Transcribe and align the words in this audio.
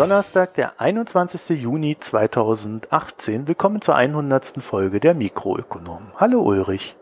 Donnerstag, 0.00 0.54
der 0.54 0.80
21. 0.80 1.60
Juni 1.60 1.94
2018. 2.00 3.46
Willkommen 3.46 3.82
zur 3.82 3.96
100. 3.96 4.54
Folge 4.62 4.98
der 4.98 5.12
Mikroökonomen. 5.12 6.08
Hallo 6.16 6.40
Ulrich. 6.40 6.96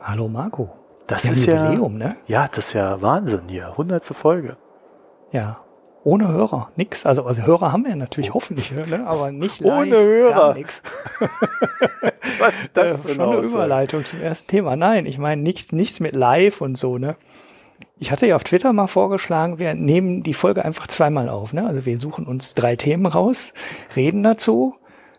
Hallo 0.00 0.28
Marco. 0.28 0.70
Das 1.08 1.24
Wir 1.24 1.32
ist 1.32 1.48
haben 1.48 1.54
ja, 1.56 1.64
Jubiläum, 1.64 1.98
ne? 1.98 2.14
ja, 2.28 2.46
das 2.46 2.68
ist 2.68 2.72
ja 2.74 3.02
Wahnsinn 3.02 3.48
hier. 3.48 3.70
100. 3.70 4.04
Folge. 4.04 4.56
Ja. 5.32 5.58
Ohne 6.04 6.28
Hörer, 6.28 6.70
nix. 6.76 7.06
Also, 7.06 7.24
also 7.24 7.42
Hörer 7.42 7.72
haben 7.72 7.84
wir 7.84 7.96
natürlich 7.96 8.32
hoffentlich, 8.32 8.70
ne? 8.70 9.04
aber 9.04 9.32
nicht 9.32 9.58
live, 9.60 9.80
Ohne 9.80 9.96
Hörer. 9.96 10.54
Nix. 10.54 10.80
Was 12.38 12.54
Das 12.72 13.04
ist 13.04 13.16
schon 13.16 13.20
eine. 13.20 13.40
Überleitung 13.40 14.04
zum 14.04 14.20
ersten 14.20 14.46
Thema. 14.46 14.76
Nein, 14.76 15.06
ich 15.06 15.18
meine 15.18 15.42
nichts, 15.42 15.72
nichts 15.72 15.98
mit 15.98 16.14
live 16.14 16.60
und 16.60 16.78
so, 16.78 16.98
ne? 16.98 17.16
Ich 17.98 18.10
hatte 18.10 18.26
ja 18.26 18.36
auf 18.36 18.44
Twitter 18.44 18.72
mal 18.72 18.86
vorgeschlagen, 18.86 19.58
wir 19.58 19.74
nehmen 19.74 20.22
die 20.22 20.34
Folge 20.34 20.64
einfach 20.64 20.86
zweimal 20.86 21.28
auf, 21.28 21.52
ne? 21.52 21.66
Also 21.66 21.86
wir 21.86 21.98
suchen 21.98 22.26
uns 22.26 22.54
drei 22.54 22.76
Themen 22.76 23.06
raus, 23.06 23.52
reden 23.96 24.22
dazu, 24.22 24.74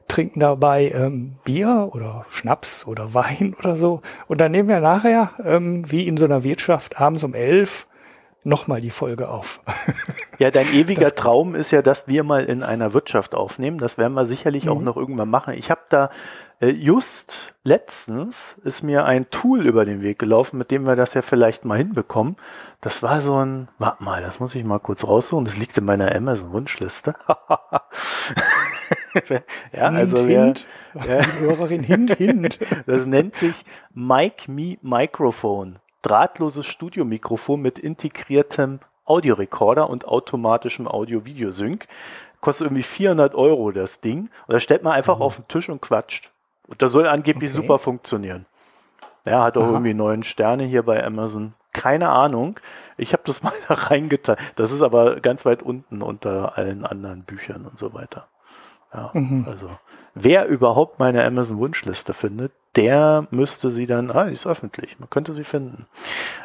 trinken 0.08 0.40
dabei 0.40 0.92
ähm, 0.94 1.36
Bier 1.44 1.90
oder 1.94 2.26
Schnaps 2.30 2.86
oder 2.86 3.14
Wein 3.14 3.56
oder 3.60 3.76
so 3.76 4.02
und 4.28 4.42
dann 4.42 4.52
nehmen 4.52 4.70
wir 4.70 4.80
nachher, 4.82 5.32
ähm, 5.44 5.90
wie 5.90 6.08
in 6.08 6.18
so 6.18 6.26
einer 6.26 6.44
Wirtschaft, 6.44 7.00
abends 7.00 7.24
um 7.24 7.34
elf 7.34 7.88
nochmal 8.44 8.82
die 8.82 8.92
Folge 8.92 9.30
auf. 9.30 9.62
Ja, 10.40 10.50
dein 10.50 10.74
ewiger 10.74 11.14
Traum 11.14 11.54
ist 11.54 11.70
ja, 11.72 11.84
dass 11.84 12.08
wir 12.08 12.24
mal 12.24 12.44
in 12.46 12.64
einer 12.64 12.94
Wirtschaft 12.96 13.36
aufnehmen. 13.36 13.78
Das 13.78 14.00
werden 14.00 14.16
wir 14.16 14.26
sicherlich 14.26 14.68
auch 14.68 14.80
Mhm. 14.80 14.84
noch 14.84 14.98
irgendwann 14.98 15.30
machen. 15.30 15.54
Ich 15.54 15.70
habe 15.70 15.82
da 15.90 16.10
just 16.70 17.54
letztens 17.64 18.58
ist 18.64 18.84
mir 18.84 19.06
ein 19.06 19.30
Tool 19.30 19.66
über 19.66 19.86
den 19.86 20.02
Weg 20.02 20.20
gelaufen, 20.20 20.58
mit 20.58 20.72
dem 20.72 20.86
wir 20.86 20.96
das 20.96 21.14
ja 21.14 21.22
vielleicht 21.22 21.66
mal 21.66 21.78
hinbekommen. 21.78 22.38
Das 22.82 23.02
war 23.02 23.22
so 23.22 23.38
ein, 23.38 23.70
warte 23.80 24.04
mal, 24.04 24.22
das 24.22 24.40
muss 24.40 24.54
ich 24.56 24.64
mal 24.64 24.80
kurz 24.80 25.04
raussuchen. 25.04 25.46
Das 25.46 25.58
liegt 25.58 25.78
in 25.78 25.86
meiner 25.86 26.14
Amazon-Wunschliste. 26.14 27.16
ja, 29.72 29.90
also 29.90 30.28
wer, 30.28 30.46
hint, 30.46 30.68
ja. 30.94 31.26
Hörerin 31.40 31.84
hint, 31.84 32.16
hint. 32.16 32.60
das 32.86 33.06
nennt 33.06 33.36
sich 33.36 33.66
Mic 33.94 34.48
Me 34.48 34.78
Microphone. 34.82 35.80
Drahtloses 36.02 36.66
Studiomikrofon 36.66 37.62
mit 37.62 37.80
integriertem 37.80 38.80
Audiorekorder 39.06 39.90
und 39.90 40.06
automatischem 40.08 40.88
Audio-Video-Sync. 40.88 41.88
Kostet 42.42 42.68
irgendwie 42.68 42.84
400 42.84 43.36
Euro 43.36 43.72
das 43.72 44.02
Ding. 44.02 44.30
Und 44.48 44.54
das 44.54 44.64
stellt 44.64 44.84
man 44.84 44.94
einfach 44.94 45.20
auf 45.22 45.38
den 45.38 45.48
Tisch 45.48 45.70
und 45.70 45.82
quatscht. 45.82 46.33
Und 46.68 46.82
das 46.82 46.92
soll 46.92 47.08
angeblich 47.08 47.52
Okay. 47.52 47.62
super 47.62 47.80
funktionieren. 47.80 48.46
Ja, 49.26 49.44
hat 49.44 49.58
auch 49.58 49.64
Aha. 49.64 49.72
irgendwie 49.72 49.94
neun 49.94 50.24
Sterne 50.24 50.64
hier 50.64 50.84
bei 50.84 51.04
Amazon. 51.04 51.54
Keine 51.72 52.10
Ahnung. 52.10 52.60
Ich 52.98 53.14
habe 53.14 53.24
das 53.26 53.42
mal 53.44 53.54
da 53.68 53.74
reingetan. 53.76 54.36
Das 54.56 54.72
ist 54.72 54.82
aber 54.82 55.20
ganz 55.22 55.46
weit 55.46 55.64
unten 55.64 56.02
unter 56.02 56.58
allen 56.58 56.86
anderen 56.86 57.24
Büchern 57.24 57.66
und 57.66 57.78
so 57.80 57.94
weiter. 57.94 58.28
Ja, 58.94 59.10
Mhm. 59.14 59.46
also 59.50 59.70
wer 60.14 60.46
überhaupt 60.48 61.00
meine 61.00 61.24
Amazon 61.26 61.58
Wunschliste 61.58 62.14
findet, 62.14 62.52
der 62.76 63.28
müsste 63.32 63.72
sie 63.72 63.88
dann, 63.88 64.12
ah, 64.12 64.26
die 64.26 64.34
ist 64.34 64.46
öffentlich, 64.46 65.00
man 65.00 65.10
könnte 65.10 65.34
sie 65.34 65.44
finden. 65.44 65.88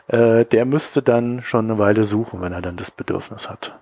Äh, 0.06 0.44
der 0.46 0.64
müsste 0.64 1.02
dann 1.02 1.42
schon 1.42 1.66
eine 1.70 1.78
Weile 1.78 2.04
suchen, 2.04 2.40
wenn 2.40 2.52
er 2.52 2.62
dann 2.62 2.76
das 2.76 2.90
Bedürfnis 2.90 3.50
hat. 3.50 3.78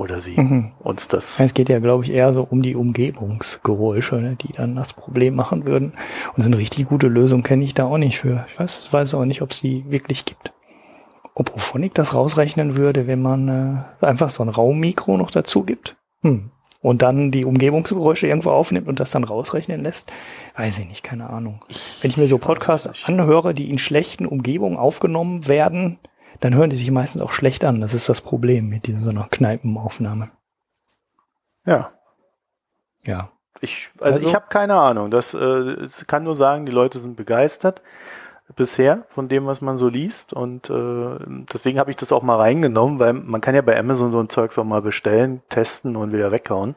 Oder 0.00 0.18
sie 0.18 0.40
Mhm. 0.40 0.72
uns 0.78 1.08
das. 1.08 1.38
Es 1.40 1.52
geht 1.52 1.68
ja, 1.68 1.78
glaube 1.78 2.04
ich, 2.04 2.10
eher 2.10 2.32
so 2.32 2.42
um 2.48 2.62
die 2.62 2.74
Umgebungsgeräusche, 2.74 4.16
ne, 4.16 4.34
die 4.34 4.50
dann 4.50 4.74
das 4.74 4.94
Problem 4.94 5.34
machen 5.34 5.66
würden. 5.66 5.92
Und 6.34 6.42
so 6.42 6.46
eine 6.46 6.56
richtig 6.56 6.88
gute 6.88 7.06
Lösung 7.06 7.42
kenne 7.42 7.64
ich 7.64 7.74
da 7.74 7.84
auch 7.84 7.98
nicht 7.98 8.18
für. 8.18 8.46
Ich 8.48 8.58
weiß, 8.58 8.90
weiß 8.94 9.12
auch 9.12 9.26
nicht, 9.26 9.42
ob 9.42 9.50
es 9.50 9.60
die 9.60 9.84
wirklich 9.90 10.24
gibt. 10.24 10.54
Ob 11.34 11.54
Ophonic 11.54 11.92
das 11.92 12.14
rausrechnen 12.14 12.78
würde, 12.78 13.06
wenn 13.06 13.20
man 13.20 13.84
äh, 14.00 14.06
einfach 14.06 14.30
so 14.30 14.42
ein 14.42 14.48
Raummikro 14.48 15.18
noch 15.18 15.30
dazu 15.30 15.64
gibt. 15.64 15.96
Hm. 16.22 16.50
Und 16.80 17.02
dann 17.02 17.30
die 17.30 17.44
Umgebungsgeräusche 17.44 18.26
irgendwo 18.26 18.52
aufnimmt 18.52 18.88
und 18.88 19.00
das 19.00 19.10
dann 19.10 19.24
rausrechnen 19.24 19.82
lässt, 19.82 20.10
weiß 20.56 20.78
ich 20.78 20.88
nicht, 20.88 21.02
keine 21.02 21.28
Ahnung. 21.28 21.62
Wenn 22.00 22.10
ich 22.10 22.16
mir 22.16 22.26
so 22.26 22.38
Podcasts 22.38 23.04
anhöre, 23.04 23.52
die 23.52 23.68
in 23.68 23.76
schlechten 23.76 24.24
Umgebungen 24.24 24.78
aufgenommen 24.78 25.46
werden, 25.46 25.98
dann 26.40 26.54
hören 26.54 26.70
die 26.70 26.76
sich 26.76 26.90
meistens 26.90 27.22
auch 27.22 27.32
schlecht 27.32 27.64
an. 27.64 27.80
Das 27.80 27.94
ist 27.94 28.08
das 28.08 28.20
Problem 28.20 28.68
mit 28.68 28.86
dieser 28.86 29.12
so 29.12 29.26
Kneipenaufnahme. 29.30 30.30
Ja. 31.66 31.90
Ja. 33.04 33.30
Ich, 33.60 33.90
also, 34.00 34.16
Also- 34.16 34.28
ich 34.28 34.34
habe 34.34 34.46
keine 34.48 34.74
Ahnung. 34.74 35.10
Das 35.10 35.34
äh, 35.34 35.84
ich 35.84 36.06
kann 36.06 36.24
nur 36.24 36.36
sagen, 36.36 36.66
die 36.66 36.72
Leute 36.72 36.98
sind 36.98 37.16
begeistert 37.16 37.82
bisher 38.56 39.04
von 39.08 39.28
dem, 39.28 39.46
was 39.46 39.60
man 39.60 39.76
so 39.76 39.88
liest. 39.88 40.32
Und 40.32 40.70
äh, 40.70 41.16
deswegen 41.52 41.78
habe 41.78 41.90
ich 41.90 41.96
das 41.96 42.10
auch 42.12 42.22
mal 42.22 42.36
reingenommen, 42.36 42.98
weil 42.98 43.12
man 43.12 43.40
kann 43.40 43.54
ja 43.54 43.62
bei 43.62 43.78
Amazon 43.78 44.10
so 44.12 44.18
ein 44.20 44.28
Zeugs 44.28 44.58
auch 44.58 44.64
mal 44.64 44.82
bestellen, 44.82 45.42
testen 45.48 45.94
und 45.96 46.12
wieder 46.12 46.32
weghauen, 46.32 46.74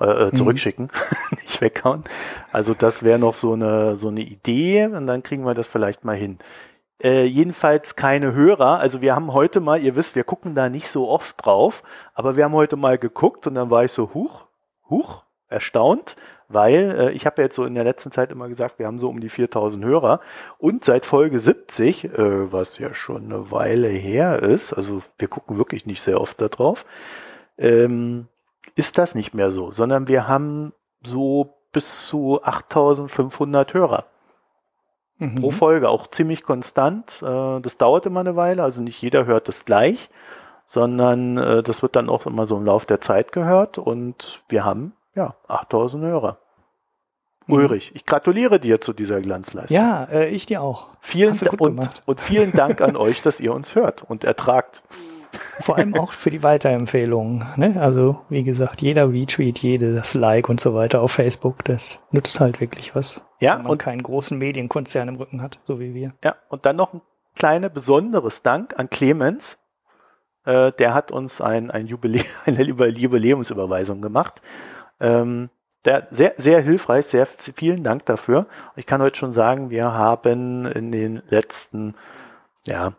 äh, 0.00 0.28
äh, 0.28 0.32
zurückschicken, 0.32 0.90
nicht 1.30 1.60
weghauen. 1.60 2.04
Also 2.52 2.74
das 2.74 3.02
wäre 3.02 3.18
noch 3.18 3.34
so 3.34 3.54
eine 3.54 3.96
so 3.96 4.08
eine 4.08 4.20
Idee 4.20 4.86
und 4.86 5.06
dann 5.06 5.22
kriegen 5.22 5.44
wir 5.46 5.54
das 5.54 5.66
vielleicht 5.66 6.04
mal 6.04 6.16
hin. 6.16 6.38
Äh, 7.02 7.24
jedenfalls 7.24 7.96
keine 7.96 8.34
Hörer. 8.34 8.78
Also 8.78 9.00
wir 9.00 9.14
haben 9.14 9.32
heute 9.32 9.60
mal, 9.60 9.82
ihr 9.82 9.96
wisst, 9.96 10.14
wir 10.14 10.24
gucken 10.24 10.54
da 10.54 10.68
nicht 10.68 10.88
so 10.88 11.08
oft 11.08 11.44
drauf, 11.44 11.82
aber 12.14 12.36
wir 12.36 12.44
haben 12.44 12.54
heute 12.54 12.76
mal 12.76 12.98
geguckt 12.98 13.46
und 13.46 13.56
dann 13.56 13.70
war 13.70 13.84
ich 13.84 13.92
so, 13.92 14.14
huch, 14.14 14.46
huch, 14.88 15.24
erstaunt, 15.48 16.16
weil 16.48 16.96
äh, 16.98 17.10
ich 17.12 17.26
habe 17.26 17.40
ja 17.40 17.46
jetzt 17.46 17.56
so 17.56 17.64
in 17.64 17.74
der 17.74 17.84
letzten 17.84 18.10
Zeit 18.10 18.30
immer 18.30 18.48
gesagt, 18.48 18.78
wir 18.78 18.86
haben 18.86 18.98
so 18.98 19.08
um 19.08 19.20
die 19.20 19.28
4000 19.28 19.84
Hörer 19.84 20.20
und 20.58 20.84
seit 20.84 21.06
Folge 21.06 21.40
70, 21.40 22.04
äh, 22.04 22.52
was 22.52 22.78
ja 22.78 22.94
schon 22.94 23.24
eine 23.24 23.50
Weile 23.50 23.88
her 23.88 24.42
ist, 24.42 24.72
also 24.72 25.02
wir 25.18 25.28
gucken 25.28 25.58
wirklich 25.58 25.86
nicht 25.86 26.02
sehr 26.02 26.20
oft 26.20 26.40
da 26.40 26.48
drauf, 26.48 26.84
ähm, 27.56 28.28
ist 28.74 28.98
das 28.98 29.14
nicht 29.14 29.34
mehr 29.34 29.50
so, 29.50 29.72
sondern 29.72 30.08
wir 30.08 30.26
haben 30.28 30.72
so 31.04 31.54
bis 31.72 32.06
zu 32.06 32.42
8500 32.42 33.74
Hörer 33.74 34.06
Mhm. 35.32 35.34
pro 35.36 35.50
Folge, 35.50 35.88
auch 35.88 36.06
ziemlich 36.06 36.42
konstant. 36.42 37.22
Äh, 37.22 37.60
das 37.60 37.76
dauert 37.76 38.06
immer 38.06 38.20
eine 38.20 38.36
Weile, 38.36 38.62
also 38.62 38.82
nicht 38.82 39.00
jeder 39.00 39.26
hört 39.26 39.48
das 39.48 39.64
gleich, 39.64 40.10
sondern 40.66 41.36
äh, 41.36 41.62
das 41.62 41.82
wird 41.82 41.96
dann 41.96 42.08
auch 42.08 42.26
immer 42.26 42.46
so 42.46 42.56
im 42.56 42.64
Lauf 42.64 42.86
der 42.86 43.00
Zeit 43.00 43.32
gehört 43.32 43.78
und 43.78 44.42
wir 44.48 44.64
haben 44.64 44.92
ja 45.14 45.34
8000 45.48 46.04
Hörer. 46.04 46.38
Mhm. 47.46 47.54
Ulrich, 47.54 47.92
ich 47.94 48.06
gratuliere 48.06 48.58
dir 48.58 48.80
zu 48.80 48.92
dieser 48.92 49.20
Glanzleistung. 49.20 49.76
Ja, 49.76 50.04
äh, 50.04 50.28
ich 50.28 50.46
dir 50.46 50.62
auch. 50.62 50.88
vielen 51.00 51.38
gut 51.38 51.60
und, 51.60 52.02
und 52.06 52.20
vielen 52.20 52.52
Dank 52.52 52.80
an 52.80 52.96
euch, 52.96 53.22
dass 53.22 53.40
ihr 53.40 53.54
uns 53.54 53.74
hört 53.74 54.02
und 54.02 54.24
ertragt. 54.24 54.82
Vor 55.60 55.76
allem 55.76 55.94
auch 55.94 56.12
für 56.12 56.30
die 56.30 56.42
Weiterempfehlungen. 56.42 57.44
Ne? 57.56 57.76
Also, 57.80 58.20
wie 58.28 58.44
gesagt, 58.44 58.82
jeder 58.82 59.10
Retweet, 59.12 59.58
jedes 59.60 60.14
Like 60.14 60.48
und 60.48 60.60
so 60.60 60.74
weiter 60.74 61.00
auf 61.00 61.12
Facebook, 61.12 61.64
das 61.64 62.04
nützt 62.10 62.40
halt 62.40 62.60
wirklich 62.60 62.94
was. 62.94 63.26
Ja, 63.40 63.56
wenn 63.56 63.62
man 63.62 63.72
und 63.72 63.78
keinen 63.78 64.02
großen 64.02 64.36
Medienkonzern 64.38 65.08
im 65.08 65.16
Rücken 65.16 65.42
hat, 65.42 65.58
so 65.64 65.80
wie 65.80 65.94
wir. 65.94 66.14
Ja, 66.22 66.36
und 66.48 66.66
dann 66.66 66.76
noch 66.76 66.92
ein 66.94 67.02
kleiner 67.36 67.68
besonderes 67.68 68.42
Dank 68.42 68.78
an 68.78 68.90
Clemens. 68.90 69.58
Äh, 70.44 70.72
der 70.72 70.94
hat 70.94 71.10
uns 71.10 71.40
ein, 71.40 71.70
ein 71.70 71.86
Jubiläum, 71.86 72.24
eine 72.46 72.62
Jubi- 72.62 72.98
Jubiläumsüberweisung 72.98 74.00
gemacht. 74.02 74.40
Ähm, 75.00 75.50
der, 75.84 76.08
sehr, 76.10 76.34
sehr 76.38 76.60
hilfreich, 76.62 77.06
sehr 77.06 77.26
vielen 77.26 77.84
Dank 77.84 78.06
dafür. 78.06 78.46
Ich 78.76 78.86
kann 78.86 79.02
heute 79.02 79.18
schon 79.18 79.32
sagen, 79.32 79.68
wir 79.70 79.92
haben 79.92 80.64
in 80.66 80.92
den 80.92 81.22
letzten, 81.28 81.94
ja, 82.66 82.94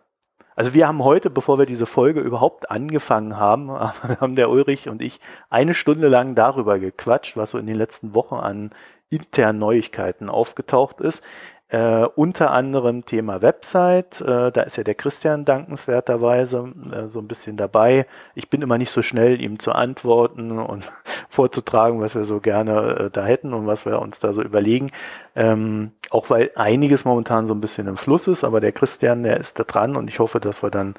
also 0.56 0.74
wir 0.74 0.88
haben 0.88 1.04
heute, 1.04 1.30
bevor 1.30 1.60
wir 1.60 1.66
diese 1.66 1.86
Folge 1.86 2.22
überhaupt 2.22 2.72
angefangen 2.72 3.38
haben, 3.38 3.70
haben 3.72 4.36
der 4.36 4.50
Ulrich 4.50 4.90
und 4.90 5.02
ich 5.02 5.20
eine 5.50 5.74
Stunde 5.74 6.08
lang 6.08 6.36
darüber 6.36 6.80
gequatscht, 6.80 7.38
was 7.38 7.52
so 7.52 7.58
in 7.58 7.68
den 7.68 7.76
letzten 7.76 8.14
Wochen 8.14 8.36
an 8.36 8.72
internen 9.10 9.60
Neuigkeiten 9.60 10.30
aufgetaucht 10.30 11.00
ist. 11.02 11.24
Äh, 11.68 12.06
unter 12.16 12.52
anderem 12.52 13.06
Thema 13.06 13.42
Website, 13.42 14.22
äh, 14.22 14.52
da 14.52 14.62
ist 14.62 14.78
ja 14.78 14.84
der 14.84 14.94
Christian 14.94 15.46
dankenswerterweise 15.46 16.72
äh, 16.92 17.08
so 17.10 17.20
ein 17.20 17.28
bisschen 17.28 17.58
dabei. 17.58 18.06
Ich 18.36 18.52
bin 18.52 18.62
immer 18.62 18.78
nicht 18.78 18.92
so 18.92 19.02
schnell, 19.02 19.42
ihm 19.42 19.58
zu 19.58 19.72
antworten 19.72 20.60
und 20.60 20.88
vorzutragen, 21.28 22.02
was 22.02 22.14
wir 22.14 22.26
so 22.26 22.40
gerne 22.40 23.06
äh, 23.06 23.10
da 23.10 23.26
hätten 23.26 23.54
und 23.56 23.66
was 23.66 23.86
wir 23.86 24.00
uns 24.00 24.20
da 24.20 24.32
so 24.34 24.44
überlegen. 24.44 24.92
Ähm, 25.36 25.92
auch 26.12 26.30
weil 26.30 26.52
einiges 26.56 27.04
momentan 27.04 27.48
so 27.48 27.56
ein 27.56 27.62
bisschen 27.62 27.88
im 27.88 27.98
Fluss 27.98 28.28
ist, 28.28 28.44
aber 28.44 28.62
der 28.62 28.72
Christian, 28.72 29.24
der 29.24 29.40
ist 29.40 29.58
da 29.58 29.64
dran 29.64 29.96
und 29.96 30.08
ich 30.08 30.20
hoffe, 30.20 30.40
dass 30.40 30.62
wir 30.62 30.70
dann 30.70 30.94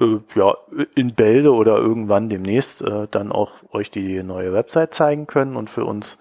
äh, 0.00 0.18
ja, 0.36 0.56
in 0.94 1.14
Bälde 1.14 1.52
oder 1.52 1.76
irgendwann 1.76 2.28
demnächst 2.28 2.82
äh, 2.82 3.08
dann 3.10 3.32
auch 3.32 3.64
euch 3.72 3.90
die 3.90 4.22
neue 4.22 4.52
Website 4.52 4.94
zeigen 4.94 5.26
können 5.26 5.56
und 5.56 5.70
für 5.70 5.84
uns 5.84 6.18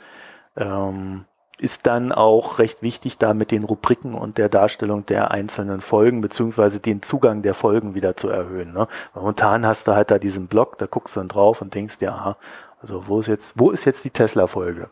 ähm, 0.55 1.25
ist 1.59 1.87
dann 1.87 2.11
auch 2.11 2.59
recht 2.59 2.81
wichtig, 2.81 3.17
da 3.17 3.33
mit 3.33 3.51
den 3.51 3.63
Rubriken 3.63 4.13
und 4.13 4.37
der 4.37 4.47
Darstellung 4.47 5.05
der 5.07 5.31
einzelnen 5.31 5.81
Folgen 5.81 6.21
beziehungsweise 6.21 6.79
den 6.79 7.01
Zugang 7.01 7.41
der 7.41 7.55
Folgen 7.55 7.95
wieder 7.95 8.15
zu 8.15 8.29
erhöhen. 8.29 8.73
Ne? 8.73 8.87
Momentan 9.15 9.65
hast 9.65 9.87
du 9.87 9.95
halt 9.95 10.11
da 10.11 10.19
diesen 10.19 10.47
Blog, 10.47 10.77
da 10.77 10.85
guckst 10.85 11.15
du 11.15 11.19
dann 11.19 11.29
drauf 11.29 11.61
und 11.61 11.73
denkst 11.73 11.97
dir, 11.97 12.13
aha, 12.13 12.37
also 12.81 13.07
wo 13.07 13.19
ist 13.19 13.27
jetzt, 13.27 13.59
wo 13.59 13.71
ist 13.71 13.85
jetzt 13.85 14.03
die 14.05 14.11
Tesla-Folge? 14.11 14.89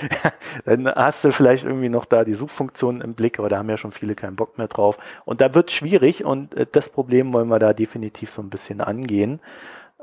dann 0.64 0.86
hast 0.86 1.24
du 1.24 1.32
vielleicht 1.32 1.64
irgendwie 1.64 1.88
noch 1.88 2.04
da 2.04 2.24
die 2.24 2.34
Suchfunktion 2.34 3.00
im 3.00 3.14
Blick, 3.14 3.38
aber 3.38 3.48
da 3.48 3.58
haben 3.58 3.70
ja 3.70 3.76
schon 3.76 3.92
viele 3.92 4.14
keinen 4.14 4.36
Bock 4.36 4.58
mehr 4.58 4.68
drauf. 4.68 4.98
Und 5.24 5.40
da 5.40 5.54
wird 5.54 5.70
schwierig 5.70 6.24
und 6.24 6.54
äh, 6.54 6.66
das 6.70 6.88
Problem 6.88 7.32
wollen 7.32 7.48
wir 7.48 7.58
da 7.58 7.72
definitiv 7.72 8.30
so 8.30 8.42
ein 8.42 8.50
bisschen 8.50 8.80
angehen. 8.80 9.40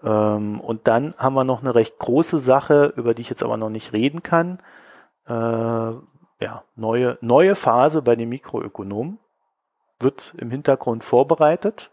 Ähm, 0.04 0.60
und 0.60 0.88
dann 0.88 1.14
haben 1.18 1.34
wir 1.34 1.44
noch 1.44 1.62
eine 1.62 1.76
recht 1.76 1.98
große 2.00 2.40
Sache, 2.40 2.94
über 2.98 3.14
die 3.14 3.22
ich 3.22 3.30
jetzt 3.30 3.44
aber 3.44 3.58
noch 3.58 3.70
nicht 3.70 3.94
reden 3.94 4.22
kann. 4.22 4.60
Äh, 5.28 5.34
ja, 5.34 6.64
neue, 6.76 7.18
neue 7.22 7.56
Phase 7.56 8.02
bei 8.02 8.16
den 8.16 8.30
Mikroökonomen 8.30 9.20
wird 10.00 10.36
im 10.38 10.52
Hintergrund 10.52 11.04
vorbereitet. 11.04 11.92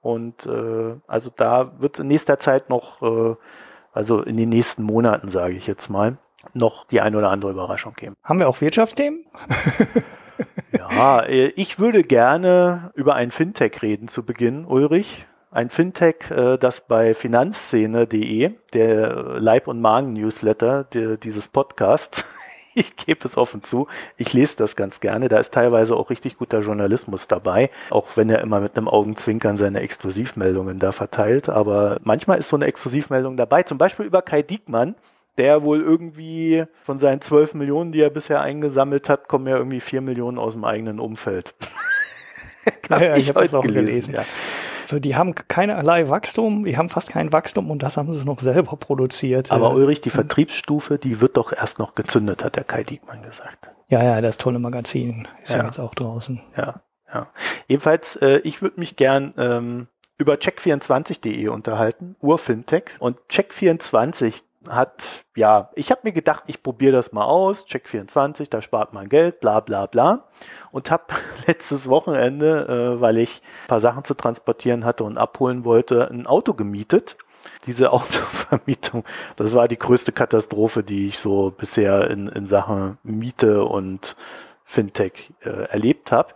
Und 0.00 0.46
äh, 0.46 0.96
also 1.06 1.30
da 1.36 1.80
wird 1.80 1.98
in 1.98 2.08
nächster 2.08 2.38
Zeit 2.38 2.70
noch, 2.70 3.02
äh, 3.02 3.34
also 3.92 4.22
in 4.22 4.36
den 4.36 4.48
nächsten 4.48 4.84
Monaten, 4.84 5.28
sage 5.28 5.54
ich 5.54 5.66
jetzt 5.66 5.88
mal, 5.88 6.18
noch 6.54 6.86
die 6.86 7.00
eine 7.00 7.18
oder 7.18 7.30
andere 7.30 7.50
Überraschung 7.50 7.94
geben. 7.94 8.14
Haben 8.22 8.38
wir 8.38 8.48
auch 8.48 8.60
Wirtschaftsthemen? 8.60 9.26
ja, 10.72 11.20
äh, 11.22 11.48
ich 11.56 11.78
würde 11.78 12.04
gerne 12.04 12.92
über 12.94 13.14
ein 13.14 13.30
Fintech 13.30 13.82
reden 13.82 14.08
zu 14.08 14.24
Beginn, 14.24 14.64
Ulrich. 14.64 15.26
Ein 15.50 15.70
Fintech, 15.70 16.30
äh, 16.30 16.58
das 16.58 16.86
bei 16.86 17.14
finanzszene.de, 17.14 18.52
der 18.74 19.40
Leib- 19.40 19.66
und 19.66 19.80
Magen-Newsletter 19.80 20.84
dieses 20.84 21.48
Podcasts, 21.48 22.24
ich 22.96 22.96
gebe 22.96 23.26
es 23.26 23.36
offen 23.36 23.62
zu, 23.62 23.88
ich 24.16 24.32
lese 24.32 24.56
das 24.56 24.76
ganz 24.76 25.00
gerne. 25.00 25.28
Da 25.28 25.38
ist 25.38 25.52
teilweise 25.52 25.96
auch 25.96 26.10
richtig 26.10 26.38
guter 26.38 26.60
Journalismus 26.60 27.28
dabei, 27.28 27.70
auch 27.90 28.16
wenn 28.16 28.30
er 28.30 28.40
immer 28.40 28.60
mit 28.60 28.76
einem 28.76 28.88
Augenzwinkern 28.88 29.56
seine 29.56 29.80
Exklusivmeldungen 29.80 30.78
da 30.78 30.92
verteilt. 30.92 31.48
Aber 31.48 31.98
manchmal 32.02 32.38
ist 32.38 32.48
so 32.48 32.56
eine 32.56 32.66
Exklusivmeldung 32.66 33.36
dabei, 33.36 33.64
zum 33.64 33.78
Beispiel 33.78 34.06
über 34.06 34.22
Kai 34.22 34.42
Diekmann, 34.42 34.94
der 35.36 35.62
wohl 35.62 35.80
irgendwie 35.80 36.64
von 36.82 36.98
seinen 36.98 37.20
12 37.20 37.54
Millionen, 37.54 37.92
die 37.92 38.00
er 38.00 38.10
bisher 38.10 38.40
eingesammelt 38.40 39.08
hat, 39.08 39.28
kommen 39.28 39.46
ja 39.46 39.56
irgendwie 39.56 39.80
4 39.80 40.00
Millionen 40.00 40.38
aus 40.38 40.54
dem 40.54 40.64
eigenen 40.64 41.00
Umfeld. 41.00 41.54
ja, 42.90 43.02
ja, 43.02 43.16
ich 43.16 43.28
habe 43.28 43.42
das 43.42 43.54
auch 43.54 43.62
gelesen. 43.62 43.86
gelesen. 43.86 44.14
Ja. 44.14 44.24
So, 44.88 44.98
die 44.98 45.16
haben 45.16 45.34
keinerlei 45.34 46.08
Wachstum, 46.08 46.64
die 46.64 46.78
haben 46.78 46.88
fast 46.88 47.10
kein 47.10 47.30
Wachstum 47.30 47.70
und 47.70 47.82
das 47.82 47.98
haben 47.98 48.10
sie 48.10 48.24
noch 48.24 48.38
selber 48.38 48.74
produziert. 48.76 49.52
Aber 49.52 49.74
Ulrich, 49.74 50.00
die 50.00 50.08
Vertriebsstufe, 50.08 50.96
die 50.96 51.20
wird 51.20 51.36
doch 51.36 51.52
erst 51.52 51.78
noch 51.78 51.94
gezündet, 51.94 52.42
hat 52.42 52.56
der 52.56 52.64
Kai 52.64 52.84
Diekmann 52.84 53.20
gesagt. 53.20 53.68
Ja, 53.90 54.02
ja, 54.02 54.22
das 54.22 54.38
tolle 54.38 54.58
Magazin 54.58 55.28
ist 55.42 55.52
ja, 55.52 55.58
ja 55.58 55.64
jetzt 55.66 55.78
auch 55.78 55.94
draußen. 55.94 56.40
Ja, 56.56 56.80
ja. 57.12 57.26
Jedenfalls, 57.66 58.16
äh, 58.16 58.38
ich 58.44 58.62
würde 58.62 58.80
mich 58.80 58.96
gern 58.96 59.34
ähm, 59.36 59.88
über 60.16 60.36
check24.de 60.36 61.48
unterhalten, 61.48 62.16
Urfintech. 62.22 62.84
Und 62.98 63.18
Check24, 63.30 64.42
hat, 64.68 65.24
ja, 65.36 65.70
ich 65.74 65.90
habe 65.90 66.00
mir 66.04 66.12
gedacht, 66.12 66.44
ich 66.46 66.62
probiere 66.62 66.92
das 66.92 67.12
mal 67.12 67.24
aus, 67.24 67.66
Check24, 67.66 68.48
da 68.50 68.60
spart 68.60 68.92
man 68.92 69.08
Geld, 69.08 69.40
bla 69.40 69.60
bla 69.60 69.86
bla. 69.86 70.24
Und 70.72 70.90
habe 70.90 71.04
letztes 71.46 71.88
Wochenende, 71.88 72.96
äh, 72.96 73.00
weil 73.00 73.18
ich 73.18 73.42
paar 73.68 73.80
Sachen 73.80 74.04
zu 74.04 74.14
transportieren 74.14 74.84
hatte 74.84 75.04
und 75.04 75.18
abholen 75.18 75.64
wollte, 75.64 76.10
ein 76.10 76.26
Auto 76.26 76.54
gemietet. 76.54 77.16
Diese 77.66 77.92
Autovermietung, 77.92 79.04
das 79.36 79.54
war 79.54 79.68
die 79.68 79.78
größte 79.78 80.12
Katastrophe, 80.12 80.82
die 80.82 81.08
ich 81.08 81.18
so 81.18 81.52
bisher 81.56 82.10
in, 82.10 82.28
in 82.28 82.46
Sachen 82.46 82.98
Miete 83.02 83.64
und 83.64 84.16
Fintech 84.64 85.32
äh, 85.40 85.68
erlebt 85.68 86.12
habe. 86.12 86.34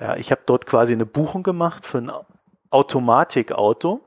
Ja, 0.00 0.16
ich 0.16 0.30
habe 0.30 0.40
dort 0.46 0.66
quasi 0.66 0.92
eine 0.92 1.06
Buchung 1.06 1.42
gemacht 1.42 1.84
für 1.84 1.98
ein 1.98 2.12
Automatikauto. 2.70 4.00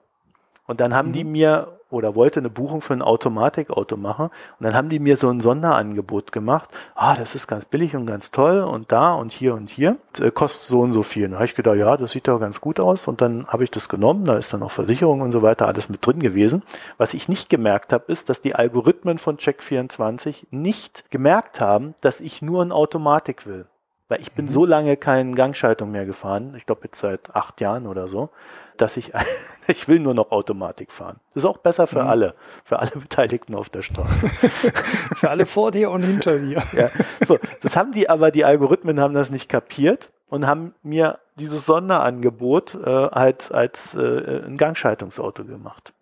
Und 0.67 0.79
dann 0.79 0.93
haben 0.93 1.09
mhm. 1.09 1.13
die 1.13 1.23
mir 1.23 1.80
oder 1.91 2.15
wollte 2.15 2.39
eine 2.39 2.49
Buchung 2.49 2.81
für 2.81 2.93
ein 2.93 3.01
Automatikauto 3.01 3.97
machen 3.97 4.29
und 4.59 4.63
dann 4.65 4.73
haben 4.73 4.89
die 4.89 4.99
mir 4.99 5.17
so 5.17 5.29
ein 5.29 5.41
Sonderangebot 5.41 6.31
gemacht. 6.31 6.69
Ah, 6.95 7.15
das 7.15 7.35
ist 7.35 7.47
ganz 7.47 7.65
billig 7.65 7.95
und 7.95 8.05
ganz 8.05 8.31
toll 8.31 8.61
und 8.61 8.91
da 8.91 9.13
und 9.13 9.31
hier 9.31 9.53
und 9.53 9.69
hier. 9.69 9.97
Das, 10.13 10.21
äh, 10.27 10.31
kostet 10.31 10.67
so 10.67 10.81
und 10.81 10.93
so 10.93 11.03
viel. 11.03 11.29
Da 11.29 11.35
habe 11.35 11.45
ich 11.45 11.55
gedacht, 11.55 11.77
ja, 11.77 11.97
das 11.97 12.11
sieht 12.11 12.27
doch 12.27 12.39
ganz 12.39 12.61
gut 12.61 12.79
aus 12.79 13.07
und 13.07 13.21
dann 13.21 13.47
habe 13.47 13.63
ich 13.63 13.71
das 13.71 13.89
genommen. 13.89 14.25
Da 14.25 14.37
ist 14.37 14.53
dann 14.53 14.63
auch 14.63 14.71
Versicherung 14.71 15.21
und 15.21 15.31
so 15.31 15.41
weiter 15.41 15.67
alles 15.67 15.89
mit 15.89 16.05
drin 16.05 16.19
gewesen. 16.19 16.63
Was 16.97 17.13
ich 17.13 17.29
nicht 17.29 17.49
gemerkt 17.49 17.93
habe, 17.93 18.11
ist, 18.11 18.29
dass 18.29 18.41
die 18.41 18.55
Algorithmen 18.55 19.17
von 19.17 19.37
Check24 19.37 20.47
nicht 20.51 21.11
gemerkt 21.11 21.59
haben, 21.59 21.93
dass 22.01 22.21
ich 22.21 22.41
nur 22.41 22.63
ein 22.63 22.71
Automatik 22.71 23.45
will. 23.45 23.65
Weil 24.11 24.19
ich 24.19 24.33
bin 24.33 24.43
mhm. 24.43 24.49
so 24.49 24.65
lange 24.65 24.97
keine 24.97 25.31
Gangschaltung 25.35 25.89
mehr 25.89 26.05
gefahren, 26.05 26.53
ich 26.57 26.65
glaube 26.65 26.81
jetzt 26.83 26.99
seit 26.99 27.33
acht 27.33 27.61
Jahren 27.61 27.87
oder 27.87 28.09
so, 28.09 28.29
dass 28.75 28.97
ich, 28.97 29.13
ich 29.67 29.87
will 29.87 29.99
nur 29.99 30.13
noch 30.13 30.31
Automatik 30.31 30.91
fahren. 30.91 31.21
Das 31.33 31.43
ist 31.43 31.49
auch 31.49 31.59
besser 31.59 31.87
für 31.87 32.03
mhm. 32.03 32.09
alle, 32.09 32.35
für 32.65 32.79
alle 32.79 32.91
Beteiligten 32.91 33.55
auf 33.55 33.69
der 33.69 33.83
Straße. 33.83 34.27
für 35.15 35.29
alle 35.29 35.45
vor 35.45 35.71
dir 35.71 35.91
und 35.91 36.03
hinter 36.03 36.39
dir. 36.39 36.61
ja, 36.73 36.89
so, 37.25 37.39
das 37.63 37.77
haben 37.77 37.93
die 37.93 38.09
aber, 38.09 38.31
die 38.31 38.43
Algorithmen 38.43 38.99
haben 38.99 39.13
das 39.13 39.29
nicht 39.29 39.47
kapiert 39.47 40.09
und 40.27 40.45
haben 40.45 40.75
mir 40.83 41.19
dieses 41.37 41.65
Sonderangebot 41.65 42.75
äh, 42.75 43.11
halt 43.11 43.53
als 43.53 43.95
äh, 43.95 44.41
ein 44.45 44.57
Gangschaltungsauto 44.57 45.45
gemacht. 45.45 45.93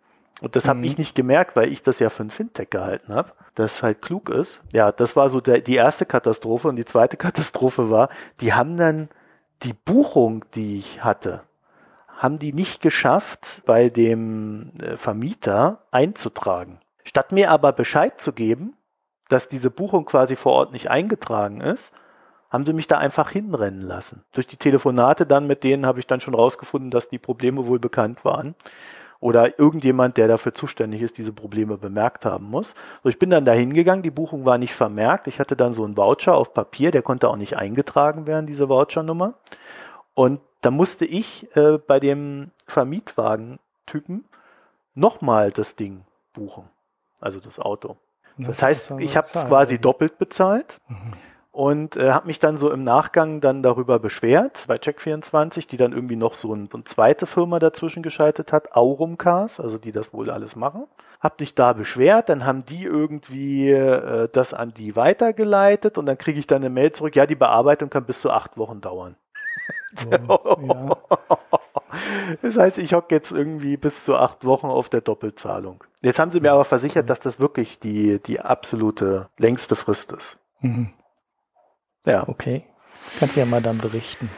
Und 0.41 0.56
das 0.56 0.65
mhm. 0.65 0.69
habe 0.69 0.86
ich 0.86 0.97
nicht 0.97 1.15
gemerkt, 1.15 1.56
weil 1.56 1.71
ich 1.71 1.81
das 1.81 2.00
ja 2.00 2.09
für 2.09 2.24
ein 2.24 2.31
Fintech 2.31 2.69
gehalten 2.69 3.13
habe, 3.13 3.31
das 3.56 3.83
halt 3.83 4.01
klug 4.01 4.30
ist. 4.30 4.62
Ja, 4.71 4.91
das 4.91 5.15
war 5.15 5.30
so 5.30 5.41
der, 5.41 5.62
die 5.62 5.75
erste 5.75 6.06
Katastrophe. 6.06 6.68
Und 6.68 6.75
die 6.75 6.86
zweite 6.86 7.18
Katastrophe 7.18 7.89
war, 7.89 8.09
die 8.41 8.53
haben 8.53 8.77
dann 8.77 9.09
die 9.63 9.74
Buchung, 9.74 10.45
die 10.56 10.80
ich 10.80 11.03
hatte, 11.03 11.41
haben 12.18 12.39
die 12.39 12.53
nicht 12.53 12.81
geschafft, 12.81 13.62
bei 13.65 13.89
dem 13.89 14.71
äh, 14.81 14.97
Vermieter 14.97 15.83
einzutragen. 15.91 16.80
Statt 17.03 17.31
mir 17.31 17.51
aber 17.51 17.71
Bescheid 17.71 18.19
zu 18.19 18.33
geben, 18.33 18.75
dass 19.30 19.47
diese 19.47 19.69
Buchung 19.69 20.06
quasi 20.06 20.36
vor 20.36 20.53
Ort 20.53 20.71
nicht 20.71 20.89
eingetragen 20.89 21.62
ist, 21.62 21.94
haben 22.50 22.65
sie 22.65 22.74
mich 22.74 22.88
da 22.88 22.97
einfach 22.97 23.30
hinrennen 23.30 23.81
lassen. 23.81 24.24
Durch 24.33 24.47
die 24.47 24.57
Telefonate 24.57 25.25
dann 25.25 25.45
mit 25.45 25.63
denen 25.63 25.86
habe 25.86 26.00
ich 26.00 26.07
dann 26.07 26.19
schon 26.19 26.33
rausgefunden, 26.33 26.89
dass 26.89 27.09
die 27.09 27.19
Probleme 27.19 27.68
wohl 27.68 27.80
bekannt 27.80 28.25
waren 28.25 28.56
oder 29.19 29.60
irgendjemand, 29.60 30.18
der 30.18 30.27
dafür 30.27 30.54
zuständig 30.54 31.01
ist, 31.01 31.18
diese 31.18 31.33
Probleme 31.33 31.77
bemerkt 31.77 32.25
haben 32.25 32.45
muss. 32.45 32.75
So, 33.04 33.10
ich 33.10 33.19
bin 33.19 33.30
dann 33.30 33.46
da 33.46 33.51
hingegangen, 33.51 34.01
die 34.03 34.12
Buchung 34.12 34.46
war 34.46 34.58
nicht 34.58 34.74
vermerkt. 34.74 35.27
Ich 35.27 35.39
hatte 35.39 35.55
dann 35.55 35.74
so 35.74 35.84
einen 35.84 35.98
Voucher 35.98 36.36
auf 36.36 36.53
Papier, 36.53 36.91
der 36.91 37.01
konnte 37.01 37.29
auch 37.29 37.36
nicht 37.36 37.58
eingetragen 37.58 38.25
werden, 38.27 38.48
diese 38.48 38.70
Vouchernummer. 38.70 39.34
Und 40.13 40.41
da 40.62 40.72
musste 40.72 41.05
ich 41.05 41.53
äh, 41.55 41.77
bei 41.77 42.00
dem 42.00 42.51
Vermietwagen-Typen 42.65 44.25
nochmal 44.93 45.51
das 45.51 45.75
Ding 45.75 46.05
buchen, 46.34 46.70
also 47.20 47.39
das 47.39 47.60
Auto. 47.60 47.98
Das 48.38 48.62
heißt, 48.62 48.93
ich 49.00 49.17
habe 49.17 49.27
es 49.34 49.48
quasi 49.48 49.79
doppelt 49.79 50.17
bezahlt. 50.17 50.79
Mhm 50.88 51.13
und 51.51 51.96
äh, 51.96 52.12
habe 52.12 52.27
mich 52.27 52.39
dann 52.39 52.58
so 52.58 52.72
im 52.72 52.84
Nachgang 52.84 53.41
dann 53.41 53.63
darüber 53.63 54.00
beschwert 54.00 54.65
bei 54.68 54.75
Check24, 54.75 55.68
die 55.68 55.77
dann 55.77 55.94
irgendwie 55.94 56.15
noch 56.15 56.36
so 56.36 56.53
ein, 56.53 56.70
eine 56.72 56.84
zweite 56.84 57.25
Firma 57.25 57.60
dazwischen 57.60 58.03
geschaltet 58.03 58.53
hat, 58.53 58.75
Aurumcars, 58.75 59.60
also 59.60 59.77
die 59.77 59.91
das 59.91 60.13
wohl 60.13 60.29
alles 60.29 60.56
machen. 60.56 60.86
Hab 61.20 61.38
dich 61.38 61.56
da 61.56 61.74
beschwert, 61.74 62.29
dann 62.29 62.46
haben 62.46 62.65
die 62.65 62.84
irgendwie 62.84 63.72
äh, 63.72 64.29
das 64.32 64.53
an 64.53 64.74
die 64.74 64.96
weitergeleitet 64.96 65.98
und 65.98 66.06
dann 66.06 66.18
kriege 66.18 66.39
ich 66.39 66.48
dann 66.48 66.62
eine 66.62 66.70
Mail 66.70 66.91
zurück, 66.91 67.15
ja, 67.15 67.25
die 67.25 67.36
Bearbeitung 67.36 67.89
kann 67.89 68.06
bis 68.06 68.22
zu 68.22 68.29
acht 68.32 68.58
Wochen 68.58 68.82
dauern. 68.82 69.15
Oh. 70.27 70.96
Das 72.44 72.58
heißt, 72.58 72.77
ich 72.77 72.94
hocke 72.94 73.15
jetzt 73.15 73.32
irgendwie 73.32 73.75
bis 73.75 74.06
zu 74.06 74.15
acht 74.15 74.46
Wochen 74.46 74.68
auf 74.68 74.89
der 74.89 75.01
Doppelzahlung. 75.01 75.84
Jetzt 76.01 76.20
haben 76.20 76.29
sie 76.29 76.39
mir 76.39 76.51
aber 76.51 76.63
versichert, 76.63 77.10
dass 77.10 77.20
das 77.20 77.39
wirklich 77.39 77.79
die, 77.79 78.22
die 78.22 78.39
absolute 78.39 79.29
längste 79.38 79.75
Frist 79.75 80.12
ist. 80.12 80.38
Mhm. 80.62 80.94
Ja. 82.06 82.27
Okay. 82.27 82.63
Kannst 83.20 83.36
du 83.36 83.39
ja 83.39 83.46
mal 83.46 83.62
dann 83.62 83.77
berichten. 83.77 84.29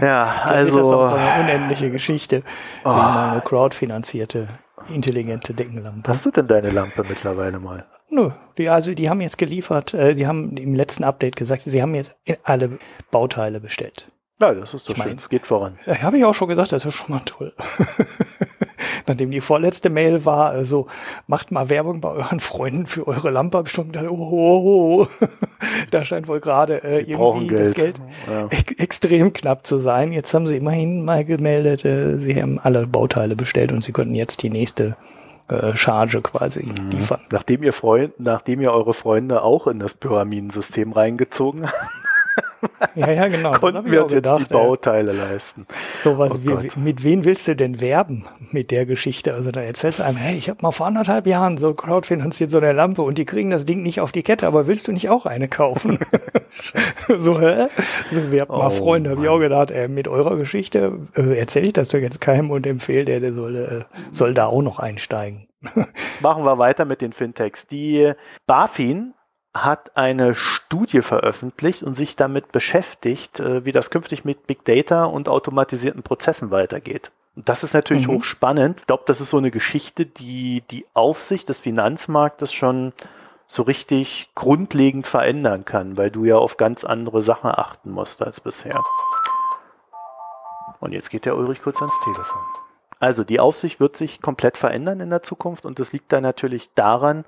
Ja, 0.00 0.42
also. 0.44 0.78
Das 0.78 0.86
ist 0.86 0.92
auch 0.92 1.08
so 1.08 1.14
eine 1.14 1.42
unendliche 1.42 1.90
Geschichte, 1.90 2.42
oh. 2.84 2.90
wie 2.90 2.94
meine 2.94 3.40
crowdfinanzierte, 3.40 4.48
intelligente 4.88 5.54
Deckenlampe. 5.54 6.08
Hast 6.08 6.26
du 6.26 6.30
denn 6.30 6.46
deine 6.46 6.70
Lampe 6.70 7.04
mittlerweile 7.08 7.58
mal? 7.58 7.86
Nö, 8.10 8.30
die, 8.58 8.68
also 8.68 8.92
die 8.92 9.08
haben 9.08 9.20
jetzt 9.20 9.38
geliefert, 9.38 9.94
äh, 9.94 10.14
die 10.14 10.26
haben 10.26 10.56
im 10.56 10.74
letzten 10.74 11.04
Update 11.04 11.36
gesagt, 11.36 11.62
sie 11.62 11.80
haben 11.80 11.94
jetzt 11.94 12.14
alle 12.42 12.78
Bauteile 13.10 13.60
bestellt. 13.60 14.10
Ja, 14.40 14.52
das 14.52 14.74
ist 14.74 14.88
doch 14.88 14.96
ich 14.96 15.02
schön. 15.02 15.16
Es 15.16 15.28
geht 15.28 15.46
voran. 15.46 15.78
Ja, 15.86 16.02
habe 16.02 16.18
ich 16.18 16.24
auch 16.24 16.34
schon 16.34 16.48
gesagt, 16.48 16.72
das 16.72 16.84
ist 16.84 16.94
schon 16.94 17.14
mal 17.14 17.22
toll. 17.24 17.52
Nachdem 19.06 19.30
die 19.30 19.40
vorletzte 19.40 19.90
Mail 19.90 20.24
war, 20.24 20.50
also 20.50 20.88
macht 21.28 21.52
mal 21.52 21.68
Werbung 21.68 22.00
bei 22.00 22.10
euren 22.10 22.40
Freunden 22.40 22.86
für 22.86 23.06
eure 23.06 23.30
Lampe, 23.30 23.58
habe 23.58 23.68
ich 23.68 23.74
schon 23.74 23.92
gedacht, 23.92 24.06
oh, 24.08 24.16
oh, 24.16 25.02
oh. 25.02 25.26
da 25.92 26.02
scheint 26.02 26.26
wohl 26.26 26.40
gerade 26.40 26.82
äh, 26.82 27.02
irgendwie 27.02 27.46
Geld. 27.46 27.60
das 27.60 27.74
Geld 27.74 28.00
ja. 28.28 28.48
e 28.50 28.82
extrem 28.82 29.32
knapp 29.32 29.66
zu 29.66 29.78
sein. 29.78 30.12
Jetzt 30.12 30.34
haben 30.34 30.48
sie 30.48 30.56
immerhin 30.56 31.04
mal 31.04 31.24
gemeldet, 31.24 31.84
äh, 31.84 32.18
sie 32.18 32.40
haben 32.40 32.58
alle 32.58 32.86
Bauteile 32.88 33.36
bestellt 33.36 33.70
und 33.70 33.84
sie 33.84 33.92
könnten 33.92 34.16
jetzt 34.16 34.42
die 34.42 34.50
nächste 34.50 34.96
äh, 35.48 35.76
Charge 35.76 36.22
quasi 36.22 36.64
mhm. 36.64 36.90
liefern. 36.90 37.20
Nachdem 37.30 37.62
ihr 37.62 37.72
Freund, 37.72 38.14
nachdem 38.18 38.62
ihr 38.62 38.72
eure 38.72 38.94
Freunde 38.94 39.42
auch 39.42 39.66
in 39.66 39.78
das 39.78 39.94
Pyramidensystem 39.94 40.92
reingezogen 40.92 41.66
habt, 41.66 42.03
ja, 42.94 43.10
ja, 43.10 43.28
genau. 43.28 43.52
Konnten 43.52 43.90
wir 43.90 44.04
uns 44.04 44.12
gedacht, 44.12 44.38
jetzt 44.38 44.50
die 44.50 44.52
Bauteile 44.52 45.14
ja. 45.14 45.24
leisten. 45.24 45.66
So 46.02 46.18
was, 46.18 46.34
oh 46.34 46.38
wie, 46.42 46.80
mit 46.80 47.02
wem 47.04 47.24
willst 47.24 47.46
du 47.48 47.56
denn 47.56 47.80
werben 47.80 48.24
mit 48.50 48.70
der 48.70 48.86
Geschichte? 48.86 49.34
Also 49.34 49.50
da 49.50 49.60
erzählst 49.60 49.98
du 49.98 50.04
einem, 50.04 50.16
hey, 50.16 50.36
ich 50.36 50.48
habe 50.48 50.60
mal 50.62 50.72
vor 50.72 50.86
anderthalb 50.86 51.26
Jahren 51.26 51.58
so 51.58 51.74
crowdfinanziert 51.74 52.50
so 52.50 52.58
eine 52.58 52.72
Lampe 52.72 53.02
und 53.02 53.18
die 53.18 53.24
kriegen 53.24 53.50
das 53.50 53.64
Ding 53.64 53.82
nicht 53.82 54.00
auf 54.00 54.12
die 54.12 54.22
Kette, 54.22 54.46
aber 54.46 54.66
willst 54.66 54.88
du 54.88 54.92
nicht 54.92 55.08
auch 55.08 55.26
eine 55.26 55.48
kaufen? 55.48 55.98
so, 57.16 57.40
hä? 57.40 57.68
So, 58.10 58.30
wir 58.30 58.42
haben 58.42 58.56
mal 58.56 58.66
Oh, 58.66 58.70
Freunde, 58.70 59.10
habe 59.10 59.22
ich 59.22 59.28
auch 59.28 59.38
gedacht, 59.38 59.70
äh, 59.70 59.88
mit 59.88 60.08
eurer 60.08 60.36
Geschichte 60.36 61.00
äh, 61.16 61.38
erzähle 61.38 61.66
ich 61.66 61.72
das 61.72 61.88
doch 61.88 61.98
jetzt 61.98 62.20
keinem 62.20 62.50
und 62.50 62.66
empfehle, 62.66 63.04
der, 63.04 63.20
der 63.20 63.32
soll, 63.32 63.56
äh, 63.56 63.96
soll 64.10 64.34
da 64.34 64.46
auch 64.46 64.62
noch 64.62 64.78
einsteigen. 64.78 65.48
Machen 66.20 66.44
wir 66.44 66.58
weiter 66.58 66.84
mit 66.84 67.00
den 67.00 67.12
Fintechs. 67.12 67.66
Die 67.66 68.12
BaFin 68.46 69.14
hat 69.54 69.96
eine 69.96 70.34
Studie 70.34 71.00
veröffentlicht 71.00 71.82
und 71.84 71.94
sich 71.94 72.16
damit 72.16 72.50
beschäftigt, 72.52 73.38
äh, 73.40 73.64
wie 73.64 73.72
das 73.72 73.90
künftig 73.90 74.24
mit 74.24 74.46
Big 74.46 74.64
Data 74.64 75.04
und 75.04 75.28
automatisierten 75.28 76.02
Prozessen 76.02 76.50
weitergeht. 76.50 77.12
Das 77.36 77.62
ist 77.62 77.74
natürlich 77.74 78.06
Mhm. 78.08 78.16
hochspannend. 78.16 78.80
Ich 78.80 78.86
glaube, 78.86 79.04
das 79.06 79.20
ist 79.20 79.30
so 79.30 79.38
eine 79.38 79.50
Geschichte, 79.50 80.06
die 80.06 80.62
die 80.70 80.86
Aufsicht 80.94 81.48
des 81.48 81.60
Finanzmarktes 81.60 82.52
schon 82.52 82.92
so 83.46 83.62
richtig 83.62 84.30
grundlegend 84.34 85.06
verändern 85.06 85.64
kann, 85.64 85.96
weil 85.96 86.10
du 86.10 86.24
ja 86.24 86.36
auf 86.36 86.56
ganz 86.56 86.84
andere 86.84 87.22
Sachen 87.22 87.50
achten 87.50 87.90
musst 87.90 88.22
als 88.22 88.40
bisher. 88.40 88.82
Und 90.80 90.92
jetzt 90.92 91.10
geht 91.10 91.24
der 91.24 91.36
Ulrich 91.36 91.62
kurz 91.62 91.80
ans 91.80 91.98
Telefon. 92.04 92.40
Also 93.00 93.24
die 93.24 93.40
Aufsicht 93.40 93.80
wird 93.80 93.96
sich 93.96 94.22
komplett 94.22 94.56
verändern 94.56 95.00
in 95.00 95.10
der 95.10 95.22
Zukunft 95.22 95.66
und 95.66 95.78
das 95.78 95.92
liegt 95.92 96.12
dann 96.12 96.22
natürlich 96.22 96.72
daran, 96.74 97.24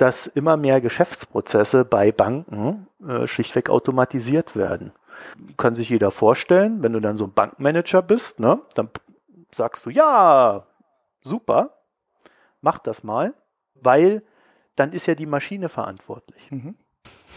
dass 0.00 0.26
immer 0.26 0.56
mehr 0.56 0.80
Geschäftsprozesse 0.80 1.84
bei 1.84 2.10
Banken 2.10 2.86
äh, 3.06 3.26
schlichtweg 3.26 3.68
automatisiert 3.68 4.56
werden. 4.56 4.92
Kann 5.58 5.74
sich 5.74 5.90
jeder 5.90 6.10
vorstellen, 6.10 6.82
wenn 6.82 6.94
du 6.94 7.00
dann 7.00 7.18
so 7.18 7.26
ein 7.26 7.34
Bankmanager 7.34 8.00
bist, 8.00 8.40
ne, 8.40 8.60
dann 8.74 8.88
sagst 9.54 9.84
du, 9.84 9.90
ja, 9.90 10.66
super, 11.20 11.74
mach 12.62 12.78
das 12.78 13.04
mal, 13.04 13.34
weil 13.74 14.22
dann 14.74 14.92
ist 14.92 15.06
ja 15.06 15.14
die 15.14 15.26
Maschine 15.26 15.68
verantwortlich. 15.68 16.50
Mhm. 16.50 16.76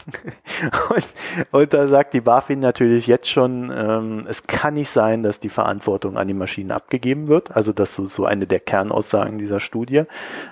Und, 0.89 1.07
und 1.51 1.73
da 1.73 1.87
sagt 1.87 2.13
die 2.13 2.21
BaFin 2.21 2.59
natürlich 2.59 3.07
jetzt 3.07 3.29
schon, 3.29 3.71
ähm, 3.75 4.25
es 4.27 4.47
kann 4.47 4.75
nicht 4.75 4.89
sein, 4.89 5.23
dass 5.23 5.39
die 5.39 5.49
Verantwortung 5.49 6.17
an 6.17 6.27
die 6.27 6.33
Maschinen 6.33 6.71
abgegeben 6.71 7.27
wird. 7.27 7.51
Also 7.55 7.73
das 7.73 7.97
ist 7.99 8.13
so 8.13 8.25
eine 8.25 8.47
der 8.47 8.59
Kernaussagen 8.59 9.37
dieser 9.39 9.59
Studie. 9.59 10.03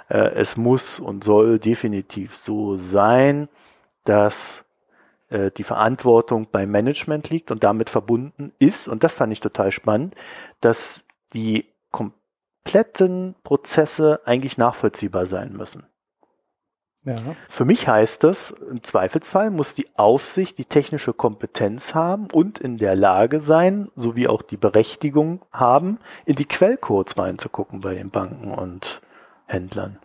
Äh, 0.10 0.32
es 0.36 0.58
muss 0.58 1.00
und 1.00 1.24
soll 1.24 1.60
definitiv 1.60 2.36
so 2.36 2.78
sein, 2.78 3.48
dass 4.04 4.66
äh, 5.30 5.52
die 5.52 5.64
Verantwortung 5.64 6.48
beim 6.52 6.72
Management 6.72 7.30
liegt 7.30 7.52
und 7.52 7.64
damit 7.64 7.90
verbunden 7.90 8.52
ist, 8.60 8.88
und 8.88 9.04
das 9.04 9.14
fand 9.14 9.34
ich 9.34 9.40
total 9.40 9.72
spannend, 9.72 10.16
dass 10.60 11.06
die 11.34 11.66
kompletten 11.92 13.36
Prozesse 13.44 14.22
eigentlich 14.26 14.58
nachvollziehbar 14.58 15.26
sein 15.26 15.54
müssen. 15.54 15.86
Ja. 17.04 17.36
Für 17.50 17.66
mich 17.66 17.88
heißt 17.88 18.24
das, 18.24 18.52
im 18.52 18.84
Zweifelsfall 18.84 19.50
muss 19.50 19.74
die 19.74 19.88
Aufsicht 19.98 20.60
die 20.60 20.66
technische 20.66 21.14
Kompetenz 21.14 21.96
haben 21.96 22.28
und 22.32 22.60
in 22.60 22.78
der 22.78 22.96
Lage 22.96 23.42
sein, 23.42 23.90
sowie 23.96 24.28
auch 24.28 24.44
die 24.44 24.58
Berechtigung 24.58 25.42
haben, 25.52 25.98
in 26.26 26.36
die 26.36 26.46
Quellcodes 26.46 27.18
reinzugucken 27.18 27.82
bei 27.82 27.96
den 27.96 28.12
Banken 28.12 28.52
und 28.52 29.02
Händlern. 29.48 29.98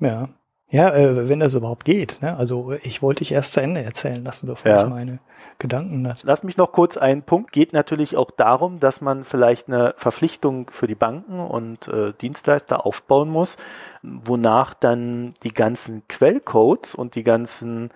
Ja. 0.00 0.30
Ja, 0.70 0.94
äh, 0.94 1.28
wenn 1.28 1.40
das 1.40 1.54
überhaupt 1.54 1.84
geht. 1.84 2.18
Ne? 2.22 2.36
Also 2.36 2.72
ich 2.82 3.02
wollte 3.02 3.18
dich 3.18 3.32
erst 3.32 3.54
zu 3.54 3.60
Ende 3.60 3.82
erzählen 3.82 4.22
lassen, 4.22 4.46
bevor 4.46 4.70
Ja. 4.70 4.82
ich 4.82 4.88
meine 4.88 5.18
Gedanken 5.58 6.04
dazu. 6.04 6.26
Lass 6.26 6.44
mich 6.44 6.56
noch 6.56 6.72
kurz 6.72 6.96
einen 6.96 7.22
Punkt. 7.22 7.50
Geht 7.52 7.72
natürlich 7.72 8.16
auch 8.16 8.30
darum, 8.30 8.78
dass 8.78 9.00
man 9.00 9.24
vielleicht 9.24 9.68
eine 9.68 9.94
Verpflichtung 9.96 10.70
für 10.70 10.86
die 10.86 10.94
Banken 10.94 11.40
und 11.40 11.88
äh, 11.88 12.12
Dienstleister 12.12 12.86
aufbauen 12.86 13.28
muss, 13.28 13.56
wonach 14.02 14.74
dann 14.74 15.34
die 15.42 15.52
ganzen 15.52 16.06
Quellcodes 16.08 16.94
und 16.94 17.16
die 17.16 17.24
ganzen 17.24 17.90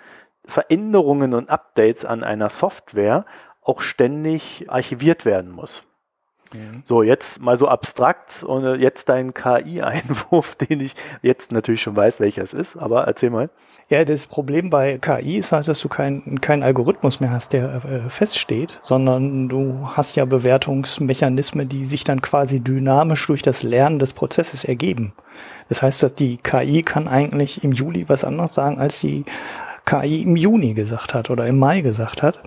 Veränderungen 0.45 1.33
und 1.33 1.51
Updates 1.51 2.05
an 2.05 2.25
einer 2.25 2.49
Software 2.49 3.25
auch 3.63 3.81
ständig 3.81 4.67
archiviert 4.69 5.25
werden 5.25 5.51
muss. 5.51 5.85
So, 6.85 7.03
jetzt 7.03 7.43
mal 7.43 7.57
so 7.57 7.69
abstrakt 7.69 8.43
und 8.43 8.81
jetzt 8.81 9.09
dein 9.09 9.35
KI-Einwurf, 9.35 10.55
den 10.69 10.81
ich 10.81 10.95
jetzt 11.23 11.53
natürlich 11.53 11.83
schon 11.83 11.97
weiß, 11.97 12.21
welcher 12.21 12.43
es 12.43 12.53
ist, 12.53 12.77
aber 12.77 13.05
erzähl 13.05 13.31
mal. 13.31 13.51
Ja, 13.89 14.05
das 14.05 14.27
Problem 14.27 14.71
bei 14.71 14.99
KI 14.99 15.39
ist 15.39 15.53
halt, 15.53 15.69
dass 15.69 15.81
du 15.81 15.89
keinen 15.89 16.41
keinen 16.41 16.63
Algorithmus 16.63 17.21
mehr 17.21 17.31
hast, 17.31 17.53
der 17.53 17.85
äh, 17.85 18.11
feststeht, 18.11 18.79
sondern 18.81 19.49
du 19.49 19.89
hast 19.93 20.17
ja 20.17 20.25
Bewertungsmechanismen, 20.25 21.69
die 21.69 21.85
sich 21.85 22.05
dann 22.05 22.23
quasi 22.23 22.61
dynamisch 22.61 23.27
durch 23.27 23.43
das 23.43 23.63
Lernen 23.63 23.99
des 23.99 24.13
Prozesses 24.13 24.65
ergeben. 24.65 25.13
Das 25.69 25.83
heißt, 25.83 26.03
dass 26.03 26.15
die 26.15 26.39
KI 26.39 26.83
kann 26.83 27.09
eigentlich 27.09 27.65
im 27.65 27.73
Juli 27.73 28.09
was 28.09 28.25
anderes 28.25 28.55
sagen, 28.55 28.79
als 28.79 29.01
die 29.01 29.25
KI 29.85 30.23
im 30.23 30.37
Juni 30.37 30.75
gesagt 30.75 31.15
hat 31.15 31.31
oder 31.31 31.47
im 31.47 31.59
Mai 31.59 31.81
gesagt 31.83 32.23
hat. 32.23 32.41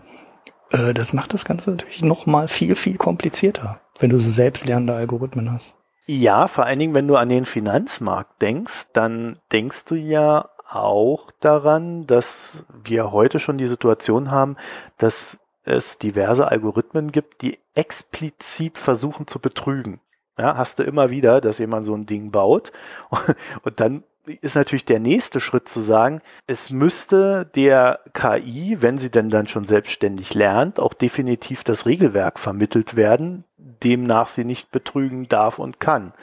Äh, 0.71 0.93
das 0.93 1.13
macht 1.13 1.33
das 1.33 1.45
Ganze 1.45 1.71
natürlich 1.71 2.03
noch 2.03 2.25
mal 2.25 2.47
viel, 2.47 2.75
viel 2.75 2.97
komplizierter, 2.97 3.79
wenn 3.99 4.09
du 4.09 4.17
so 4.17 4.29
selbstlernende 4.29 4.93
Algorithmen 4.93 5.51
hast. 5.51 5.75
Ja, 6.05 6.47
vor 6.47 6.65
allen 6.65 6.79
Dingen, 6.79 6.93
wenn 6.93 7.07
du 7.07 7.17
an 7.17 7.29
den 7.29 7.45
Finanzmarkt 7.45 8.41
denkst, 8.41 8.93
dann 8.93 9.39
denkst 9.51 9.85
du 9.85 9.95
ja 9.95 10.49
auch 10.69 11.31
daran, 11.39 12.07
dass 12.07 12.65
wir 12.83 13.11
heute 13.11 13.39
schon 13.39 13.57
die 13.57 13.67
Situation 13.67 14.31
haben, 14.31 14.55
dass 14.97 15.39
es 15.63 15.97
diverse 15.97 16.49
Algorithmen 16.49 17.11
gibt, 17.11 17.41
die 17.41 17.59
explizit 17.75 18.77
versuchen 18.77 19.27
zu 19.27 19.39
betrügen. 19.39 19.99
Ja, 20.37 20.55
hast 20.55 20.79
du 20.79 20.83
immer 20.83 21.09
wieder, 21.09 21.41
dass 21.41 21.57
jemand 21.57 21.85
so 21.85 21.93
ein 21.93 22.05
Ding 22.05 22.31
baut 22.31 22.71
und 23.63 23.79
dann 23.79 24.03
ist 24.41 24.55
natürlich 24.55 24.85
der 24.85 24.99
nächste 24.99 25.39
Schritt 25.39 25.67
zu 25.67 25.81
sagen, 25.81 26.21
es 26.47 26.69
müsste 26.69 27.49
der 27.55 27.99
KI, 28.13 28.77
wenn 28.81 28.97
sie 28.97 29.09
denn 29.11 29.29
dann 29.29 29.47
schon 29.47 29.65
selbstständig 29.65 30.33
lernt, 30.33 30.79
auch 30.79 30.93
definitiv 30.93 31.63
das 31.63 31.85
Regelwerk 31.85 32.39
vermittelt 32.39 32.95
werden, 32.95 33.43
demnach 33.57 34.27
sie 34.27 34.45
nicht 34.45 34.71
betrügen 34.71 35.27
darf 35.27 35.59
und 35.59 35.79
kann. 35.79 36.13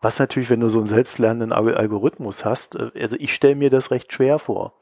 Was 0.00 0.18
natürlich, 0.18 0.48
wenn 0.48 0.60
du 0.60 0.68
so 0.68 0.78
einen 0.78 0.86
selbstlernenden 0.86 1.52
Al- 1.52 1.74
Algorithmus 1.76 2.44
hast, 2.44 2.76
äh, 2.76 2.90
also 3.00 3.16
ich 3.18 3.34
stelle 3.34 3.56
mir 3.56 3.70
das 3.70 3.90
recht 3.90 4.12
schwer 4.12 4.38
vor, 4.38 4.72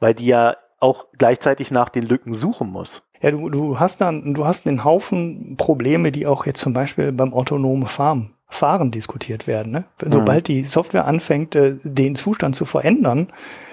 weil 0.00 0.14
die 0.14 0.26
ja 0.26 0.56
auch 0.80 1.06
gleichzeitig 1.16 1.70
nach 1.70 1.88
den 1.88 2.04
Lücken 2.04 2.34
suchen 2.34 2.68
muss. 2.68 3.02
Ja, 3.22 3.30
du, 3.30 3.48
du 3.48 3.80
hast 3.80 4.00
dann, 4.00 4.34
du 4.34 4.44
hast 4.44 4.66
einen 4.66 4.84
Haufen 4.84 5.56
Probleme, 5.56 6.12
die 6.12 6.26
auch 6.26 6.44
jetzt 6.46 6.60
zum 6.60 6.72
Beispiel 6.74 7.12
beim 7.12 7.32
autonomen 7.32 7.86
Fahren, 7.86 8.32
Fahren 8.48 8.90
diskutiert 8.90 9.46
werden. 9.46 9.72
Ne? 9.72 9.84
Sobald 10.08 10.48
die 10.48 10.64
Software 10.64 11.06
anfängt, 11.06 11.54
äh, 11.54 11.76
den 11.82 12.14
Zustand 12.14 12.54
zu 12.54 12.64
verändern, 12.64 13.32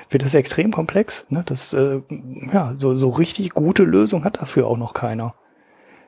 wird 0.09 0.23
das 0.23 0.33
extrem 0.33 0.71
komplex. 0.71 1.25
Ne? 1.29 1.43
Das, 1.45 1.73
äh, 1.73 2.01
ja, 2.51 2.75
so, 2.77 2.95
so 2.95 3.09
richtig 3.09 3.51
gute 3.51 3.83
Lösung 3.83 4.23
hat 4.23 4.41
dafür 4.41 4.67
auch 4.67 4.77
noch 4.77 4.93
keiner. 4.93 5.35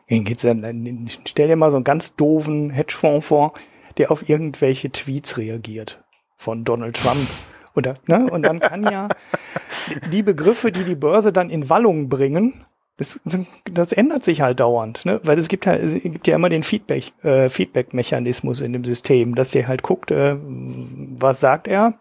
Geht's 0.08 0.44
dann, 0.44 1.10
stell 1.26 1.48
dir 1.48 1.56
mal 1.56 1.72
so 1.72 1.78
einen 1.78 1.84
ganz 1.84 2.16
doofen 2.16 2.70
Hedgefonds 2.70 3.28
vor, 3.28 3.54
der 3.98 4.12
auf 4.12 4.30
irgendwelche 4.30 4.92
Tweets 4.92 5.38
reagiert 5.38 6.04
von 6.36 6.64
Donald 6.64 6.96
Trump. 6.98 7.28
Und, 7.74 7.88
da, 7.88 7.94
ne? 8.06 8.30
und 8.30 8.44
dann 8.44 8.60
kann 8.60 8.84
ja 8.84 9.10
die 10.12 10.22
Begriffe, 10.22 10.72
die 10.72 10.84
die 10.84 10.96
Börse 10.96 11.34
dann 11.34 11.50
in 11.50 11.70
Wallung 11.70 12.08
bringen, 12.08 12.66
das, 12.98 13.20
das 13.70 13.92
ändert 13.92 14.24
sich 14.24 14.42
halt 14.42 14.60
dauernd, 14.60 15.06
ne? 15.06 15.20
weil 15.24 15.38
es 15.38 15.48
gibt 15.50 15.66
ja, 15.66 15.74
es 15.76 16.02
gibt 16.02 16.28
ja 16.28 16.36
immer 16.36 16.50
den 16.50 16.64
Feedback, 16.64 17.12
äh, 17.24 17.50
Feedback-Mechanismus 17.50 18.62
in 18.62 18.72
dem 18.74 18.84
System, 18.86 19.36
dass 19.36 19.52
der 19.52 19.68
halt 19.68 19.84
guckt, 19.84 20.12
äh, 20.12 20.38
was 20.40 21.42
sagt 21.42 21.68
er 21.68 21.96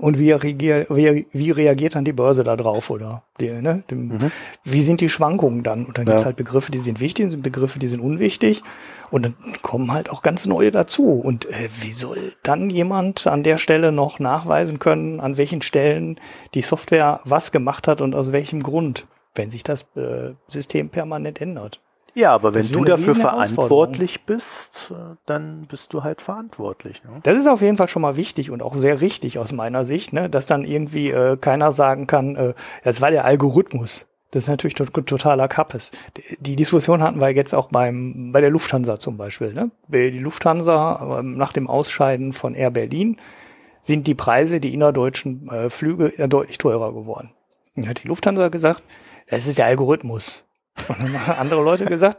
und 0.00 0.16
wie, 0.16 0.30
reagiert, 0.30 0.86
wie, 0.90 1.26
wie 1.32 1.50
reagiert 1.50 1.96
dann 1.96 2.04
die 2.04 2.12
Börse 2.12 2.44
da 2.44 2.54
drauf 2.56 2.90
oder 2.90 3.24
die, 3.40 3.50
ne? 3.50 3.82
Dem, 3.90 4.30
wie 4.62 4.80
sind 4.82 5.00
die 5.00 5.08
Schwankungen 5.08 5.64
dann? 5.64 5.84
Und 5.86 5.98
dann 5.98 6.04
gibt's 6.06 6.22
Ja. 6.22 6.26
halt 6.26 6.36
Begriffe, 6.36 6.70
die 6.70 6.78
sind 6.78 7.00
wichtig, 7.00 7.24
und 7.24 7.30
sind 7.32 7.42
Begriffe, 7.42 7.80
die 7.80 7.88
sind 7.88 7.98
unwichtig 7.98 8.62
und 9.10 9.24
dann 9.24 9.34
kommen 9.62 9.90
halt 9.92 10.10
auch 10.10 10.22
ganz 10.22 10.46
neue 10.46 10.70
dazu. 10.70 11.10
Und 11.14 11.46
äh, 11.46 11.68
wie 11.80 11.90
soll 11.90 12.34
dann 12.44 12.70
jemand 12.70 13.26
an 13.26 13.42
der 13.42 13.58
Stelle 13.58 13.90
noch 13.90 14.20
nachweisen 14.20 14.78
können, 14.78 15.18
an 15.18 15.36
welchen 15.36 15.62
Stellen 15.62 16.20
die 16.54 16.62
Software 16.62 17.18
was 17.24 17.50
gemacht 17.50 17.88
hat 17.88 18.00
und 18.00 18.14
aus 18.14 18.30
welchem 18.30 18.62
Grund, 18.62 19.04
wenn 19.38 19.50
sich 19.50 19.62
das 19.62 19.82
äh, 19.96 20.34
System 20.48 20.90
permanent 20.90 21.40
ändert? 21.40 21.80
Ja, 22.14 22.34
aber 22.34 22.52
wenn 22.52 22.70
du 22.70 22.84
dafür 22.84 23.14
verantwortlich 23.14 24.24
bist, 24.26 24.92
äh, 24.92 25.16
dann 25.24 25.66
bist 25.68 25.94
du 25.94 26.02
halt 26.02 26.20
verantwortlich. 26.20 27.04
Ne? 27.04 27.20
Das 27.22 27.38
ist 27.38 27.46
auf 27.46 27.62
jeden 27.62 27.76
Fall 27.76 27.88
schon 27.88 28.02
mal 28.02 28.16
wichtig 28.16 28.50
und 28.50 28.60
auch 28.60 28.74
sehr 28.74 29.00
richtig 29.00 29.38
aus 29.38 29.52
meiner 29.52 29.84
Sicht, 29.84 30.12
ne? 30.12 30.28
dass 30.28 30.46
dann 30.46 30.64
irgendwie 30.64 31.10
äh, 31.10 31.36
keiner 31.36 31.70
sagen 31.70 32.06
kann, 32.06 32.34
äh, 32.34 32.54
das 32.82 33.00
war 33.00 33.10
der 33.10 33.24
Algorithmus. 33.24 34.06
Das 34.30 34.42
ist 34.42 34.48
natürlich 34.48 34.74
to 34.74 34.84
totaler 34.84 35.48
Kappes. 35.48 35.90
Die, 36.40 36.54
Diskussion 36.54 37.02
hatten 37.02 37.18
wir 37.18 37.30
jetzt 37.30 37.54
auch 37.54 37.68
beim 37.70 38.30
bei 38.30 38.42
der 38.42 38.50
Lufthansa 38.50 38.98
zum 38.98 39.16
Beispiel. 39.16 39.54
Ne? 39.54 39.70
Bei 39.86 40.10
Die 40.10 40.18
Lufthansa 40.18 41.20
ähm, 41.20 41.38
nach 41.38 41.54
dem 41.54 41.66
Ausscheiden 41.66 42.34
von 42.34 42.54
Air 42.54 42.70
Berlin 42.70 43.16
sind 43.80 44.06
die 44.06 44.14
Preise, 44.14 44.60
die 44.60 44.74
innerdeutschen 44.74 45.48
äh, 45.48 45.70
Flüge, 45.70 46.12
deutlich 46.28 46.58
teurer 46.58 46.92
geworden. 46.92 47.30
Dann 47.74 47.88
hat 47.88 48.02
die 48.02 48.08
Lufthansa 48.08 48.48
gesagt, 48.48 48.82
das 49.30 49.46
ist 49.46 49.58
der 49.58 49.66
Algorithmus. 49.66 50.44
Und 50.88 51.00
dann 51.00 51.26
haben 51.26 51.38
andere 51.40 51.62
Leute 51.62 51.86
gesagt, 51.86 52.18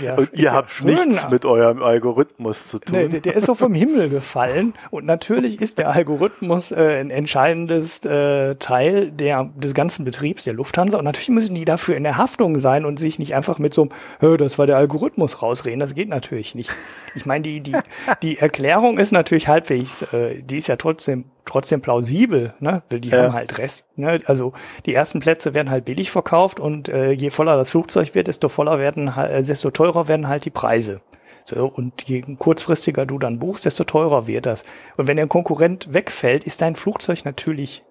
ja, 0.00 0.14
und 0.14 0.30
ihr 0.32 0.52
habt 0.52 0.70
schön, 0.70 0.86
nichts 0.86 1.28
mit 1.28 1.44
eurem 1.44 1.82
Algorithmus 1.82 2.68
zu 2.68 2.78
tun. 2.78 2.96
Nee, 2.96 3.08
der, 3.08 3.20
der, 3.20 3.34
ist 3.34 3.46
so 3.46 3.54
vom 3.54 3.74
Himmel 3.74 4.08
gefallen. 4.08 4.74
Und 4.90 5.06
natürlich 5.06 5.60
ist 5.60 5.78
der 5.78 5.90
Algorithmus 5.90 6.70
äh, 6.70 7.00
ein 7.00 7.10
entscheidendes 7.10 8.04
äh, 8.04 8.54
Teil 8.56 9.10
der, 9.10 9.50
des 9.56 9.74
ganzen 9.74 10.04
Betriebs 10.04 10.44
der 10.44 10.54
Lufthansa. 10.54 10.98
Und 10.98 11.04
natürlich 11.04 11.30
müssen 11.30 11.54
die 11.54 11.64
dafür 11.64 11.96
in 11.96 12.04
der 12.04 12.16
Haftung 12.16 12.58
sein 12.58 12.84
und 12.84 12.98
sich 12.98 13.18
nicht 13.18 13.34
einfach 13.34 13.58
mit 13.58 13.74
so 13.74 13.88
einem, 14.20 14.36
das 14.38 14.58
war 14.58 14.66
der 14.66 14.76
Algorithmus 14.76 15.42
rausreden. 15.42 15.80
Das 15.80 15.94
geht 15.94 16.08
natürlich 16.08 16.54
nicht. 16.54 16.70
Ich 17.16 17.26
meine, 17.26 17.42
die, 17.42 17.60
die, 17.60 17.76
die 18.22 18.38
Erklärung 18.38 18.98
ist 18.98 19.10
natürlich 19.10 19.48
halbwegs, 19.48 20.02
äh, 20.12 20.42
die 20.42 20.58
ist 20.58 20.68
ja 20.68 20.76
trotzdem 20.76 21.24
trotzdem 21.50 21.82
plausibel, 21.82 22.54
ne? 22.60 22.82
Weil 22.88 23.00
die 23.00 23.08
ja. 23.08 23.24
haben 23.24 23.32
halt 23.32 23.58
Rest. 23.58 23.86
Ne? 23.96 24.20
Also 24.26 24.52
die 24.86 24.94
ersten 24.94 25.20
Plätze 25.20 25.52
werden 25.54 25.70
halt 25.70 25.84
billig 25.84 26.10
verkauft 26.10 26.60
und 26.60 26.88
äh, 26.88 27.10
je 27.12 27.30
voller 27.30 27.56
das 27.56 27.70
Flugzeug 27.70 28.14
wird, 28.14 28.28
desto 28.28 28.48
voller 28.48 28.78
werden, 28.78 29.12
äh, 29.16 29.42
desto 29.42 29.70
teurer 29.70 30.08
werden 30.08 30.28
halt 30.28 30.44
die 30.44 30.50
Preise. 30.50 31.00
So, 31.44 31.66
und 31.66 32.02
je 32.02 32.22
kurzfristiger 32.38 33.06
du 33.06 33.18
dann 33.18 33.38
buchst, 33.38 33.64
desto 33.64 33.84
teurer 33.84 34.26
wird 34.26 34.46
das. 34.46 34.64
Und 34.96 35.08
wenn 35.08 35.16
der 35.16 35.26
Konkurrent 35.26 35.92
wegfällt, 35.92 36.44
ist 36.44 36.62
dein 36.62 36.76
Flugzeug 36.76 37.24
natürlich 37.24 37.82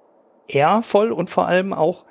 eher 0.48 0.82
voll 0.84 1.12
und 1.12 1.30
vor 1.30 1.48
allem 1.48 1.74
auch 1.74 2.06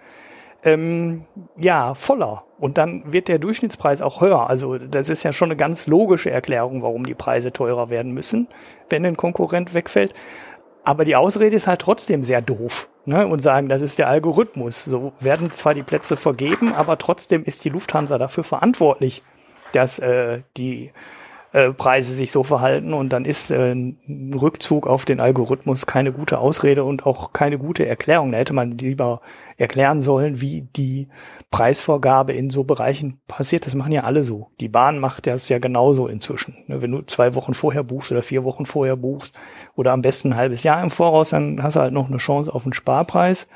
ähm, 0.65 1.25
ja 1.57 1.95
voller. 1.95 2.45
Und 2.59 2.77
dann 2.77 3.13
wird 3.13 3.29
der 3.29 3.39
Durchschnittspreis 3.39 4.03
auch 4.03 4.21
höher. 4.21 4.51
Also 4.51 4.79
das 4.79 5.09
ist 5.09 5.23
ja 5.23 5.33
schon 5.33 5.49
eine 5.49 5.57
ganz 5.57 5.87
logische 5.87 6.31
Erklärung, 6.31 6.83
warum 6.83 7.07
die 7.07 7.15
Preise 7.15 7.53
teurer 7.53 7.89
werden 7.89 8.13
müssen, 8.13 8.49
wenn 8.91 9.07
ein 9.07 9.17
Konkurrent 9.17 9.75
wegfällt. 9.75 10.13
Aber 10.89 11.05
die 11.05 11.17
Ausrede 11.17 11.55
ist 11.55 11.67
halt 11.67 11.83
trotzdem 11.83 12.25
sehr 12.25 12.41
doof. 12.41 12.89
Ne? 13.05 13.27
Und 13.27 13.41
sagen, 13.41 13.69
das 13.69 13.83
ist 13.83 13.99
der 13.99 14.09
Algorithmus. 14.09 14.85
So 14.85 15.13
werden 15.21 15.53
zwar 15.53 15.75
die 15.75 15.83
Plätze 15.83 16.17
vergeben, 16.17 16.73
aber 16.73 16.97
trotzdem 16.97 17.45
ist 17.45 17.67
die 17.67 17.69
Lufthansa 17.69 18.17
dafür 18.17 18.43
verantwortlich, 18.43 19.23
dass 19.73 19.99
äh, 19.99 20.41
die 20.57 20.91
äh, 21.59 21.73
Preise 21.73 22.15
sich 22.15 22.31
so 22.31 22.45
verhalten 22.45 22.93
und 22.95 23.13
dann 23.13 23.25
ist 23.25 23.51
äh, 23.51 23.73
ein 23.73 24.33
Rückzug 24.33 24.87
auf 24.87 25.05
den 25.05 25.19
Algorithmus 25.19 25.87
keine 25.87 26.13
gute 26.13 26.39
Ausrede 26.39 26.85
und 26.85 27.05
auch 27.05 27.33
keine 27.33 27.59
gute 27.59 27.85
Erklärung. 27.85 28.31
Da 28.31 28.39
hätte 28.39 28.53
man 28.53 28.79
lieber 28.79 29.21
erklären 29.57 30.01
sollen, 30.01 30.41
wie 30.41 30.69
die 30.77 31.09
Preisvorgabe 31.51 32.33
in 32.33 32.51
so 32.51 32.63
Bereichen 32.63 33.19
passiert. 33.27 33.67
Das 33.67 33.75
machen 33.75 33.91
ja 33.91 34.05
alle 34.05 34.23
so. 34.23 34.51
Die 34.61 34.69
Bahn 34.69 35.01
macht 35.01 35.27
das 35.27 35.49
ja 35.49 35.59
genauso 35.59 36.07
inzwischen. 36.07 36.57
Ne, 36.69 36.81
wenn 36.81 36.93
du 36.93 37.03
zwei 37.03 37.35
Wochen 37.35 37.55
vorher 37.55 37.83
buchst 37.83 38.13
oder 38.13 38.23
vier 38.23 38.45
Wochen 38.45 38.65
vorher 38.65 38.95
buchst 38.95 39.37
oder 39.75 39.93
am 39.93 40.03
besten 40.03 40.33
ein 40.33 40.39
halbes 40.39 40.63
Jahr 40.63 40.81
im 40.81 40.91
Voraus, 40.91 41.31
dann 41.31 41.61
hast 41.61 41.75
du 41.75 41.81
halt 41.81 41.93
noch 41.93 42.07
eine 42.07 42.19
Chance 42.19 42.55
auf 42.55 42.65
einen 42.67 42.73
Sparpreis. 42.73 43.49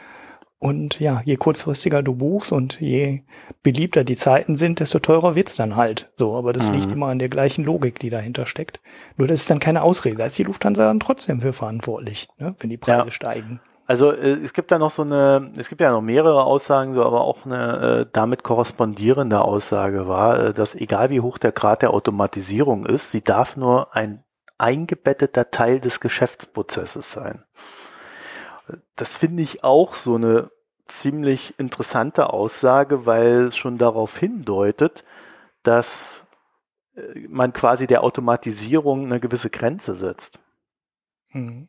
Und 0.62 1.00
ja, 1.00 1.23
je 1.25 1.37
kurzfristiger 1.37 2.04
du 2.04 2.14
buchst 2.14 2.52
und 2.52 2.81
je 2.81 3.23
beliebter 3.64 4.04
die 4.04 4.14
Zeiten 4.14 4.57
sind, 4.57 4.78
desto 4.78 5.00
teurer 5.00 5.35
wird's 5.35 5.57
dann 5.57 5.75
halt. 5.75 6.12
So, 6.14 6.37
aber 6.37 6.52
das 6.52 6.69
mhm. 6.69 6.75
liegt 6.75 6.92
immer 6.92 7.09
an 7.09 7.19
der 7.19 7.28
gleichen 7.28 7.64
Logik, 7.64 7.99
die 7.99 8.11
dahinter 8.11 8.47
steckt. 8.47 8.81
Nur 9.16 9.26
das 9.26 9.40
ist 9.40 9.50
dann 9.50 9.59
keine 9.59 9.83
Ausrede. 9.83 10.19
Da 10.19 10.26
ist 10.26 10.38
die 10.38 10.45
Lufthansa 10.45 10.85
dann 10.85 11.00
trotzdem 11.00 11.40
für 11.40 11.52
verantwortlich, 11.52 12.28
ne, 12.38 12.54
wenn 12.61 12.71
die 12.71 12.76
Preise 12.76 13.07
ja. 13.07 13.11
steigen. 13.11 13.61
Also 13.88 14.12
äh, 14.12 14.35
es 14.35 14.52
gibt 14.52 14.71
da 14.71 14.78
noch 14.78 14.92
so 14.92 15.02
eine, 15.02 15.50
es 15.59 15.69
gibt 15.69 15.81
ja 15.81 15.90
noch 15.90 16.00
mehrere 16.00 16.45
Aussagen, 16.45 16.95
so 16.95 17.04
aber 17.04 17.23
auch 17.23 17.45
eine 17.45 18.02
äh, 18.02 18.07
damit 18.12 18.45
korrespondierende 18.45 19.40
Aussage 19.40 20.07
war, 20.07 20.38
äh, 20.38 20.52
dass 20.52 20.76
egal 20.76 21.11
wie 21.11 21.19
hoch 21.19 21.38
der 21.38 21.50
Grad 21.50 21.83
der 21.83 21.92
Automatisierung 21.92 22.87
ist, 22.87 23.11
sie 23.11 23.25
darf 23.25 23.57
nur 23.57 23.97
ein 23.97 24.23
eingebetteter 24.59 25.50
Teil 25.50 25.81
des 25.81 25.99
Geschäftsprozesses 25.99 27.11
sein. 27.11 27.42
Das 28.97 29.16
finde 29.16 29.42
ich 29.42 29.64
auch 29.64 29.95
so 29.95 30.14
eine 30.16 30.50
ziemlich 30.87 31.59
interessante 31.59 32.31
Aussage, 32.33 33.07
weil 33.07 33.46
es 33.46 33.57
schon 33.57 33.79
darauf 33.79 34.16
hindeutet, 34.18 35.05
dass 35.62 36.27
äh, 36.94 37.27
man 37.29 37.53
quasi 37.53 37.87
der 37.87 38.05
Automatisierung 38.05 39.07
eine 39.07 39.20
gewisse 39.20 39.51
Grenze 39.51 39.94
setzt. 39.94 40.38
Mhm. 41.31 41.68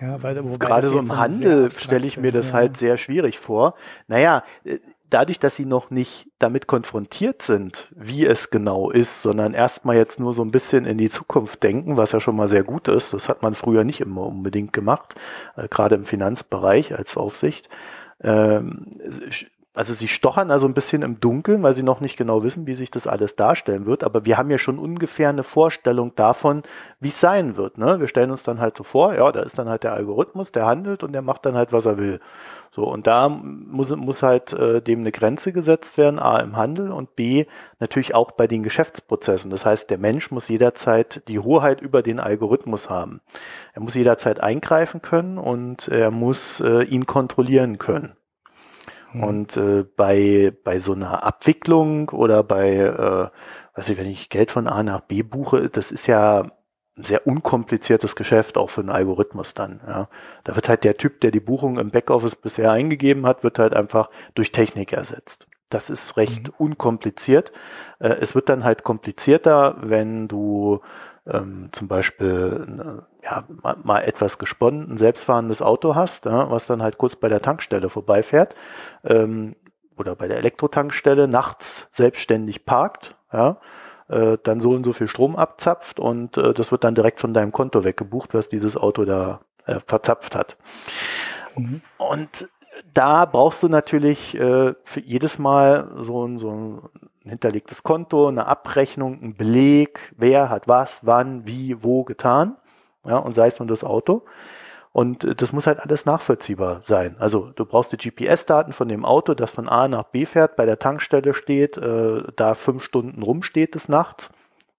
Ja, 0.00 0.22
weil, 0.24 0.42
Gerade 0.58 0.88
so 0.88 0.98
im 0.98 1.16
Handel 1.16 1.70
stelle 1.70 2.06
ich 2.06 2.16
mir 2.16 2.32
das 2.32 2.48
ja. 2.48 2.54
halt 2.54 2.76
sehr 2.76 2.96
schwierig 2.96 3.38
vor. 3.38 3.74
Naja, 4.08 4.42
äh, 4.64 4.80
dadurch, 5.14 5.38
dass 5.38 5.54
sie 5.54 5.64
noch 5.64 5.90
nicht 5.90 6.26
damit 6.40 6.66
konfrontiert 6.66 7.40
sind, 7.40 7.88
wie 7.94 8.26
es 8.26 8.50
genau 8.50 8.90
ist, 8.90 9.22
sondern 9.22 9.54
erstmal 9.54 9.96
jetzt 9.96 10.18
nur 10.18 10.34
so 10.34 10.42
ein 10.42 10.50
bisschen 10.50 10.84
in 10.86 10.98
die 10.98 11.08
Zukunft 11.08 11.62
denken, 11.62 11.96
was 11.96 12.10
ja 12.10 12.18
schon 12.18 12.34
mal 12.34 12.48
sehr 12.48 12.64
gut 12.64 12.88
ist. 12.88 13.12
Das 13.12 13.28
hat 13.28 13.40
man 13.40 13.54
früher 13.54 13.84
nicht 13.84 14.00
immer 14.00 14.26
unbedingt 14.26 14.72
gemacht, 14.72 15.14
äh, 15.56 15.68
gerade 15.68 15.94
im 15.94 16.04
Finanzbereich 16.04 16.96
als 16.96 17.16
Aufsicht. 17.16 17.68
Ähm, 18.20 18.86
also 19.74 19.92
sie 19.92 20.06
stochern 20.06 20.52
also 20.52 20.68
ein 20.68 20.74
bisschen 20.74 21.02
im 21.02 21.18
Dunkeln, 21.18 21.64
weil 21.64 21.74
sie 21.74 21.82
noch 21.82 22.00
nicht 22.00 22.16
genau 22.16 22.44
wissen, 22.44 22.68
wie 22.68 22.76
sich 22.76 22.92
das 22.92 23.08
alles 23.08 23.34
darstellen 23.34 23.86
wird. 23.86 24.04
Aber 24.04 24.24
wir 24.24 24.38
haben 24.38 24.48
ja 24.48 24.58
schon 24.58 24.78
ungefähr 24.78 25.30
eine 25.30 25.42
Vorstellung 25.42 26.14
davon, 26.14 26.62
wie 27.00 27.08
es 27.08 27.18
sein 27.18 27.56
wird. 27.56 27.76
Ne? 27.76 27.98
Wir 27.98 28.06
stellen 28.06 28.30
uns 28.30 28.44
dann 28.44 28.60
halt 28.60 28.76
so 28.76 28.84
vor, 28.84 29.14
ja, 29.14 29.32
da 29.32 29.42
ist 29.42 29.58
dann 29.58 29.68
halt 29.68 29.82
der 29.82 29.92
Algorithmus, 29.92 30.52
der 30.52 30.66
handelt 30.66 31.02
und 31.02 31.12
der 31.12 31.22
macht 31.22 31.44
dann 31.44 31.56
halt, 31.56 31.72
was 31.72 31.86
er 31.86 31.98
will. 31.98 32.20
So, 32.70 32.84
und 32.84 33.08
da 33.08 33.28
muss, 33.28 33.94
muss 33.96 34.22
halt 34.22 34.52
äh, 34.52 34.80
dem 34.80 35.00
eine 35.00 35.10
Grenze 35.10 35.52
gesetzt 35.52 35.98
werden, 35.98 36.20
A 36.20 36.38
im 36.38 36.56
Handel 36.56 36.92
und 36.92 37.16
B 37.16 37.46
natürlich 37.80 38.14
auch 38.14 38.30
bei 38.30 38.46
den 38.46 38.62
Geschäftsprozessen. 38.62 39.50
Das 39.50 39.66
heißt, 39.66 39.90
der 39.90 39.98
Mensch 39.98 40.30
muss 40.30 40.46
jederzeit 40.46 41.26
die 41.26 41.40
Hoheit 41.40 41.80
über 41.80 42.02
den 42.02 42.20
Algorithmus 42.20 42.90
haben. 42.90 43.20
Er 43.72 43.82
muss 43.82 43.96
jederzeit 43.96 44.38
eingreifen 44.38 45.02
können 45.02 45.36
und 45.36 45.88
er 45.88 46.12
muss 46.12 46.60
äh, 46.60 46.82
ihn 46.82 47.06
kontrollieren 47.06 47.78
können. 47.78 48.16
Mhm. 49.14 49.24
Und 49.24 49.56
äh, 49.56 49.84
bei, 49.96 50.52
bei 50.64 50.80
so 50.80 50.92
einer 50.92 51.24
Abwicklung 51.24 52.10
oder 52.10 52.42
bei, 52.42 52.76
äh, 52.76 53.28
weiß 53.78 53.88
ich, 53.88 53.96
wenn 53.96 54.06
ich 54.06 54.28
Geld 54.28 54.50
von 54.50 54.66
A 54.66 54.82
nach 54.82 55.00
B 55.00 55.22
buche, 55.22 55.70
das 55.70 55.92
ist 55.92 56.06
ja 56.06 56.42
ein 56.96 57.02
sehr 57.02 57.26
unkompliziertes 57.26 58.14
Geschäft 58.14 58.56
auch 58.56 58.70
für 58.70 58.82
einen 58.82 58.90
Algorithmus 58.90 59.54
dann. 59.54 59.80
Ja. 59.86 60.08
Da 60.44 60.54
wird 60.54 60.68
halt 60.68 60.84
der 60.84 60.96
Typ, 60.96 61.20
der 61.20 61.30
die 61.30 61.40
Buchung 61.40 61.78
im 61.78 61.90
Backoffice 61.90 62.36
bisher 62.36 62.70
eingegeben 62.70 63.26
hat, 63.26 63.42
wird 63.42 63.58
halt 63.58 63.74
einfach 63.74 64.10
durch 64.34 64.52
Technik 64.52 64.92
ersetzt. 64.92 65.48
Das 65.70 65.90
ist 65.90 66.16
recht 66.16 66.48
mhm. 66.48 66.54
unkompliziert. 66.58 67.52
Äh, 67.98 68.16
es 68.20 68.34
wird 68.34 68.48
dann 68.48 68.64
halt 68.64 68.84
komplizierter, 68.84 69.76
wenn 69.80 70.28
du 70.28 70.80
ähm, 71.26 71.68
zum 71.72 71.88
Beispiel 71.88 73.04
ja, 73.24 73.44
mal, 73.62 73.76
mal 73.82 74.00
etwas 74.00 74.38
gesponnen, 74.38 74.92
ein 74.92 74.96
selbstfahrendes 74.96 75.62
Auto 75.62 75.94
hast, 75.94 76.26
ja, 76.26 76.50
was 76.50 76.66
dann 76.66 76.82
halt 76.82 76.98
kurz 76.98 77.16
bei 77.16 77.28
der 77.28 77.40
Tankstelle 77.40 77.88
vorbeifährt 77.88 78.54
ähm, 79.02 79.52
oder 79.96 80.14
bei 80.14 80.28
der 80.28 80.36
Elektrotankstelle 80.38 81.26
nachts 81.26 81.88
selbstständig 81.90 82.66
parkt, 82.66 83.16
ja, 83.32 83.58
äh, 84.08 84.36
dann 84.42 84.60
so 84.60 84.70
und 84.70 84.84
so 84.84 84.92
viel 84.92 85.08
Strom 85.08 85.36
abzapft 85.36 85.98
und 85.98 86.36
äh, 86.36 86.52
das 86.52 86.70
wird 86.70 86.84
dann 86.84 86.94
direkt 86.94 87.20
von 87.20 87.32
deinem 87.32 87.52
Konto 87.52 87.84
weggebucht, 87.84 88.34
was 88.34 88.48
dieses 88.48 88.76
Auto 88.76 89.04
da 89.04 89.40
äh, 89.64 89.80
verzapft 89.86 90.34
hat. 90.34 90.58
Mhm. 91.56 91.80
Und 91.96 92.48
da 92.92 93.24
brauchst 93.24 93.62
du 93.62 93.68
natürlich 93.68 94.34
äh, 94.34 94.74
für 94.82 95.00
jedes 95.00 95.38
Mal 95.38 95.90
so, 96.00 96.26
ein 96.26 96.38
so 96.38 96.50
ein 96.50 96.82
hinterlegtes 97.22 97.82
Konto, 97.82 98.28
eine 98.28 98.46
Abrechnung, 98.46 99.22
ein 99.22 99.34
Beleg, 99.34 100.12
wer 100.18 100.50
hat 100.50 100.68
was, 100.68 101.06
wann, 101.06 101.46
wie, 101.46 101.82
wo 101.82 102.04
getan. 102.04 102.56
Ja, 103.04 103.18
und 103.18 103.34
sei 103.34 103.48
es 103.48 103.58
nur 103.58 103.68
das 103.68 103.84
Auto. 103.84 104.24
Und 104.92 105.24
äh, 105.24 105.34
das 105.34 105.52
muss 105.52 105.66
halt 105.66 105.80
alles 105.80 106.06
nachvollziehbar 106.06 106.82
sein. 106.82 107.16
Also 107.18 107.50
du 107.56 107.66
brauchst 107.66 107.92
die 107.92 107.96
GPS-Daten 107.96 108.72
von 108.72 108.88
dem 108.88 109.04
Auto, 109.04 109.34
das 109.34 109.50
von 109.50 109.68
A 109.68 109.88
nach 109.88 110.04
B 110.04 110.24
fährt, 110.24 110.56
bei 110.56 110.66
der 110.66 110.78
Tankstelle 110.78 111.34
steht, 111.34 111.76
äh, 111.76 112.22
da 112.36 112.54
fünf 112.54 112.84
Stunden 112.84 113.22
rumsteht 113.22 113.74
des 113.74 113.88
Nachts. 113.88 114.32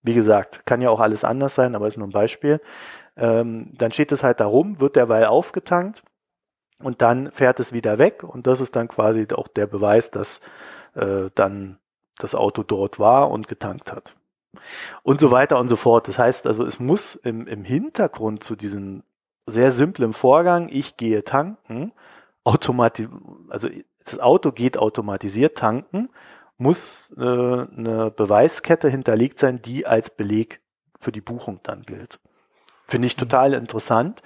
Wie 0.04 0.14
gesagt, 0.14 0.66
kann 0.66 0.82
ja 0.82 0.90
auch 0.90 1.00
alles 1.02 1.24
anders 1.24 1.56
sein, 1.56 1.76
aber 1.76 1.88
ist 1.88 1.98
nur 1.98 2.08
ein 2.08 2.12
Beispiel. 2.12 2.62
Ähm, 3.18 3.72
dann 3.78 3.92
steht 3.92 4.12
es 4.12 4.24
halt 4.24 4.40
da 4.40 4.46
rum, 4.46 4.80
wird 4.80 4.96
derweil 4.96 5.26
aufgetankt 5.26 6.04
und 6.80 7.02
dann 7.02 7.32
fährt 7.32 7.60
es 7.60 7.74
wieder 7.74 7.98
weg 7.98 8.24
und 8.24 8.48
das 8.48 8.62
ist 8.62 8.76
dann 8.76 8.88
quasi 8.88 9.28
auch 9.34 9.48
der 9.48 9.68
Beweis, 9.68 10.12
dass 10.12 10.42
äh, 10.94 11.30
dann 11.36 11.80
das 12.18 12.36
Auto 12.36 12.64
dort 12.64 13.00
war 13.00 13.32
und 13.32 13.48
getankt 13.48 13.92
hat. 13.92 14.16
Und 15.04 15.20
so 15.20 15.32
weiter 15.32 15.60
und 15.60 15.68
so 15.68 15.76
fort. 15.76 16.08
Das 16.08 16.18
heißt 16.18 16.48
also, 16.48 16.65
es 16.65 16.80
muss 16.80 17.15
im, 17.15 17.48
im 17.48 17.63
Hintergrund 17.63 18.44
zu 18.44 18.56
diesem 18.56 19.04
sehr 19.46 19.72
simplen 19.72 20.13
Vorgang, 20.13 20.70
ich 20.72 20.98
gehe 20.98 21.24
tanken, 21.24 21.91
automatisch, 22.44 23.08
also 23.50 23.70
das 24.04 24.20
Auto 24.20 24.52
geht 24.52 24.78
automatisiert 24.78 25.58
tanken, 25.58 26.10
muss 26.58 27.13
äh, 27.18 27.22
eine 27.22 28.12
Beweiskette 28.15 28.89
hinterlegt 28.89 29.39
sein, 29.39 29.62
die 29.62 29.86
als 29.86 30.10
Beleg 30.10 30.62
für 31.00 31.12
die 31.12 31.22
Buchung 31.22 31.60
dann 31.63 31.84
gilt. 31.84 32.20
Finde 32.88 33.08
ich 33.08 33.15
total 33.15 33.54
interessant 33.54 34.22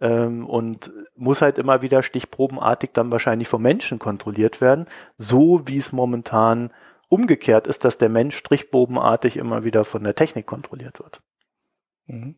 ähm, 0.00 0.46
und 0.46 0.92
muss 1.16 1.42
halt 1.42 1.58
immer 1.58 1.80
wieder 1.80 2.02
stichprobenartig 2.02 2.90
dann 2.92 3.12
wahrscheinlich 3.12 3.48
vom 3.48 3.62
Menschen 3.62 3.98
kontrolliert 3.98 4.60
werden, 4.60 4.86
so 5.16 5.62
wie 5.66 5.78
es 5.78 5.92
momentan 5.92 6.72
umgekehrt 7.10 7.66
ist, 7.66 7.84
dass 7.84 7.98
der 7.98 8.08
Mensch 8.08 8.36
strichbobenartig 8.36 9.36
immer 9.36 9.64
wieder 9.64 9.84
von 9.84 10.02
der 10.02 10.14
Technik 10.14 10.46
kontrolliert 10.46 10.98
wird. 11.00 11.20
Mhm. 12.06 12.36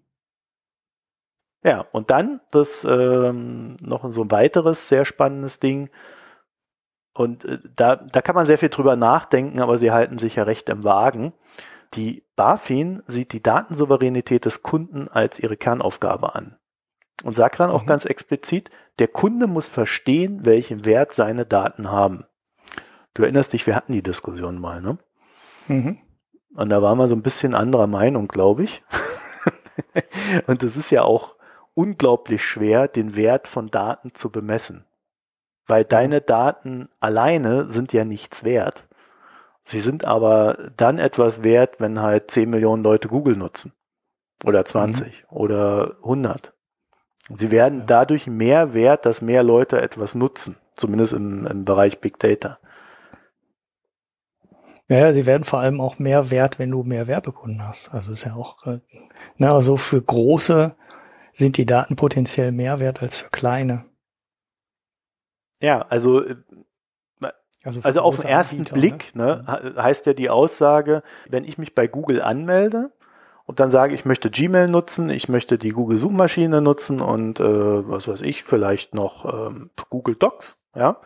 Ja, 1.62 1.86
und 1.92 2.10
dann 2.10 2.40
das 2.50 2.84
ähm, 2.84 3.76
noch 3.80 4.10
so 4.10 4.24
ein 4.24 4.30
weiteres 4.32 4.88
sehr 4.88 5.04
spannendes 5.04 5.60
Ding. 5.60 5.90
und 7.14 7.44
äh, 7.44 7.58
da, 7.76 7.96
da 7.96 8.22
kann 8.22 8.34
man 8.34 8.46
sehr 8.46 8.58
viel 8.58 8.70
drüber 8.70 8.96
nachdenken, 8.96 9.60
aber 9.60 9.78
sie 9.78 9.92
halten 9.92 10.18
sich 10.18 10.36
ja 10.36 10.42
recht 10.42 10.68
im 10.68 10.82
Wagen. 10.82 11.32
Die 11.94 12.24
BaFin 12.34 13.02
sieht 13.06 13.32
die 13.32 13.42
Datensouveränität 13.42 14.46
des 14.46 14.62
Kunden 14.62 15.08
als 15.08 15.38
ihre 15.38 15.56
Kernaufgabe 15.58 16.34
an 16.34 16.56
und 17.22 17.34
sagt 17.34 17.60
dann 17.60 17.70
auch 17.70 17.82
mhm. 17.82 17.88
ganz 17.88 18.06
explizit, 18.06 18.70
der 18.98 19.08
Kunde 19.08 19.46
muss 19.46 19.68
verstehen, 19.68 20.44
welchen 20.44 20.84
Wert 20.84 21.12
seine 21.12 21.46
Daten 21.46 21.90
haben. 21.90 22.24
Du 23.14 23.22
erinnerst 23.22 23.52
dich, 23.52 23.66
wir 23.66 23.76
hatten 23.76 23.92
die 23.92 24.02
Diskussion 24.02 24.58
mal, 24.58 24.80
ne? 24.80 24.98
Mhm. 25.68 25.98
Und 26.54 26.68
da 26.68 26.82
waren 26.82 26.98
wir 26.98 27.08
so 27.08 27.14
ein 27.14 27.22
bisschen 27.22 27.54
anderer 27.54 27.86
Meinung, 27.86 28.28
glaube 28.28 28.64
ich. 28.64 28.82
und 30.46 30.62
es 30.62 30.76
ist 30.76 30.90
ja 30.90 31.02
auch 31.02 31.36
unglaublich 31.74 32.44
schwer, 32.44 32.88
den 32.88 33.16
Wert 33.16 33.48
von 33.48 33.68
Daten 33.68 34.14
zu 34.14 34.30
bemessen. 34.30 34.84
Weil 35.66 35.84
deine 35.84 36.20
Daten 36.20 36.88
alleine 37.00 37.70
sind 37.70 37.92
ja 37.92 38.04
nichts 38.04 38.44
wert. 38.44 38.86
Sie 39.64 39.80
sind 39.80 40.04
aber 40.04 40.70
dann 40.76 40.98
etwas 40.98 41.42
wert, 41.42 41.76
wenn 41.78 42.00
halt 42.00 42.30
10 42.30 42.50
Millionen 42.50 42.82
Leute 42.82 43.08
Google 43.08 43.36
nutzen. 43.36 43.72
Oder 44.44 44.64
20 44.64 45.06
mhm. 45.06 45.36
oder 45.36 45.96
100. 46.02 46.52
Sie 47.34 47.50
werden 47.50 47.84
dadurch 47.86 48.26
mehr 48.26 48.74
wert, 48.74 49.06
dass 49.06 49.22
mehr 49.22 49.44
Leute 49.44 49.80
etwas 49.80 50.14
nutzen. 50.14 50.56
Zumindest 50.74 51.12
im, 51.12 51.46
im 51.46 51.64
Bereich 51.64 52.00
Big 52.00 52.18
Data. 52.18 52.58
Ja, 54.92 55.14
sie 55.14 55.24
werden 55.24 55.44
vor 55.44 55.60
allem 55.60 55.80
auch 55.80 55.98
mehr 55.98 56.30
wert, 56.30 56.58
wenn 56.58 56.70
du 56.70 56.82
mehr 56.82 57.06
Werbekunden 57.06 57.66
hast. 57.66 57.94
Also 57.94 58.12
ist 58.12 58.24
ja 58.24 58.34
auch, 58.34 58.66
äh, 58.66 58.80
na, 59.38 59.54
also 59.54 59.78
für 59.78 60.02
große 60.02 60.74
sind 61.32 61.56
die 61.56 61.64
Daten 61.64 61.96
potenziell 61.96 62.52
mehr 62.52 62.78
wert 62.78 63.00
als 63.00 63.16
für 63.16 63.30
kleine. 63.30 63.86
Ja, 65.60 65.86
also 65.88 66.22
äh, 66.22 66.36
also, 67.64 67.80
also 67.82 68.00
auf 68.02 68.16
den 68.16 68.26
ersten 68.26 68.58
Anbieter, 68.58 68.74
Blick 68.74 69.14
ne? 69.14 69.44
Ne, 69.46 69.82
heißt 69.82 70.04
ja 70.04 70.12
die 70.12 70.28
Aussage, 70.28 71.02
wenn 71.28 71.44
ich 71.44 71.56
mich 71.56 71.74
bei 71.74 71.86
Google 71.86 72.20
anmelde 72.20 72.90
und 73.46 73.60
dann 73.60 73.70
sage, 73.70 73.94
ich 73.94 74.04
möchte 74.04 74.30
Gmail 74.30 74.68
nutzen, 74.68 75.08
ich 75.08 75.28
möchte 75.28 75.56
die 75.56 75.70
Google 75.70 75.96
Suchmaschine 75.96 76.60
nutzen 76.60 77.00
und 77.00 77.40
äh, 77.40 77.44
was 77.44 78.08
weiß 78.08 78.20
ich, 78.22 78.42
vielleicht 78.42 78.94
noch 78.94 79.48
ähm, 79.48 79.70
Google 79.88 80.16
Docs, 80.16 80.60
ja, 80.74 81.00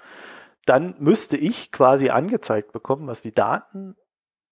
dann 0.67 0.95
müsste 0.99 1.37
ich 1.37 1.73
quasi 1.73 2.11
angezeigt 2.11 2.73
bekommen, 2.73 3.07
was 3.07 3.23
die 3.23 3.33
Daten 3.33 3.97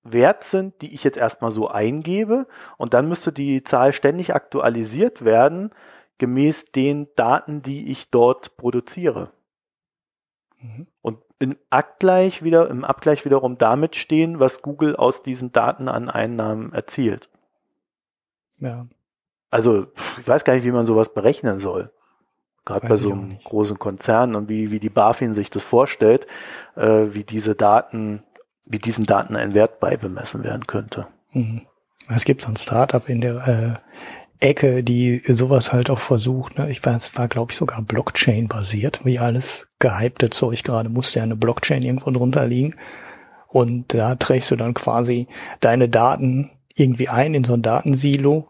wert 0.03 0.45
sind, 0.45 0.81
die 0.81 0.95
ich 0.95 1.03
jetzt 1.05 1.17
erstmal 1.17 1.53
so 1.53 1.69
eingebe 1.69 2.47
und 2.77 2.95
dann 2.95 3.09
müsste 3.09 3.33
die 3.33 3.65
Zahl 3.65 3.93
ständig 3.93 4.35
aktualisiert 4.35 5.25
werden, 5.25 5.71
gemäß 6.19 6.73
den 6.73 7.09
Daten, 7.17 7.63
die 7.63 7.91
ich 7.91 8.11
dort 8.11 8.57
produziere. 8.57 9.33
Mhm. 10.61 10.87
Und 11.03 11.19
im 11.39 11.57
Abgleich 11.71 12.43
wieder, 12.43 12.71
im 12.71 12.85
Abgleich 12.85 13.25
wiederum 13.25 13.59
damit 13.59 13.97
stehen, 13.97 14.41
was 14.41 14.63
Google 14.63 14.95
aus 14.97 15.23
diesen 15.23 15.53
Daten 15.53 15.89
an 15.89 16.09
Einnahmen 16.09 16.73
erzielt. 16.73 17.29
Ja. 18.61 18.87
Also, 19.51 19.87
ich 20.21 20.27
weiß 20.27 20.45
gar 20.45 20.55
nicht, 20.55 20.65
wie 20.65 20.73
man 20.73 20.87
sowas 20.87 21.13
berechnen 21.13 21.59
soll. 21.59 21.93
Gerade 22.65 22.89
bei 22.89 22.95
so 22.95 23.13
einem 23.13 23.39
großen 23.45 23.79
Konzern 23.79 24.35
und 24.35 24.49
wie, 24.49 24.71
wie 24.71 24.81
die 24.81 24.89
BaFin 24.89 25.35
sich 25.35 25.51
das 25.51 25.65
vorstellt, 25.65 26.27
äh, 26.77 27.07
wie 27.09 27.25
diese 27.25 27.55
Daten, 27.55 28.23
wie 28.67 28.79
diesen 28.79 29.05
Daten 29.05 29.37
ein 29.37 29.53
Wert 29.55 29.81
beibemessen 29.81 30.43
werden 30.45 30.67
könnte. 30.67 31.07
Mhm. 31.33 31.63
Es 32.09 32.25
gibt 32.25 32.43
so 32.43 32.49
ein 32.49 32.57
Startup 32.57 33.07
in 33.09 33.21
der 33.21 33.81
äh, 34.41 34.47
Ecke, 34.47 34.83
die 34.83 35.23
sowas 35.27 35.73
halt 35.73 35.91
auch 35.91 35.99
versucht. 35.99 36.59
Ne? 36.59 36.71
Ich 36.71 36.85
weiß, 36.85 37.17
war, 37.17 37.29
glaube 37.29 37.53
ich, 37.53 37.57
sogar 37.57 37.81
Blockchain-basiert, 37.83 39.05
wie 39.05 39.19
alles 39.19 39.69
gehypte 39.79 40.31
Zeug 40.31 40.65
gerade, 40.65 40.89
musste 40.89 41.21
ja 41.21 41.23
eine 41.23 41.37
Blockchain 41.37 41.83
irgendwo 41.83 42.11
drunter 42.11 42.47
liegen. 42.47 42.77
Und 43.49 43.95
da 43.95 44.17
trägst 44.17 44.51
du 44.51 44.57
dann 44.57 44.75
quasi 44.75 45.29
deine 45.61 45.89
Daten 45.89 46.51
irgendwie 46.75 47.09
ein 47.09 47.35
in 47.35 47.45
so 47.45 47.55
ein 47.55 47.63
Datensilo. 47.63 48.49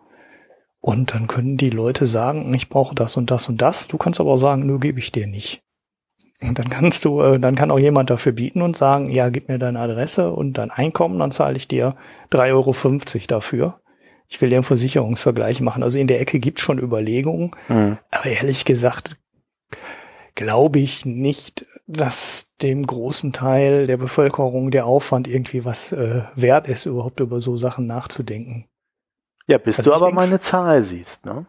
Und 0.84 1.14
dann 1.14 1.28
können 1.28 1.56
die 1.56 1.70
Leute 1.70 2.06
sagen, 2.06 2.52
ich 2.52 2.68
brauche 2.68 2.94
das 2.94 3.16
und 3.16 3.30
das 3.30 3.48
und 3.48 3.62
das. 3.62 3.88
Du 3.88 3.96
kannst 3.96 4.20
aber 4.20 4.32
auch 4.32 4.36
sagen, 4.36 4.66
nur 4.66 4.80
gebe 4.80 4.98
ich 4.98 5.12
dir 5.12 5.26
nicht. 5.26 5.62
Und 6.42 6.58
dann 6.58 6.68
kannst 6.68 7.06
du, 7.06 7.22
äh, 7.22 7.38
dann 7.38 7.54
kann 7.54 7.70
auch 7.70 7.78
jemand 7.78 8.10
dafür 8.10 8.32
bieten 8.32 8.60
und 8.60 8.76
sagen, 8.76 9.10
ja, 9.10 9.30
gib 9.30 9.48
mir 9.48 9.58
deine 9.58 9.80
Adresse 9.80 10.30
und 10.30 10.58
dein 10.58 10.70
Einkommen, 10.70 11.18
dann 11.18 11.30
zahle 11.30 11.56
ich 11.56 11.68
dir 11.68 11.96
3,50 12.30 12.50
Euro 12.52 13.26
dafür 13.28 13.80
ich 14.28 14.40
will 14.40 14.50
ja 14.50 14.58
einen 14.58 14.64
Versicherungsvergleich 14.64 15.60
machen. 15.60 15.82
Also 15.82 15.98
in 15.98 16.06
der 16.06 16.20
Ecke 16.20 16.38
gibt 16.40 16.58
es 16.58 16.64
schon 16.64 16.78
Überlegungen, 16.78 17.52
mhm. 17.68 17.98
aber 18.10 18.26
ehrlich 18.26 18.64
gesagt 18.64 19.16
glaube 20.34 20.80
ich 20.80 21.06
nicht, 21.06 21.66
dass 21.86 22.54
dem 22.60 22.84
großen 22.84 23.32
Teil 23.32 23.86
der 23.86 23.96
Bevölkerung 23.96 24.72
der 24.72 24.86
Aufwand 24.86 25.28
irgendwie 25.28 25.64
was 25.64 25.92
äh, 25.92 26.22
wert 26.34 26.66
ist, 26.66 26.86
überhaupt 26.86 27.20
über 27.20 27.38
so 27.38 27.56
Sachen 27.56 27.86
nachzudenken. 27.86 28.66
Ja, 29.46 29.58
bis 29.58 29.78
also 29.78 29.90
du 29.90 29.96
aber 29.96 30.12
mal 30.12 30.26
eine 30.26 30.40
Zahl 30.40 30.82
siehst, 30.82 31.26
ne? 31.26 31.46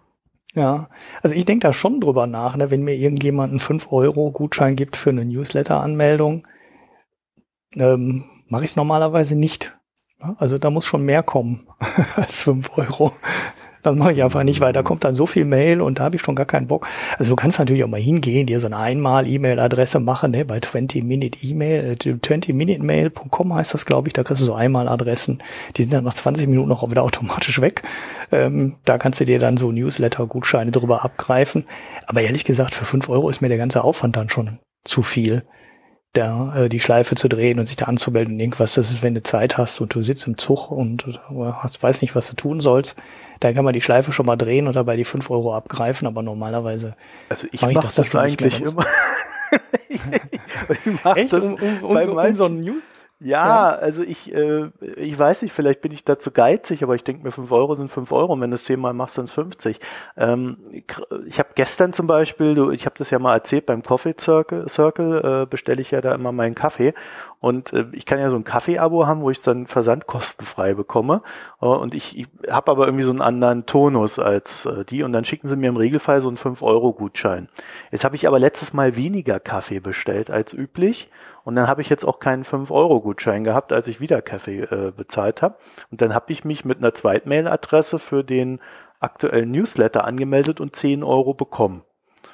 Ja, 0.53 0.89
also 1.21 1.35
ich 1.35 1.43
denke 1.43 1.67
da 1.67 1.73
schon 1.73 1.99
drüber 1.99 2.27
nach, 2.27 2.55
ne, 2.55 2.71
wenn 2.71 2.83
mir 2.83 2.95
irgendjemand 2.95 3.51
einen 3.51 3.59
5-Euro-Gutschein 3.59 4.77
gibt 4.77 4.95
für 4.95 5.09
eine 5.09 5.25
Newsletter-Anmeldung, 5.25 6.47
ähm, 7.73 8.23
mache 8.47 8.63
ich 8.63 8.71
es 8.71 8.75
normalerweise 8.77 9.35
nicht. 9.35 9.77
Also 10.37 10.57
da 10.57 10.69
muss 10.69 10.85
schon 10.85 11.03
mehr 11.03 11.23
kommen 11.23 11.67
als 12.15 12.43
fünf 12.43 12.77
Euro. 12.77 13.11
Das 13.85 13.95
mache 13.95 14.13
ich 14.13 14.23
einfach 14.23 14.41
nicht, 14.41 14.61
weil 14.61 14.73
da 14.73 14.81
kommt 14.81 15.03
dann 15.03 15.13
so 15.13 15.27
viel 15.27 15.45
Mail 15.45 15.79
und 15.79 15.99
da 15.99 16.05
habe 16.05 16.15
ich 16.15 16.21
schon 16.23 16.33
gar 16.33 16.47
keinen 16.47 16.65
Bock. 16.65 16.87
Also 17.19 17.29
du 17.29 17.35
kannst 17.35 17.59
natürlich 17.59 17.83
auch 17.83 17.87
mal 17.87 18.01
hingehen, 18.01 18.47
dir 18.47 18.59
so 18.59 18.65
eine 18.65 18.77
Einmal-E-Mail-Adresse 18.77 19.99
machen, 19.99 20.31
ne, 20.31 20.43
bei 20.43 20.57
20-Minute-E-Mail, 20.57 21.93
20-Minute-Mail.com 21.93 23.53
heißt 23.53 23.75
das, 23.75 23.85
glaube 23.85 24.07
ich, 24.07 24.13
da 24.13 24.23
kriegst 24.23 24.41
du 24.41 24.45
so 24.45 24.55
Einmal-Adressen, 24.55 25.43
die 25.77 25.83
sind 25.83 25.93
dann 25.93 26.03
nach 26.03 26.15
20 26.15 26.47
Minuten 26.47 26.71
auch 26.71 26.89
wieder 26.89 27.03
automatisch 27.03 27.61
weg. 27.61 27.83
Ähm, 28.31 28.77
da 28.85 28.97
kannst 28.97 29.19
du 29.19 29.25
dir 29.25 29.37
dann 29.37 29.55
so 29.55 29.71
Newsletter-Gutscheine 29.71 30.71
drüber 30.71 31.05
abgreifen. 31.05 31.65
Aber 32.07 32.21
ehrlich 32.21 32.43
gesagt, 32.43 32.73
für 32.73 32.85
fünf 32.85 33.07
Euro 33.07 33.29
ist 33.29 33.41
mir 33.41 33.49
der 33.49 33.59
ganze 33.59 33.83
Aufwand 33.83 34.15
dann 34.15 34.29
schon 34.29 34.57
zu 34.83 35.03
viel 35.03 35.43
da 36.17 36.55
äh, 36.55 36.69
die 36.69 36.79
Schleife 36.79 37.15
zu 37.15 37.27
drehen 37.27 37.59
und 37.59 37.65
sich 37.65 37.75
da 37.75 37.85
anzumelden 37.85 38.35
und 38.35 38.39
irgendwas. 38.39 38.75
Das 38.75 38.89
ist, 38.89 39.03
wenn 39.03 39.13
du 39.13 39.23
Zeit 39.23 39.57
hast 39.57 39.81
und 39.81 39.93
du 39.93 40.01
sitzt 40.01 40.27
im 40.27 40.37
Zug 40.37 40.71
und 40.71 41.19
hast, 41.61 41.81
weiß 41.81 42.01
nicht, 42.01 42.15
was 42.15 42.29
du 42.29 42.35
tun 42.35 42.59
sollst. 42.59 42.95
Da 43.39 43.51
kann 43.53 43.65
man 43.65 43.73
die 43.73 43.81
Schleife 43.81 44.13
schon 44.13 44.25
mal 44.25 44.37
drehen 44.37 44.67
und 44.67 44.75
dabei 44.75 44.95
die 44.95 45.05
fünf 45.05 45.29
Euro 45.29 45.53
abgreifen, 45.53 46.07
aber 46.07 46.21
normalerweise. 46.21 46.95
Also 47.29 47.47
ich 47.51 47.61
mache 47.61 47.73
mach 47.73 47.83
das, 47.83 47.95
das 47.95 48.15
eigentlich 48.15 48.61
immer. 48.61 48.85
ich 49.89 49.99
mach 51.03 51.17
Echt? 51.17 51.33
Das 51.33 51.43
um, 51.43 51.53
um, 51.55 51.83
um, 51.83 52.17
um 52.17 52.35
so 52.35 52.45
ein 52.45 52.59
News 52.61 52.81
ja, 53.19 53.47
ja, 53.47 53.75
also 53.75 54.03
ich, 54.03 54.33
äh, 54.33 54.69
ich 54.97 55.17
weiß 55.17 55.41
nicht, 55.43 55.53
vielleicht 55.53 55.81
bin 55.81 55.93
ich 55.93 56.03
dazu 56.03 56.31
geizig, 56.31 56.83
aber 56.83 56.95
ich 56.95 57.03
denke 57.05 57.23
mir, 57.23 57.31
fünf 57.31 57.49
Euro 57.53 57.73
sind 57.75 57.89
fünf 57.89 58.11
Euro 58.11 58.33
und 58.33 58.41
wenn 58.41 58.51
du 58.51 58.55
es 58.55 58.65
zehnmal 58.65 58.93
machst, 58.93 59.15
sind 59.15 59.29
es 59.29 59.31
50. 59.31 59.79
Ähm, 60.17 60.57
ich 61.25 61.39
habe 61.39 61.49
gestern 61.55 61.93
zum 61.93 62.07
Beispiel, 62.07 62.55
du, 62.55 62.71
ich 62.71 62.85
habe 62.85 62.95
das 62.97 63.11
ja 63.11 63.19
mal 63.19 63.33
erzählt, 63.33 63.67
beim 63.67 63.83
Coffee 63.83 64.15
Circle, 64.19 64.67
Circle 64.67 65.43
äh, 65.43 65.45
bestelle 65.45 65.81
ich 65.81 65.91
ja 65.91 66.01
da 66.01 66.13
immer 66.13 66.33
meinen 66.33 66.55
Kaffee 66.55 66.93
und 67.39 67.71
äh, 67.71 67.85
ich 67.93 68.05
kann 68.05 68.19
ja 68.19 68.29
so 68.29 68.35
ein 68.35 68.43
Kaffee-Abo 68.43 69.07
haben, 69.07 69.21
wo 69.21 69.29
ich 69.29 69.41
dann 69.41 69.65
versandkostenfrei 69.65 70.73
bekomme 70.73 71.21
äh, 71.61 71.67
und 71.67 71.93
ich, 71.93 72.19
ich 72.19 72.27
habe 72.51 72.69
aber 72.69 72.85
irgendwie 72.85 73.05
so 73.05 73.11
einen 73.11 73.21
anderen 73.21 73.65
Tonus 73.65 74.19
als 74.19 74.65
äh, 74.65 74.83
die 74.83 75.03
und 75.03 75.13
dann 75.13 75.23
schicken 75.23 75.47
sie 75.47 75.55
mir 75.55 75.69
im 75.69 75.77
Regelfall 75.77 76.19
so 76.19 76.27
einen 76.27 76.37
5-Euro-Gutschein. 76.37 77.47
Jetzt 77.91 78.03
habe 78.03 78.17
ich 78.17 78.27
aber 78.27 78.39
letztes 78.39 78.73
Mal 78.73 78.97
weniger 78.97 79.39
Kaffee 79.39 79.79
bestellt 79.79 80.29
als 80.29 80.53
üblich 80.53 81.07
und 81.45 81.55
dann 81.55 81.67
habe 81.67 81.81
ich 81.81 81.89
jetzt 81.89 82.03
auch 82.03 82.19
keinen 82.19 82.43
5-Euro-Gutschein 82.43 83.43
gehabt, 83.43 83.71
als 83.71 83.87
ich 83.87 84.01
wieder 84.01 84.21
Kaffee 84.23 84.61
äh, 84.63 84.91
bezahlt 84.91 85.43
habe. 85.43 85.55
Und 85.91 86.01
dann 86.01 86.13
habe 86.13 86.33
ich 86.33 86.43
mich 86.43 86.65
mit 86.65 86.79
einer 86.79 86.93
Zweitmail-Adresse 86.93 87.99
für 87.99 88.23
den 88.23 88.59
aktuellen 88.99 89.51
Newsletter 89.51 90.05
angemeldet 90.05 90.59
und 90.59 90.75
10 90.75 91.03
Euro 91.03 91.35
bekommen. 91.35 91.83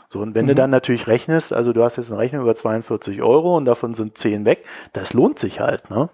So, 0.07 0.21
und 0.21 0.33
wenn 0.33 0.45
mhm. 0.45 0.49
du 0.49 0.55
dann 0.55 0.69
natürlich 0.69 1.07
rechnest, 1.07 1.51
also 1.51 1.73
du 1.73 1.83
hast 1.83 1.97
jetzt 1.97 2.09
eine 2.09 2.19
Rechnung 2.19 2.43
über 2.43 2.55
42 2.55 3.21
Euro 3.21 3.57
und 3.57 3.65
davon 3.65 3.93
sind 3.93 4.17
10 4.17 4.45
weg, 4.45 4.63
das 4.93 5.13
lohnt 5.13 5.39
sich 5.39 5.59
halt, 5.59 5.89
ne? 5.89 6.09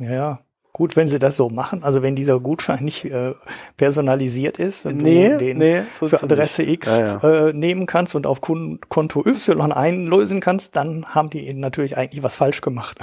Ja, 0.00 0.40
gut, 0.72 0.96
wenn 0.96 1.08
sie 1.08 1.18
das 1.18 1.36
so 1.36 1.48
machen, 1.48 1.82
also 1.82 2.02
wenn 2.02 2.14
dieser 2.14 2.38
Gutschein 2.40 2.84
nicht 2.84 3.04
äh, 3.04 3.34
personalisiert 3.76 4.58
ist 4.58 4.86
und 4.86 4.98
nee, 4.98 5.30
du 5.30 5.38
den 5.38 5.58
nee, 5.58 5.82
für 5.92 6.22
Adresse 6.22 6.62
nicht. 6.62 6.86
X 6.86 6.98
ja, 6.98 7.18
ja. 7.22 7.48
Äh, 7.48 7.52
nehmen 7.52 7.86
kannst 7.86 8.14
und 8.14 8.26
auf 8.26 8.40
Konto 8.40 9.26
Y 9.26 9.72
einlösen 9.72 10.40
kannst, 10.40 10.76
dann 10.76 11.06
haben 11.06 11.30
die 11.30 11.52
natürlich 11.54 11.96
eigentlich 11.96 12.22
was 12.22 12.36
falsch 12.36 12.60
gemacht. 12.60 12.98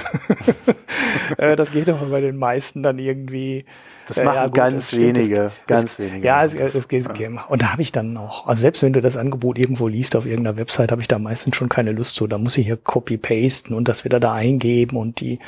äh, 1.37 1.55
das 1.55 1.71
geht 1.71 1.89
aber 1.89 2.05
bei 2.05 2.21
den 2.21 2.37
meisten 2.37 2.83
dann 2.83 2.99
irgendwie. 2.99 3.65
Das 4.07 4.23
machen 4.23 4.35
ja, 4.35 4.45
gut, 4.45 4.53
ganz 4.53 4.91
das 4.91 4.99
wenige, 4.99 5.35
das, 5.35 5.53
ganz 5.65 5.97
das, 5.97 5.99
wenige. 5.99 6.27
Ja, 6.27 6.45
es, 6.45 6.53
es 6.53 6.87
geht. 6.87 7.07
Und 7.49 7.61
da 7.61 7.71
habe 7.71 7.81
ich 7.81 7.91
dann 7.91 8.15
auch, 8.17 8.45
also 8.45 8.61
selbst 8.61 8.83
wenn 8.83 8.93
du 8.93 9.01
das 9.01 9.17
Angebot 9.17 9.57
irgendwo 9.57 9.87
liest 9.87 10.15
auf 10.15 10.27
irgendeiner 10.27 10.57
Website, 10.57 10.91
habe 10.91 11.01
ich 11.01 11.07
da 11.07 11.17
meistens 11.17 11.55
schon 11.55 11.69
keine 11.69 11.91
Lust 11.91 12.15
zu. 12.15 12.27
Da 12.27 12.37
muss 12.37 12.55
ich 12.57 12.67
hier 12.67 12.77
copy-pasten 12.77 13.75
und 13.75 13.87
das 13.87 14.05
wieder 14.05 14.19
da 14.19 14.33
eingeben 14.33 14.95
und 14.95 15.21
die 15.21 15.39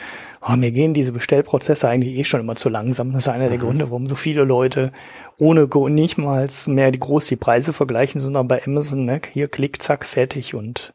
oh, 0.41 0.55
mir 0.55 0.71
gehen 0.71 0.93
diese 0.93 1.11
Bestellprozesse 1.11 1.87
eigentlich 1.87 2.06
eh 2.15 2.23
schon 2.23 2.41
immer 2.41 2.55
zu 2.55 2.69
langsam. 2.69 3.13
Das 3.13 3.23
ist 3.23 3.27
einer 3.27 3.49
der 3.49 3.57
mhm. 3.57 3.61
Gründe, 3.61 3.89
warum 3.89 4.07
so 4.07 4.15
viele 4.15 4.43
Leute 4.43 4.91
ohne 5.37 5.67
nicht 5.89 6.17
mal 6.17 6.47
mehr 6.67 6.91
die 6.91 6.99
groß 6.99 7.27
die 7.27 7.35
Preise 7.35 7.73
vergleichen, 7.73 8.21
sondern 8.21 8.47
bei 8.47 8.61
Amazon, 8.65 9.05
ne, 9.05 9.21
hier 9.31 9.47
klick, 9.47 9.81
zack, 9.81 10.05
fertig 10.05 10.55
und 10.55 10.93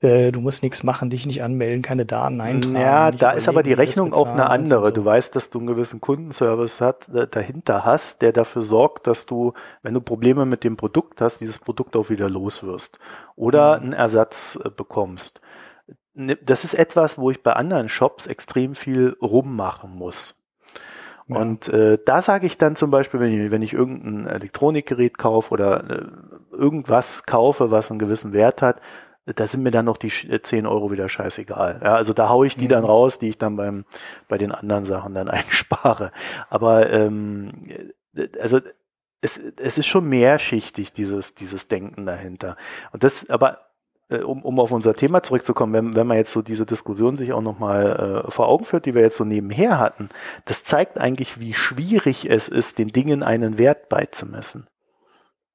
äh, 0.00 0.32
du 0.32 0.40
musst 0.40 0.62
nichts 0.62 0.82
machen, 0.82 1.10
dich 1.10 1.26
nicht 1.26 1.42
anmelden, 1.42 1.82
keine 1.82 2.06
Daten 2.06 2.40
eintragen. 2.40 2.74
Ja, 2.74 3.10
da 3.10 3.32
ist 3.32 3.48
aber 3.48 3.62
die 3.62 3.74
Rechnung 3.74 4.14
auch 4.14 4.28
eine 4.28 4.48
andere. 4.48 4.86
So. 4.86 4.92
Du 4.92 5.04
weißt, 5.04 5.36
dass 5.36 5.50
du 5.50 5.58
einen 5.58 5.66
gewissen 5.66 6.00
Kundenservice 6.00 6.80
hat, 6.80 7.08
äh, 7.10 7.26
dahinter 7.26 7.84
hast, 7.84 8.22
der 8.22 8.32
dafür 8.32 8.62
sorgt, 8.62 9.06
dass 9.06 9.26
du, 9.26 9.52
wenn 9.82 9.92
du 9.92 10.00
Probleme 10.00 10.46
mit 10.46 10.64
dem 10.64 10.76
Produkt 10.76 11.20
hast, 11.20 11.40
dieses 11.40 11.58
Produkt 11.58 11.96
auch 11.96 12.08
wieder 12.08 12.30
los 12.30 12.62
wirst 12.62 12.98
oder 13.36 13.76
mhm. 13.76 13.84
einen 13.84 13.92
Ersatz 13.92 14.58
äh, 14.64 14.70
bekommst. 14.70 15.40
Das 16.14 16.64
ist 16.64 16.74
etwas, 16.74 17.18
wo 17.18 17.30
ich 17.30 17.42
bei 17.42 17.52
anderen 17.52 17.88
Shops 17.88 18.26
extrem 18.26 18.74
viel 18.74 19.16
rummachen 19.22 19.94
muss. 19.94 20.39
Ja. 21.30 21.36
Und 21.36 21.68
äh, 21.68 21.98
da 22.04 22.22
sage 22.22 22.46
ich 22.46 22.58
dann 22.58 22.76
zum 22.76 22.90
Beispiel, 22.90 23.20
wenn 23.20 23.32
ich, 23.32 23.50
wenn 23.50 23.62
ich 23.62 23.72
irgendein 23.72 24.26
Elektronikgerät 24.26 25.18
kaufe 25.18 25.52
oder 25.52 25.90
äh, 25.90 26.06
irgendwas 26.52 27.24
kaufe, 27.24 27.70
was 27.70 27.90
einen 27.90 27.98
gewissen 27.98 28.32
Wert 28.32 28.62
hat, 28.62 28.80
da 29.26 29.46
sind 29.46 29.62
mir 29.62 29.70
dann 29.70 29.84
noch 29.84 29.96
die 29.96 30.10
10 30.10 30.66
Euro 30.66 30.90
wieder 30.90 31.08
scheißegal. 31.08 31.80
Ja, 31.84 31.94
also 31.94 32.12
da 32.12 32.28
haue 32.28 32.46
ich 32.46 32.56
die 32.56 32.64
mhm. 32.64 32.70
dann 32.70 32.84
raus, 32.84 33.18
die 33.18 33.28
ich 33.28 33.38
dann 33.38 33.56
beim 33.56 33.84
bei 34.28 34.38
den 34.38 34.52
anderen 34.52 34.84
Sachen 34.84 35.14
dann 35.14 35.28
einspare. 35.30 36.10
Aber 36.48 36.90
ähm, 36.90 37.52
also 38.40 38.60
es, 39.20 39.38
es 39.38 39.78
ist 39.78 39.86
schon 39.86 40.08
mehrschichtig, 40.08 40.92
dieses, 40.92 41.34
dieses 41.34 41.68
Denken 41.68 42.06
dahinter. 42.06 42.56
Und 42.92 43.04
das, 43.04 43.28
aber 43.28 43.52
äh, 43.52 43.56
um, 44.18 44.42
um 44.42 44.58
auf 44.58 44.72
unser 44.72 44.94
Thema 44.94 45.22
zurückzukommen, 45.22 45.72
wenn, 45.72 45.96
wenn 45.96 46.06
man 46.06 46.16
jetzt 46.16 46.32
so 46.32 46.42
diese 46.42 46.66
Diskussion 46.66 47.16
sich 47.16 47.32
auch 47.32 47.42
nochmal 47.42 48.24
äh, 48.26 48.30
vor 48.30 48.48
Augen 48.48 48.64
führt, 48.64 48.86
die 48.86 48.94
wir 48.94 49.02
jetzt 49.02 49.16
so 49.16 49.24
nebenher 49.24 49.78
hatten, 49.78 50.08
das 50.44 50.64
zeigt 50.64 50.98
eigentlich, 50.98 51.38
wie 51.40 51.54
schwierig 51.54 52.28
es 52.28 52.48
ist, 52.48 52.78
den 52.78 52.88
Dingen 52.88 53.22
einen 53.22 53.58
Wert 53.58 53.88
beizumessen. 53.88 54.66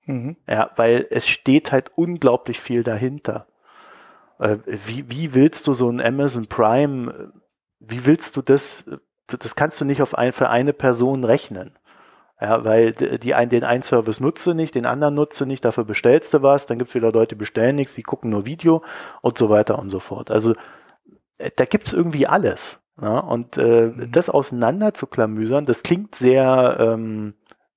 Mhm. 0.05 0.37
Ja, 0.47 0.71
weil 0.75 1.07
es 1.09 1.27
steht 1.27 1.71
halt 1.71 1.91
unglaublich 1.95 2.59
viel 2.59 2.83
dahinter. 2.83 3.47
Äh, 4.39 4.57
wie, 4.65 5.09
wie 5.09 5.33
willst 5.33 5.67
du 5.67 5.73
so 5.73 5.89
ein 5.89 5.99
Amazon 6.01 6.47
Prime, 6.47 7.33
wie 7.79 8.05
willst 8.05 8.37
du 8.37 8.41
das, 8.41 8.85
das 9.27 9.55
kannst 9.55 9.81
du 9.81 9.85
nicht 9.85 10.01
auf 10.01 10.17
ein, 10.17 10.33
für 10.33 10.49
eine 10.49 10.73
Person 10.73 11.23
rechnen. 11.23 11.77
Ja, 12.39 12.65
weil 12.65 12.91
die 12.91 13.33
ein, 13.33 13.49
den 13.49 13.63
einen 13.63 13.81
Service 13.81 14.19
nutze 14.19 14.55
nicht, 14.55 14.75
den 14.75 14.85
anderen 14.85 15.15
nutze 15.15 15.45
nicht, 15.45 15.63
dafür 15.63 15.85
bestellst 15.85 16.33
du 16.33 16.41
was, 16.41 16.65
dann 16.65 16.77
gibt's 16.77 16.93
wieder 16.93 17.11
Leute, 17.11 17.35
die 17.35 17.39
bestellen 17.39 17.77
nichts, 17.77 17.95
die 17.95 18.03
gucken 18.03 18.29
nur 18.29 18.45
Video 18.45 18.83
und 19.21 19.37
so 19.37 19.49
weiter 19.49 19.79
und 19.79 19.89
so 19.89 19.99
fort. 19.99 20.31
Also 20.31 20.53
äh, 21.37 21.49
da 21.55 21.63
gibt's 21.65 21.93
irgendwie 21.93 22.27
alles. 22.27 22.81
Ja, 23.01 23.19
und 23.19 23.57
äh, 23.57 23.87
mhm. 23.87 24.11
das 24.11 24.29
auseinander 24.29 24.93
zu 24.93 25.07
klamüsern, 25.07 25.65
das 25.65 25.83
klingt 25.83 26.15
sehr 26.15 26.77
ähm, 26.79 27.35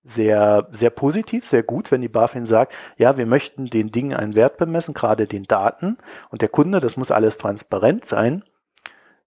sehr, 0.09 0.69
sehr 0.73 0.91
positiv, 0.91 1.45
sehr 1.45 1.63
gut, 1.63 1.91
wenn 1.91 2.01
die 2.01 2.09
BaFin 2.09 2.47
sagt, 2.47 2.75
ja, 2.97 3.17
wir 3.17 3.27
möchten 3.27 3.67
den 3.67 3.91
Dingen 3.91 4.15
einen 4.15 4.35
Wert 4.35 4.57
bemessen, 4.57 4.95
gerade 4.95 5.27
den 5.27 5.45
Daten. 5.45 5.99
Und 6.31 6.41
der 6.41 6.49
Kunde, 6.49 6.81
das 6.81 6.97
muss 6.97 7.11
alles 7.11 7.37
transparent 7.37 8.07
sein. 8.07 8.43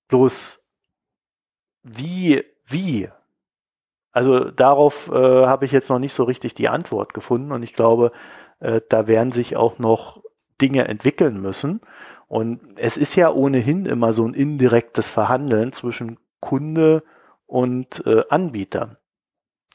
Bloß 0.08 0.68
wie, 1.84 2.44
wie? 2.66 3.10
Also 4.12 4.52
darauf 4.52 5.10
äh, 5.10 5.46
habe 5.46 5.66
ich 5.66 5.72
jetzt 5.72 5.90
noch 5.90 6.00
nicht 6.00 6.14
so 6.14 6.24
richtig 6.24 6.54
die 6.54 6.70
Antwort 6.70 7.14
gefunden 7.14 7.52
und 7.52 7.64
ich 7.64 7.74
glaube, 7.74 8.12
äh, 8.60 8.82
da 8.90 9.08
werden 9.08 9.32
sich 9.32 9.56
auch 9.56 9.80
noch 9.80 10.22
Dinge 10.62 10.88
entwickeln 10.88 11.42
müssen. 11.42 11.82
Und 12.28 12.62
es 12.78 12.96
ist 12.98 13.16
ja 13.16 13.32
ohnehin 13.32 13.86
immer 13.86 14.14
so 14.14 14.26
ein 14.26 14.34
indirektes 14.34 15.10
Verhandeln 15.10 15.72
zwischen 15.72 16.18
Kunde 16.40 17.04
und 17.46 18.06
äh, 18.06 18.24
Anbieter. 18.30 18.98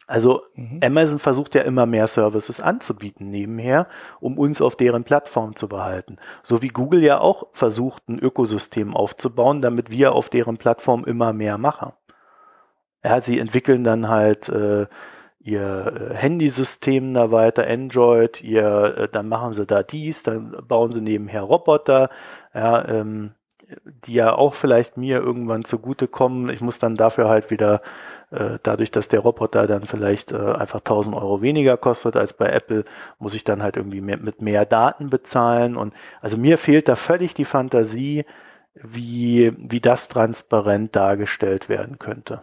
Also 0.07 0.43
mhm. 0.55 0.81
Amazon 0.83 1.19
versucht 1.19 1.55
ja 1.55 1.63
immer 1.63 1.85
mehr 1.85 2.07
Services 2.07 2.61
anzubieten 2.61 3.29
nebenher, 3.29 3.89
um 4.21 4.39
uns 4.39 4.63
auf 4.63 4.77
deren 4.77 5.05
Plattform 5.05 5.57
zu 5.57 5.69
behalten. 5.69 6.17
So 6.43 6.63
wie 6.63 6.69
Google 6.69 7.03
ja 7.03 7.19
auch 7.19 7.49
versucht, 7.53 8.09
ein 8.09 8.19
Ökosystem 8.19 8.95
aufzubauen, 8.95 9.61
damit 9.61 9.91
wir 9.91 10.13
auf 10.13 10.29
deren 10.29 10.59
Plattform 10.59 11.05
immer 11.05 11.33
mehr 11.33 11.59
machen. 11.59 11.93
Ja, 13.07 13.21
sie 13.21 13.39
entwickeln 13.39 13.85
dann 13.85 14.09
halt 14.09 14.49
äh, 14.49 14.87
ihr 15.39 16.11
äh, 16.11 16.15
Handysystem 16.17 17.15
da 17.15 17.31
weiter, 17.31 17.65
Android, 17.69 18.43
ihr, 18.43 18.97
äh, 18.99 19.09
dann 19.09 19.29
machen 19.29 19.53
sie 19.53 19.65
da 19.65 19.85
dies, 19.85 20.25
dann 20.25 20.57
bauen 20.67 20.91
sie 20.91 21.01
nebenher 21.01 21.43
Roboter, 21.43 22.11
ja, 22.53 22.85
ähm, 22.89 23.31
die 23.85 24.15
ja 24.15 24.35
auch 24.35 24.55
vielleicht 24.55 24.97
mir 24.97 25.21
irgendwann 25.21 25.65
zugutekommen. 25.65 26.51
Ich 26.51 26.61
muss 26.61 26.81
dann 26.81 26.97
dafür 26.97 27.29
halt 27.29 27.51
wieder 27.53 27.81
äh, 28.33 28.59
dadurch, 28.65 28.91
dass 28.91 29.09
der 29.09 29.21
Roboter 29.21 29.69
dann 29.69 29.87
vielleicht 29.87 30.33
äh, 30.33 30.37
einfach 30.37 30.81
1000 30.81 31.15
Euro 31.15 31.43
weniger 31.43 31.77
kostet 31.77 32.17
als 32.17 32.33
bei 32.33 32.51
Apple, 32.51 32.85
muss 33.21 33.35
ich 33.35 33.45
dann 33.45 33.63
halt 33.63 33.77
irgendwie 33.77 34.01
mehr, 34.01 34.19
mit 34.19 34.43
mehr 34.43 34.67
Daten 34.67 35.11
bezahlen. 35.11 35.77
Und 35.77 35.95
also 36.21 36.37
mir 36.39 36.59
fehlt 36.59 36.89
da 36.89 36.97
völlig 36.97 37.35
die 37.35 37.45
Fantasie, 37.45 38.25
wie, 38.75 39.53
wie 39.59 39.81
das 39.81 40.09
transparent 40.09 40.97
dargestellt 40.97 41.69
werden 41.69 41.99
könnte. 41.99 42.43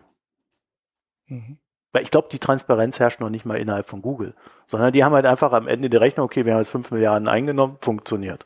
Mhm. 1.27 1.57
Weil 1.91 2.03
ich 2.03 2.11
glaube, 2.11 2.27
die 2.31 2.39
Transparenz 2.39 2.99
herrscht 2.99 3.19
noch 3.19 3.29
nicht 3.29 3.45
mal 3.45 3.57
innerhalb 3.57 3.87
von 3.87 4.01
Google, 4.01 4.33
sondern 4.65 4.91
die 4.93 5.03
haben 5.03 5.13
halt 5.13 5.25
einfach 5.25 5.53
am 5.53 5.67
Ende 5.67 5.89
die 5.89 5.97
Rechnung, 5.97 6.25
okay, 6.25 6.43
wir 6.45 6.53
haben 6.53 6.59
jetzt 6.59 6.71
5 6.71 6.89
Milliarden 6.91 7.27
eingenommen, 7.27 7.77
funktioniert. 7.81 8.45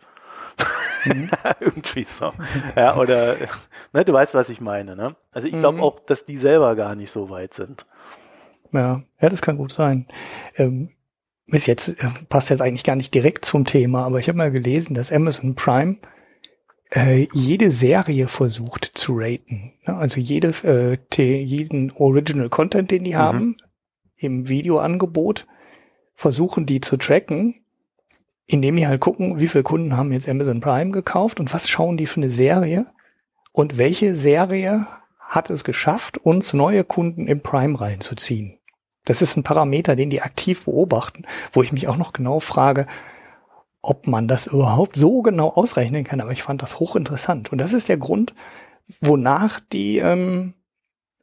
Mhm. 1.05 1.29
Irgendwie 1.59 2.03
so. 2.03 2.33
Ja, 2.75 2.97
oder, 2.97 3.37
ne, 3.93 4.03
du 4.03 4.13
weißt, 4.13 4.33
was 4.33 4.49
ich 4.49 4.59
meine, 4.59 4.95
ne? 4.95 5.15
Also 5.31 5.47
ich 5.47 5.57
glaube 5.57 5.77
mhm. 5.77 5.83
auch, 5.83 5.99
dass 6.01 6.25
die 6.25 6.37
selber 6.37 6.75
gar 6.75 6.95
nicht 6.95 7.11
so 7.11 7.29
weit 7.29 7.53
sind. 7.53 7.85
Ja, 8.73 9.03
ja, 9.21 9.29
das 9.29 9.41
kann 9.41 9.57
gut 9.57 9.71
sein. 9.71 10.07
Ähm, 10.55 10.91
bis 11.45 11.65
jetzt 11.65 11.87
äh, 11.87 12.09
passt 12.27 12.49
jetzt 12.49 12.61
eigentlich 12.61 12.83
gar 12.83 12.97
nicht 12.97 13.13
direkt 13.13 13.45
zum 13.45 13.63
Thema, 13.63 14.03
aber 14.05 14.19
ich 14.19 14.27
habe 14.27 14.37
mal 14.37 14.51
gelesen, 14.51 14.93
dass 14.93 15.13
Amazon 15.13 15.55
Prime 15.55 15.97
äh, 16.91 17.27
jede 17.33 17.71
Serie 17.71 18.27
versucht 18.27 18.96
zu 19.07 19.15
raten. 19.17 19.73
Ne? 19.85 19.95
Also 19.95 20.19
jede, 20.19 20.49
äh, 20.63 20.97
jeden 21.21 21.91
Original 21.91 22.49
Content, 22.49 22.91
den 22.91 23.03
die 23.03 23.13
mhm. 23.13 23.17
haben 23.17 23.57
im 24.17 24.47
Videoangebot, 24.47 25.47
versuchen 26.15 26.65
die 26.65 26.81
zu 26.81 26.97
tracken 26.97 27.55
indem 28.47 28.77
die 28.77 28.87
halt 28.87 29.01
gucken, 29.01 29.39
wie 29.39 29.47
viele 29.49 29.63
Kunden 29.63 29.95
haben 29.95 30.13
jetzt 30.13 30.27
Amazon 30.27 30.61
Prime 30.61 30.91
gekauft 30.91 31.39
und 31.39 31.53
was 31.53 31.69
schauen 31.69 31.97
die 31.97 32.07
für 32.07 32.21
eine 32.21 32.29
Serie 32.29 32.87
und 33.51 33.77
welche 33.77 34.15
Serie 34.15 34.87
hat 35.19 35.49
es 35.49 35.65
geschafft, 35.65 36.17
uns 36.17 36.53
neue 36.53 36.85
Kunden 36.85 37.27
im 37.27 37.41
Prime 37.41 37.79
reinzuziehen. 37.79 38.57
Das 39.03 39.21
ist 39.21 39.35
ein 39.35 39.43
Parameter, 39.43 39.97
den 39.97 40.09
die 40.09 40.21
aktiv 40.21 40.63
beobachten, 40.63 41.25
wo 41.51 41.61
ich 41.61 41.73
mich 41.73 41.89
auch 41.89 41.97
noch 41.97 42.13
genau 42.13 42.39
frage, 42.39 42.87
ob 43.81 44.07
man 44.07 44.29
das 44.29 44.47
überhaupt 44.47 44.95
so 44.95 45.21
genau 45.21 45.49
ausrechnen 45.49 46.05
kann. 46.05 46.21
Aber 46.21 46.31
ich 46.31 46.43
fand 46.43 46.61
das 46.61 46.79
hochinteressant. 46.79 47.51
Und 47.51 47.57
das 47.57 47.73
ist 47.73 47.89
der 47.89 47.97
Grund, 47.97 48.33
wonach 49.02 49.60
die 49.60 49.97
ähm, 49.97 50.54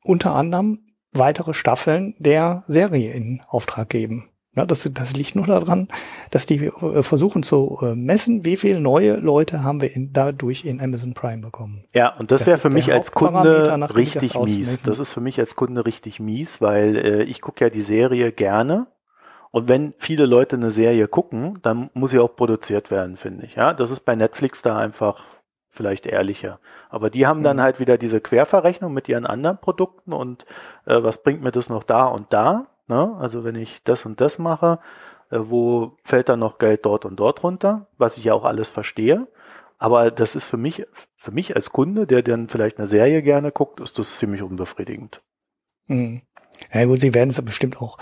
unter 0.02 0.34
anderem 0.34 0.80
weitere 1.12 1.54
Staffeln 1.54 2.14
der 2.18 2.64
Serie 2.66 3.12
in 3.12 3.40
Auftrag 3.48 3.88
geben. 3.88 4.28
Ja, 4.56 4.64
das, 4.64 4.88
das 4.92 5.14
liegt 5.14 5.34
nur 5.34 5.46
daran, 5.46 5.88
dass 6.30 6.46
die 6.46 6.66
äh, 6.66 7.02
versuchen 7.02 7.42
zu 7.42 7.78
äh, 7.82 7.96
messen, 7.96 8.44
wie 8.44 8.56
viele 8.56 8.78
neue 8.78 9.16
Leute 9.16 9.64
haben 9.64 9.80
wir 9.80 9.94
in, 9.94 10.12
dadurch 10.12 10.64
in 10.64 10.80
Amazon 10.80 11.12
Prime 11.12 11.42
bekommen. 11.42 11.82
Ja, 11.92 12.14
und 12.16 12.30
das, 12.30 12.40
das 12.40 12.48
wäre 12.48 12.58
für 12.58 12.70
mich 12.70 12.92
als 12.92 13.12
Kunde 13.12 13.76
richtig 13.96 14.38
mies. 14.38 14.82
Das 14.82 15.00
ist 15.00 15.12
für 15.12 15.20
mich 15.20 15.40
als 15.40 15.56
Kunde 15.56 15.84
richtig 15.84 16.20
mies, 16.20 16.60
weil 16.60 16.96
äh, 16.96 17.22
ich 17.24 17.40
gucke 17.40 17.64
ja 17.64 17.70
die 17.70 17.82
Serie 17.82 18.30
gerne. 18.30 18.86
Und 19.50 19.68
wenn 19.68 19.94
viele 19.98 20.26
Leute 20.26 20.56
eine 20.56 20.70
Serie 20.70 21.08
gucken, 21.08 21.58
dann 21.62 21.90
muss 21.94 22.12
sie 22.12 22.18
auch 22.18 22.34
produziert 22.36 22.90
werden, 22.90 23.16
finde 23.16 23.46
ich. 23.46 23.54
Ja, 23.54 23.72
das 23.72 23.90
ist 23.90 24.00
bei 24.00 24.14
Netflix 24.14 24.62
da 24.62 24.78
einfach 24.78 25.24
vielleicht 25.74 26.06
ehrlicher. 26.06 26.60
Aber 26.88 27.10
die 27.10 27.26
haben 27.26 27.42
dann 27.42 27.58
mhm. 27.58 27.62
halt 27.62 27.80
wieder 27.80 27.98
diese 27.98 28.20
Querverrechnung 28.20 28.92
mit 28.92 29.08
ihren 29.08 29.26
anderen 29.26 29.58
Produkten 29.58 30.12
und 30.12 30.46
äh, 30.86 31.02
was 31.02 31.22
bringt 31.22 31.42
mir 31.42 31.52
das 31.52 31.68
noch 31.68 31.82
da 31.82 32.06
und 32.06 32.32
da? 32.32 32.66
Ne? 32.86 33.16
Also 33.18 33.44
wenn 33.44 33.56
ich 33.56 33.82
das 33.84 34.06
und 34.06 34.20
das 34.20 34.38
mache, 34.38 34.78
äh, 35.30 35.38
wo 35.40 35.96
fällt 36.04 36.28
dann 36.28 36.40
noch 36.40 36.58
Geld 36.58 36.86
dort 36.86 37.04
und 37.04 37.16
dort 37.16 37.42
runter, 37.42 37.88
was 37.98 38.16
ich 38.16 38.24
ja 38.24 38.34
auch 38.34 38.44
alles 38.44 38.70
verstehe. 38.70 39.26
Aber 39.78 40.10
das 40.10 40.36
ist 40.36 40.46
für 40.46 40.56
mich, 40.56 40.86
für 41.16 41.32
mich 41.32 41.56
als 41.56 41.70
Kunde, 41.70 42.06
der 42.06 42.22
dann 42.22 42.48
vielleicht 42.48 42.78
eine 42.78 42.86
Serie 42.86 43.22
gerne 43.22 43.50
guckt, 43.50 43.80
ist 43.80 43.98
das 43.98 44.16
ziemlich 44.16 44.42
unbefriedigend. 44.42 45.20
Mhm. 45.86 46.22
Ja 46.72 46.84
gut, 46.86 47.00
sie 47.00 47.14
werden 47.14 47.30
es 47.30 47.42
bestimmt 47.42 47.80
auch 47.82 47.98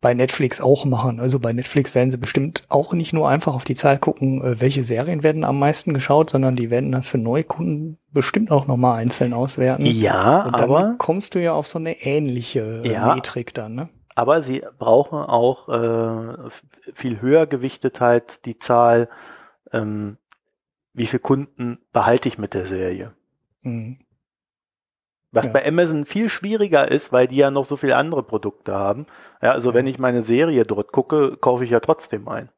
bei 0.00 0.14
Netflix 0.14 0.60
auch 0.60 0.84
machen. 0.84 1.20
Also 1.20 1.38
bei 1.38 1.52
Netflix 1.52 1.94
werden 1.94 2.10
sie 2.10 2.16
bestimmt 2.16 2.64
auch 2.68 2.92
nicht 2.92 3.12
nur 3.12 3.28
einfach 3.28 3.54
auf 3.54 3.64
die 3.64 3.74
Zahl 3.74 3.98
gucken, 3.98 4.42
äh, 4.42 4.60
welche 4.60 4.82
Serien 4.82 5.22
werden 5.22 5.44
am 5.44 5.58
meisten 5.58 5.92
geschaut, 5.92 6.30
sondern 6.30 6.56
die 6.56 6.70
werden 6.70 6.92
das 6.92 7.08
für 7.08 7.18
Neukunden 7.18 7.98
bestimmt 8.12 8.50
auch 8.50 8.66
nochmal 8.66 8.98
einzeln 8.98 9.32
auswerten. 9.32 9.84
Ja, 9.84 10.42
Und 10.42 10.54
dann 10.54 10.62
aber 10.62 10.94
kommst 10.98 11.34
du 11.34 11.42
ja 11.42 11.52
auf 11.52 11.66
so 11.66 11.78
eine 11.78 12.00
ähnliche 12.00 12.82
ja, 12.84 13.14
Metrik 13.14 13.54
dann, 13.54 13.74
ne? 13.74 13.88
aber 14.20 14.42
sie 14.42 14.62
brauchen 14.78 15.18
auch 15.18 15.68
äh, 15.68 16.50
viel 16.92 17.22
höher 17.22 17.46
gewichtet 17.46 18.00
halt 18.00 18.44
die 18.44 18.58
Zahl, 18.58 19.08
ähm, 19.72 20.18
wie 20.92 21.06
viele 21.06 21.20
Kunden 21.20 21.78
behalte 21.92 22.28
ich 22.28 22.36
mit 22.36 22.52
der 22.52 22.66
Serie. 22.66 23.14
Mhm. 23.62 24.00
Was 25.32 25.46
ja. 25.46 25.52
bei 25.52 25.66
Amazon 25.66 26.06
viel 26.06 26.28
schwieriger 26.28 26.90
ist, 26.90 27.12
weil 27.12 27.28
die 27.28 27.36
ja 27.36 27.50
noch 27.50 27.64
so 27.64 27.76
viele 27.76 27.96
andere 27.96 28.22
Produkte 28.22 28.74
haben. 28.74 29.06
Ja, 29.40 29.52
also 29.52 29.70
ja. 29.70 29.74
wenn 29.74 29.86
ich 29.86 29.98
meine 29.98 30.22
Serie 30.22 30.64
dort 30.64 30.92
gucke, 30.92 31.36
kaufe 31.36 31.64
ich 31.64 31.70
ja 31.70 31.80
trotzdem 31.80 32.28
ein. 32.28 32.48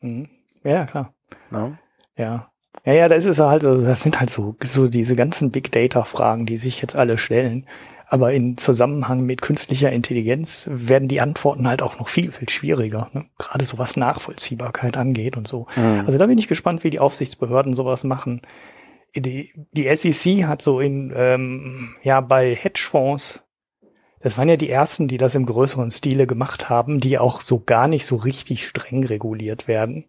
Mhm. 0.00 0.28
Ja, 0.64 0.86
klar. 0.86 1.14
Ja. 1.50 1.78
ja. 2.16 2.50
Ja, 2.84 2.92
ja, 2.92 3.08
das 3.08 3.24
ist 3.24 3.38
halt, 3.38 3.62
das 3.62 4.02
sind 4.02 4.18
halt 4.18 4.30
so, 4.30 4.56
so 4.62 4.88
diese 4.88 5.16
ganzen 5.16 5.50
Big 5.50 5.70
Data 5.72 6.04
Fragen, 6.04 6.44
die 6.44 6.56
sich 6.56 6.82
jetzt 6.82 6.96
alle 6.96 7.16
stellen. 7.16 7.66
Aber 8.08 8.32
in 8.32 8.58
Zusammenhang 8.58 9.22
mit 9.22 9.40
künstlicher 9.40 9.90
Intelligenz 9.90 10.68
werden 10.70 11.08
die 11.08 11.20
Antworten 11.20 11.66
halt 11.66 11.82
auch 11.82 11.98
noch 11.98 12.08
viel, 12.08 12.30
viel 12.32 12.48
schwieriger. 12.48 13.08
Ne? 13.12 13.24
Gerade 13.38 13.64
so 13.64 13.78
was 13.78 13.96
Nachvollziehbarkeit 13.96 14.96
angeht 14.96 15.36
und 15.36 15.48
so. 15.48 15.66
Mhm. 15.76 16.02
Also 16.04 16.18
da 16.18 16.26
bin 16.26 16.38
ich 16.38 16.48
gespannt, 16.48 16.84
wie 16.84 16.90
die 16.90 17.00
Aufsichtsbehörden 17.00 17.74
sowas 17.74 18.04
machen. 18.04 18.42
Die, 19.16 19.52
die 19.72 19.96
SEC 19.96 20.44
hat 20.44 20.62
so 20.62 20.80
in, 20.80 21.12
ähm, 21.14 21.94
ja, 22.02 22.20
bei 22.20 22.54
Hedgefonds, 22.54 23.44
das 24.20 24.36
waren 24.38 24.48
ja 24.48 24.56
die 24.56 24.70
ersten, 24.70 25.06
die 25.06 25.18
das 25.18 25.34
im 25.34 25.46
größeren 25.46 25.90
Stile 25.90 26.26
gemacht 26.26 26.68
haben, 26.68 26.98
die 26.98 27.18
auch 27.18 27.40
so 27.40 27.60
gar 27.60 27.88
nicht 27.88 28.06
so 28.06 28.16
richtig 28.16 28.66
streng 28.66 29.04
reguliert 29.04 29.68
werden 29.68 30.06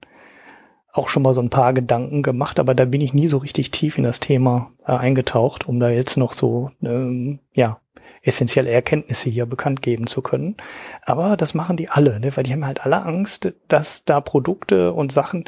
auch 0.95 1.09
schon 1.09 1.23
mal 1.23 1.33
so 1.33 1.41
ein 1.41 1.49
paar 1.49 1.73
Gedanken 1.73 2.23
gemacht, 2.23 2.59
aber 2.59 2.73
da 2.73 2.85
bin 2.85 3.01
ich 3.01 3.13
nie 3.13 3.27
so 3.27 3.37
richtig 3.37 3.69
tief 3.71 3.97
in 3.97 4.05
das 4.05 4.21
Thema 4.21 4.71
äh, 4.87 4.93
eingetaucht, 4.93 5.67
um 5.67 5.79
da 5.79 5.89
jetzt 5.89 6.15
noch 6.15 6.31
so 6.33 6.71
ähm, 6.81 7.39
ja 7.53 7.79
essentielle 8.21 8.71
Erkenntnisse 8.71 9.29
hier 9.29 9.45
bekannt 9.45 9.81
geben 9.81 10.07
zu 10.07 10.21
können. 10.21 10.55
Aber 11.03 11.37
das 11.37 11.53
machen 11.53 11.77
die 11.77 11.89
alle, 11.89 12.19
ne? 12.19 12.35
weil 12.35 12.43
die 12.43 12.53
haben 12.53 12.65
halt 12.65 12.83
alle 12.83 13.03
Angst, 13.03 13.53
dass 13.67 14.05
da 14.05 14.19
Produkte 14.19 14.93
und 14.93 15.11
Sachen 15.11 15.43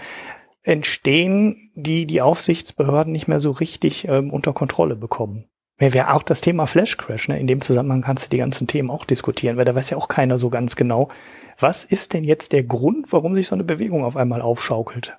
entstehen, 0.67 1.71
die 1.75 2.05
die 2.05 2.21
Aufsichtsbehörden 2.21 3.13
nicht 3.13 3.27
mehr 3.27 3.39
so 3.39 3.51
richtig 3.51 4.07
ähm, 4.07 4.31
unter 4.31 4.51
Kontrolle 4.51 4.95
bekommen. 4.95 5.45
Wäre 5.77 6.13
auch 6.13 6.23
das 6.23 6.41
Thema 6.41 6.65
Flash 6.65 6.97
Crash, 6.97 7.29
ne? 7.29 7.39
in 7.39 7.47
dem 7.47 7.61
Zusammenhang 7.61 8.01
kannst 8.01 8.25
du 8.25 8.29
die 8.29 8.37
ganzen 8.37 8.67
Themen 8.67 8.89
auch 8.89 9.05
diskutieren, 9.05 9.57
weil 9.57 9.65
da 9.65 9.75
weiß 9.75 9.91
ja 9.91 9.97
auch 9.97 10.07
keiner 10.07 10.39
so 10.39 10.49
ganz 10.49 10.75
genau, 10.75 11.09
was 11.57 11.85
ist 11.85 12.13
denn 12.13 12.23
jetzt 12.23 12.51
der 12.51 12.63
Grund, 12.63 13.13
warum 13.13 13.35
sich 13.35 13.47
so 13.47 13.55
eine 13.55 13.63
Bewegung 13.63 14.03
auf 14.03 14.17
einmal 14.17 14.41
aufschaukelt. 14.41 15.17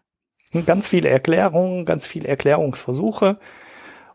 Ganz 0.67 0.89
viele 0.89 1.09
Erklärungen, 1.09 1.85
ganz 1.85 2.07
viele 2.07 2.29
Erklärungsversuche 2.29 3.39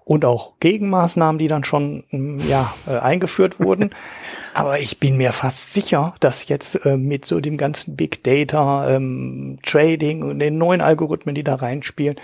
und 0.05 0.25
auch 0.25 0.59
Gegenmaßnahmen, 0.59 1.39
die 1.39 1.47
dann 1.47 1.63
schon 1.63 2.03
mm, 2.11 2.39
ja 2.49 2.73
äh, 2.87 2.97
eingeführt 2.97 3.59
wurden. 3.59 3.91
Aber 4.53 4.79
ich 4.79 4.99
bin 4.99 5.17
mir 5.17 5.33
fast 5.33 5.73
sicher, 5.73 6.13
dass 6.19 6.47
jetzt 6.47 6.85
äh, 6.85 6.97
mit 6.97 7.25
so 7.25 7.39
dem 7.39 7.57
ganzen 7.57 7.95
Big 7.95 8.23
Data, 8.23 8.89
ähm, 8.89 9.59
Trading 9.63 10.23
und 10.23 10.39
den 10.39 10.57
neuen 10.57 10.81
Algorithmen, 10.81 11.35
die 11.35 11.43
da 11.43 11.55
reinspielen, 11.55 12.17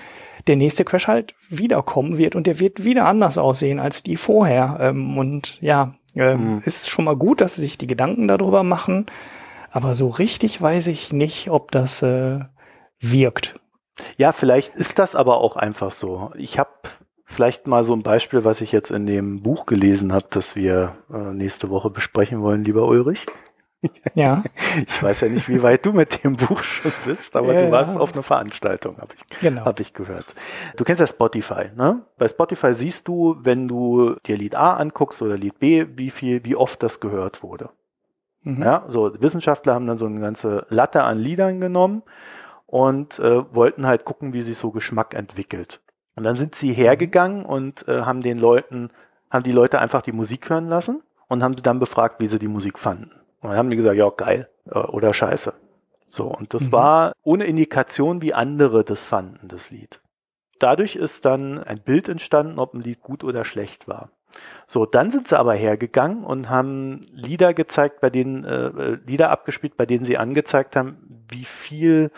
der 0.47 0.55
nächste 0.55 0.85
Crash 0.85 1.07
halt 1.07 1.33
wiederkommen 1.49 2.17
wird 2.17 2.35
und 2.35 2.47
der 2.47 2.59
wird 2.59 2.83
wieder 2.83 3.05
anders 3.05 3.37
aussehen 3.37 3.79
als 3.79 4.03
die 4.03 4.17
vorher. 4.17 4.77
Ähm, 4.81 5.17
und 5.17 5.61
ja, 5.61 5.93
ähm, 6.15 6.55
mhm. 6.55 6.61
ist 6.65 6.89
schon 6.89 7.05
mal 7.05 7.15
gut, 7.15 7.41
dass 7.41 7.55
sie 7.55 7.61
sich 7.61 7.77
die 7.77 7.87
Gedanken 7.87 8.27
darüber 8.27 8.63
machen. 8.63 9.05
Aber 9.71 9.93
so 9.95 10.09
richtig 10.09 10.61
weiß 10.61 10.87
ich 10.87 11.13
nicht, 11.13 11.49
ob 11.49 11.71
das 11.71 12.01
äh, 12.01 12.39
wirkt. 12.99 13.59
Ja, 14.17 14.31
vielleicht 14.31 14.75
ist 14.75 14.99
das 14.99 15.15
aber 15.15 15.37
auch 15.37 15.57
einfach 15.57 15.91
so. 15.91 16.31
Ich 16.35 16.57
habe 16.57 16.69
vielleicht 17.29 17.67
mal 17.67 17.83
so 17.83 17.93
ein 17.93 18.01
Beispiel, 18.01 18.43
was 18.43 18.59
ich 18.59 18.71
jetzt 18.71 18.89
in 18.89 19.05
dem 19.05 19.41
Buch 19.41 19.65
gelesen 19.65 20.11
habe, 20.11 20.25
das 20.31 20.55
wir 20.55 20.97
äh, 21.13 21.33
nächste 21.33 21.69
Woche 21.69 21.89
besprechen 21.89 22.41
wollen, 22.41 22.63
lieber 22.63 22.87
Ulrich. 22.87 23.27
Ja. 24.13 24.43
Ich 24.87 25.01
weiß 25.01 25.21
ja 25.21 25.29
nicht, 25.29 25.49
wie 25.49 25.63
weit 25.63 25.85
du 25.85 25.93
mit 25.93 26.23
dem 26.23 26.35
Buch 26.35 26.61
schon 26.61 26.91
bist, 27.05 27.35
aber 27.35 27.53
ja, 27.53 27.61
du 27.61 27.71
warst 27.71 27.95
ja. 27.95 28.01
auf 28.01 28.13
einer 28.13 28.23
Veranstaltung, 28.23 28.97
habe 28.97 29.13
ich, 29.15 29.39
genau. 29.39 29.65
hab 29.65 29.79
ich 29.79 29.93
gehört. 29.93 30.35
Du 30.75 30.83
kennst 30.83 30.99
ja 30.99 31.07
Spotify, 31.07 31.71
ne? 31.75 32.05
Bei 32.17 32.27
Spotify 32.27 32.73
siehst 32.73 33.07
du, 33.07 33.37
wenn 33.41 33.67
du 33.67 34.15
dir 34.25 34.37
Lied 34.37 34.55
A 34.55 34.75
anguckst 34.75 35.21
oder 35.21 35.37
Lied 35.37 35.59
B, 35.59 35.85
wie 35.95 36.11
viel, 36.11 36.45
wie 36.45 36.55
oft 36.55 36.83
das 36.83 36.99
gehört 36.99 37.41
wurde. 37.41 37.69
Mhm. 38.43 38.61
Ja, 38.61 38.85
so 38.87 39.11
Wissenschaftler 39.19 39.73
haben 39.73 39.87
dann 39.87 39.97
so 39.97 40.05
eine 40.05 40.19
ganze 40.19 40.65
Latte 40.69 41.03
an 41.03 41.17
Liedern 41.17 41.59
genommen 41.59 42.03
und 42.67 43.17
äh, 43.19 43.43
wollten 43.53 43.87
halt 43.87 44.05
gucken, 44.05 44.33
wie 44.33 44.41
sich 44.41 44.57
so 44.57 44.71
Geschmack 44.71 45.15
entwickelt. 45.15 45.81
Und 46.19 46.25
dann 46.25 46.35
sind 46.35 46.53
sie 46.53 46.73
hergegangen 46.73 47.45
und 47.45 47.87
äh, 47.87 48.01
haben 48.01 48.19
den 48.19 48.39
Leuten, 48.39 48.89
haben 49.31 49.45
die 49.45 49.53
Leute 49.53 49.79
einfach 49.79 50.01
die 50.01 50.11
Musik 50.11 50.49
hören 50.49 50.67
lassen 50.67 51.01
und 51.29 51.41
haben 51.41 51.55
sie 51.55 51.63
dann 51.63 51.79
befragt, 51.79 52.19
wie 52.19 52.27
sie 52.27 52.39
die 52.39 52.49
Musik 52.49 52.77
fanden. 52.77 53.11
Und 53.39 53.51
dann 53.51 53.57
haben 53.57 53.69
die 53.69 53.77
gesagt, 53.77 53.95
ja, 53.95 54.09
geil 54.09 54.49
äh, 54.65 54.79
oder 54.79 55.13
scheiße. 55.13 55.53
So, 56.07 56.25
und 56.25 56.53
das 56.53 56.67
mhm. 56.67 56.71
war 56.73 57.13
ohne 57.23 57.45
Indikation, 57.45 58.21
wie 58.21 58.33
andere 58.33 58.83
das 58.83 59.01
fanden, 59.01 59.47
das 59.47 59.71
Lied. 59.71 60.01
Dadurch 60.59 60.97
ist 60.97 61.23
dann 61.23 61.63
ein 61.63 61.79
Bild 61.79 62.09
entstanden, 62.09 62.59
ob 62.59 62.73
ein 62.73 62.81
Lied 62.81 62.99
gut 62.99 63.23
oder 63.23 63.45
schlecht 63.45 63.87
war. 63.87 64.09
So, 64.67 64.85
dann 64.85 65.11
sind 65.11 65.29
sie 65.29 65.39
aber 65.39 65.53
hergegangen 65.53 66.25
und 66.25 66.49
haben 66.49 66.99
Lieder 67.13 67.53
gezeigt, 67.53 68.01
bei 68.01 68.09
denen, 68.09 68.43
äh, 68.43 68.65
äh 68.65 68.97
Lieder 69.05 69.29
abgespielt, 69.29 69.77
bei 69.77 69.85
denen 69.85 70.03
sie 70.03 70.17
angezeigt 70.17 70.75
haben, 70.75 70.97
wie 71.29 71.45
viel 71.45 72.11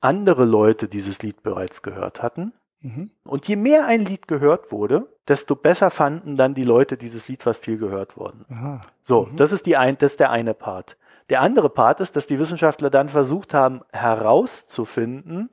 andere 0.00 0.44
Leute 0.44 0.86
dieses 0.86 1.22
Lied 1.22 1.42
bereits 1.42 1.82
gehört 1.82 2.22
hatten. 2.22 2.52
Mhm. 2.86 3.10
Und 3.24 3.48
je 3.48 3.56
mehr 3.56 3.86
ein 3.86 4.04
Lied 4.04 4.28
gehört 4.28 4.70
wurde, 4.70 5.08
desto 5.26 5.56
besser 5.56 5.90
fanden 5.90 6.36
dann 6.36 6.54
die 6.54 6.64
Leute 6.64 6.96
dieses 6.96 7.26
Lied, 7.28 7.44
was 7.44 7.58
viel 7.58 7.78
gehört 7.78 8.16
worden. 8.16 8.44
Aha. 8.48 8.80
So, 9.02 9.26
mhm. 9.26 9.36
das 9.36 9.52
ist 9.52 9.66
die 9.66 9.76
ein, 9.76 9.98
das 9.98 10.12
ist 10.12 10.20
der 10.20 10.30
eine 10.30 10.54
Part. 10.54 10.96
Der 11.28 11.40
andere 11.40 11.68
Part 11.68 12.00
ist, 12.00 12.14
dass 12.14 12.28
die 12.28 12.38
Wissenschaftler 12.38 12.88
dann 12.90 13.08
versucht 13.08 13.52
haben 13.52 13.80
herauszufinden 13.92 15.50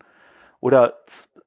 oder 0.60 1.00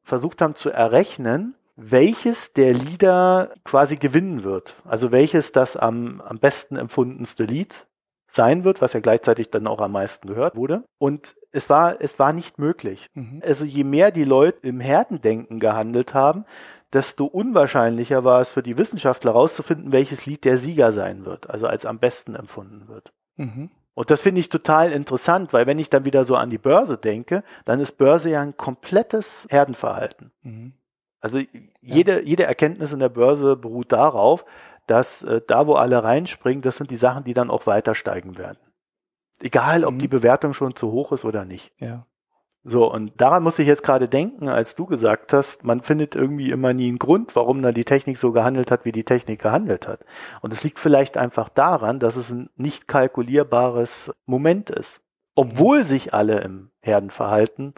versucht 0.03 0.43
haben 0.43 0.57
zu 0.57 0.71
errechnen, 0.71 1.55
welches 1.77 2.53
der 2.53 2.75
Lieder 2.75 3.51
quasi 3.65 3.97
gewinnen 3.97 4.43
wird. 4.43 4.75
Also 4.85 5.13
welches 5.13 5.53
das 5.53 5.77
am, 5.77 6.21
am 6.23 6.39
besten 6.39 6.77
empfundenste 6.77 7.45
Lied 7.45 7.87
sein 8.37 8.65
wird, 8.65 8.81
was 8.81 8.93
ja 8.93 9.01
gleichzeitig 9.01 9.51
dann 9.51 9.67
auch 9.67 9.81
am 9.81 9.93
meisten 9.93 10.29
gehört 10.29 10.55
wurde. 10.55 10.85
Und 10.99 11.35
es 11.51 11.69
war, 11.69 12.01
es 12.01 12.19
war 12.19 12.33
nicht 12.33 12.59
möglich. 12.59 13.11
Mhm. 13.15 13.43
Also 13.45 13.65
je 13.65 13.83
mehr 13.83 14.13
die 14.13 14.25
Leute 14.25 14.67
im 14.67 14.79
Herdendenken 14.79 15.59
gehandelt 15.59 16.15
haben, 16.15 16.45
desto 16.93 17.25
unwahrscheinlicher 17.25 18.23
war 18.23 18.41
es 18.41 18.51
für 18.51 18.63
die 18.63 18.79
Wissenschaftler 18.79 19.33
herauszufinden, 19.33 19.93
welches 19.93 20.27
Lied 20.27 20.45
der 20.45 20.59
Sieger 20.59 20.93
sein 20.93 21.25
wird, 21.25 21.51
also 21.51 21.67
als 21.67 21.85
am 21.85 21.99
besten 21.99 22.35
empfunden 22.37 22.87
wird. 22.89 23.13
Mhm. 23.37 23.71
Und 23.95 24.11
das 24.11 24.21
finde 24.21 24.41
ich 24.41 24.51
total 24.51 24.93
interessant, 24.93 25.53
weil 25.53 25.67
wenn 25.67 25.79
ich 25.79 25.91
dann 25.91 26.05
wieder 26.05 26.25
so 26.25 26.37
an 26.37 26.51
die 26.51 26.59
Börse 26.59 26.99
denke, 26.99 27.43
dann 27.65 27.81
ist 27.81 27.99
Börse 27.99 28.31
ja 28.31 28.43
ein 28.43 28.57
komplettes 28.57 29.47
Herdenverhalten. 29.51 30.33
Mhm. 30.43 30.75
Also 31.21 31.41
jede, 31.81 32.21
ja. 32.21 32.21
jede 32.21 32.45
Erkenntnis 32.45 32.93
in 32.93 32.99
der 33.01 33.09
Börse 33.09 33.57
beruht 33.57 33.93
darauf, 33.93 34.45
dass 34.87 35.23
äh, 35.23 35.41
da, 35.47 35.67
wo 35.67 35.75
alle 35.75 36.03
reinspringen, 36.03 36.63
das 36.63 36.77
sind 36.77 36.91
die 36.91 36.97
Sachen, 36.97 37.25
die 37.25 37.35
dann 37.35 37.51
auch 37.51 37.67
weiter 37.67 37.95
steigen 37.95 38.39
werden. 38.39 38.59
Egal, 39.41 39.85
ob 39.85 39.95
mhm. 39.95 39.99
die 39.99 40.09
Bewertung 40.09 40.55
schon 40.55 40.77
zu 40.77 40.93
hoch 40.93 41.13
ist 41.13 41.25
oder 41.25 41.45
nicht. 41.45 41.73
Ja. 41.79 42.07
So, 42.69 42.93
und 42.93 43.21
daran 43.21 43.45
muss 43.45 43.61
ich 43.61 43.69
jetzt 43.69 43.85
gerade 43.85 44.09
denken, 44.09 44.49
als 44.49 44.75
du 44.75 44.87
gesagt 44.87 45.33
hast, 45.33 45.63
man 45.63 45.83
findet 45.83 46.17
irgendwie 46.17 46.51
immer 46.51 46.73
nie 46.73 46.89
einen 46.89 46.99
Grund, 46.99 47.37
warum 47.37 47.63
dann 47.63 47.75
die 47.75 47.85
Technik 47.85 48.19
so 48.19 48.33
gehandelt 48.33 48.73
hat, 48.73 48.85
wie 48.85 48.91
die 48.91 49.05
Technik 49.05 49.41
gehandelt 49.41 49.87
hat. 49.87 50.01
Und 50.41 50.53
es 50.53 50.65
liegt 50.65 50.81
vielleicht 50.81 51.17
einfach 51.17 51.49
daran, 51.49 52.01
dass 52.01 52.17
es 52.17 52.31
ein 52.31 52.51
nicht 52.57 52.89
kalkulierbares 52.89 54.13
Moment 54.25 54.71
ist. 54.71 55.03
Obwohl 55.37 55.85
sich 55.85 56.13
alle 56.13 56.41
im 56.41 56.71
Herdenverhalten 56.81 57.75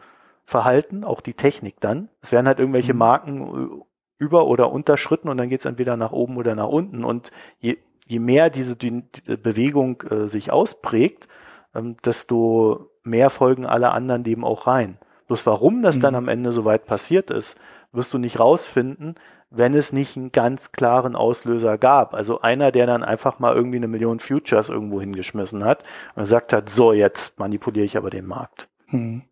verhalten, 0.47 1.05
auch 1.05 1.21
die 1.21 1.35
Technik 1.35 1.81
dann. 1.81 2.09
Es 2.23 2.33
werden 2.33 2.47
halt 2.47 2.59
irgendwelche 2.59 2.95
mhm. 2.95 2.99
Marken 2.99 3.83
über- 4.19 4.47
oder 4.47 4.71
unterschritten 4.73 5.29
und 5.29 5.37
dann 5.39 5.49
geht 5.49 5.61
es 5.61 5.67
entweder 5.67 5.97
nach 5.97 6.13
oben 6.13 6.37
oder 6.37 6.55
nach 6.55 6.69
unten. 6.69 7.05
Und 7.05 7.31
je, 7.61 7.77
je 8.07 8.19
mehr 8.19 8.51
diese 8.51 8.77
die 8.77 9.03
Bewegung 9.25 10.03
äh, 10.11 10.29
sich 10.29 10.51
ausprägt, 10.51 11.29
ähm, 11.75 11.97
desto 12.05 12.91
mehr 13.05 13.31
folgen 13.31 13.67
alle 13.67 13.93
anderen 13.93 14.25
dem 14.25 14.45
auch 14.45 14.67
rein. 14.67 14.99
Bloß 15.29 15.47
warum 15.47 15.83
das 15.83 15.97
mhm. 15.97 16.03
dann 16.03 16.15
am 16.15 16.29
Ende 16.29 16.53
so 16.53 16.65
weit 16.65 16.87
passiert 16.87 17.31
ist, 17.31 17.59
wirst 17.93 18.13
du 18.13 18.19
nicht 18.19 18.41
rausfinden, 18.41 19.15
wenn 19.51 19.75
es 19.75 19.93
nicht 19.93 20.17
einen 20.17 20.33
ganz 20.33 20.73
klaren 20.73 21.17
Auslöser 21.17 21.79
gab. 21.79 22.15
Also 22.15 22.41
einer, 22.41 22.71
der 22.71 22.87
dann 22.87 23.03
einfach 23.03 23.39
mal 23.39 23.55
irgendwie 23.55 23.79
eine 23.79 23.89
Million 23.89 24.21
Futures 24.21 24.69
irgendwo 24.69 25.01
hingeschmissen 25.01 25.65
hat 25.65 25.85
und 26.15 26.23
gesagt 26.23 26.53
hat, 26.53 26.69
so, 26.69 26.93
jetzt 26.93 27.39
manipuliere 27.39 27.87
ich 27.87 27.97
aber 27.97 28.11
den 28.11 28.27
Markt. 28.27 28.69
Hm. 28.87 29.23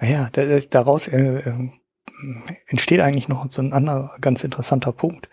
Ja, 0.00 0.30
daraus 0.70 1.06
äh, 1.06 1.38
äh 1.38 1.68
entsteht 2.66 3.00
eigentlich 3.00 3.28
noch 3.28 3.46
so 3.50 3.62
ein 3.62 3.72
anderer 3.72 4.12
ganz 4.20 4.44
interessanter 4.44 4.92
Punkt. 4.92 5.28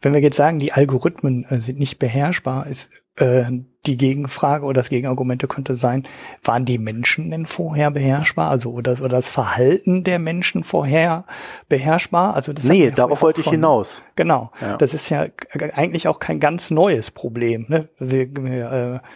Wenn 0.00 0.12
wir 0.12 0.20
jetzt 0.20 0.36
sagen, 0.36 0.58
die 0.58 0.72
Algorithmen 0.72 1.44
äh, 1.48 1.58
sind 1.58 1.78
nicht 1.78 1.98
beherrschbar, 1.98 2.66
ist 2.66 2.90
äh, 3.16 3.44
die 3.86 3.96
Gegenfrage 3.96 4.64
oder 4.64 4.74
das 4.74 4.90
Gegenargumente 4.90 5.48
könnte 5.48 5.74
sein, 5.74 6.06
waren 6.42 6.64
die 6.64 6.78
Menschen 6.78 7.30
denn 7.30 7.46
vorher 7.46 7.90
beherrschbar? 7.90 8.50
Also 8.50 8.72
oder, 8.72 8.92
oder 8.92 9.08
das 9.08 9.28
Verhalten 9.28 10.04
der 10.04 10.18
Menschen 10.18 10.64
vorher 10.64 11.24
beherrschbar? 11.68 12.34
Also 12.34 12.52
das 12.52 12.66
nee, 12.66 12.90
darauf 12.90 13.22
wollte 13.22 13.40
ich 13.40 13.48
hinaus. 13.48 14.04
Genau. 14.16 14.52
Ja. 14.60 14.76
Das 14.76 14.94
ist 14.94 15.08
ja 15.08 15.26
eigentlich 15.74 16.08
auch 16.08 16.20
kein 16.20 16.40
ganz 16.40 16.70
neues 16.70 17.10
Problem. 17.10 17.66
Ne? 17.68 17.88
Wir, 17.98 18.28
wir, 18.36 18.72
äh, 19.02 19.06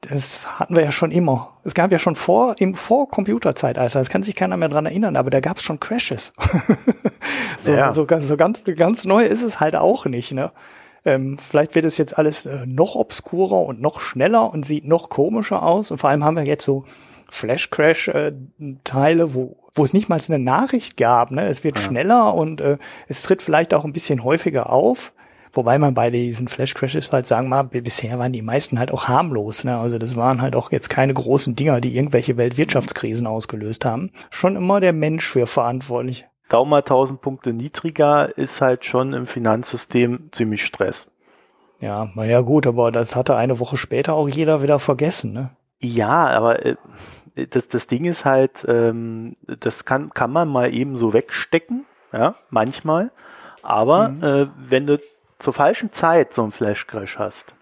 das 0.00 0.58
hatten 0.58 0.74
wir 0.74 0.82
ja 0.82 0.90
schon 0.90 1.10
immer. 1.10 1.58
Es 1.64 1.74
gab 1.74 1.92
ja 1.92 1.98
schon 1.98 2.16
vor, 2.16 2.56
im 2.58 2.74
Vor-Computerzeitalter, 2.74 3.98
das 3.98 4.08
kann 4.08 4.22
sich 4.22 4.34
keiner 4.34 4.56
mehr 4.56 4.68
dran 4.68 4.86
erinnern, 4.86 5.16
aber 5.16 5.30
da 5.30 5.40
gab 5.40 5.58
es 5.58 5.62
schon 5.62 5.80
Crashes. 5.80 6.32
so, 7.58 7.72
ja. 7.72 7.92
so, 7.92 8.06
so, 8.20 8.36
ganz, 8.36 8.64
ganz 8.76 9.04
neu 9.04 9.24
ist 9.24 9.42
es 9.42 9.60
halt 9.60 9.76
auch 9.76 10.06
nicht, 10.06 10.32
ne? 10.32 10.52
Ähm, 11.04 11.38
vielleicht 11.38 11.74
wird 11.74 11.86
es 11.86 11.96
jetzt 11.96 12.18
alles 12.18 12.44
äh, 12.44 12.66
noch 12.66 12.94
obskurer 12.94 13.62
und 13.64 13.80
noch 13.80 14.00
schneller 14.00 14.52
und 14.52 14.66
sieht 14.66 14.86
noch 14.86 15.08
komischer 15.08 15.62
aus. 15.62 15.90
Und 15.90 15.96
vor 15.96 16.10
allem 16.10 16.24
haben 16.24 16.36
wir 16.36 16.44
jetzt 16.44 16.64
so 16.64 16.84
Flash 17.30 17.70
Crash 17.70 18.08
äh, 18.08 18.32
Teile, 18.84 19.32
wo 19.32 19.56
wo 19.74 19.84
es 19.84 19.92
nicht 19.92 20.08
mal 20.08 20.20
eine 20.26 20.38
Nachricht 20.38 20.96
gab. 20.96 21.30
Ne? 21.30 21.46
Es 21.46 21.64
wird 21.64 21.78
ja. 21.78 21.84
schneller 21.84 22.34
und 22.34 22.60
äh, 22.60 22.78
es 23.08 23.22
tritt 23.22 23.42
vielleicht 23.42 23.74
auch 23.74 23.84
ein 23.84 23.92
bisschen 23.92 24.24
häufiger 24.24 24.70
auf. 24.70 25.12
Wobei 25.52 25.78
man 25.78 25.94
bei 25.94 26.10
diesen 26.10 26.48
Flash 26.48 26.74
Crashes 26.74 27.12
halt 27.12 27.26
sagen 27.26 27.48
mal, 27.48 27.64
bisher 27.64 28.18
waren 28.18 28.32
die 28.32 28.42
meisten 28.42 28.78
halt 28.78 28.92
auch 28.92 29.08
harmlos. 29.08 29.64
Ne? 29.64 29.76
Also 29.76 29.98
das 29.98 30.14
waren 30.16 30.40
halt 30.40 30.54
auch 30.54 30.70
jetzt 30.70 30.90
keine 30.90 31.14
großen 31.14 31.56
Dinger, 31.56 31.80
die 31.80 31.96
irgendwelche 31.96 32.36
Weltwirtschaftskrisen 32.36 33.26
ausgelöst 33.26 33.84
haben. 33.84 34.12
Schon 34.30 34.56
immer 34.56 34.80
der 34.80 34.92
Mensch 34.92 35.26
für 35.26 35.46
verantwortlich. 35.46 36.26
Daumen 36.48 36.72
1000 36.72 37.20
Punkte 37.20 37.52
niedriger 37.52 38.36
ist 38.36 38.60
halt 38.60 38.84
schon 38.84 39.12
im 39.12 39.26
Finanzsystem 39.26 40.28
ziemlich 40.32 40.64
Stress. 40.64 41.12
Ja, 41.80 42.10
naja 42.14 42.40
gut, 42.40 42.66
aber 42.66 42.92
das 42.92 43.16
hatte 43.16 43.36
eine 43.36 43.58
Woche 43.58 43.76
später 43.76 44.14
auch 44.14 44.28
jeder 44.28 44.62
wieder 44.62 44.78
vergessen, 44.78 45.32
ne? 45.32 45.50
Ja, 45.80 46.28
aber 46.28 46.66
äh, 46.66 46.76
das, 47.48 47.68
das 47.68 47.86
Ding 47.86 48.04
ist 48.04 48.26
halt, 48.26 48.66
ähm, 48.68 49.34
das 49.46 49.86
kann, 49.86 50.10
kann 50.10 50.30
man 50.30 50.48
mal 50.48 50.74
eben 50.74 50.96
so 50.96 51.14
wegstecken, 51.14 51.86
ja, 52.12 52.34
manchmal. 52.50 53.12
Aber 53.62 54.10
mhm. 54.10 54.22
äh, 54.22 54.46
wenn 54.58 54.86
du 54.86 54.98
zur 55.40 55.52
falschen 55.52 55.92
Zeit 55.92 56.34
so 56.34 56.42
einen 56.42 56.52
Flash-Crash 56.52 57.18
hast, 57.18 57.54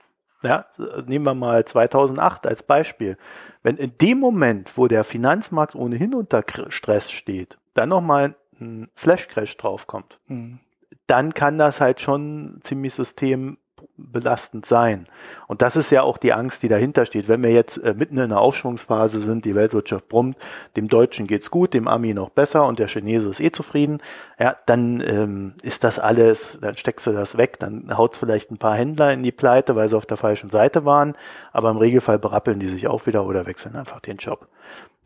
ja, 0.42 0.66
nehmen 1.06 1.24
wir 1.24 1.34
mal 1.34 1.64
2008 1.64 2.46
als 2.46 2.62
Beispiel. 2.62 3.16
Wenn 3.62 3.76
in 3.76 3.96
dem 3.98 4.20
Moment, 4.20 4.76
wo 4.76 4.86
der 4.86 5.04
Finanzmarkt 5.04 5.74
ohnehin 5.74 6.14
unter 6.14 6.44
Stress 6.68 7.10
steht, 7.10 7.58
dann 7.74 7.88
nochmal 7.88 8.36
ein 8.60 8.88
Flash-Crash 8.94 9.56
draufkommt, 9.56 10.18
mhm. 10.26 10.60
dann 11.06 11.34
kann 11.34 11.58
das 11.58 11.80
halt 11.80 12.00
schon 12.00 12.58
ziemlich 12.60 12.94
System 12.94 13.58
belastend 13.98 14.64
sein. 14.64 15.06
Und 15.48 15.60
das 15.60 15.76
ist 15.76 15.90
ja 15.90 16.02
auch 16.02 16.16
die 16.16 16.32
Angst, 16.32 16.62
die 16.62 16.68
dahinter 16.68 17.04
steht. 17.04 17.28
Wenn 17.28 17.42
wir 17.42 17.50
jetzt 17.50 17.76
äh, 17.78 17.94
mitten 17.94 18.16
in 18.16 18.24
einer 18.24 18.40
Aufschwungsphase 18.40 19.20
sind, 19.20 19.44
die 19.44 19.54
Weltwirtschaft 19.54 20.08
brummt, 20.08 20.36
dem 20.76 20.88
Deutschen 20.88 21.26
geht's 21.26 21.50
gut, 21.50 21.74
dem 21.74 21.88
Ami 21.88 22.14
noch 22.14 22.30
besser 22.30 22.66
und 22.66 22.78
der 22.78 22.88
Chinese 22.88 23.28
ist 23.28 23.40
eh 23.40 23.50
zufrieden, 23.50 24.00
ja, 24.38 24.56
dann 24.66 25.00
ähm, 25.00 25.54
ist 25.62 25.84
das 25.84 25.98
alles, 25.98 26.58
dann 26.60 26.76
steckst 26.76 27.06
du 27.06 27.12
das 27.12 27.36
weg, 27.36 27.58
dann 27.58 27.96
haut's 27.96 28.18
vielleicht 28.18 28.50
ein 28.50 28.58
paar 28.58 28.76
Händler 28.76 29.12
in 29.12 29.22
die 29.22 29.32
Pleite, 29.32 29.76
weil 29.76 29.88
sie 29.88 29.96
auf 29.96 30.06
der 30.06 30.16
falschen 30.16 30.50
Seite 30.50 30.84
waren, 30.84 31.14
aber 31.52 31.70
im 31.70 31.76
Regelfall 31.76 32.18
berappeln 32.18 32.60
die 32.60 32.68
sich 32.68 32.86
auch 32.86 33.06
wieder 33.06 33.26
oder 33.26 33.46
wechseln 33.46 33.76
einfach 33.76 34.00
den 34.00 34.16
Job. 34.16 34.48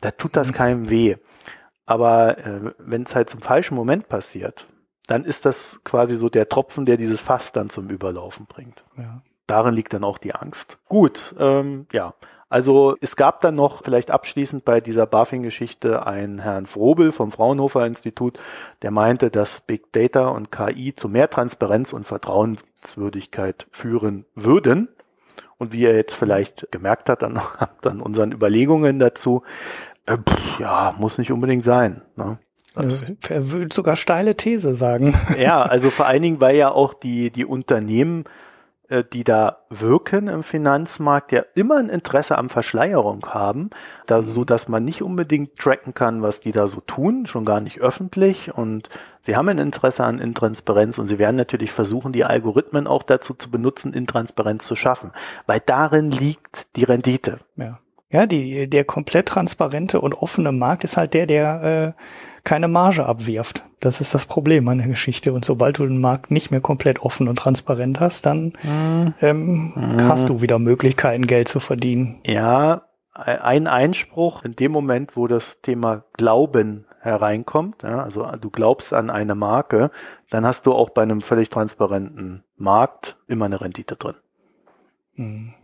Da 0.00 0.10
tut 0.10 0.36
das 0.36 0.48
mhm. 0.48 0.54
keinem 0.54 0.90
weh. 0.90 1.16
Aber 1.86 2.38
äh, 2.38 2.72
wenn 2.78 3.02
es 3.02 3.14
halt 3.14 3.30
zum 3.30 3.40
falschen 3.40 3.74
Moment 3.74 4.08
passiert, 4.08 4.66
dann 5.06 5.24
ist 5.24 5.44
das 5.44 5.82
quasi 5.84 6.16
so 6.16 6.28
der 6.28 6.48
Tropfen, 6.48 6.86
der 6.86 6.96
dieses 6.96 7.20
Fass 7.20 7.52
dann 7.52 7.70
zum 7.70 7.90
Überlaufen 7.90 8.46
bringt. 8.46 8.84
Ja. 8.96 9.22
Darin 9.46 9.74
liegt 9.74 9.92
dann 9.92 10.04
auch 10.04 10.18
die 10.18 10.34
Angst. 10.34 10.78
Gut, 10.88 11.34
ähm, 11.38 11.86
ja. 11.92 12.14
Also 12.48 12.96
es 13.00 13.16
gab 13.16 13.40
dann 13.40 13.54
noch 13.54 13.82
vielleicht 13.82 14.10
abschließend 14.10 14.66
bei 14.66 14.82
dieser 14.82 15.06
BaFin-Geschichte 15.06 16.06
einen 16.06 16.38
Herrn 16.38 16.66
Frobel 16.66 17.10
vom 17.10 17.32
Fraunhofer 17.32 17.86
Institut, 17.86 18.38
der 18.82 18.90
meinte, 18.90 19.30
dass 19.30 19.62
Big 19.62 19.90
Data 19.92 20.28
und 20.28 20.52
KI 20.52 20.94
zu 20.94 21.08
mehr 21.08 21.30
Transparenz 21.30 21.94
und 21.94 22.04
Vertrauenswürdigkeit 22.04 23.66
führen 23.70 24.26
würden. 24.34 24.88
Und 25.56 25.72
wie 25.72 25.86
er 25.86 25.96
jetzt 25.96 26.14
vielleicht 26.14 26.70
gemerkt 26.70 27.08
hat, 27.08 27.22
dann, 27.22 27.40
dann 27.80 28.02
unseren 28.02 28.32
Überlegungen 28.32 28.98
dazu, 28.98 29.42
äh, 30.04 30.18
pff, 30.18 30.60
ja, 30.60 30.94
muss 30.98 31.16
nicht 31.16 31.32
unbedingt 31.32 31.64
sein. 31.64 32.02
Ne? 32.16 32.38
Er 32.76 33.50
würde 33.50 33.74
sogar 33.74 33.96
steile 33.96 34.36
These 34.36 34.74
sagen. 34.74 35.14
Ja, 35.38 35.62
also 35.62 35.90
vor 35.90 36.06
allen 36.06 36.22
Dingen, 36.22 36.40
weil 36.40 36.56
ja 36.56 36.70
auch 36.70 36.94
die, 36.94 37.30
die 37.30 37.44
Unternehmen, 37.44 38.24
äh, 38.88 39.04
die 39.10 39.24
da 39.24 39.58
wirken 39.70 40.28
im 40.28 40.42
Finanzmarkt, 40.42 41.32
ja 41.32 41.44
immer 41.54 41.78
ein 41.78 41.88
Interesse 41.88 42.38
am 42.38 42.48
Verschleierung 42.48 43.26
haben, 43.26 43.70
da, 44.06 44.22
so 44.22 44.44
dass 44.44 44.68
man 44.68 44.84
nicht 44.84 45.02
unbedingt 45.02 45.58
tracken 45.58 45.94
kann, 45.94 46.22
was 46.22 46.40
die 46.40 46.52
da 46.52 46.66
so 46.66 46.80
tun, 46.80 47.26
schon 47.26 47.44
gar 47.44 47.60
nicht 47.60 47.80
öffentlich 47.80 48.54
und 48.54 48.88
sie 49.20 49.36
haben 49.36 49.48
ein 49.48 49.58
Interesse 49.58 50.04
an 50.04 50.18
Intransparenz 50.18 50.98
und 50.98 51.06
sie 51.06 51.18
werden 51.18 51.36
natürlich 51.36 51.72
versuchen, 51.72 52.12
die 52.12 52.24
Algorithmen 52.24 52.86
auch 52.86 53.02
dazu 53.02 53.34
zu 53.34 53.50
benutzen, 53.50 53.92
Intransparenz 53.92 54.66
zu 54.66 54.76
schaffen, 54.76 55.12
weil 55.46 55.60
darin 55.60 56.10
liegt 56.10 56.76
die 56.76 56.84
Rendite. 56.84 57.40
Ja. 57.56 57.78
Ja, 58.12 58.26
die, 58.26 58.68
der 58.68 58.84
komplett 58.84 59.26
transparente 59.26 60.00
und 60.00 60.12
offene 60.12 60.52
Markt 60.52 60.84
ist 60.84 60.96
halt 60.96 61.14
der, 61.14 61.26
der 61.26 61.94
äh, 61.96 62.02
keine 62.44 62.68
Marge 62.68 63.06
abwirft. 63.06 63.64
Das 63.80 64.00
ist 64.00 64.14
das 64.14 64.26
Problem 64.26 64.68
an 64.68 64.78
der 64.78 64.88
Geschichte. 64.88 65.32
Und 65.32 65.44
sobald 65.44 65.78
du 65.78 65.86
den 65.86 66.00
Markt 66.00 66.30
nicht 66.30 66.50
mehr 66.50 66.60
komplett 66.60 67.00
offen 67.00 67.26
und 67.26 67.36
transparent 67.36 68.00
hast, 68.00 68.26
dann 68.26 68.52
mhm. 68.62 69.14
ähm, 69.20 69.72
mhm. 69.74 70.08
hast 70.08 70.28
du 70.28 70.42
wieder 70.42 70.58
Möglichkeiten, 70.58 71.26
Geld 71.26 71.48
zu 71.48 71.58
verdienen. 71.58 72.20
Ja, 72.26 72.82
ein 73.14 73.66
Einspruch 73.66 74.44
in 74.44 74.52
dem 74.52 74.72
Moment, 74.72 75.16
wo 75.16 75.26
das 75.26 75.60
Thema 75.60 76.04
Glauben 76.14 76.86
hereinkommt, 77.00 77.82
ja, 77.82 78.02
also 78.02 78.24
du 78.40 78.48
glaubst 78.50 78.94
an 78.94 79.10
eine 79.10 79.34
Marke, 79.34 79.90
dann 80.30 80.46
hast 80.46 80.66
du 80.66 80.72
auch 80.72 80.90
bei 80.90 81.02
einem 81.02 81.20
völlig 81.20 81.50
transparenten 81.50 82.44
Markt 82.56 83.16
immer 83.26 83.46
eine 83.46 83.60
Rendite 83.60 83.96
drin. 83.96 84.14
Mhm. 85.16 85.54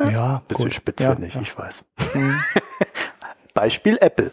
Ja, 0.00 0.42
bisschen 0.48 0.66
gut. 0.66 0.74
spitz 0.74 1.02
ja, 1.02 1.12
finde 1.12 1.26
ich, 1.26 1.34
ja. 1.34 1.40
ich 1.42 1.56
weiß. 1.56 1.84
Mhm. 2.14 2.40
Beispiel 3.54 3.98
Apple. 4.00 4.32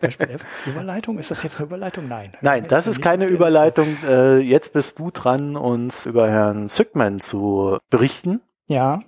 Beispiel 0.00 0.38
Überleitung? 0.66 1.18
Ist 1.18 1.30
das 1.30 1.42
jetzt 1.42 1.58
eine 1.58 1.66
Überleitung? 1.66 2.08
Nein. 2.08 2.32
Nein, 2.40 2.66
das 2.68 2.86
ist 2.86 3.00
keine 3.00 3.26
Überleitung. 3.26 3.96
Äh, 4.04 4.38
jetzt 4.38 4.72
bist 4.72 4.98
du 4.98 5.10
dran, 5.10 5.56
uns 5.56 6.06
über 6.06 6.28
Herrn 6.28 6.68
Zückmann 6.68 7.20
zu 7.20 7.78
berichten. 7.90 8.40
Ja. 8.66 9.00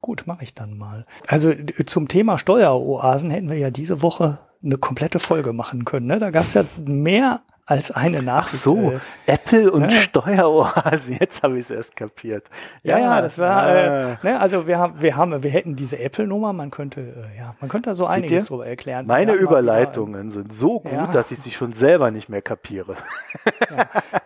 Gut, 0.00 0.26
mache 0.26 0.44
ich 0.44 0.54
dann 0.54 0.78
mal. 0.78 1.06
Also 1.26 1.52
zum 1.84 2.08
Thema 2.08 2.38
Steueroasen 2.38 3.30
hätten 3.30 3.50
wir 3.50 3.58
ja 3.58 3.70
diese 3.70 4.02
Woche 4.02 4.38
eine 4.62 4.78
komplette 4.78 5.18
Folge 5.18 5.52
machen 5.52 5.84
können. 5.84 6.06
Ne? 6.06 6.18
Da 6.18 6.30
gab 6.30 6.44
es 6.44 6.54
ja 6.54 6.64
mehr 6.84 7.42
als 7.70 7.90
eine 7.90 8.22
Nachricht. 8.22 8.54
Ach 8.54 8.58
so, 8.58 8.92
äh, 8.92 8.98
Apple 9.26 9.70
und 9.70 9.82
ne? 9.82 9.90
Steueroasen, 9.90 11.16
jetzt 11.20 11.42
habe 11.42 11.54
ich 11.54 11.66
es 11.66 11.70
erst 11.70 11.96
kapiert. 11.96 12.48
Ja, 12.82 12.98
ja, 12.98 13.04
ja 13.04 13.22
das 13.22 13.38
war, 13.38 13.68
ja. 13.68 14.12
Äh, 14.12 14.16
ne, 14.22 14.40
also 14.40 14.66
wir 14.66 14.78
haben, 14.78 15.00
wir 15.00 15.16
haben, 15.16 15.42
wir 15.42 15.50
hätten 15.50 15.76
diese 15.76 15.98
Apple-Nummer, 15.98 16.52
man 16.52 16.70
könnte, 16.70 17.00
äh, 17.00 17.38
ja, 17.38 17.54
man 17.60 17.70
könnte 17.70 17.90
da 17.90 17.94
so 17.94 18.06
Seht 18.06 18.16
einiges 18.16 18.44
ihr? 18.44 18.48
drüber 18.48 18.66
erklären. 18.66 19.06
Meine 19.06 19.32
Überleitungen 19.32 20.22
wieder, 20.22 20.30
sind 20.30 20.52
so 20.52 20.80
gut, 20.80 20.92
ja. 20.92 21.06
dass 21.06 21.30
ich 21.30 21.38
sie 21.38 21.50
schon 21.50 21.72
selber 21.72 22.10
nicht 22.10 22.28
mehr 22.28 22.42
kapiere. 22.42 22.94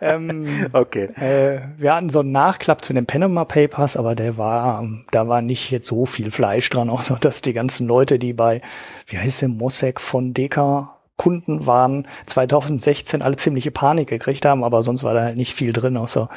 ähm, 0.01 0.69
okay. 0.73 1.11
Äh, 1.17 1.61
wir 1.77 1.95
hatten 1.95 2.09
so 2.09 2.21
einen 2.21 2.33
Nachklapp 2.33 2.85
zu 2.85 2.93
den 2.93 3.07
Panama 3.07 3.45
Papers, 3.45 3.97
aber 3.97 4.15
der 4.15 4.39
war, 4.39 4.87
da 5.11 5.29
war 5.29 5.43
nicht 5.43 5.71
jetzt 5.71 5.87
so 5.87 6.07
viel 6.07 6.31
Fleisch 6.31 6.71
dran, 6.71 6.89
außer 6.95 7.19
dass 7.21 7.43
die 7.43 7.53
ganzen 7.53 7.87
Leute, 7.87 8.19
die 8.19 8.33
bei, 8.33 8.63
wie 9.07 9.19
heißt 9.19 9.43
der, 9.43 9.49
Mossack 9.49 10.01
von 10.01 10.35
Deka 10.35 10.94
Kunden 11.17 11.67
waren 11.67 12.09
2016 12.27 13.23
alle 13.23 13.37
ziemliche 13.37 13.71
Panik 13.71 14.09
gekriegt 14.09 14.45
haben, 14.45 14.65
aber 14.65 14.83
sonst 14.83 15.05
war 15.05 15.15
da 15.15 15.23
halt 15.23 15.37
nicht 15.37 15.55
viel 15.55 15.73
drin, 15.73 15.97
außer 15.97 16.29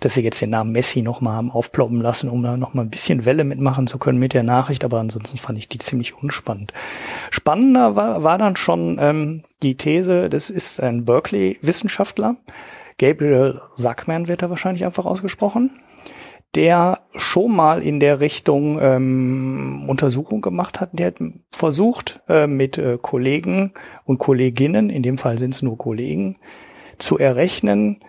dass 0.00 0.14
sie 0.14 0.22
jetzt 0.22 0.40
den 0.40 0.50
Namen 0.50 0.72
Messi 0.72 1.02
nochmal 1.02 1.36
haben 1.36 1.50
aufploppen 1.52 2.00
lassen, 2.00 2.28
um 2.28 2.42
da 2.42 2.56
nochmal 2.56 2.84
ein 2.84 2.90
bisschen 2.90 3.24
Welle 3.24 3.44
mitmachen 3.44 3.86
zu 3.86 3.98
können 3.98 4.18
mit 4.18 4.34
der 4.34 4.42
Nachricht, 4.42 4.84
aber 4.84 4.98
ansonsten 4.98 5.38
fand 5.38 5.58
ich 5.58 5.68
die 5.68 5.78
ziemlich 5.78 6.20
unspannend. 6.20 6.72
Spannender 7.30 7.94
war, 7.94 8.22
war 8.24 8.38
dann 8.38 8.56
schon 8.56 8.98
ähm, 9.00 9.42
die 9.62 9.76
These, 9.76 10.28
das 10.28 10.50
ist 10.50 10.80
ein 10.80 11.04
Berkeley-Wissenschaftler, 11.04 12.36
Gabriel 12.98 13.60
Sackman 13.76 14.28
wird 14.28 14.42
er 14.42 14.50
wahrscheinlich 14.50 14.84
einfach 14.84 15.04
ausgesprochen 15.04 15.70
der 16.54 17.00
schon 17.16 17.54
mal 17.54 17.82
in 17.82 18.00
der 18.00 18.20
Richtung 18.20 18.78
ähm, 18.80 19.84
Untersuchung 19.88 20.40
gemacht 20.40 20.80
hat. 20.80 20.90
Der 20.92 21.08
hat 21.08 21.16
versucht, 21.52 22.20
äh, 22.28 22.46
mit 22.46 22.78
äh, 22.78 22.98
Kollegen 23.00 23.72
und 24.04 24.18
Kolleginnen, 24.18 24.90
in 24.90 25.02
dem 25.02 25.18
Fall 25.18 25.38
sind 25.38 25.54
es 25.54 25.62
nur 25.62 25.78
Kollegen, 25.78 26.36
zu 26.98 27.18
errechnen, 27.18 28.00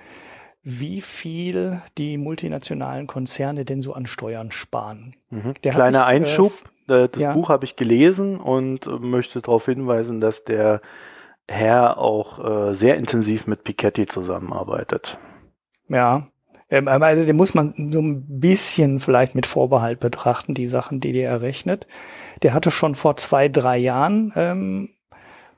wie 0.64 1.02
viel 1.02 1.82
die 1.98 2.18
multinationalen 2.18 3.08
Konzerne 3.08 3.66
denn 3.66 3.82
so 3.82 3.93
an 3.93 4.08
Steuern 4.08 4.52
sparen. 4.52 5.16
Mhm. 5.30 5.54
Kleiner 5.62 5.86
sich, 5.86 5.96
äh, 5.96 6.16
Einschub, 6.16 6.52
äh, 6.88 7.08
das 7.10 7.22
ja. 7.22 7.34
Buch 7.34 7.50
habe 7.50 7.66
ich 7.66 7.76
gelesen 7.76 8.39
und 8.39 8.88
möchte 9.02 9.41
darauf 9.41 9.66
hinweisen, 9.66 10.22
dass 10.22 10.43
der 10.43 10.82
Herr 11.48 12.00
auch 12.00 12.70
äh, 12.70 12.74
sehr 12.74 12.98
intensiv 12.98 13.46
mit 13.46 13.64
Piketty 13.64 14.08
zusammenarbeitet. 14.08 15.20
Ja, 15.88 16.28
ähm, 16.70 16.88
also 16.88 17.26
den 17.26 17.36
muss 17.36 17.53
man 17.53 17.74
so 17.91 18.01
ein 18.01 18.39
bisschen 18.39 18.99
vielleicht 18.99 19.36
mit 19.36 19.45
Vorbehalt 19.45 19.99
betrachten, 19.99 20.53
die 20.53 20.68
Sachen, 20.68 20.99
die 20.99 21.13
der 21.13 21.30
errechnet. 21.30 21.88
Der 22.43 22.53
hatte 22.53 22.72
schon 22.72 22.95
vor 22.95 23.18
zwei, 23.18 23.49
drei 23.49 23.78
Jahren 23.78 24.34
ähm, 24.36 24.89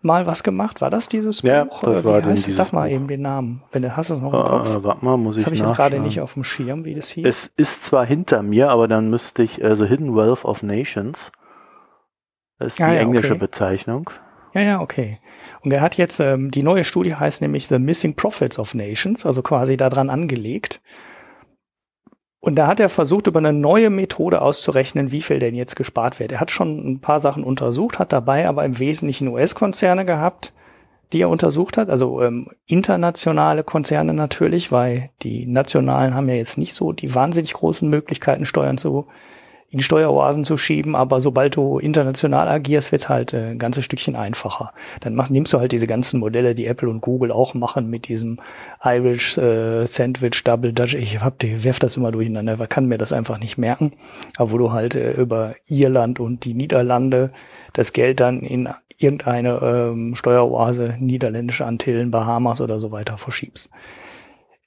mal 0.01 0.25
was 0.25 0.43
gemacht. 0.43 0.81
War 0.81 0.89
das 0.89 1.09
dieses 1.09 1.41
ja, 1.41 1.63
Buch? 1.63 1.81
Das 1.81 2.03
wie 2.03 2.07
war 2.07 2.23
heißt 2.23 2.45
dieses 2.45 2.57
Sag 2.57 2.73
mal 2.73 2.87
Buch. 2.87 2.95
eben 2.95 3.07
den 3.07 3.21
Namen. 3.21 3.63
Wenn 3.71 3.83
du 3.83 3.95
hast 3.95 4.09
es 4.09 4.21
noch 4.21 4.33
im 4.33 4.39
äh, 4.39 4.43
Kopf. 4.43 4.83
warte 4.83 5.05
mal, 5.05 5.17
muss 5.17 5.35
das 5.35 5.43
ich 5.43 5.45
habe 5.45 5.55
ich 5.55 5.61
jetzt 5.61 5.75
gerade 5.75 5.99
nicht 5.99 6.19
auf 6.21 6.33
dem 6.33 6.43
Schirm, 6.43 6.85
wie 6.85 6.93
das 6.95 7.09
hieß. 7.09 7.25
Es 7.25 7.45
ist 7.45 7.83
zwar 7.83 8.05
hinter 8.05 8.43
mir, 8.43 8.69
aber 8.69 8.87
dann 8.87 9.09
müsste 9.09 9.43
ich, 9.43 9.63
also 9.63 9.85
Hidden 9.85 10.15
Wealth 10.15 10.45
of 10.45 10.63
Nations. 10.63 11.31
Das 12.59 12.69
ist 12.69 12.79
die 12.79 12.83
ah, 12.83 12.93
ja, 12.93 13.01
englische 13.01 13.31
okay. 13.31 13.39
Bezeichnung. 13.39 14.09
Ja, 14.53 14.61
ja, 14.61 14.81
okay. 14.81 15.19
Und 15.61 15.71
er 15.71 15.81
hat 15.81 15.97
jetzt, 15.97 16.19
ähm, 16.19 16.51
die 16.51 16.63
neue 16.63 16.83
Studie 16.83 17.15
heißt 17.15 17.41
nämlich 17.41 17.67
The 17.67 17.79
Missing 17.79 18.15
Profits 18.15 18.59
of 18.59 18.73
Nations, 18.73 19.25
also 19.25 19.41
quasi 19.41 19.77
daran 19.77 20.09
angelegt. 20.09 20.81
Und 22.39 22.55
da 22.55 22.67
hat 22.67 22.79
er 22.79 22.89
versucht, 22.89 23.27
über 23.27 23.39
eine 23.39 23.53
neue 23.53 23.89
Methode 23.89 24.41
auszurechnen, 24.41 25.11
wie 25.11 25.21
viel 25.21 25.39
denn 25.39 25.55
jetzt 25.55 25.75
gespart 25.75 26.19
wird. 26.19 26.31
Er 26.31 26.39
hat 26.39 26.51
schon 26.51 26.93
ein 26.93 27.01
paar 27.01 27.19
Sachen 27.19 27.43
untersucht, 27.43 27.99
hat 27.99 28.13
dabei 28.13 28.47
aber 28.47 28.63
im 28.63 28.79
Wesentlichen 28.79 29.27
US-Konzerne 29.27 30.05
gehabt, 30.05 30.53
die 31.13 31.21
er 31.21 31.29
untersucht 31.29 31.77
hat, 31.77 31.89
also 31.89 32.21
ähm, 32.21 32.49
internationale 32.65 33.63
Konzerne 33.63 34.13
natürlich, 34.13 34.71
weil 34.71 35.09
die 35.23 35.45
nationalen 35.45 36.13
haben 36.13 36.27
ja 36.29 36.35
jetzt 36.35 36.57
nicht 36.57 36.73
so 36.73 36.91
die 36.91 37.13
wahnsinnig 37.15 37.53
großen 37.53 37.89
Möglichkeiten, 37.89 38.45
Steuern 38.45 38.77
zu 38.77 39.07
in 39.69 39.81
Steueroasen 39.81 40.45
zu 40.45 40.55
schieben, 40.55 40.95
aber 40.95 41.19
sobald 41.19 41.57
du 41.57 41.77
international 41.77 42.47
agierst, 42.47 42.93
wird 42.93 43.09
halt 43.09 43.33
äh, 43.33 43.49
ein 43.49 43.59
ganzes 43.59 43.83
Stückchen 43.83 44.15
einfacher. 44.15 44.71
Dann 45.01 45.13
machst, 45.13 45.31
nimmst 45.31 45.51
du 45.51 45.59
halt 45.59 45.73
diese 45.73 45.87
ganzen 45.87 46.21
Modelle, 46.21 46.55
die 46.55 46.67
Apple 46.67 46.89
und 46.89 47.01
Google 47.01 47.33
auch 47.33 47.53
machen 47.53 47.89
mit 47.89 48.07
diesem 48.07 48.39
Irish 48.81 49.37
äh, 49.37 49.85
Sandwich 49.85 50.41
Double 50.45 50.71
Dutch. 50.71 50.93
Ich 50.93 51.19
hab 51.19 51.39
die 51.39 51.65
werf 51.65 51.79
das 51.79 51.97
immer 51.97 52.11
durcheinander, 52.11 52.65
kann 52.67 52.85
mir 52.85 52.97
das 52.97 53.11
einfach 53.11 53.39
nicht 53.39 53.57
merken. 53.57 53.91
Aber 54.37 54.51
wo 54.53 54.57
du 54.57 54.71
halt 54.71 54.95
äh, 54.95 55.11
über 55.11 55.55
Irland 55.67 56.21
und 56.21 56.45
die 56.45 56.53
Niederlande 56.53 57.31
das 57.73 57.91
Geld 57.91 58.21
dann 58.21 58.41
in 58.41 58.69
irgendeine 58.97 59.59
ähm, 59.61 60.15
Steueroase, 60.15 60.95
niederländische 60.99 61.65
Antillen, 61.65 62.09
Bahamas 62.09 62.61
oder 62.61 62.79
so 62.79 62.91
weiter 62.91 63.17
verschiebst. 63.17 63.69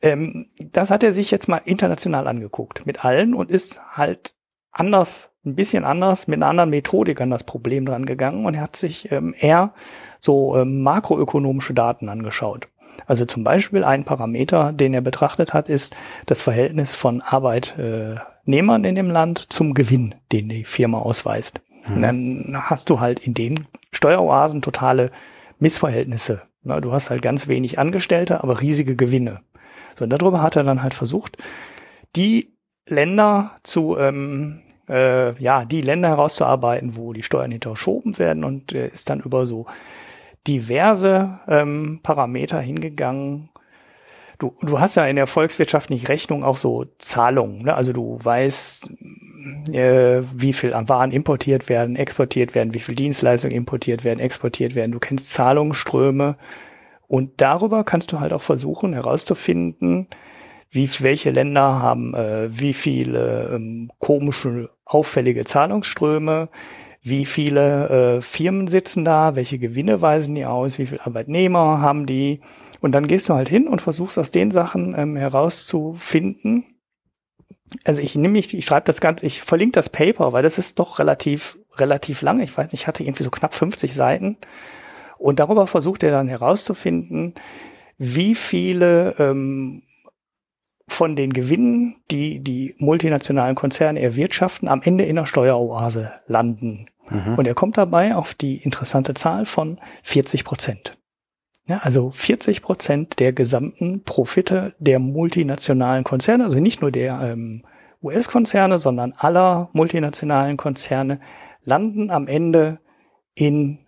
Ähm, 0.03 0.47
das 0.59 0.91
hat 0.91 1.03
er 1.03 1.13
sich 1.13 1.31
jetzt 1.31 1.49
mal 1.49 1.61
international 1.65 2.29
angeguckt 2.29 2.87
mit 2.87 3.05
allen 3.05 3.35
und 3.35 3.51
ist 3.51 3.81
halt 3.91 4.35
anders, 4.73 5.31
ein 5.45 5.55
bisschen 5.55 5.85
anders, 5.85 6.27
mit 6.27 6.39
einer 6.39 6.49
anderen 6.49 6.71
Methodik 6.71 7.21
an 7.21 7.31
das 7.31 7.45
Problem 7.45 7.87
dran 7.87 8.07
gegangen 8.07 8.45
und 8.45 8.55
er 8.55 8.63
hat 8.63 8.77
sich 8.77 9.11
ähm, 9.11 9.35
eher 9.39 9.73
so 10.21 10.57
ähm, 10.57 10.83
makroökonomische 10.83 11.75
Daten 11.75 12.09
angeschaut. 12.09 12.69
Also 13.07 13.25
zum 13.25 13.45
Beispiel 13.45 13.85
ein 13.85 14.05
Parameter, 14.05 14.73
den 14.73 14.93
er 14.93 15.01
betrachtet 15.01 15.55
hat, 15.55 15.69
ist 15.69 15.97
das 16.27 16.43
Verhältnis 16.43 16.95
von 16.95 17.23
Arbeitnehmern 17.23 18.85
in 18.85 18.95
dem 18.95 19.11
Land 19.11 19.53
zum 19.53 19.75
Gewinn, 19.75 20.15
den 20.33 20.49
die 20.49 20.65
Firma 20.65 20.99
ausweist. 20.99 21.61
Mhm. 21.89 22.03
Dann 22.03 22.57
hast 22.59 22.91
du 22.91 23.01
halt 23.01 23.21
in 23.21 23.35
den 23.35 23.67
Steueroasen 23.93 24.61
totale 24.61 25.11
Missverhältnisse. 25.59 26.43
Du 26.63 26.93
hast 26.93 27.09
halt 27.09 27.23
ganz 27.23 27.49
wenig 27.49 27.79
Angestellte, 27.79 28.43
aber 28.43 28.61
riesige 28.61 28.95
Gewinne. 28.97 29.41
So, 29.95 30.05
und 30.05 30.11
darüber 30.11 30.43
hat 30.43 30.57
er 30.57 30.65
dann 30.65 30.83
halt 30.83 30.95
versucht, 30.95 31.39
die 32.17 32.50
Länder 32.91 33.53
zu, 33.63 33.97
ähm, 33.99 34.61
äh, 34.89 35.33
ja, 35.41 35.65
die 35.65 35.81
Länder 35.81 36.09
herauszuarbeiten, 36.09 36.97
wo 36.97 37.13
die 37.13 37.23
Steuern 37.23 37.51
hinterschoben 37.51 38.19
werden 38.19 38.45
und 38.45 38.73
äh, 38.73 38.89
ist 38.89 39.11
dann 39.11 39.21
über 39.21 39.47
so 39.47 39.67
diverse 40.47 41.39
ähm, 41.49 42.01
Parameter 42.03 42.61
hingegangen. 42.61 43.51
Du, 44.39 44.55
du 44.63 44.81
hast 44.81 44.95
ja 44.95 45.05
in 45.05 45.17
der 45.17 45.27
volkswirtschaftlichen 45.27 46.07
Rechnung 46.07 46.45
auch 46.45 46.57
so 46.57 46.87
Zahlungen. 46.99 47.65
Ne? 47.65 47.75
Also 47.75 47.93
du 47.93 48.19
weißt, 48.23 48.91
äh, 49.71 50.23
wie 50.35 50.55
viel 50.55 50.73
an 50.73 50.89
Waren 50.89 51.13
importiert 51.13 51.69
werden, 51.69 51.95
exportiert 51.95 52.55
werden, 52.55 52.73
wie 52.73 52.81
viel 52.81 52.95
Dienstleistungen 52.95 53.55
importiert 53.55 54.03
werden, 54.03 54.19
exportiert 54.19 54.75
werden. 54.75 54.93
Du 54.93 54.99
kennst 54.99 55.33
Zahlungsströme 55.33 56.37
und 57.07 57.41
darüber 57.41 57.85
kannst 57.85 58.13
du 58.13 58.21
halt 58.21 58.33
auch 58.33 58.43
versuchen 58.43 58.95
herauszufinden, 58.95 60.09
wie 60.71 60.89
welche 61.01 61.31
Länder 61.31 61.83
haben 61.83 62.15
äh, 62.15 62.49
wie 62.51 62.73
viele 62.73 63.51
ähm, 63.55 63.91
komische, 63.99 64.71
auffällige 64.85 65.45
Zahlungsströme, 65.45 66.49
wie 67.03 67.25
viele 67.27 67.89
äh, 68.19 68.23
Firmen 68.23 68.69
sitzen 68.69 69.05
da, 69.05 69.35
welche 69.35 69.59
Gewinne 69.59 70.01
weisen 70.01 70.35
die 70.35 70.47
aus, 70.47 70.79
wie 70.79 70.87
viele 70.87 71.05
Arbeitnehmer 71.05 71.81
haben 71.81 72.07
die. 72.07 72.41
Und 72.81 72.93
dann 72.93 73.09
gehst 73.09 73.29
du 73.29 73.35
halt 73.35 73.49
hin 73.49 73.69
und 73.69 73.83
versuchst 73.83 74.19
aus 74.19 74.31
den 74.31 74.53
Sachen 74.53 74.95
ähm, 74.97 75.17
herauszufinden. 75.17 76.65
Also 77.85 78.01
ich 78.01 78.15
nehme 78.15 78.33
nicht, 78.33 78.55
ich 78.55 78.65
schreibe 78.65 78.87
das 78.87 79.01
Ganze, 79.01 79.27
ich 79.27 79.43
verlinke 79.43 79.75
das 79.75 79.89
Paper, 79.89 80.33
weil 80.33 80.43
das 80.43 80.59
ist 80.59 80.79
doch 80.79 80.99
relativ, 80.99 81.59
relativ 81.77 82.23
lang. 82.23 82.41
Ich 82.41 82.57
weiß 82.57 82.71
nicht, 82.73 82.83
ich 82.83 82.87
hatte 82.87 83.03
irgendwie 83.03 83.23
so 83.23 83.31
knapp 83.31 83.55
50 83.55 83.95
Seiten. 83.95 84.37
Und 85.19 85.41
darüber 85.41 85.67
versucht 85.67 86.03
er 86.03 86.11
dann 86.11 86.29
herauszufinden, 86.29 87.35
wie 87.99 88.35
viele 88.35 89.15
ähm, 89.19 89.83
von 90.91 91.15
den 91.15 91.33
Gewinnen, 91.33 91.97
die 92.11 92.41
die 92.41 92.75
multinationalen 92.79 93.55
Konzerne 93.55 94.01
erwirtschaften, 94.01 94.69
am 94.69 94.83
Ende 94.83 95.05
in 95.05 95.17
der 95.17 95.25
Steueroase 95.25 96.13
landen. 96.27 96.87
Mhm. 97.09 97.37
Und 97.37 97.47
er 97.47 97.55
kommt 97.55 97.79
dabei 97.79 98.17
auf 98.17 98.35
die 98.35 98.57
interessante 98.57 99.15
Zahl 99.15 99.47
von 99.47 99.79
40 100.03 100.45
Prozent. 100.45 100.99
Ja, 101.67 101.79
also 101.83 102.11
40 102.11 102.63
Prozent 102.63 103.21
der 103.21 103.33
gesamten 103.33 104.03
Profite 104.03 104.75
der 104.81 104.99
multinationalen 104.99 106.03
Konzerne, 106.03 106.43
also 106.43 106.59
nicht 106.59 106.83
nur 106.83 106.91
der 106.91 107.21
ähm, 107.23 107.63
US-Konzerne, 108.03 108.79
sondern 108.81 109.15
aller 109.17 109.71
multinationalen 109.73 110.57
Konzerne, 110.57 111.21
landen 111.63 112.11
am 112.11 112.27
Ende 112.27 112.81
in 113.35 113.79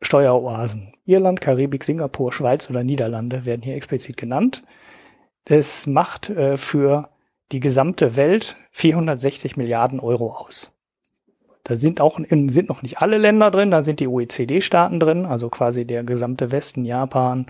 Steueroasen. 0.00 0.94
Irland, 1.04 1.40
Karibik, 1.40 1.82
Singapur, 1.82 2.32
Schweiz 2.32 2.70
oder 2.70 2.84
Niederlande 2.84 3.44
werden 3.44 3.62
hier 3.62 3.74
explizit 3.74 4.16
genannt. 4.16 4.62
Es 5.44 5.86
macht 5.86 6.30
äh, 6.30 6.56
für 6.56 7.08
die 7.50 7.60
gesamte 7.60 8.16
Welt 8.16 8.56
460 8.70 9.56
Milliarden 9.56 10.00
Euro 10.00 10.32
aus. 10.32 10.72
Da 11.64 11.76
sind 11.76 12.00
auch 12.00 12.18
sind 12.28 12.68
noch 12.68 12.82
nicht 12.82 12.98
alle 13.02 13.18
Länder 13.18 13.50
drin, 13.50 13.70
da 13.70 13.82
sind 13.82 14.00
die 14.00 14.08
OECD-Staaten 14.08 14.98
drin, 14.98 15.26
also 15.26 15.48
quasi 15.48 15.84
der 15.84 16.02
gesamte 16.02 16.50
Westen, 16.50 16.84
Japan 16.84 17.46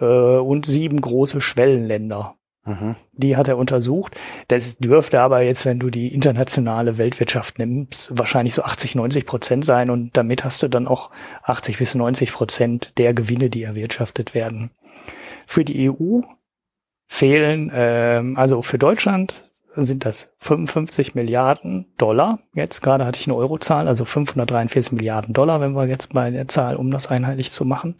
äh, 0.00 0.04
und 0.04 0.66
sieben 0.66 1.00
große 1.00 1.40
Schwellenländer. 1.40 2.34
Mhm. 2.66 2.96
Die 3.12 3.36
hat 3.36 3.48
er 3.48 3.56
untersucht. 3.56 4.18
Das 4.48 4.76
dürfte 4.78 5.20
aber 5.20 5.42
jetzt, 5.42 5.64
wenn 5.64 5.78
du 5.78 5.90
die 5.90 6.12
internationale 6.12 6.98
Weltwirtschaft 6.98 7.58
nimmst, 7.58 8.18
wahrscheinlich 8.18 8.54
so 8.54 8.62
80, 8.62 8.94
90 8.96 9.26
Prozent 9.26 9.64
sein 9.64 9.90
und 9.90 10.16
damit 10.16 10.44
hast 10.44 10.62
du 10.62 10.68
dann 10.68 10.86
auch 10.86 11.10
80 11.42 11.78
bis 11.78 11.94
90 11.94 12.32
Prozent 12.32 12.98
der 12.98 13.14
Gewinne, 13.14 13.48
die 13.50 13.62
erwirtschaftet 13.62 14.34
werden. 14.34 14.70
Für 15.46 15.64
die 15.64 15.90
EU 15.90 16.20
fehlen, 17.06 17.70
ähm, 17.74 18.36
also 18.36 18.62
für 18.62 18.78
Deutschland 18.78 19.42
sind 19.76 20.04
das 20.04 20.34
55 20.40 21.14
Milliarden 21.14 21.86
Dollar. 21.98 22.38
Jetzt 22.54 22.80
gerade 22.80 23.04
hatte 23.04 23.18
ich 23.18 23.26
eine 23.26 23.36
Eurozahl, 23.36 23.88
also 23.88 24.04
543 24.04 24.92
Milliarden 24.92 25.34
Dollar, 25.34 25.60
wenn 25.60 25.72
wir 25.72 25.86
jetzt 25.86 26.12
bei 26.12 26.30
der 26.30 26.48
Zahl, 26.48 26.76
um 26.76 26.90
das 26.90 27.08
einheitlich 27.08 27.50
zu 27.50 27.64
machen, 27.64 27.96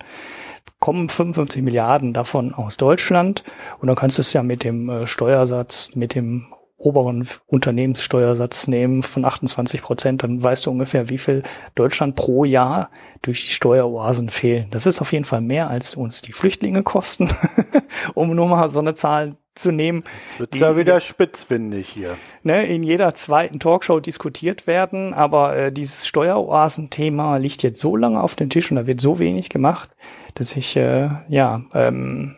kommen 0.78 1.08
55 1.08 1.62
Milliarden 1.62 2.12
davon 2.12 2.54
aus 2.54 2.76
Deutschland. 2.76 3.42
Und 3.80 3.88
dann 3.88 3.96
kannst 3.96 4.18
du 4.18 4.22
es 4.22 4.32
ja 4.32 4.42
mit 4.42 4.64
dem 4.64 4.88
äh, 4.88 5.06
Steuersatz, 5.06 5.94
mit 5.94 6.14
dem 6.14 6.46
oberen 6.84 7.26
Unternehmenssteuersatz 7.46 8.68
nehmen 8.68 9.02
von 9.02 9.24
28 9.24 9.82
Prozent, 9.82 10.22
dann 10.22 10.42
weißt 10.42 10.66
du 10.66 10.70
ungefähr, 10.70 11.08
wie 11.08 11.18
viel 11.18 11.42
Deutschland 11.74 12.14
pro 12.16 12.44
Jahr 12.44 12.90
durch 13.22 13.44
die 13.44 13.52
Steueroasen 13.52 14.28
fehlen. 14.30 14.66
Das 14.70 14.86
ist 14.86 15.00
auf 15.00 15.12
jeden 15.12 15.24
Fall 15.24 15.40
mehr, 15.40 15.70
als 15.70 15.94
uns 15.94 16.22
die 16.22 16.32
Flüchtlinge 16.32 16.82
kosten, 16.82 17.30
um 18.14 18.34
nur 18.34 18.48
mal 18.48 18.68
so 18.68 18.80
eine 18.80 18.94
Zahl 18.94 19.36
zu 19.54 19.70
nehmen. 19.70 20.04
Jetzt 20.26 20.40
wird's 20.40 20.58
ja 20.58 20.76
wieder 20.76 21.00
spitzfindig 21.00 21.88
hier. 21.88 22.16
Ne, 22.42 22.66
in 22.66 22.82
jeder 22.82 23.14
zweiten 23.14 23.60
Talkshow 23.60 24.00
diskutiert 24.00 24.66
werden, 24.66 25.14
aber 25.14 25.56
äh, 25.56 25.72
dieses 25.72 26.06
Steueroasen-Thema 26.06 27.36
liegt 27.36 27.62
jetzt 27.62 27.80
so 27.80 27.96
lange 27.96 28.22
auf 28.22 28.34
dem 28.34 28.50
Tisch 28.50 28.70
und 28.70 28.76
da 28.76 28.86
wird 28.86 29.00
so 29.00 29.18
wenig 29.18 29.48
gemacht, 29.48 29.90
dass 30.34 30.56
ich 30.56 30.76
äh, 30.76 31.08
ja 31.28 31.62
ähm, 31.72 32.36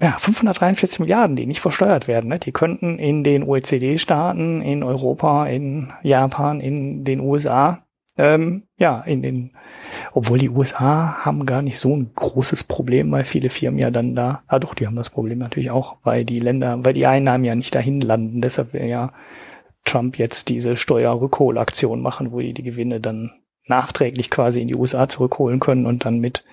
ja, 0.00 0.16
543 0.18 1.00
Milliarden, 1.00 1.36
die 1.36 1.46
nicht 1.46 1.60
versteuert 1.60 2.08
werden. 2.08 2.28
Ne? 2.28 2.38
Die 2.38 2.52
könnten 2.52 2.98
in 2.98 3.22
den 3.22 3.42
OECD-Staaten, 3.42 4.62
in 4.62 4.82
Europa, 4.82 5.46
in 5.46 5.92
Japan, 6.02 6.60
in 6.60 7.04
den 7.04 7.20
USA, 7.20 7.84
ähm, 8.16 8.64
ja, 8.76 9.00
in 9.00 9.22
den, 9.22 9.52
obwohl 10.12 10.38
die 10.38 10.50
USA 10.50 11.24
haben 11.24 11.46
gar 11.46 11.62
nicht 11.62 11.78
so 11.78 11.96
ein 11.96 12.10
großes 12.14 12.64
Problem, 12.64 13.10
weil 13.12 13.24
viele 13.24 13.50
Firmen 13.50 13.78
ja 13.78 13.90
dann 13.90 14.14
da, 14.14 14.42
ah 14.46 14.58
doch, 14.58 14.74
die 14.74 14.86
haben 14.86 14.96
das 14.96 15.10
Problem 15.10 15.38
natürlich 15.38 15.70
auch, 15.70 15.96
weil 16.02 16.24
die 16.24 16.38
Länder, 16.38 16.84
weil 16.84 16.94
die 16.94 17.06
Einnahmen 17.06 17.44
ja 17.44 17.54
nicht 17.54 17.74
dahin 17.74 18.00
landen. 18.00 18.40
Deshalb 18.40 18.72
will 18.72 18.86
ja 18.86 19.12
Trump 19.84 20.18
jetzt 20.18 20.48
diese 20.48 20.76
Steuerrückholaktion 20.76 22.00
machen, 22.00 22.32
wo 22.32 22.40
die 22.40 22.52
die 22.52 22.62
Gewinne 22.62 23.00
dann 23.00 23.32
nachträglich 23.70 24.28
quasi 24.28 24.60
in 24.60 24.68
die 24.68 24.76
USA 24.76 25.08
zurückholen 25.08 25.60
können 25.60 25.86
und 25.86 26.04
dann 26.04 26.18
mit 26.18 26.44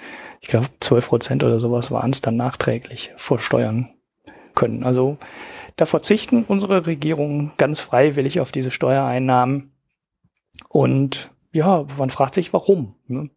ich 0.41 0.49
glaube, 0.49 0.67
12 0.79 1.07
Prozent 1.07 1.43
oder 1.43 1.59
sowas 1.59 1.91
waren 1.91 2.11
es 2.11 2.21
dann 2.21 2.37
nachträglich 2.37 3.11
versteuern 3.15 3.89
können. 4.55 4.83
Also 4.83 5.17
da 5.75 5.85
verzichten 5.85 6.45
unsere 6.47 6.85
Regierungen 6.85 7.51
ganz 7.57 7.79
freiwillig 7.79 8.39
auf 8.39 8.51
diese 8.51 8.71
Steuereinnahmen. 8.71 9.71
Und 10.69 11.31
ja, 11.51 11.85
man 11.97 12.09
fragt 12.09 12.33
sich, 12.33 12.53
warum. 12.53 12.95
Ne? 13.07 13.29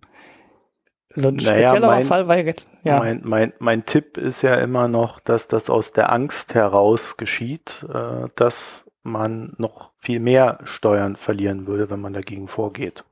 So 1.14 1.28
ein 1.28 1.36
naja, 1.36 1.68
spezieller 1.68 1.88
mein, 1.88 2.04
Fall 2.04 2.28
war 2.28 2.38
jetzt. 2.38 2.70
Ja. 2.84 2.98
Mein, 2.98 3.22
mein, 3.24 3.52
mein 3.58 3.84
Tipp 3.84 4.16
ist 4.16 4.42
ja 4.42 4.54
immer 4.54 4.86
noch, 4.86 5.20
dass 5.20 5.48
das 5.48 5.68
aus 5.68 5.92
der 5.92 6.12
Angst 6.12 6.54
heraus 6.54 7.16
geschieht, 7.16 7.84
äh, 7.92 8.28
dass 8.36 8.90
man 9.02 9.54
noch 9.58 9.92
viel 9.96 10.20
mehr 10.20 10.60
Steuern 10.62 11.16
verlieren 11.16 11.66
würde, 11.66 11.90
wenn 11.90 12.00
man 12.00 12.12
dagegen 12.12 12.46
vorgeht. 12.48 13.04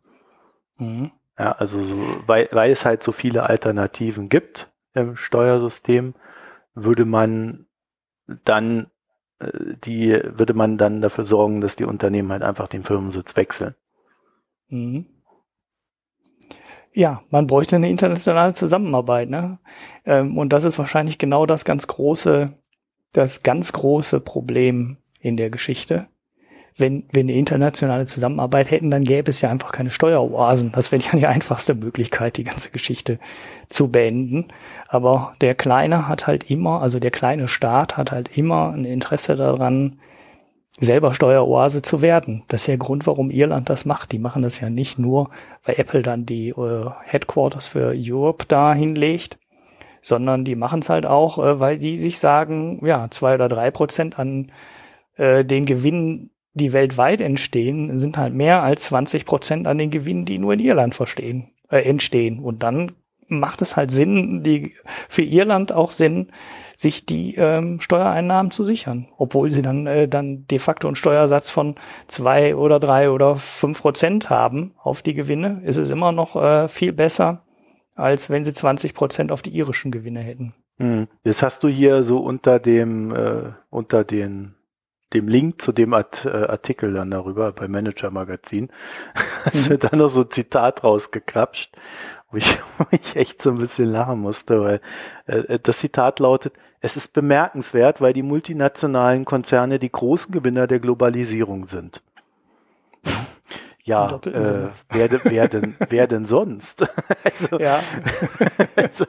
Mhm. 0.78 1.12
Ja, 1.38 1.52
also 1.52 1.82
so, 1.82 1.96
weil, 2.26 2.48
weil 2.52 2.72
es 2.72 2.84
halt 2.84 3.02
so 3.02 3.12
viele 3.12 3.44
Alternativen 3.44 4.28
gibt 4.28 4.70
im 4.94 5.16
Steuersystem, 5.16 6.14
würde 6.74 7.04
man 7.04 7.66
dann 8.44 8.88
die 9.40 10.20
würde 10.24 10.54
man 10.54 10.78
dann 10.78 11.00
dafür 11.00 11.24
sorgen, 11.24 11.60
dass 11.60 11.76
die 11.76 11.84
Unternehmen 11.84 12.32
halt 12.32 12.42
einfach 12.42 12.68
den 12.68 12.82
Firmensitz 12.82 13.36
wechseln. 13.36 13.74
Mhm. 14.68 15.06
Ja, 16.92 17.22
man 17.30 17.46
bräuchte 17.46 17.76
eine 17.76 17.90
internationale 17.90 18.54
Zusammenarbeit, 18.54 19.30
ne? 19.30 19.58
Ähm, 20.04 20.36
und 20.36 20.52
das 20.52 20.64
ist 20.64 20.78
wahrscheinlich 20.78 21.18
genau 21.18 21.46
das 21.46 21.64
ganz 21.64 21.86
große, 21.86 22.52
das 23.12 23.42
ganz 23.42 23.72
große 23.72 24.20
Problem 24.20 24.96
in 25.20 25.36
der 25.36 25.50
Geschichte 25.50 26.08
wenn 26.76 27.04
wir 27.10 27.20
eine 27.20 27.32
internationale 27.32 28.06
Zusammenarbeit 28.06 28.70
hätten, 28.70 28.90
dann 28.90 29.04
gäbe 29.04 29.30
es 29.30 29.40
ja 29.40 29.50
einfach 29.50 29.72
keine 29.72 29.90
Steueroasen. 29.90 30.72
Das 30.72 30.92
wäre 30.92 31.02
ja 31.02 31.18
die 31.18 31.26
einfachste 31.28 31.74
Möglichkeit, 31.74 32.36
die 32.36 32.44
ganze 32.44 32.70
Geschichte 32.70 33.18
zu 33.68 33.88
beenden. 33.88 34.48
Aber 34.88 35.32
der 35.40 35.54
Kleine 35.54 36.08
hat 36.08 36.26
halt 36.26 36.50
immer, 36.50 36.80
also 36.80 37.00
der 37.00 37.10
kleine 37.10 37.48
Staat 37.48 37.96
hat 37.96 38.12
halt 38.12 38.36
immer 38.36 38.72
ein 38.72 38.84
Interesse 38.84 39.36
daran, 39.36 39.98
selber 40.80 41.12
Steueroase 41.12 41.82
zu 41.82 42.02
werden. 42.02 42.44
Das 42.48 42.62
ist 42.62 42.68
der 42.68 42.78
Grund, 42.78 43.06
warum 43.06 43.30
Irland 43.30 43.68
das 43.68 43.84
macht. 43.84 44.12
Die 44.12 44.18
machen 44.18 44.42
das 44.42 44.60
ja 44.60 44.70
nicht 44.70 44.98
nur, 44.98 45.30
weil 45.64 45.74
Apple 45.78 46.02
dann 46.02 46.24
die 46.24 46.50
äh, 46.50 46.90
Headquarters 47.04 47.66
für 47.66 47.92
Europe 47.96 48.44
da 48.46 48.74
hinlegt, 48.74 49.38
sondern 50.00 50.44
die 50.44 50.54
machen 50.54 50.80
es 50.80 50.88
halt 50.88 51.06
auch, 51.06 51.38
äh, 51.38 51.58
weil 51.60 51.78
die 51.78 51.98
sich 51.98 52.18
sagen, 52.18 52.84
ja, 52.86 53.08
zwei 53.10 53.34
oder 53.34 53.48
drei 53.48 53.70
Prozent 53.70 54.18
an 54.18 54.52
äh, 55.16 55.44
den 55.44 55.66
Gewinnen 55.66 56.30
die 56.54 56.72
weltweit 56.72 57.20
entstehen, 57.20 57.98
sind 57.98 58.16
halt 58.18 58.34
mehr 58.34 58.62
als 58.62 58.84
20 58.84 59.24
Prozent 59.26 59.66
an 59.66 59.78
den 59.78 59.90
Gewinnen, 59.90 60.24
die 60.24 60.38
nur 60.38 60.54
in 60.54 60.60
Irland 60.60 60.94
verstehen, 60.94 61.50
äh, 61.70 61.82
entstehen. 61.82 62.40
Und 62.40 62.62
dann 62.62 62.92
macht 63.28 63.62
es 63.62 63.76
halt 63.76 63.90
Sinn, 63.90 64.42
die, 64.42 64.74
für 65.08 65.22
Irland 65.22 65.72
auch 65.72 65.90
Sinn, 65.90 66.28
sich 66.74 67.06
die 67.06 67.34
ähm, 67.36 67.80
Steuereinnahmen 67.80 68.50
zu 68.50 68.64
sichern, 68.64 69.08
obwohl 69.16 69.50
sie 69.50 69.62
dann 69.62 69.86
äh, 69.86 70.08
dann 70.08 70.46
de 70.46 70.58
facto 70.58 70.88
einen 70.88 70.94
Steuersatz 70.94 71.50
von 71.50 71.74
zwei 72.06 72.56
oder 72.56 72.80
drei 72.80 73.10
oder 73.10 73.36
fünf 73.36 73.82
Prozent 73.82 74.30
haben 74.30 74.74
auf 74.82 75.02
die 75.02 75.14
Gewinne, 75.14 75.62
ist 75.64 75.76
es 75.76 75.90
immer 75.90 76.12
noch 76.12 76.36
äh, 76.36 76.68
viel 76.68 76.92
besser, 76.92 77.44
als 77.94 78.30
wenn 78.30 78.44
sie 78.44 78.52
20 78.52 78.94
Prozent 78.94 79.32
auf 79.32 79.42
die 79.42 79.56
irischen 79.56 79.90
Gewinne 79.90 80.20
hätten. 80.20 80.54
Hm. 80.78 81.08
Das 81.24 81.42
hast 81.42 81.64
du 81.64 81.68
hier 81.68 82.04
so 82.04 82.18
unter 82.18 82.60
dem 82.60 83.12
äh, 83.14 83.52
unter 83.70 84.04
den 84.04 84.54
dem 85.12 85.28
Link 85.28 85.60
zu 85.62 85.72
dem 85.72 85.94
Art, 85.94 86.24
äh, 86.24 86.28
Artikel 86.28 86.92
dann 86.92 87.10
darüber 87.10 87.52
bei 87.52 87.68
Manager 87.68 88.10
Magazin, 88.10 88.70
hast 89.44 89.70
du 89.70 89.78
da 89.78 89.96
noch 89.96 90.08
so 90.08 90.22
ein 90.22 90.30
Zitat 90.30 90.84
rausgekrapscht, 90.84 91.76
wo 92.30 92.36
ich, 92.36 92.58
wo 92.78 92.84
ich 92.90 93.16
echt 93.16 93.42
so 93.42 93.50
ein 93.50 93.58
bisschen 93.58 93.90
lachen 93.90 94.20
musste, 94.20 94.60
weil 94.60 94.80
äh, 95.26 95.38
äh, 95.38 95.58
das 95.62 95.78
Zitat 95.78 96.20
lautet, 96.20 96.54
es 96.80 96.96
ist 96.96 97.12
bemerkenswert, 97.14 98.00
weil 98.00 98.12
die 98.12 98.22
multinationalen 98.22 99.24
Konzerne 99.24 99.78
die 99.78 99.90
großen 99.90 100.32
Gewinner 100.32 100.66
der 100.66 100.78
Globalisierung 100.78 101.66
sind. 101.66 102.02
Ja, 103.88 104.20
äh, 104.26 104.68
wer, 104.90 105.24
wer, 105.24 105.48
denn, 105.48 105.74
wer 105.88 106.06
denn 106.06 106.26
sonst? 106.26 106.86
also, 107.24 107.58
ja. 107.58 107.80
also, 108.76 109.04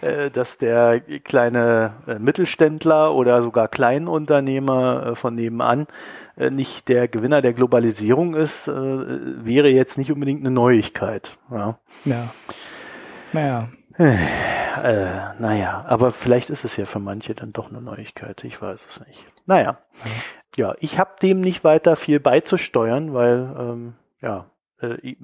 äh, 0.00 0.30
dass 0.30 0.58
der 0.58 1.00
kleine 1.00 1.94
äh, 2.06 2.18
Mittelständler 2.20 3.14
oder 3.14 3.42
sogar 3.42 3.66
Kleinunternehmer 3.66 5.06
äh, 5.06 5.14
von 5.16 5.34
nebenan 5.34 5.88
äh, 6.36 6.50
nicht 6.50 6.88
der 6.88 7.08
Gewinner 7.08 7.42
der 7.42 7.52
Globalisierung 7.52 8.34
ist, 8.34 8.68
äh, 8.68 8.72
wäre 8.72 9.68
jetzt 9.68 9.98
nicht 9.98 10.12
unbedingt 10.12 10.40
eine 10.40 10.52
Neuigkeit. 10.52 11.36
Ja. 11.50 11.78
ja. 12.04 12.28
Naja. 13.32 13.68
Äh, 13.98 14.14
naja, 15.38 15.84
aber 15.88 16.12
vielleicht 16.12 16.48
ist 16.48 16.64
es 16.64 16.76
ja 16.76 16.86
für 16.86 17.00
manche 17.00 17.34
dann 17.34 17.52
doch 17.52 17.70
eine 17.70 17.80
Neuigkeit. 17.80 18.44
Ich 18.44 18.62
weiß 18.62 18.86
es 18.86 19.00
nicht. 19.06 19.24
Naja. 19.46 19.78
Ja, 20.56 20.74
ich 20.80 20.98
habe 20.98 21.12
dem 21.20 21.40
nicht 21.40 21.64
weiter 21.64 21.96
viel 21.96 22.20
beizusteuern, 22.20 23.14
weil 23.14 23.54
ähm, 23.58 23.94
ja, 24.22 24.50
äh, 24.80 25.14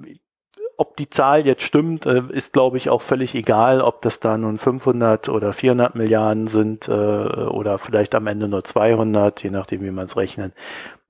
ob 0.77 0.95
die 0.95 1.09
Zahl 1.09 1.45
jetzt 1.45 1.63
stimmt, 1.63 2.05
äh, 2.05 2.23
ist 2.29 2.53
glaube 2.53 2.77
ich 2.77 2.89
auch 2.89 3.01
völlig 3.01 3.35
egal, 3.35 3.81
ob 3.81 4.01
das 4.01 4.19
da 4.19 4.37
nun 4.37 4.57
500 4.57 5.27
oder 5.29 5.51
400 5.51 5.95
Milliarden 5.95 6.47
sind 6.47 6.87
äh, 6.87 6.91
oder 6.91 7.77
vielleicht 7.77 8.15
am 8.15 8.27
Ende 8.27 8.47
nur 8.47 8.63
200, 8.63 9.43
je 9.43 9.49
nachdem 9.49 9.81
wie 9.81 9.91
man 9.91 10.05
es 10.05 10.15
rechnet. 10.15 10.53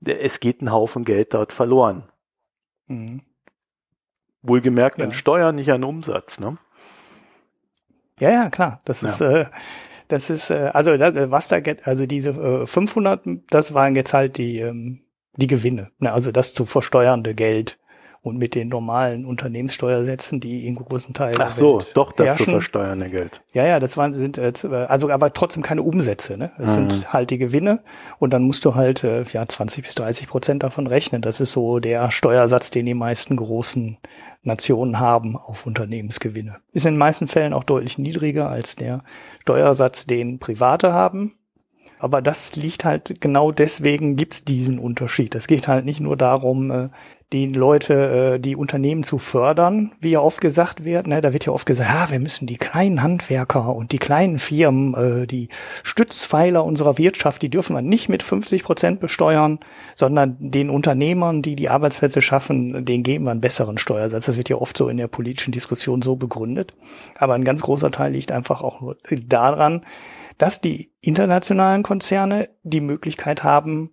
Es 0.04 0.40
geht 0.40 0.62
ein 0.62 0.72
Haufen 0.72 1.04
Geld 1.04 1.34
dort 1.34 1.52
verloren. 1.52 2.04
Mhm. 2.86 3.22
Wohlgemerkt 4.42 4.98
ja. 4.98 5.04
an 5.04 5.12
Steuern, 5.12 5.54
nicht 5.54 5.70
an 5.70 5.84
Umsatz, 5.84 6.40
ne? 6.40 6.56
Ja, 8.18 8.30
ja, 8.30 8.50
klar. 8.50 8.80
Das 8.84 9.02
ja. 9.02 9.08
ist, 9.08 9.20
äh, 9.20 9.46
das 10.08 10.30
ist, 10.30 10.50
äh, 10.50 10.70
also 10.74 10.96
das, 10.96 11.14
äh, 11.16 11.30
was 11.30 11.48
da, 11.48 11.58
also 11.84 12.06
diese 12.06 12.30
äh, 12.30 12.66
500, 12.66 13.22
das 13.50 13.74
waren 13.74 13.94
jetzt 13.94 14.12
halt 14.12 14.36
die, 14.38 14.58
ähm, 14.58 15.02
die 15.36 15.46
Gewinne, 15.46 15.90
ne? 15.98 16.12
also 16.12 16.32
das 16.32 16.54
zu 16.54 16.66
versteuernde 16.66 17.34
Geld 17.34 17.78
und 18.22 18.36
mit 18.36 18.54
den 18.54 18.68
normalen 18.68 19.24
Unternehmenssteuersätzen, 19.24 20.40
die 20.40 20.66
in 20.66 20.74
großen 20.74 21.14
Teilen. 21.14 21.36
Ach 21.38 21.50
so, 21.50 21.78
Welt 21.78 21.92
doch 21.94 22.12
das 22.12 22.28
herrschen. 22.28 22.44
zu 22.44 22.50
versteuernde 22.50 23.08
Geld. 23.08 23.40
Ja, 23.54 23.66
ja, 23.66 23.80
das 23.80 23.96
waren 23.96 24.12
sind 24.12 24.36
äh, 24.36 24.52
also 24.88 25.10
aber 25.10 25.32
trotzdem 25.32 25.62
keine 25.62 25.82
Umsätze. 25.82 26.36
Ne? 26.36 26.52
Es 26.58 26.76
mhm. 26.76 26.90
sind 26.90 27.12
halt 27.12 27.30
die 27.30 27.38
Gewinne 27.38 27.80
und 28.18 28.32
dann 28.32 28.42
musst 28.42 28.64
du 28.66 28.74
halt 28.74 29.04
äh, 29.04 29.22
ja 29.22 29.46
20 29.46 29.84
bis 29.84 29.94
30 29.94 30.28
Prozent 30.28 30.62
davon 30.62 30.86
rechnen. 30.86 31.22
Das 31.22 31.40
ist 31.40 31.52
so 31.52 31.78
der 31.78 32.10
Steuersatz, 32.10 32.70
den 32.70 32.86
die 32.86 32.94
meisten 32.94 33.36
großen 33.36 33.96
Nationen 34.42 35.00
haben 35.00 35.36
auf 35.36 35.66
Unternehmensgewinne. 35.66 36.56
Ist 36.72 36.86
in 36.86 36.94
den 36.94 36.98
meisten 36.98 37.26
Fällen 37.26 37.52
auch 37.52 37.64
deutlich 37.64 37.98
niedriger 37.98 38.48
als 38.48 38.76
der 38.76 39.02
Steuersatz, 39.42 40.06
den 40.06 40.38
Private 40.38 40.92
haben. 40.92 41.36
Aber 42.00 42.22
das 42.22 42.56
liegt 42.56 42.84
halt 42.84 43.20
genau 43.20 43.52
deswegen 43.52 44.16
gibt's 44.16 44.44
diesen 44.44 44.78
Unterschied. 44.78 45.34
Es 45.34 45.46
geht 45.46 45.68
halt 45.68 45.84
nicht 45.84 46.00
nur 46.00 46.16
darum, 46.16 46.70
äh, 46.70 46.88
die 47.32 47.46
Leute, 47.46 48.34
äh, 48.34 48.40
die 48.40 48.56
Unternehmen 48.56 49.04
zu 49.04 49.18
fördern, 49.18 49.92
wie 50.00 50.10
ja 50.10 50.20
oft 50.20 50.40
gesagt 50.40 50.84
wird. 50.84 51.06
Ne? 51.06 51.20
Da 51.20 51.32
wird 51.32 51.46
ja 51.46 51.52
oft 51.52 51.66
gesagt, 51.66 51.90
ja, 51.90 52.10
wir 52.10 52.18
müssen 52.18 52.46
die 52.46 52.56
kleinen 52.56 53.02
Handwerker 53.02 53.74
und 53.76 53.92
die 53.92 53.98
kleinen 53.98 54.38
Firmen, 54.38 54.94
äh, 54.94 55.26
die 55.26 55.48
Stützpfeiler 55.82 56.64
unserer 56.64 56.98
Wirtschaft, 56.98 57.42
die 57.42 57.50
dürfen 57.50 57.76
wir 57.76 57.82
nicht 57.82 58.08
mit 58.08 58.22
50 58.22 58.64
Prozent 58.64 58.98
besteuern, 58.98 59.60
sondern 59.94 60.36
den 60.40 60.70
Unternehmern, 60.70 61.42
die 61.42 61.54
die 61.54 61.68
Arbeitsplätze 61.68 62.22
schaffen, 62.22 62.84
denen 62.84 63.04
geben 63.04 63.26
wir 63.26 63.30
einen 63.30 63.40
besseren 63.40 63.78
Steuersatz. 63.78 64.26
Das 64.26 64.36
wird 64.38 64.48
ja 64.48 64.56
oft 64.56 64.76
so 64.76 64.88
in 64.88 64.96
der 64.96 65.08
politischen 65.08 65.52
Diskussion 65.52 66.02
so 66.02 66.16
begründet. 66.16 66.74
Aber 67.16 67.34
ein 67.34 67.44
ganz 67.44 67.60
großer 67.60 67.92
Teil 67.92 68.12
liegt 68.12 68.32
einfach 68.32 68.62
auch 68.62 68.80
nur 68.80 68.96
daran, 69.28 69.82
dass 70.40 70.62
die 70.62 70.90
internationalen 71.02 71.82
Konzerne 71.82 72.48
die 72.62 72.80
Möglichkeit 72.80 73.44
haben, 73.44 73.90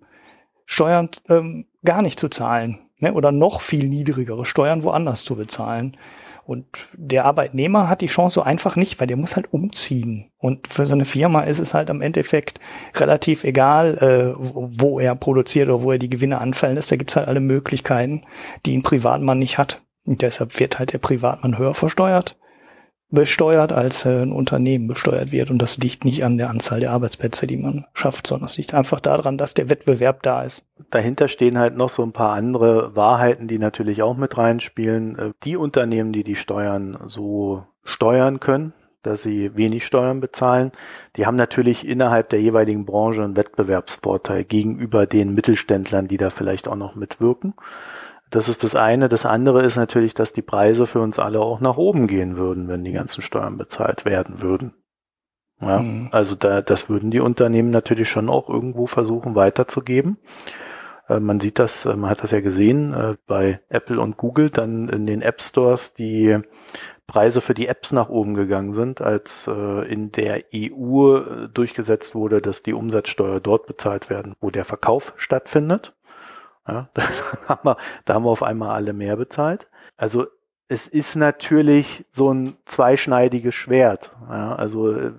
Steuern 0.66 1.10
ähm, 1.28 1.66
gar 1.84 2.02
nicht 2.02 2.18
zu 2.18 2.30
zahlen 2.30 2.80
ne? 3.00 3.14
oder 3.14 3.34
noch 3.34 3.60
viel 3.60 3.90
niedrigere 3.90 4.46
Steuern 4.46 4.84
woanders 4.84 5.26
zu 5.26 5.36
bezahlen. 5.36 5.98
Und 6.46 6.66
der 6.94 7.26
Arbeitnehmer 7.26 7.90
hat 7.90 8.00
die 8.00 8.08
Chance 8.08 8.36
so 8.36 8.42
einfach 8.44 8.78
nicht, 8.78 8.98
weil 8.98 9.08
der 9.08 9.18
muss 9.18 9.36
halt 9.36 9.52
umziehen. 9.52 10.32
Und 10.38 10.70
für 10.70 10.86
so 10.86 10.94
eine 10.94 11.04
Firma 11.04 11.42
ist 11.42 11.60
es 11.60 11.74
halt 11.74 11.90
am 11.90 12.02
Endeffekt 12.02 12.62
relativ 12.96 13.44
egal, 13.44 13.98
äh, 13.98 14.34
wo 14.40 15.02
er 15.02 15.16
produziert 15.16 15.68
oder 15.68 15.84
wo 15.84 15.92
er 15.92 15.98
die 15.98 16.10
Gewinne 16.10 16.40
anfallen 16.40 16.76
lässt. 16.76 16.90
Da 16.90 16.96
gibt's 16.96 17.18
halt 17.18 17.28
alle 17.28 17.42
Möglichkeiten, 17.42 18.24
die 18.66 18.78
ein 18.78 18.84
Privatmann 18.84 19.40
nicht 19.40 19.58
hat. 19.58 19.82
Und 20.06 20.22
deshalb 20.22 20.58
wird 20.62 20.80
halt 20.80 20.94
der 20.94 21.00
Privatmann 21.00 21.58
höher 21.58 21.74
versteuert 21.74 22.38
besteuert, 23.10 23.72
als 23.72 24.06
äh, 24.06 24.22
ein 24.22 24.32
Unternehmen 24.32 24.88
besteuert 24.88 25.32
wird. 25.32 25.50
Und 25.50 25.62
das 25.62 25.78
liegt 25.78 26.04
nicht 26.04 26.24
an 26.24 26.38
der 26.38 26.50
Anzahl 26.50 26.80
der 26.80 26.92
Arbeitsplätze, 26.92 27.48
die 27.48 27.58
man 27.58 27.86
schafft, 27.94 28.28
sondern 28.28 28.46
es 28.46 28.58
liegt 28.58 28.74
einfach 28.74 29.00
daran, 29.00 29.38
dass 29.38 29.54
der 29.54 29.70
Wettbewerb 29.70 30.24
da 30.24 30.44
ist. 30.44 30.66
Dahinter 30.90 31.28
stehen 31.28 31.58
halt 31.58 31.78
noch 31.78 31.90
so 31.90 32.04
ein 32.04 32.12
paar 32.12 32.34
andere 32.34 32.96
Wahrheiten, 32.96 33.48
die 33.48 33.60
natürlich 33.60 34.02
auch 34.02 34.18
mit 34.18 34.38
reinspielen. 34.38 35.18
Äh, 35.18 35.32
die 35.44 35.56
Unternehmen, 35.56 36.12
die 36.12 36.24
die 36.24 36.36
Steuern 36.36 36.98
so 37.06 37.64
steuern 37.84 38.42
können, 38.42 38.74
dass 39.04 39.24
sie 39.24 39.56
wenig 39.56 39.86
Steuern 39.86 40.20
bezahlen, 40.20 40.74
die 41.16 41.26
haben 41.26 41.38
natürlich 41.38 41.88
innerhalb 41.88 42.30
der 42.30 42.42
jeweiligen 42.42 42.86
Branche 42.86 43.24
einen 43.24 43.38
Wettbewerbsvorteil 43.38 44.44
gegenüber 44.44 45.06
den 45.06 45.34
Mittelständlern, 45.34 46.10
die 46.10 46.18
da 46.18 46.30
vielleicht 46.30 46.68
auch 46.68 46.76
noch 46.76 46.96
mitwirken. 46.96 47.54
Das 48.30 48.50
ist 48.50 48.64
das 48.64 48.76
eine. 48.76 49.08
Das 49.08 49.26
andere 49.26 49.64
ist 49.64 49.78
natürlich, 49.78 50.14
dass 50.14 50.34
die 50.34 50.42
Preise 50.42 50.86
für 50.86 51.00
uns 51.00 51.20
alle 51.20 51.40
auch 51.40 51.60
nach 51.60 51.78
oben 51.78 52.08
gehen 52.08 52.38
würden, 52.38 52.68
wenn 52.68 52.84
die 52.84 52.92
ganzen 52.92 53.22
Steuern 53.22 53.58
bezahlt 53.58 54.06
werden 54.06 54.42
würden. 54.42 54.74
Ja, 55.62 55.80
mhm. 55.80 56.10
also 56.12 56.36
da, 56.36 56.62
das 56.62 56.90
würden 56.90 57.10
die 57.10 57.20
Unternehmen 57.20 57.72
natürlich 57.72 58.10
schon 58.10 58.30
auch 58.30 58.50
irgendwo 58.50 58.86
versuchen 58.86 59.34
weiterzugeben. 59.34 60.18
Äh, 61.08 61.20
man 61.20 61.40
sieht 61.40 61.58
das, 61.58 61.86
äh, 61.86 61.96
man 61.96 62.10
hat 62.10 62.22
das 62.22 62.32
ja 62.32 62.42
gesehen 62.42 62.94
äh, 62.94 63.16
bei 63.26 63.62
Apple 63.70 64.00
und 64.00 64.18
Google, 64.18 64.50
dann 64.50 64.88
in 64.90 65.06
den 65.06 65.22
App 65.22 65.42
Stores 65.42 65.94
die 65.96 66.38
Preise 67.08 67.40
für 67.40 67.54
die 67.54 67.68
Apps 67.68 67.94
nach 67.94 68.10
oben 68.10 68.34
gegangen 68.34 68.74
sind, 68.74 69.02
als 69.02 69.48
äh, 69.48 69.92
in 69.92 70.12
der 70.12 70.44
EU 70.54 71.18
äh, 71.18 71.48
durchgesetzt 71.48 72.14
wurde, 72.14 72.42
dass 72.42 72.64
die 72.64 72.74
Umsatzsteuer 72.74 73.40
dort 73.40 73.66
bezahlt 73.66 74.10
werden, 74.10 74.36
wo 74.42 74.52
der 74.52 74.66
Verkauf 74.66 75.14
stattfindet. 75.16 75.96
Ja, 76.68 76.90
da, 76.94 77.04
haben 77.48 77.68
wir, 77.68 77.78
da 78.06 78.14
haben 78.14 78.26
wir 78.26 78.30
auf 78.30 78.44
einmal 78.44 78.76
alle 78.76 78.94
mehr 78.94 79.16
bezahlt. 79.16 79.68
Also 79.96 80.28
es 80.70 80.88
ist 80.88 81.16
natürlich 81.16 82.06
so 82.12 82.32
ein 82.32 82.58
zweischneidiges 82.66 83.56
Schwert. 83.56 84.12
Ja, 84.30 84.56
also 84.56 85.12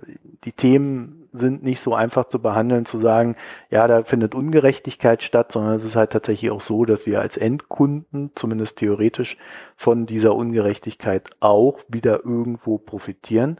die 0.44 0.52
Themen 0.52 1.18
sind 1.32 1.62
nicht 1.62 1.80
so 1.80 1.94
einfach 1.94 2.26
zu 2.26 2.40
behandeln, 2.40 2.84
zu 2.84 2.98
sagen, 2.98 3.36
ja, 3.70 3.86
da 3.86 4.02
findet 4.02 4.34
Ungerechtigkeit 4.34 5.22
statt, 5.22 5.52
sondern 5.52 5.74
es 5.74 5.84
ist 5.84 5.96
halt 5.96 6.10
tatsächlich 6.10 6.50
auch 6.50 6.60
so, 6.60 6.84
dass 6.84 7.06
wir 7.06 7.20
als 7.20 7.36
Endkunden, 7.36 8.32
zumindest 8.34 8.78
theoretisch, 8.78 9.36
von 9.76 10.06
dieser 10.06 10.34
Ungerechtigkeit 10.34 11.30
auch 11.40 11.80
wieder 11.88 12.24
irgendwo 12.24 12.78
profitieren. 12.78 13.58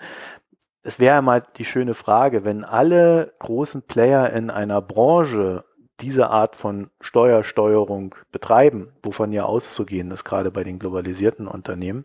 Es 0.83 0.99
wäre 0.99 1.23
mal 1.23 1.43
die 1.57 1.65
schöne 1.65 1.95
Frage, 1.95 2.45
wenn 2.45 2.65
alle 2.65 3.33
großen 3.39 3.83
Player 3.83 4.33
in 4.33 4.51
einer 4.51 4.81
Branche 4.81 5.65
diese 6.01 6.31
Art 6.31 6.57
von 6.57 6.91
Steuersteuerung 7.01 8.15
betreiben, 8.31 8.93
wovon 9.03 9.33
ja 9.33 9.45
auszugehen 9.45 10.11
ist, 10.11 10.25
gerade 10.25 10.51
bei 10.51 10.65
den 10.65 10.79
globalisierten 10.79 11.49
Unternehmen, 11.49 12.05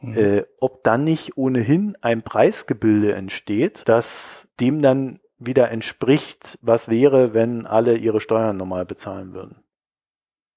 mhm. 0.00 0.16
äh, 0.16 0.44
ob 0.60 0.82
dann 0.84 1.04
nicht 1.04 1.36
ohnehin 1.36 1.96
ein 2.00 2.22
Preisgebilde 2.22 3.14
entsteht, 3.14 3.82
das 3.86 4.48
dem 4.60 4.82
dann 4.82 5.20
wieder 5.38 5.70
entspricht, 5.70 6.58
was 6.62 6.88
wäre, 6.88 7.34
wenn 7.34 7.66
alle 7.66 7.96
ihre 7.96 8.20
Steuern 8.20 8.56
normal 8.56 8.84
bezahlen 8.86 9.34
würden. 9.34 9.62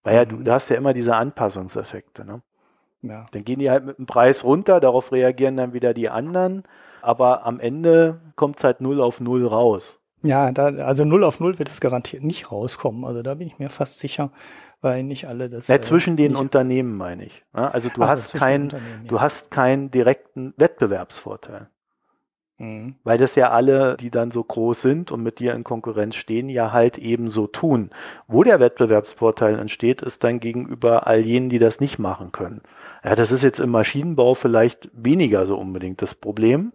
Weil 0.03 0.15
ja, 0.15 0.25
du, 0.25 0.37
mhm. 0.37 0.45
du 0.45 0.51
hast 0.51 0.69
ja 0.69 0.77
immer 0.77 0.93
diese 0.93 1.15
Anpassungseffekte, 1.15 2.25
ne? 2.25 2.41
Ja. 3.03 3.25
Dann 3.31 3.45
gehen 3.45 3.59
die 3.59 3.69
halt 3.69 3.85
mit 3.85 3.99
dem 3.99 4.07
Preis 4.07 4.43
runter, 4.43 4.79
darauf 4.79 5.11
reagieren 5.11 5.55
dann 5.55 5.73
wieder 5.73 5.93
die 5.93 6.09
anderen, 6.09 6.63
aber 7.01 7.45
am 7.45 7.59
Ende 7.59 8.19
kommt 8.35 8.57
es 8.57 8.63
halt 8.63 8.81
null 8.81 9.01
auf 9.01 9.21
null 9.21 9.45
raus. 9.45 9.99
Ja, 10.24 10.51
da, 10.51 10.65
also 10.65 11.05
null 11.05 11.24
auf 11.24 11.39
null 11.39 11.59
wird 11.59 11.70
es 11.70 11.80
garantiert 11.80 12.24
nicht 12.24 12.51
rauskommen. 12.51 13.05
Also 13.05 13.22
da 13.22 13.36
bin 13.36 13.47
ich 13.47 13.59
mir 13.59 13.70
fast 13.70 13.99
sicher, 13.99 14.32
weil 14.82 15.03
nicht 15.03 15.28
alle 15.28 15.49
das. 15.49 15.68
Ja, 15.68 15.76
äh, 15.76 15.82
zwischen 15.82 16.18
den 16.18 16.36
Unternehmen 16.36 16.97
meine 16.97 17.26
ich. 17.26 17.43
Also 17.53 17.89
du 17.89 18.01
also 18.01 18.13
hast 18.13 18.34
keinen, 18.34 18.70
ja. 18.70 18.78
du 19.07 19.22
hast 19.22 19.51
keinen 19.51 19.91
direkten 19.91 20.53
Wettbewerbsvorteil. 20.57 21.70
Mhm. 22.59 22.95
Weil 23.03 23.20
das 23.20 23.36
ja 23.36 23.51
alle, 23.51 23.97
die 23.97 24.09
dann 24.09 24.32
so 24.32 24.43
groß 24.43 24.82
sind 24.82 25.11
und 25.11 25.22
mit 25.22 25.38
dir 25.38 25.53
in 25.53 25.63
Konkurrenz 25.63 26.15
stehen, 26.15 26.49
ja 26.49 26.72
halt 26.72 26.97
eben 26.97 27.30
so 27.30 27.45
tun. 27.45 27.91
Wo 28.28 28.43
der 28.43 28.59
Wettbewerbsvorteil 28.59 29.59
entsteht, 29.59 30.01
ist 30.01 30.24
dann 30.24 30.39
gegenüber 30.39 31.05
all 31.05 31.20
jenen, 31.20 31.49
die 31.49 31.59
das 31.59 31.80
nicht 31.80 31.99
machen 31.99 32.32
können. 32.32 32.61
Ja, 33.03 33.15
das 33.15 33.32
ist 33.32 33.43
jetzt 33.43 33.59
im 33.59 33.70
Maschinenbau 33.70 34.34
vielleicht 34.34 34.89
weniger 34.93 35.45
so 35.45 35.57
unbedingt 35.57 36.01
das 36.01 36.15
Problem. 36.15 36.74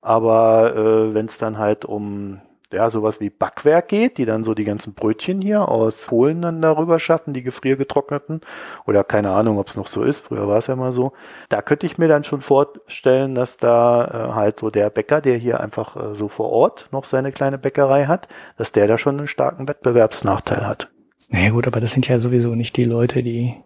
Aber 0.00 0.74
äh, 0.76 1.14
wenn 1.14 1.26
es 1.26 1.38
dann 1.38 1.58
halt 1.58 1.84
um 1.84 2.40
ja, 2.72 2.90
sowas 2.90 3.20
wie 3.20 3.30
Backwerk 3.30 3.88
geht, 3.88 4.18
die 4.18 4.24
dann 4.24 4.44
so 4.44 4.54
die 4.54 4.64
ganzen 4.64 4.94
Brötchen 4.94 5.40
hier 5.40 5.68
aus 5.68 6.06
Polen 6.06 6.42
dann 6.42 6.62
darüber 6.62 6.98
schaffen, 6.98 7.34
die 7.34 7.42
gefriergetrockneten. 7.42 8.40
Oder 8.86 9.04
keine 9.04 9.30
Ahnung, 9.30 9.58
ob 9.58 9.68
es 9.68 9.76
noch 9.76 9.86
so 9.86 10.02
ist. 10.02 10.20
Früher 10.20 10.48
war 10.48 10.58
es 10.58 10.66
ja 10.66 10.76
mal 10.76 10.92
so. 10.92 11.12
Da 11.48 11.62
könnte 11.62 11.86
ich 11.86 11.98
mir 11.98 12.08
dann 12.08 12.24
schon 12.24 12.40
vorstellen, 12.40 13.34
dass 13.34 13.56
da 13.56 14.04
äh, 14.04 14.34
halt 14.34 14.58
so 14.58 14.70
der 14.70 14.90
Bäcker, 14.90 15.20
der 15.20 15.36
hier 15.36 15.60
einfach 15.60 15.96
äh, 15.96 16.14
so 16.14 16.28
vor 16.28 16.50
Ort 16.50 16.88
noch 16.92 17.04
seine 17.04 17.32
kleine 17.32 17.58
Bäckerei 17.58 18.06
hat, 18.06 18.28
dass 18.56 18.72
der 18.72 18.86
da 18.86 18.98
schon 18.98 19.18
einen 19.18 19.28
starken 19.28 19.68
Wettbewerbsnachteil 19.68 20.66
hat. 20.66 20.90
Naja 21.28 21.50
gut, 21.50 21.66
aber 21.66 21.80
das 21.80 21.92
sind 21.92 22.08
ja 22.08 22.20
sowieso 22.20 22.54
nicht 22.54 22.76
die 22.76 22.84
Leute, 22.84 23.22
die 23.22 23.56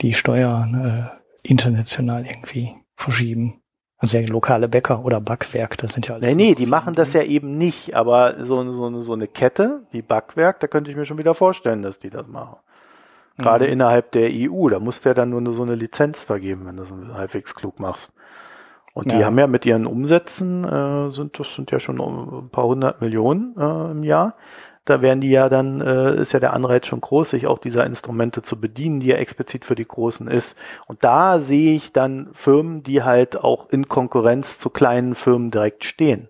die 0.00 0.14
Steuern 0.14 1.12
äh, 1.44 1.48
international 1.48 2.26
irgendwie 2.26 2.74
verschieben. 2.96 3.61
Also 4.02 4.18
ja, 4.18 4.26
lokale 4.26 4.68
Bäcker 4.68 5.04
oder 5.04 5.20
Backwerk, 5.20 5.78
das 5.78 5.92
sind 5.92 6.08
ja 6.08 6.16
alles. 6.16 6.28
Nee, 6.28 6.34
nee, 6.34 6.54
die 6.56 6.66
machen 6.66 6.94
das 6.94 7.12
ja 7.12 7.22
eben 7.22 7.56
nicht, 7.56 7.94
aber 7.94 8.44
so, 8.44 8.72
so, 8.72 9.00
so 9.00 9.12
eine 9.12 9.28
Kette 9.28 9.84
wie 9.92 10.02
Backwerk, 10.02 10.58
da 10.58 10.66
könnte 10.66 10.90
ich 10.90 10.96
mir 10.96 11.06
schon 11.06 11.18
wieder 11.18 11.34
vorstellen, 11.34 11.82
dass 11.82 12.00
die 12.00 12.10
das 12.10 12.26
machen. 12.26 12.56
Gerade 13.38 13.66
mhm. 13.66 13.74
innerhalb 13.74 14.10
der 14.10 14.28
EU, 14.32 14.68
da 14.68 14.80
musst 14.80 15.04
du 15.04 15.10
ja 15.10 15.14
dann 15.14 15.30
nur 15.30 15.54
so 15.54 15.62
eine 15.62 15.76
Lizenz 15.76 16.24
vergeben, 16.24 16.66
wenn 16.66 16.78
du 16.78 16.82
das 16.82 16.92
halbwegs 17.14 17.54
klug 17.54 17.78
machst. 17.78 18.12
Und 18.92 19.12
die 19.12 19.18
ja. 19.18 19.26
haben 19.26 19.38
ja 19.38 19.46
mit 19.46 19.64
ihren 19.64 19.86
Umsätzen, 19.86 20.64
äh, 20.64 21.10
sind 21.12 21.38
das 21.38 21.54
sind 21.54 21.70
ja 21.70 21.78
schon 21.78 22.00
ein 22.00 22.50
paar 22.50 22.64
hundert 22.64 23.00
Millionen 23.00 23.54
äh, 23.56 23.90
im 23.92 24.02
Jahr 24.02 24.34
da 24.84 25.00
werden 25.00 25.20
die 25.20 25.30
ja 25.30 25.48
dann, 25.48 25.80
äh, 25.80 26.16
ist 26.16 26.32
ja 26.32 26.40
der 26.40 26.52
Anreiz 26.52 26.86
schon 26.86 27.00
groß, 27.00 27.30
sich 27.30 27.46
auch 27.46 27.58
dieser 27.58 27.86
Instrumente 27.86 28.42
zu 28.42 28.60
bedienen, 28.60 29.00
die 29.00 29.08
ja 29.08 29.16
explizit 29.16 29.64
für 29.64 29.76
die 29.76 29.86
Großen 29.86 30.26
ist. 30.26 30.58
Und 30.86 31.04
da 31.04 31.38
sehe 31.38 31.74
ich 31.74 31.92
dann 31.92 32.28
Firmen, 32.32 32.82
die 32.82 33.02
halt 33.02 33.36
auch 33.36 33.70
in 33.70 33.88
Konkurrenz 33.88 34.58
zu 34.58 34.70
kleinen 34.70 35.14
Firmen 35.14 35.50
direkt 35.50 35.84
stehen. 35.84 36.28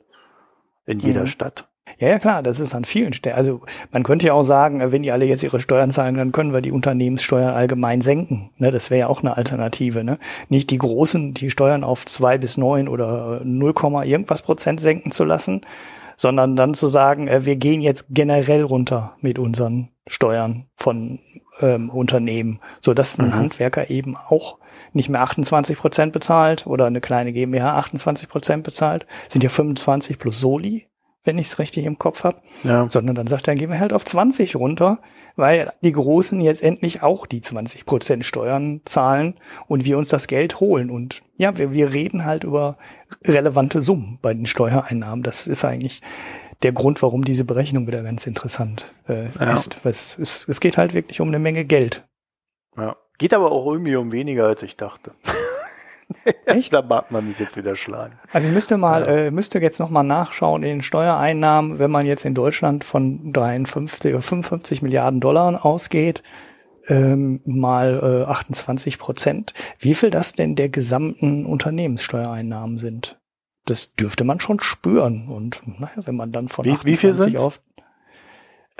In 0.84 1.00
jeder 1.00 1.22
mhm. 1.22 1.26
Stadt. 1.28 1.68
Ja, 1.98 2.08
ja, 2.08 2.18
klar, 2.18 2.42
das 2.42 2.60
ist 2.60 2.74
an 2.74 2.84
vielen 2.84 3.12
Stellen. 3.12 3.36
Also 3.36 3.60
man 3.90 4.02
könnte 4.02 4.26
ja 4.26 4.32
auch 4.32 4.42
sagen, 4.42 4.80
äh, 4.80 4.92
wenn 4.92 5.02
die 5.02 5.12
alle 5.12 5.24
jetzt 5.24 5.42
ihre 5.42 5.60
Steuern 5.60 5.90
zahlen, 5.90 6.16
dann 6.16 6.32
können 6.32 6.52
wir 6.52 6.60
die 6.60 6.72
Unternehmenssteuern 6.72 7.54
allgemein 7.54 8.00
senken. 8.02 8.50
Ne, 8.58 8.70
das 8.70 8.90
wäre 8.90 9.00
ja 9.00 9.06
auch 9.06 9.22
eine 9.22 9.36
Alternative. 9.36 10.04
Ne? 10.04 10.18
Nicht 10.48 10.70
die 10.70 10.78
Großen, 10.78 11.34
die 11.34 11.50
Steuern 11.50 11.84
auf 11.84 12.04
zwei 12.06 12.38
bis 12.38 12.56
neun 12.56 12.88
oder 12.88 13.40
0, 13.44 13.74
irgendwas 14.04 14.42
Prozent 14.42 14.80
senken 14.80 15.10
zu 15.10 15.24
lassen, 15.24 15.62
sondern 16.16 16.56
dann 16.56 16.74
zu 16.74 16.88
sagen, 16.88 17.28
äh, 17.28 17.44
wir 17.44 17.56
gehen 17.56 17.80
jetzt 17.80 18.06
generell 18.10 18.62
runter 18.62 19.16
mit 19.20 19.38
unseren 19.38 19.88
Steuern 20.06 20.66
von 20.76 21.18
ähm, 21.60 21.90
Unternehmen, 21.90 22.60
so 22.80 22.94
dass 22.94 23.18
ein 23.18 23.26
mhm. 23.26 23.34
Handwerker 23.34 23.90
eben 23.90 24.16
auch 24.16 24.58
nicht 24.92 25.08
mehr 25.08 25.22
28 25.22 25.78
Prozent 25.78 26.12
bezahlt 26.12 26.66
oder 26.66 26.86
eine 26.86 27.00
kleine 27.00 27.32
GmbH 27.32 27.76
28 27.78 28.28
Prozent 28.28 28.64
bezahlt, 28.64 29.06
sind 29.28 29.42
ja 29.42 29.50
25 29.50 30.18
plus 30.18 30.40
Soli 30.40 30.88
wenn 31.24 31.38
ich 31.38 31.46
es 31.48 31.58
richtig 31.58 31.84
im 31.84 31.98
Kopf 31.98 32.24
habe, 32.24 32.38
ja. 32.64 32.88
sondern 32.88 33.14
dann 33.14 33.26
sagt 33.26 33.46
er, 33.46 33.52
dann 33.52 33.58
gehen 33.58 33.70
wir 33.70 33.78
halt 33.78 33.92
auf 33.92 34.04
20 34.04 34.56
runter, 34.56 35.00
weil 35.36 35.72
die 35.82 35.92
Großen 35.92 36.40
jetzt 36.40 36.62
endlich 36.62 37.02
auch 37.02 37.26
die 37.26 37.40
20 37.40 37.86
Prozent 37.86 38.24
Steuern 38.24 38.80
zahlen 38.84 39.34
und 39.68 39.84
wir 39.84 39.98
uns 39.98 40.08
das 40.08 40.26
Geld 40.26 40.60
holen. 40.60 40.90
Und 40.90 41.22
ja, 41.36 41.56
wir, 41.56 41.72
wir 41.72 41.92
reden 41.92 42.24
halt 42.24 42.44
über 42.44 42.76
relevante 43.24 43.80
Summen 43.80 44.18
bei 44.20 44.34
den 44.34 44.46
Steuereinnahmen. 44.46 45.22
Das 45.22 45.46
ist 45.46 45.64
eigentlich 45.64 46.02
der 46.62 46.72
Grund, 46.72 47.02
warum 47.02 47.24
diese 47.24 47.44
Berechnung 47.44 47.86
wieder 47.86 48.02
ganz 48.02 48.26
interessant 48.26 48.86
äh, 49.08 49.26
ja. 49.26 49.52
ist. 49.52 49.80
Es, 49.84 50.18
es, 50.18 50.48
es 50.48 50.60
geht 50.60 50.76
halt 50.76 50.94
wirklich 50.94 51.20
um 51.20 51.28
eine 51.28 51.38
Menge 51.38 51.64
Geld. 51.64 52.04
Ja. 52.76 52.96
Geht 53.18 53.34
aber 53.34 53.52
auch 53.52 53.66
irgendwie 53.66 53.96
um 53.96 54.10
weniger, 54.10 54.46
als 54.46 54.62
ich 54.62 54.76
dachte. 54.76 55.12
Echt? 56.46 56.72
da 56.72 56.82
mag 56.82 57.10
man 57.10 57.26
mich 57.26 57.38
jetzt 57.38 57.56
wieder 57.56 57.76
schlagen. 57.76 58.14
Also 58.32 58.48
ich 58.48 58.54
müsste 58.54 58.76
mal, 58.76 59.02
ja. 59.02 59.08
äh, 59.08 59.30
müsste 59.30 59.58
jetzt 59.60 59.78
noch 59.78 59.90
mal 59.90 60.02
nachschauen 60.02 60.62
in 60.62 60.68
den 60.68 60.82
Steuereinnahmen, 60.82 61.78
wenn 61.78 61.90
man 61.90 62.06
jetzt 62.06 62.24
in 62.24 62.34
Deutschland 62.34 62.84
von 62.84 63.32
53 63.32 64.12
oder 64.12 64.22
55 64.22 64.82
Milliarden 64.82 65.20
Dollar 65.20 65.64
ausgeht, 65.64 66.22
ähm, 66.88 67.40
mal 67.44 68.24
äh, 68.26 68.30
28 68.30 68.98
Prozent, 68.98 69.54
wie 69.78 69.94
viel 69.94 70.10
das 70.10 70.32
denn 70.32 70.54
der 70.54 70.68
gesamten 70.68 71.46
Unternehmenssteuereinnahmen 71.46 72.78
sind. 72.78 73.20
Das 73.64 73.94
dürfte 73.94 74.24
man 74.24 74.40
schon 74.40 74.58
spüren. 74.60 75.28
Und 75.28 75.62
naja, 75.66 75.92
wenn 76.04 76.16
man 76.16 76.32
dann 76.32 76.48
von 76.48 76.64
wie, 76.64 76.72
28 76.72 77.34
wie 77.34 77.38
auf 77.38 77.60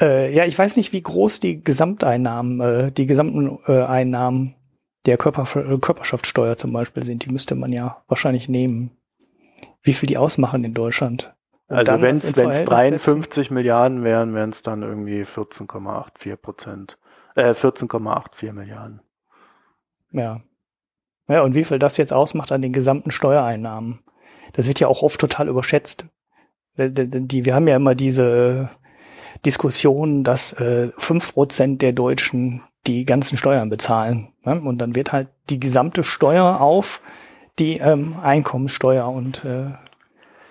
äh, 0.01 0.35
ja, 0.35 0.45
ich 0.45 0.59
weiß 0.59 0.77
nicht, 0.77 0.93
wie 0.93 1.03
groß 1.03 1.41
die 1.41 1.63
Gesamteinnahmen, 1.63 2.61
äh, 2.61 2.93
die 2.93 3.07
gesamten 3.07 3.59
äh, 3.67 3.83
Einnahmen 3.83 4.55
der 5.07 5.17
Körper, 5.17 5.43
äh, 5.57 5.79
Körperschaftssteuer 5.79 6.57
zum 6.57 6.73
Beispiel 6.73 7.03
sind, 7.03 7.25
die 7.25 7.31
müsste 7.31 7.55
man 7.55 7.73
ja 7.73 8.03
wahrscheinlich 8.09 8.49
nehmen. 8.49 8.97
Wie 9.83 9.95
viel 9.95 10.07
die 10.07 10.19
ausmachen 10.19 10.65
in 10.65 10.75
Deutschland. 10.75 11.35
Und 11.69 11.77
also 11.77 12.01
wenn 12.01 12.17
es 12.17 12.33
53 12.33 13.35
setzen. 13.35 13.55
Milliarden 13.55 14.05
wären, 14.05 14.35
wären 14.35 14.51
es 14.51 14.63
dann 14.63 14.83
irgendwie 14.83 15.23
14,84 15.23 16.37
Prozent. 16.37 16.99
Äh, 17.35 17.53
14,84 17.53 18.53
Milliarden. 18.53 19.01
Ja. 20.11 20.43
Ja, 21.29 21.43
und 21.43 21.55
wie 21.55 21.65
viel 21.65 21.79
das 21.79 21.97
jetzt 21.97 22.13
ausmacht 22.13 22.53
an 22.53 22.63
den 22.63 22.73
gesamten 22.73 23.11
Steuereinnahmen. 23.11 24.01
Das 24.53 24.69
wird 24.69 24.81
ja 24.81 24.89
auch 24.89 25.03
oft 25.03 25.21
total 25.21 25.49
überschätzt. 25.49 26.07
Die, 26.77 27.45
wir 27.45 27.55
haben 27.55 27.69
ja 27.69 27.77
immer 27.77 27.95
diese 27.95 28.71
Diskussion, 29.45 30.25
dass 30.25 30.53
äh, 30.55 30.91
fünf 30.99 31.31
äh, 31.31 31.33
Prozent 31.33 31.83
der 31.83 31.93
Deutschen 31.93 32.63
die 32.87 33.05
ganzen 33.05 33.37
Steuern 33.37 33.69
bezahlen. 33.69 34.33
Ne? 34.45 34.61
Und 34.61 34.79
dann 34.79 34.95
wird 34.95 35.13
halt 35.13 35.29
die 35.51 35.61
gesamte 35.61 36.03
Steuer 36.03 36.61
auf 36.61 37.01
die 37.59 37.79
ähm, 37.79 38.17
Einkommenssteuer 38.23 39.09
und 39.09 39.45
äh, 39.45 39.71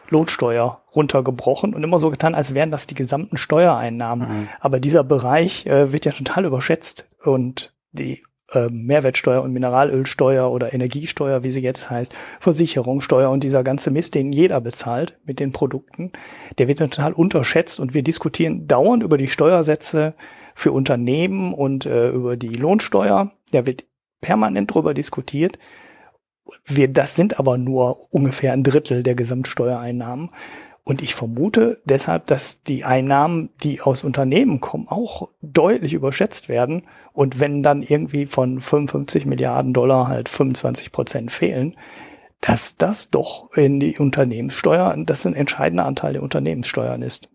Lohnsteuer 0.09 0.81
runtergebrochen 0.95 1.73
und 1.73 1.83
immer 1.83 1.99
so 1.99 2.09
getan, 2.11 2.35
als 2.35 2.53
wären 2.53 2.71
das 2.71 2.87
die 2.87 2.95
gesamten 2.95 3.37
Steuereinnahmen. 3.37 4.27
Mhm. 4.27 4.47
Aber 4.59 4.79
dieser 4.79 5.03
Bereich 5.03 5.65
äh, 5.65 5.91
wird 5.93 6.05
ja 6.05 6.11
total 6.11 6.45
überschätzt 6.45 7.07
und 7.23 7.73
die 7.91 8.21
äh, 8.51 8.67
Mehrwertsteuer 8.69 9.41
und 9.41 9.53
Mineralölsteuer 9.53 10.51
oder 10.51 10.73
Energiesteuer, 10.73 11.43
wie 11.43 11.51
sie 11.51 11.61
jetzt 11.61 11.89
heißt, 11.89 12.13
Versicherungssteuer 12.39 13.29
und 13.29 13.43
dieser 13.43 13.63
ganze 13.63 13.91
Mist, 13.91 14.15
den 14.15 14.31
jeder 14.31 14.59
bezahlt 14.59 15.17
mit 15.25 15.39
den 15.39 15.53
Produkten, 15.53 16.11
der 16.57 16.67
wird 16.67 16.79
total 16.79 17.13
unterschätzt 17.13 17.79
und 17.79 17.93
wir 17.93 18.03
diskutieren 18.03 18.67
dauernd 18.67 19.03
über 19.03 19.17
die 19.17 19.29
Steuersätze 19.29 20.13
für 20.55 20.71
Unternehmen 20.71 21.53
und 21.53 21.85
äh, 21.85 22.09
über 22.09 22.37
die 22.37 22.53
Lohnsteuer. 22.53 23.31
Da 23.51 23.65
wird 23.65 23.85
permanent 24.21 24.73
drüber 24.73 24.93
diskutiert. 24.93 25.57
Wir, 26.65 26.87
das 26.87 27.15
sind 27.15 27.39
aber 27.39 27.57
nur 27.57 28.13
ungefähr 28.13 28.53
ein 28.53 28.63
Drittel 28.63 29.03
der 29.03 29.15
Gesamtsteuereinnahmen. 29.15 30.29
Und 30.83 31.01
ich 31.01 31.13
vermute 31.13 31.79
deshalb, 31.85 32.25
dass 32.27 32.63
die 32.63 32.83
Einnahmen, 32.83 33.49
die 33.61 33.81
aus 33.81 34.03
Unternehmen 34.03 34.61
kommen, 34.61 34.87
auch 34.87 35.29
deutlich 35.41 35.93
überschätzt 35.93 36.49
werden. 36.49 36.83
Und 37.13 37.39
wenn 37.39 37.61
dann 37.61 37.83
irgendwie 37.83 38.25
von 38.25 38.59
55 38.59 39.25
Milliarden 39.25 39.73
Dollar 39.73 40.07
halt 40.07 40.27
25 40.27 40.91
Prozent 40.91 41.31
fehlen, 41.31 41.75
dass 42.41 42.75
das 42.77 43.11
doch 43.11 43.53
in 43.53 43.79
die 43.79 43.99
Unternehmenssteuer, 43.99 44.95
das 45.05 45.25
ein 45.27 45.35
entscheidender 45.35 45.85
Anteil 45.85 46.13
der 46.13 46.23
Unternehmenssteuern 46.23 47.03
ist. 47.03 47.29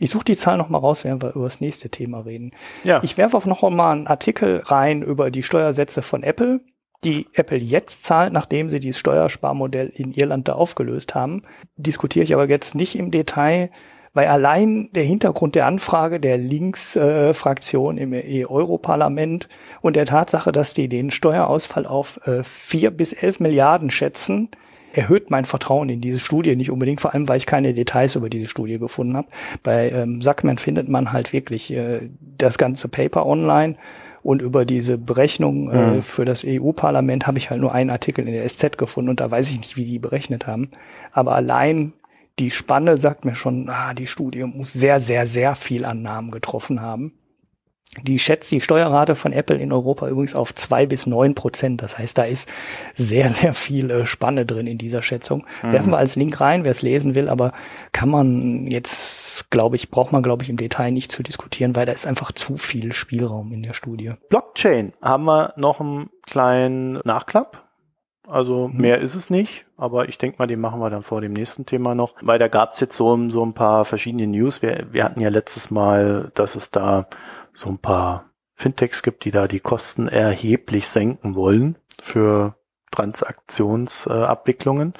Ich 0.00 0.10
suche 0.10 0.24
die 0.24 0.36
Zahl 0.36 0.56
noch 0.56 0.70
mal 0.70 0.78
raus, 0.78 1.04
während 1.04 1.22
wir 1.22 1.34
über 1.34 1.44
das 1.44 1.60
nächste 1.60 1.90
Thema 1.90 2.20
reden. 2.20 2.52
Ja. 2.84 3.00
Ich 3.04 3.18
werfe 3.18 3.36
auch 3.36 3.44
noch 3.44 3.62
mal 3.70 3.92
einen 3.92 4.06
Artikel 4.06 4.62
rein 4.64 5.02
über 5.02 5.30
die 5.30 5.42
Steuersätze 5.42 6.00
von 6.00 6.22
Apple, 6.22 6.60
die 7.04 7.28
Apple 7.34 7.58
jetzt 7.58 8.04
zahlt, 8.04 8.32
nachdem 8.32 8.70
sie 8.70 8.80
dieses 8.80 8.98
Steuersparmodell 8.98 9.88
in 9.94 10.12
Irland 10.12 10.48
da 10.48 10.52
aufgelöst 10.52 11.14
haben. 11.14 11.42
Diskutiere 11.76 12.24
ich 12.24 12.32
aber 12.32 12.48
jetzt 12.48 12.74
nicht 12.74 12.96
im 12.96 13.10
Detail, 13.10 13.70
weil 14.14 14.28
allein 14.28 14.88
der 14.92 15.04
Hintergrund 15.04 15.54
der 15.54 15.66
Anfrage 15.66 16.18
der 16.18 16.38
Linksfraktion 16.38 17.98
äh, 17.98 18.02
im 18.02 18.48
EU-Parlament 18.48 19.48
und 19.82 19.96
der 19.96 20.06
Tatsache, 20.06 20.50
dass 20.50 20.72
die 20.72 20.88
den 20.88 21.10
Steuerausfall 21.10 21.86
auf 21.86 22.26
äh, 22.26 22.42
vier 22.42 22.90
bis 22.90 23.12
elf 23.12 23.38
Milliarden 23.38 23.90
schätzen, 23.90 24.48
erhöht 24.92 25.30
mein 25.30 25.44
Vertrauen 25.44 25.88
in 25.88 26.00
diese 26.00 26.18
Studie 26.18 26.56
nicht 26.56 26.70
unbedingt, 26.70 27.00
vor 27.00 27.14
allem 27.14 27.28
weil 27.28 27.36
ich 27.36 27.46
keine 27.46 27.72
Details 27.72 28.16
über 28.16 28.28
diese 28.28 28.46
Studie 28.46 28.78
gefunden 28.78 29.16
habe. 29.16 29.28
Bei 29.62 29.90
ähm, 29.90 30.22
Sackman 30.22 30.58
findet 30.58 30.88
man 30.88 31.12
halt 31.12 31.32
wirklich 31.32 31.72
äh, 31.72 32.08
das 32.38 32.58
ganze 32.58 32.88
Paper 32.88 33.26
online 33.26 33.76
und 34.22 34.42
über 34.42 34.64
diese 34.64 34.98
Berechnung 34.98 35.70
äh, 35.70 35.86
mhm. 35.96 36.02
für 36.02 36.24
das 36.24 36.44
EU-Parlament 36.46 37.26
habe 37.26 37.38
ich 37.38 37.50
halt 37.50 37.60
nur 37.60 37.72
einen 37.72 37.90
Artikel 37.90 38.26
in 38.26 38.34
der 38.34 38.48
SZ 38.48 38.76
gefunden 38.76 39.10
und 39.10 39.20
da 39.20 39.30
weiß 39.30 39.50
ich 39.50 39.58
nicht, 39.58 39.76
wie 39.76 39.84
die 39.84 39.98
berechnet 39.98 40.46
haben. 40.46 40.70
Aber 41.12 41.34
allein 41.34 41.92
die 42.38 42.50
Spanne 42.50 42.96
sagt 42.96 43.24
mir 43.24 43.34
schon, 43.34 43.68
ah, 43.68 43.94
die 43.94 44.06
Studie 44.06 44.44
muss 44.44 44.72
sehr, 44.72 45.00
sehr, 45.00 45.26
sehr 45.26 45.54
viel 45.54 45.84
Annahmen 45.84 46.30
getroffen 46.30 46.80
haben. 46.80 47.12
Die 48.02 48.20
schätzt 48.20 48.52
die 48.52 48.60
Steuerrate 48.60 49.16
von 49.16 49.32
Apple 49.32 49.56
in 49.56 49.72
Europa 49.72 50.08
übrigens 50.08 50.36
auf 50.36 50.54
zwei 50.54 50.86
bis 50.86 51.08
neun 51.08 51.34
Prozent. 51.34 51.82
Das 51.82 51.98
heißt, 51.98 52.16
da 52.16 52.22
ist 52.22 52.48
sehr, 52.94 53.30
sehr 53.30 53.52
viel 53.52 53.90
äh, 53.90 54.06
Spanne 54.06 54.46
drin 54.46 54.68
in 54.68 54.78
dieser 54.78 55.02
Schätzung. 55.02 55.44
Mhm. 55.62 55.72
Werfen 55.72 55.90
wir 55.90 55.98
als 55.98 56.14
Link 56.14 56.40
rein, 56.40 56.62
wer 56.62 56.70
es 56.70 56.82
lesen 56.82 57.16
will, 57.16 57.28
aber 57.28 57.52
kann 57.90 58.08
man 58.08 58.68
jetzt, 58.68 59.50
glaube 59.50 59.74
ich, 59.74 59.90
braucht 59.90 60.12
man, 60.12 60.22
glaube 60.22 60.44
ich, 60.44 60.50
im 60.50 60.56
Detail 60.56 60.92
nicht 60.92 61.10
zu 61.10 61.24
diskutieren, 61.24 61.74
weil 61.74 61.84
da 61.84 61.92
ist 61.92 62.06
einfach 62.06 62.30
zu 62.30 62.56
viel 62.56 62.92
Spielraum 62.92 63.52
in 63.52 63.64
der 63.64 63.72
Studie. 63.72 64.12
Blockchain 64.28 64.92
haben 65.02 65.24
wir 65.24 65.52
noch 65.56 65.80
einen 65.80 66.10
kleinen 66.26 67.00
Nachklapp. 67.04 67.64
Also 68.28 68.68
mhm. 68.68 68.80
mehr 68.80 69.00
ist 69.00 69.16
es 69.16 69.30
nicht, 69.30 69.66
aber 69.76 70.08
ich 70.08 70.16
denke 70.16 70.38
mal, 70.38 70.46
den 70.46 70.60
machen 70.60 70.78
wir 70.78 70.90
dann 70.90 71.02
vor 71.02 71.20
dem 71.20 71.32
nächsten 71.32 71.66
Thema 71.66 71.96
noch, 71.96 72.14
weil 72.22 72.38
da 72.38 72.46
gab 72.46 72.70
es 72.70 72.78
jetzt 72.78 72.96
so, 72.96 73.28
so 73.30 73.44
ein 73.44 73.54
paar 73.54 73.84
verschiedene 73.84 74.28
News. 74.28 74.62
Wir, 74.62 74.86
wir 74.92 75.02
hatten 75.02 75.20
ja 75.20 75.28
letztes 75.28 75.72
Mal, 75.72 76.30
dass 76.34 76.54
es 76.54 76.70
da 76.70 77.08
so 77.52 77.68
ein 77.68 77.78
paar 77.78 78.30
Fintechs 78.54 79.02
gibt, 79.02 79.24
die 79.24 79.30
da 79.30 79.48
die 79.48 79.60
Kosten 79.60 80.08
erheblich 80.08 80.88
senken 80.88 81.34
wollen 81.34 81.76
für 82.02 82.54
Transaktionsabwicklungen. 82.90 84.94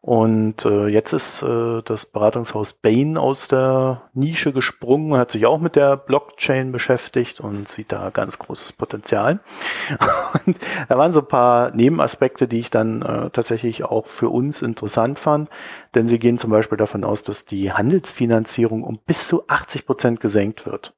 Und 0.00 0.64
äh, 0.64 0.86
jetzt 0.86 1.12
ist 1.12 1.42
äh, 1.42 1.82
das 1.84 2.06
Beratungshaus 2.06 2.74
Bain 2.74 3.18
aus 3.18 3.48
der 3.48 4.02
Nische 4.14 4.52
gesprungen, 4.52 5.18
hat 5.18 5.32
sich 5.32 5.46
auch 5.46 5.58
mit 5.58 5.74
der 5.74 5.96
Blockchain 5.96 6.70
beschäftigt 6.70 7.40
und 7.40 7.68
sieht 7.68 7.90
da 7.90 8.10
ganz 8.10 8.38
großes 8.38 8.74
Potenzial. 8.74 9.40
Und 10.46 10.56
da 10.88 10.96
waren 10.96 11.12
so 11.12 11.20
ein 11.20 11.28
paar 11.28 11.72
Nebenaspekte, 11.72 12.46
die 12.46 12.60
ich 12.60 12.70
dann 12.70 13.02
äh, 13.02 13.30
tatsächlich 13.30 13.82
auch 13.82 14.06
für 14.06 14.28
uns 14.28 14.62
interessant 14.62 15.18
fand. 15.18 15.50
Denn 15.96 16.06
sie 16.06 16.20
gehen 16.20 16.38
zum 16.38 16.52
Beispiel 16.52 16.78
davon 16.78 17.02
aus, 17.02 17.24
dass 17.24 17.44
die 17.44 17.72
Handelsfinanzierung 17.72 18.84
um 18.84 19.00
bis 19.04 19.26
zu 19.26 19.48
80 19.48 19.86
Prozent 19.86 20.20
gesenkt 20.20 20.66
wird. 20.66 20.95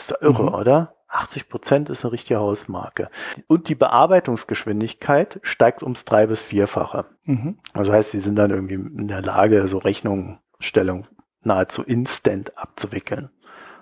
Ist 0.00 0.12
doch 0.12 0.22
irre, 0.22 0.42
mhm. 0.44 0.54
oder? 0.54 0.94
80 1.08 1.48
Prozent 1.48 1.90
ist 1.90 2.04
eine 2.04 2.12
richtige 2.12 2.38
Hausmarke. 2.38 3.10
Und 3.48 3.68
die 3.68 3.74
Bearbeitungsgeschwindigkeit 3.74 5.40
steigt 5.42 5.82
ums 5.82 6.04
drei 6.04 6.26
bis 6.26 6.40
vierfache. 6.40 7.06
Mhm. 7.24 7.58
Also 7.74 7.92
heißt, 7.92 8.10
sie 8.10 8.20
sind 8.20 8.36
dann 8.36 8.50
irgendwie 8.50 8.74
in 8.74 9.08
der 9.08 9.22
Lage, 9.22 9.66
so 9.66 9.78
Rechnungsstellung 9.78 11.06
nahezu 11.42 11.82
instant 11.82 12.56
abzuwickeln. 12.56 13.30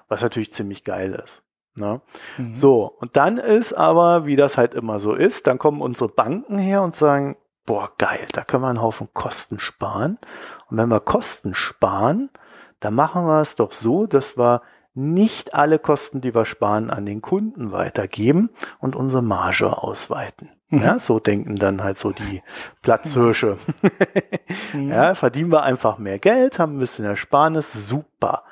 Was 0.09 0.23
natürlich 0.23 0.53
ziemlich 0.53 0.85
geil 0.85 1.21
ist. 1.23 1.43
Ne? 1.77 2.01
Mhm. 2.39 2.55
So, 2.55 2.87
und 2.99 3.17
dann 3.17 3.37
ist 3.37 3.75
aber, 3.75 4.25
wie 4.25 4.37
das 4.37 4.57
halt 4.57 4.75
immer 4.75 4.99
so 4.99 5.15
ist, 5.15 5.47
dann 5.47 5.59
kommen 5.59 5.83
unsere 5.83 6.09
Banken 6.09 6.59
her 6.59 6.83
und 6.83 6.95
sagen, 6.95 7.37
boah, 7.67 7.93
geil, 7.99 8.27
da 8.33 8.45
können 8.45 8.63
wir 8.63 8.69
einen 8.69 8.81
Haufen 8.81 9.09
Kosten 9.13 9.59
sparen. 9.59 10.19
Und 10.71 10.79
wenn 10.79 10.89
wir 10.89 11.01
Kosten 11.01 11.55
sparen, 11.55 12.31
dann 12.81 12.95
machen 12.95 13.27
wir 13.27 13.43
es 13.43 13.57
doch 13.57 13.73
so, 13.73 14.07
dass 14.07 14.39
wir 14.39 14.63
nicht 14.99 15.55
alle 15.55 15.79
Kosten, 15.79 16.21
die 16.21 16.35
wir 16.35 16.45
sparen, 16.45 16.91
an 16.91 17.07
den 17.07 17.23
Kunden 17.23 17.73
weitergeben 17.73 18.51
und 18.81 18.97
unsere 18.97 19.23
Marge 19.23 19.83
ausweiten. 19.83 20.51
Mhm. 20.71 20.81
Ja, 20.83 20.99
so 20.99 21.21
denken 21.21 21.55
dann 21.55 21.83
halt 21.83 21.97
so 21.97 22.11
die 22.11 22.43
Platzhirsche. 22.83 23.57
Mhm. 24.73 24.91
ja, 24.91 25.15
verdienen 25.15 25.53
wir 25.53 25.63
einfach 25.63 25.99
mehr 25.99 26.19
Geld, 26.19 26.59
haben 26.59 26.77
ein 26.77 26.81
bisschen 26.81 27.05
Ersparnis, 27.05 27.87
super. 27.87 28.43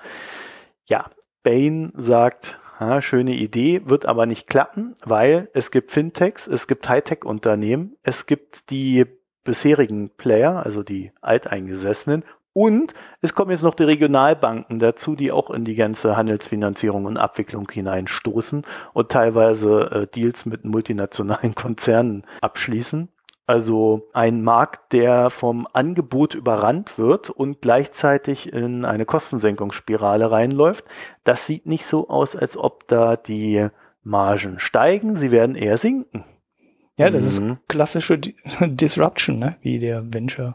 Ja, 0.84 1.11
Bain 1.42 1.92
sagt, 1.97 2.59
ja, 2.80 3.01
schöne 3.01 3.34
Idee, 3.34 3.82
wird 3.84 4.07
aber 4.07 4.26
nicht 4.26 4.49
klappen, 4.49 4.94
weil 5.05 5.49
es 5.53 5.70
gibt 5.70 5.90
Fintechs, 5.90 6.47
es 6.47 6.66
gibt 6.68 6.88
Hightech-Unternehmen, 6.88 7.97
es 8.03 8.26
gibt 8.26 8.70
die 8.70 9.05
bisherigen 9.44 10.11
Player, 10.16 10.64
also 10.64 10.82
die 10.82 11.12
Alteingesessenen 11.20 12.24
und 12.57 12.94
es 13.20 13.34
kommen 13.34 13.50
jetzt 13.50 13.64
noch 13.64 13.74
die 13.74 13.82
Regionalbanken 13.82 14.78
dazu, 14.78 15.14
die 15.14 15.30
auch 15.30 15.50
in 15.50 15.66
die 15.66 15.74
ganze 15.74 16.16
Handelsfinanzierung 16.16 17.04
und 17.04 17.18
Abwicklung 17.18 17.70
hineinstoßen 17.70 18.64
und 18.94 19.11
teilweise 19.11 19.90
äh, 19.90 20.07
Deals 20.07 20.46
mit 20.46 20.64
multinationalen 20.64 21.54
Konzernen 21.54 22.24
abschließen. 22.40 23.11
Also 23.44 24.09
ein 24.14 24.42
Markt, 24.42 24.94
der 24.94 25.28
vom 25.28 25.68
Angebot 25.74 26.34
überrannt 26.34 26.96
wird 26.96 27.28
und 27.28 27.61
gleichzeitig 27.61 28.54
in 28.54 28.86
eine 28.86 29.04
Kostensenkungsspirale 29.04 30.30
reinläuft. 30.30 30.86
Das 31.24 31.44
sieht 31.44 31.66
nicht 31.66 31.84
so 31.84 32.09
aus, 32.09 32.34
als 32.34 32.57
ob 32.57 32.88
da 32.88 33.16
die 33.16 33.68
Margen 34.02 34.61
steigen. 34.61 35.16
Sie 35.16 35.30
werden 35.30 35.57
eher 35.57 35.76
sinken. 35.76 36.24
Ja, 36.98 37.11
das 37.11 37.38
mhm. 37.38 37.50
ist 37.50 37.68
klassische 37.68 38.18
Disruption, 38.62 39.40
ne? 39.40 39.57
wie 39.61 39.78
der 39.78 40.14
Venture 40.14 40.54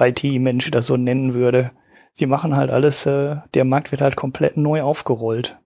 IT-Mensch 0.00 0.70
das 0.70 0.86
so 0.86 0.96
nennen 0.96 1.34
würde. 1.34 1.72
Sie 2.12 2.26
machen 2.26 2.56
halt 2.56 2.70
alles, 2.70 3.06
äh, 3.06 3.36
der 3.54 3.64
Markt 3.64 3.92
wird 3.92 4.00
halt 4.00 4.16
komplett 4.16 4.56
neu 4.56 4.82
aufgerollt. 4.82 5.58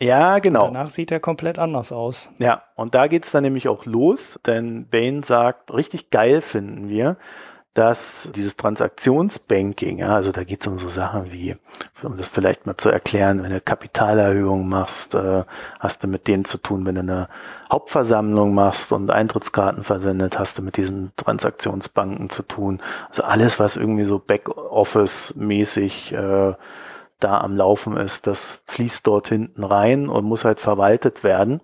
Ja, 0.00 0.38
genau. 0.40 0.66
Und 0.66 0.74
danach 0.74 0.90
sieht 0.90 1.10
er 1.10 1.20
komplett 1.20 1.58
anders 1.58 1.90
aus. 1.90 2.30
Ja, 2.38 2.64
und 2.76 2.94
da 2.94 3.06
geht's 3.06 3.30
dann 3.30 3.44
nämlich 3.44 3.68
auch 3.68 3.86
los, 3.86 4.38
denn 4.44 4.88
Bain 4.88 5.22
sagt, 5.22 5.72
richtig 5.72 6.10
geil 6.10 6.42
finden 6.42 6.88
wir, 6.88 7.16
dass 7.76 8.30
dieses 8.34 8.56
Transaktionsbanking, 8.56 9.98
ja, 9.98 10.14
also 10.16 10.32
da 10.32 10.44
geht 10.44 10.62
es 10.62 10.66
um 10.66 10.78
so 10.78 10.88
Sachen 10.88 11.30
wie, 11.30 11.56
um 12.02 12.16
das 12.16 12.26
vielleicht 12.26 12.64
mal 12.64 12.78
zu 12.78 12.88
erklären, 12.88 13.42
wenn 13.42 13.50
du 13.50 13.60
Kapitalerhöhung 13.60 14.66
machst, 14.66 15.14
äh, 15.14 15.44
hast 15.78 16.02
du 16.02 16.08
mit 16.08 16.26
denen 16.26 16.46
zu 16.46 16.56
tun, 16.56 16.86
wenn 16.86 16.94
du 16.94 17.02
eine 17.02 17.28
Hauptversammlung 17.70 18.54
machst 18.54 18.92
und 18.92 19.10
Eintrittskarten 19.10 19.84
versendet, 19.84 20.38
hast 20.38 20.56
du 20.56 20.62
mit 20.62 20.78
diesen 20.78 21.12
Transaktionsbanken 21.16 22.30
zu 22.30 22.44
tun. 22.44 22.80
Also 23.10 23.24
alles, 23.24 23.60
was 23.60 23.76
irgendwie 23.76 24.06
so 24.06 24.18
Backoffice-mäßig 24.18 26.12
äh, 26.12 26.54
da 27.20 27.40
am 27.40 27.56
Laufen 27.58 27.98
ist, 27.98 28.26
das 28.26 28.62
fließt 28.68 29.06
dort 29.06 29.28
hinten 29.28 29.64
rein 29.64 30.08
und 30.08 30.24
muss 30.24 30.46
halt 30.46 30.60
verwaltet 30.60 31.24
werden. 31.24 31.60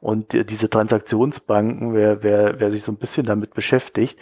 Und 0.00 0.32
diese 0.32 0.70
Transaktionsbanken, 0.70 1.92
wer, 1.94 2.22
wer, 2.22 2.60
wer 2.60 2.70
sich 2.70 2.84
so 2.84 2.92
ein 2.92 2.98
bisschen 2.98 3.26
damit 3.26 3.54
beschäftigt, 3.54 4.16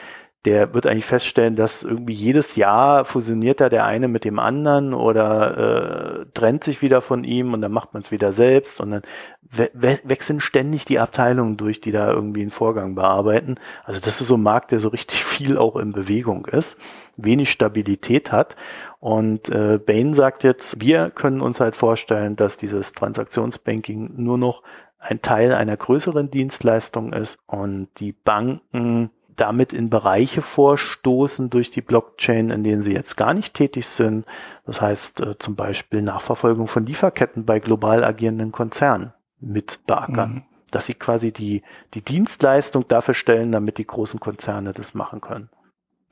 der 0.46 0.72
wird 0.74 0.86
eigentlich 0.86 1.04
feststellen, 1.04 1.56
dass 1.56 1.82
irgendwie 1.82 2.12
jedes 2.12 2.54
Jahr 2.54 3.04
fusioniert 3.04 3.60
da 3.60 3.68
der 3.68 3.84
eine 3.84 4.06
mit 4.06 4.24
dem 4.24 4.38
anderen 4.38 4.94
oder 4.94 6.20
äh, 6.20 6.26
trennt 6.34 6.62
sich 6.62 6.82
wieder 6.82 7.02
von 7.02 7.24
ihm 7.24 7.52
und 7.52 7.60
dann 7.60 7.72
macht 7.72 7.92
man 7.92 8.02
es 8.02 8.12
wieder 8.12 8.32
selbst 8.32 8.80
und 8.80 8.92
dann 8.92 9.02
we 9.42 9.70
we 9.74 9.98
wechseln 10.04 10.40
ständig 10.40 10.84
die 10.84 11.00
Abteilungen 11.00 11.56
durch, 11.56 11.80
die 11.80 11.90
da 11.90 12.12
irgendwie 12.12 12.42
einen 12.42 12.50
Vorgang 12.50 12.94
bearbeiten. 12.94 13.56
Also 13.84 14.00
das 14.00 14.20
ist 14.20 14.28
so 14.28 14.36
ein 14.36 14.42
Markt, 14.42 14.70
der 14.70 14.78
so 14.78 14.88
richtig 14.88 15.24
viel 15.24 15.58
auch 15.58 15.74
in 15.74 15.90
Bewegung 15.90 16.46
ist, 16.46 16.78
wenig 17.16 17.50
Stabilität 17.50 18.30
hat. 18.30 18.54
Und 19.00 19.48
äh, 19.48 19.78
Bain 19.84 20.14
sagt 20.14 20.44
jetzt, 20.44 20.80
wir 20.80 21.10
können 21.10 21.40
uns 21.40 21.58
halt 21.58 21.74
vorstellen, 21.74 22.36
dass 22.36 22.56
dieses 22.56 22.92
Transaktionsbanking 22.92 24.12
nur 24.16 24.38
noch 24.38 24.62
ein 24.98 25.22
Teil 25.22 25.52
einer 25.52 25.76
größeren 25.76 26.30
Dienstleistung 26.30 27.12
ist 27.12 27.38
und 27.46 27.88
die 27.98 28.12
Banken 28.12 29.10
damit 29.36 29.72
in 29.72 29.90
Bereiche 29.90 30.42
vorstoßen 30.42 31.50
durch 31.50 31.70
die 31.70 31.82
Blockchain, 31.82 32.50
in 32.50 32.64
denen 32.64 32.82
sie 32.82 32.92
jetzt 32.92 33.16
gar 33.16 33.34
nicht 33.34 33.54
tätig 33.54 33.86
sind. 33.86 34.24
Das 34.64 34.80
heißt 34.80 35.20
äh, 35.20 35.38
zum 35.38 35.56
Beispiel 35.56 36.02
Nachverfolgung 36.02 36.66
von 36.66 36.86
Lieferketten 36.86 37.44
bei 37.44 37.60
global 37.60 38.04
agierenden 38.04 38.52
Konzernen 38.52 39.12
mit 39.38 39.80
beackern. 39.86 40.32
Mhm. 40.32 40.42
Dass 40.70 40.86
sie 40.86 40.94
quasi 40.94 41.32
die, 41.32 41.62
die 41.94 42.02
Dienstleistung 42.02 42.88
dafür 42.88 43.14
stellen, 43.14 43.52
damit 43.52 43.78
die 43.78 43.86
großen 43.86 44.18
Konzerne 44.18 44.72
das 44.72 44.94
machen 44.94 45.20
können. 45.20 45.48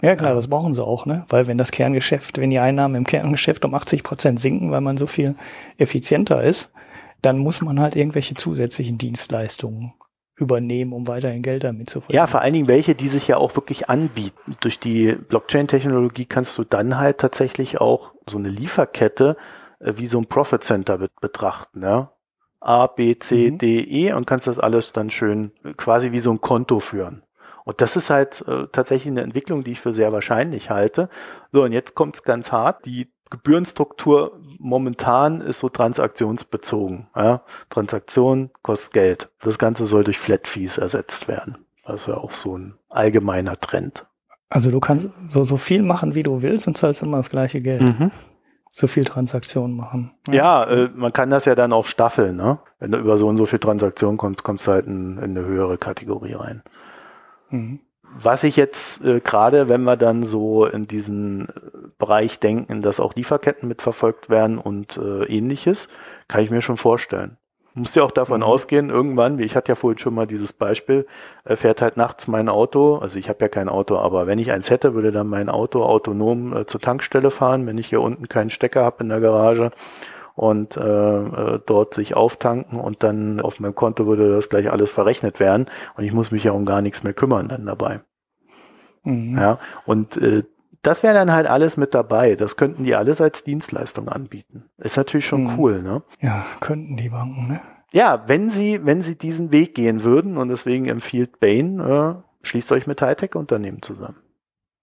Ja 0.01 0.17
klar, 0.17 0.35
das 0.35 0.49
brauchen 0.49 0.75
sie 0.75 0.85
auch, 0.85 1.07
ne? 1.07 1.25
Weil 1.29 1.47
wenn 1.47 1.59
das 1.59 1.71
Kerngeschäft, 1.71 2.39
wenn 2.39 2.51
die 2.51 2.59
Einnahmen 2.59 2.95
im 2.95 3.07
Kerngeschäft 3.07 3.65
um 3.65 3.75
80 3.75 4.03
Prozent 4.03 4.39
sinken, 4.39 4.71
weil 4.71 4.81
man 4.81 4.97
so 4.97 5.07
viel 5.07 5.35
effizienter 5.79 6.43
ist, 6.43 6.71
dann 7.23 7.39
muss 7.39 7.63
man 7.63 7.81
halt 7.81 7.97
irgendwelche 7.97 8.35
zusätzlichen 8.35 8.99
Dienstleistungen 8.99 9.95
übernehmen, 10.37 10.93
um 10.93 11.07
weiterhin 11.07 11.43
Geld 11.43 11.65
damit 11.65 11.91
zu 11.91 12.01
verdienen. 12.01 12.17
Ja, 12.17 12.27
vor 12.27 12.41
allen 12.41 12.53
Dingen 12.53 12.69
welche, 12.69 12.95
die 12.95 13.09
sich 13.09 13.29
ja 13.29 13.37
auch 13.37 13.55
wirklich 13.57 13.89
anbieten. 13.89 14.57
Durch 14.61 14.81
die 14.81 15.13
Blockchain-Technologie 15.13 16.27
kannst 16.27 16.59
du 16.59 16.65
dann 16.65 16.99
halt 16.99 17.19
tatsächlich 17.19 17.81
auch 17.81 18.15
so 18.29 18.39
eine 18.39 18.49
Lieferkette 18.49 19.37
äh, 19.79 19.95
wie 19.97 20.07
so 20.07 20.19
ein 20.19 20.27
Profit 20.27 20.65
Center 20.65 20.99
bet 20.99 21.13
betrachten, 21.21 21.83
ja. 21.83 22.11
A, 22.61 22.87
B, 22.87 23.19
C, 23.19 23.51
mhm. 23.51 23.59
D, 23.59 23.81
E 23.81 24.13
und 24.15 24.27
kannst 24.27 24.47
das 24.47 24.59
alles 24.59 24.93
dann 24.93 25.11
schön 25.11 25.53
äh, 25.65 25.75
quasi 25.75 26.13
wie 26.13 26.21
so 26.21 26.31
ein 26.31 26.41
Konto 26.41 26.81
führen. 26.81 27.23
Und 27.65 27.81
das 27.81 27.97
ist 27.97 28.11
halt 28.11 28.45
äh, 28.47 28.67
tatsächlich 28.73 29.11
eine 29.11 29.23
Entwicklung, 29.23 29.65
die 29.65 29.73
ich 29.73 29.81
für 29.81 29.95
sehr 29.95 30.13
wahrscheinlich 30.13 30.71
halte. 30.71 31.09
So, 31.53 31.63
und 31.63 31.73
jetzt 31.73 31.95
kommt's 31.95 32.23
ganz 32.23 32.53
hart. 32.53 32.85
Die 32.85 33.11
Gebührenstruktur 33.31 34.39
momentan 34.59 35.41
ist 35.41 35.59
so 35.59 35.69
transaktionsbezogen. 35.69 37.09
Ja? 37.17 37.43
Transaktion 37.71 38.51
kostet 38.63 38.93
Geld. 38.93 39.29
Das 39.43 39.59
Ganze 39.59 39.87
soll 39.87 40.05
durch 40.05 40.19
Flat 40.19 40.47
Fees 40.47 40.79
ersetzt 40.79 41.29
werden. 41.29 41.59
Das 41.87 42.03
ist 42.03 42.09
ja 42.09 42.17
auch 42.17 42.35
so 42.35 42.57
ein 42.57 42.75
allgemeiner 42.89 43.59
Trend. 43.61 44.07
Also 44.49 44.71
du 44.71 44.81
kannst 44.81 45.11
so, 45.27 45.45
so 45.45 45.57
viel 45.57 45.83
machen, 45.83 46.15
wie 46.15 46.23
du 46.23 46.43
willst 46.43 46.69
und 46.69 46.77
zahlst 46.77 47.03
immer 47.03 47.17
das 47.17 47.31
gleiche 47.31 47.61
Geld. 47.61 47.83
Mhm. 47.83 48.11
So 48.71 48.87
viel 48.87 49.05
Transaktionen 49.05 49.77
machen. 49.77 50.13
Ja, 50.29 50.35
ja 50.35 50.65
äh, 50.65 50.91
man 50.95 51.13
kann 51.13 51.31
das 51.31 51.45
ja 51.45 51.55
dann 51.55 51.73
auch 51.73 51.87
staffeln. 51.87 52.37
Ne? 52.37 52.59
Wenn 52.79 52.91
du 52.91 52.99
über 52.99 53.19
so 53.19 53.29
und 53.29 53.37
so 53.37 53.47
viel 53.47 53.59
Transaktionen 53.59 54.17
kommst, 54.17 54.43
kommst 54.43 54.67
du 54.67 54.73
halt 54.73 54.87
in, 54.87 55.19
in 55.19 55.37
eine 55.37 55.45
höhere 55.45 55.79
Kategorie 55.79 56.35
rein. 56.35 56.63
Mhm 57.51 57.81
was 58.21 58.45
ich 58.45 58.57
jetzt 58.57 59.05
äh, 59.05 59.21
gerade, 59.21 59.69
wenn 59.69 59.83
wir 59.83 59.97
dann 59.97 60.25
so 60.25 60.67
in 60.67 60.85
diesen 60.85 61.49
Bereich 61.99 62.41
denken, 62.41 62.83
dass 62.83 63.01
auch 63.01 63.15
Lieferketten 63.15 63.69
mitverfolgt 63.69 64.31
werden 64.31 64.59
und 64.59 64.97
äh, 64.97 65.25
ähnliches, 65.25 65.89
kann 66.29 66.43
ich 66.43 66.51
mir 66.51 66.63
schon 66.63 66.77
vorstellen. 66.77 67.37
Muss 67.77 67.97
ja 67.97 68.05
auch 68.05 68.13
davon 68.13 68.41
mhm. 68.41 68.47
ausgehen, 68.47 68.91
irgendwann, 68.91 69.39
wie 69.39 69.43
ich 69.43 69.57
hatte 69.57 69.73
ja 69.73 69.75
vorhin 69.75 69.99
schon 69.99 70.15
mal 70.15 70.29
dieses 70.29 70.53
Beispiel, 70.53 71.07
äh, 71.45 71.57
fährt 71.57 71.83
halt 71.83 71.97
nachts 71.97 72.29
mein 72.29 72.49
Auto, 72.49 72.99
also 72.99 73.19
ich 73.19 73.29
habe 73.29 73.41
ja 73.41 73.49
kein 73.49 73.69
Auto, 73.69 73.99
aber 73.99 74.29
wenn 74.29 74.39
ich 74.39 74.53
eins 74.53 74.71
hätte, 74.71 74.95
würde 74.95 75.11
dann 75.11 75.27
mein 75.27 75.49
Auto 75.49 75.83
autonom 75.83 76.57
äh, 76.57 76.67
zur 76.67 76.81
Tankstelle 76.81 77.33
fahren, 77.33 77.67
wenn 77.67 77.79
ich 77.79 77.89
hier 77.89 78.01
unten 78.01 78.29
keinen 78.29 78.51
Stecker 78.51 78.85
habe 78.85 79.03
in 79.03 79.09
der 79.09 79.21
Garage 79.21 79.73
und 80.35 80.77
äh, 80.77 80.81
äh, 80.81 81.61
dort 81.65 81.95
sich 81.95 82.17
auftanken 82.17 82.81
und 82.81 83.03
dann 83.03 83.41
auf 83.41 83.61
meinem 83.61 83.75
Konto 83.75 84.07
würde 84.07 84.35
das 84.35 84.49
gleich 84.49 84.71
alles 84.71 84.91
verrechnet 84.91 85.41
werden 85.41 85.67
und 85.97 86.05
ich 86.05 86.13
muss 86.13 86.31
mich 86.31 86.45
ja 86.45 86.53
um 86.53 86.65
gar 86.65 86.83
nichts 86.83 87.03
mehr 87.03 87.15
kümmern 87.15 87.49
dann 87.49 87.67
dabei. 87.67 88.01
Mhm. 89.05 89.39
Ja, 89.39 89.59
und 89.87 90.17
äh, 90.17 90.45
das 90.83 91.03
wäre 91.03 91.15
dann 91.15 91.33
halt 91.33 91.47
alles 91.47 91.77
mit 91.77 91.95
dabei. 91.95 92.37
Das 92.37 92.57
könnten 92.57 92.85
die 92.85 92.95
alles 92.95 93.21
als 93.21 93.43
Dienstleistung 93.45 94.09
anbieten. 94.09 94.65
Ist 94.79 94.97
natürlich 94.97 95.27
schon 95.27 95.45
mhm. 95.45 95.59
cool, 95.59 95.83
ne? 95.83 96.03
Ja, 96.21 96.45
könnten 96.61 96.97
die 96.97 97.09
Banken, 97.09 97.49
ne? 97.49 97.61
Ja, 97.93 98.25
wenn 98.27 98.51
sie, 98.51 98.85
wenn 98.85 99.03
sie 99.03 99.17
diesen 99.17 99.53
Weg 99.53 99.75
gehen 99.75 100.03
würden 100.03 100.37
und 100.37 100.49
deswegen 100.49 100.87
empfiehlt 100.87 101.39
Bain, 101.39 101.79
äh, 101.79 102.15
schließt 102.43 102.73
euch 102.73 102.87
mit 102.87 103.01
Hightech-Unternehmen 103.01 103.83
zusammen. 103.83 104.19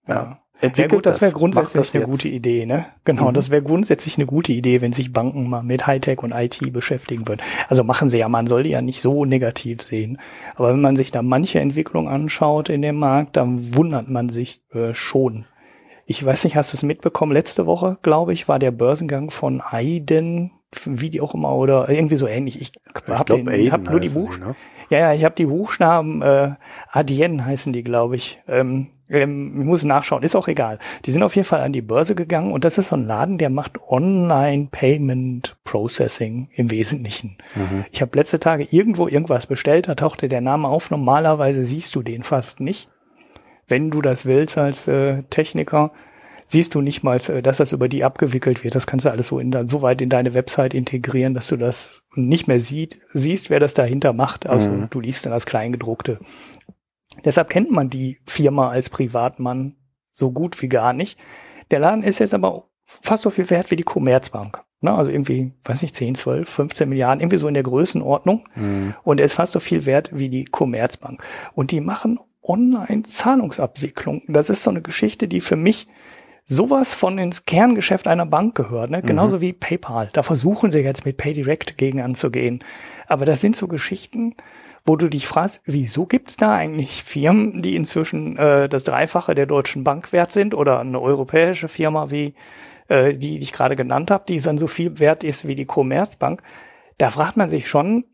Ja. 0.07 0.15
ja. 0.15 0.40
Entwickelt 0.61 0.91
ja 0.91 0.97
gut, 0.97 1.05
das 1.07 1.21
wäre 1.21 1.31
grundsätzlich 1.31 1.91
das 1.91 1.95
eine 1.95 2.05
gute 2.05 2.27
Idee, 2.27 2.67
ne? 2.67 2.85
Genau, 3.03 3.29
mhm. 3.29 3.33
das 3.33 3.49
wäre 3.49 3.63
grundsätzlich 3.63 4.17
eine 4.17 4.27
gute 4.27 4.53
Idee, 4.53 4.81
wenn 4.81 4.93
sich 4.93 5.11
Banken 5.11 5.49
mal 5.49 5.63
mit 5.63 5.87
Hightech 5.87 6.21
und 6.21 6.33
IT 6.33 6.71
beschäftigen 6.71 7.27
würden. 7.27 7.41
Also 7.67 7.83
machen 7.83 8.11
sie 8.11 8.19
ja, 8.19 8.29
man 8.29 8.45
soll 8.45 8.63
die 8.63 8.69
ja 8.69 8.81
nicht 8.81 9.01
so 9.01 9.25
negativ 9.25 9.81
sehen. 9.81 10.19
Aber 10.55 10.71
wenn 10.71 10.81
man 10.81 10.95
sich 10.95 11.11
da 11.11 11.23
manche 11.23 11.59
Entwicklung 11.59 12.07
anschaut 12.07 12.69
in 12.69 12.83
dem 12.83 12.97
Markt, 12.97 13.37
dann 13.37 13.75
wundert 13.75 14.07
man 14.09 14.29
sich 14.29 14.61
äh, 14.71 14.93
schon. 14.93 15.45
Ich 16.05 16.23
weiß 16.23 16.43
nicht, 16.43 16.55
hast 16.55 16.73
du 16.73 16.77
es 16.77 16.83
mitbekommen? 16.83 17.31
Letzte 17.31 17.65
Woche, 17.65 17.97
glaube 18.03 18.33
ich, 18.33 18.47
war 18.47 18.59
der 18.59 18.71
Börsengang 18.71 19.31
von 19.31 19.61
Aiden, 19.61 20.51
wie 20.85 21.09
die 21.09 21.21
auch 21.21 21.33
immer, 21.33 21.55
oder 21.55 21.89
irgendwie 21.89 22.15
so 22.15 22.27
ähnlich. 22.27 22.61
Ich, 22.61 22.71
habe 23.07 23.25
hab 23.71 23.89
nur 23.89 23.99
die 23.99 24.09
Buch. 24.09 24.37
Ne? 24.37 24.55
Ja, 24.89 24.99
ja, 24.99 25.13
ich 25.13 25.23
habe 25.23 25.35
die 25.35 25.45
Buchstaben, 25.45 26.21
äh, 26.21 26.51
Adyen 26.91 27.45
heißen 27.45 27.73
die, 27.73 27.83
glaube 27.83 28.17
ich. 28.17 28.41
Ähm, 28.47 28.89
ähm, 29.11 29.61
ich 29.61 29.65
muss 29.65 29.83
nachschauen, 29.83 30.23
ist 30.23 30.35
auch 30.35 30.47
egal. 30.47 30.79
Die 31.05 31.11
sind 31.11 31.23
auf 31.23 31.35
jeden 31.35 31.47
Fall 31.47 31.61
an 31.61 31.73
die 31.73 31.81
Börse 31.81 32.15
gegangen 32.15 32.51
und 32.51 32.63
das 32.63 32.77
ist 32.77 32.87
so 32.87 32.95
ein 32.95 33.05
Laden, 33.05 33.37
der 33.37 33.49
macht 33.49 33.79
Online-Payment 33.87 35.57
Processing 35.63 36.49
im 36.53 36.71
Wesentlichen. 36.71 37.37
Mhm. 37.55 37.85
Ich 37.91 38.01
habe 38.01 38.17
letzte 38.17 38.39
Tage 38.39 38.67
irgendwo 38.69 39.07
irgendwas 39.07 39.47
bestellt, 39.47 39.87
da 39.87 39.95
tauchte 39.95 40.29
der 40.29 40.41
Name 40.41 40.67
auf. 40.67 40.91
Normalerweise 40.91 41.63
siehst 41.63 41.95
du 41.95 42.01
den 42.01 42.23
fast 42.23 42.59
nicht. 42.59 42.89
Wenn 43.67 43.91
du 43.91 44.01
das 44.01 44.25
willst 44.25 44.57
als 44.57 44.87
äh, 44.87 45.23
Techniker, 45.29 45.91
siehst 46.51 46.75
du 46.75 46.81
nicht 46.81 47.03
mal, 47.03 47.17
äh, 47.29 47.41
dass 47.41 47.57
das 47.57 47.71
über 47.71 47.87
die 47.87 48.03
abgewickelt 48.03 48.63
wird. 48.63 48.75
Das 48.75 48.85
kannst 48.87 49.05
du 49.05 49.09
alles 49.09 49.27
so, 49.27 49.39
in, 49.39 49.67
so 49.67 49.81
weit 49.81 50.01
in 50.01 50.09
deine 50.09 50.33
Website 50.33 50.73
integrieren, 50.73 51.33
dass 51.33 51.47
du 51.47 51.57
das 51.57 52.03
nicht 52.15 52.47
mehr 52.47 52.59
sieht, 52.59 52.97
siehst, 53.13 53.49
wer 53.49 53.59
das 53.59 53.73
dahinter 53.73 54.13
macht. 54.13 54.47
Also 54.47 54.69
mhm. 54.69 54.87
du 54.89 54.99
liest 54.99 55.25
dann 55.25 55.31
das 55.31 55.45
Kleingedruckte. 55.45 56.19
Deshalb 57.25 57.49
kennt 57.49 57.71
man 57.71 57.89
die 57.89 58.19
Firma 58.25 58.69
als 58.69 58.89
Privatmann 58.89 59.75
so 60.11 60.31
gut 60.31 60.61
wie 60.61 60.69
gar 60.69 60.93
nicht. 60.93 61.19
Der 61.71 61.79
Laden 61.79 62.03
ist 62.03 62.19
jetzt 62.19 62.33
aber 62.33 62.65
fast 62.85 63.23
so 63.23 63.29
viel 63.29 63.49
wert 63.49 63.71
wie 63.71 63.75
die 63.75 63.83
Commerzbank. 63.83 64.63
Ne? 64.81 64.93
Also 64.93 65.11
irgendwie, 65.11 65.53
weiß 65.63 65.81
nicht, 65.83 65.95
10, 65.95 66.15
12, 66.15 66.49
15 66.49 66.89
Milliarden, 66.89 67.21
irgendwie 67.21 67.37
so 67.37 67.47
in 67.47 67.53
der 67.53 67.63
Größenordnung. 67.63 68.47
Mhm. 68.55 68.95
Und 69.03 69.19
er 69.19 69.25
ist 69.25 69.33
fast 69.33 69.53
so 69.53 69.59
viel 69.59 69.85
wert 69.85 70.11
wie 70.13 70.29
die 70.29 70.45
Commerzbank. 70.45 71.23
Und 71.53 71.71
die 71.71 71.81
machen 71.81 72.19
Online-Zahlungsabwicklung. 72.43 74.23
Das 74.27 74.49
ist 74.49 74.63
so 74.63 74.71
eine 74.71 74.81
Geschichte, 74.81 75.27
die 75.27 75.41
für 75.41 75.55
mich 75.55 75.87
sowas 76.43 76.93
von 76.95 77.19
ins 77.19 77.45
Kerngeschäft 77.45 78.07
einer 78.07 78.25
Bank 78.25 78.55
gehört, 78.55 78.89
ne? 78.89 79.01
genauso 79.03 79.37
mhm. 79.37 79.41
wie 79.41 79.53
PayPal. 79.53 80.09
Da 80.11 80.23
versuchen 80.23 80.71
sie 80.71 80.79
jetzt 80.79 81.05
mit 81.05 81.17
PayDirect 81.17 81.77
gegen 81.77 82.01
anzugehen. 82.01 82.63
Aber 83.07 83.25
das 83.25 83.41
sind 83.41 83.55
so 83.55 83.67
Geschichten, 83.67 84.35
wo 84.85 84.95
du 84.95 85.09
dich 85.09 85.27
fragst, 85.27 85.61
wieso 85.65 86.05
gibt's 86.05 86.37
da 86.37 86.55
eigentlich 86.55 87.03
Firmen, 87.03 87.61
die 87.61 87.75
inzwischen 87.75 88.37
äh, 88.37 88.67
das 88.67 88.83
Dreifache 88.83 89.35
der 89.35 89.45
deutschen 89.45 89.83
Bank 89.83 90.11
wert 90.11 90.31
sind 90.31 90.53
oder 90.53 90.79
eine 90.79 90.99
europäische 90.99 91.67
Firma 91.67 92.09
wie 92.09 92.33
äh, 92.87 93.13
die, 93.13 93.37
die 93.37 93.43
ich 93.43 93.53
gerade 93.53 93.75
genannt 93.75 94.11
habe, 94.11 94.25
die 94.27 94.39
dann 94.39 94.57
so 94.57 94.67
viel 94.67 94.99
wert 94.99 95.23
ist 95.23 95.47
wie 95.47 95.55
die 95.55 95.65
Commerzbank. 95.65 96.41
Da 96.97 97.11
fragt 97.11 97.37
man 97.37 97.49
sich 97.49 97.67
schon, 97.67 98.05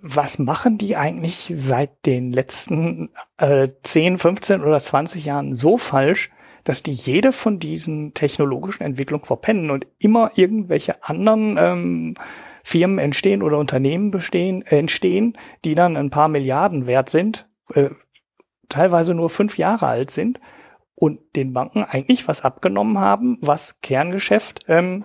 was 0.00 0.38
machen 0.38 0.78
die 0.78 0.96
eigentlich 0.96 1.50
seit 1.54 2.04
den 2.04 2.32
letzten 2.32 3.10
äh, 3.38 3.68
10, 3.82 4.18
15 4.18 4.62
oder 4.62 4.80
20 4.80 5.24
Jahren 5.24 5.54
so 5.54 5.78
falsch, 5.78 6.30
dass 6.64 6.82
die 6.82 6.92
jede 6.92 7.32
von 7.32 7.58
diesen 7.58 8.12
technologischen 8.12 8.82
Entwicklungen 8.82 9.24
verpennen 9.24 9.70
und 9.70 9.86
immer 9.98 10.32
irgendwelche 10.34 11.02
anderen 11.04 11.56
ähm, 11.58 12.14
Firmen 12.62 12.98
entstehen 12.98 13.42
oder 13.42 13.58
Unternehmen 13.58 14.10
bestehen, 14.10 14.62
äh, 14.62 14.78
entstehen, 14.78 15.36
die 15.64 15.74
dann 15.74 15.96
ein 15.96 16.10
paar 16.10 16.28
Milliarden 16.28 16.86
wert 16.86 17.10
sind, 17.10 17.48
äh, 17.74 17.90
teilweise 18.68 19.14
nur 19.14 19.30
fünf 19.30 19.58
Jahre 19.58 19.86
alt 19.86 20.10
sind 20.10 20.40
und 20.94 21.20
den 21.36 21.52
Banken 21.52 21.84
eigentlich 21.84 22.28
was 22.28 22.42
abgenommen 22.42 22.98
haben, 22.98 23.38
was 23.40 23.80
Kerngeschäft 23.80 24.60
ähm, 24.68 25.04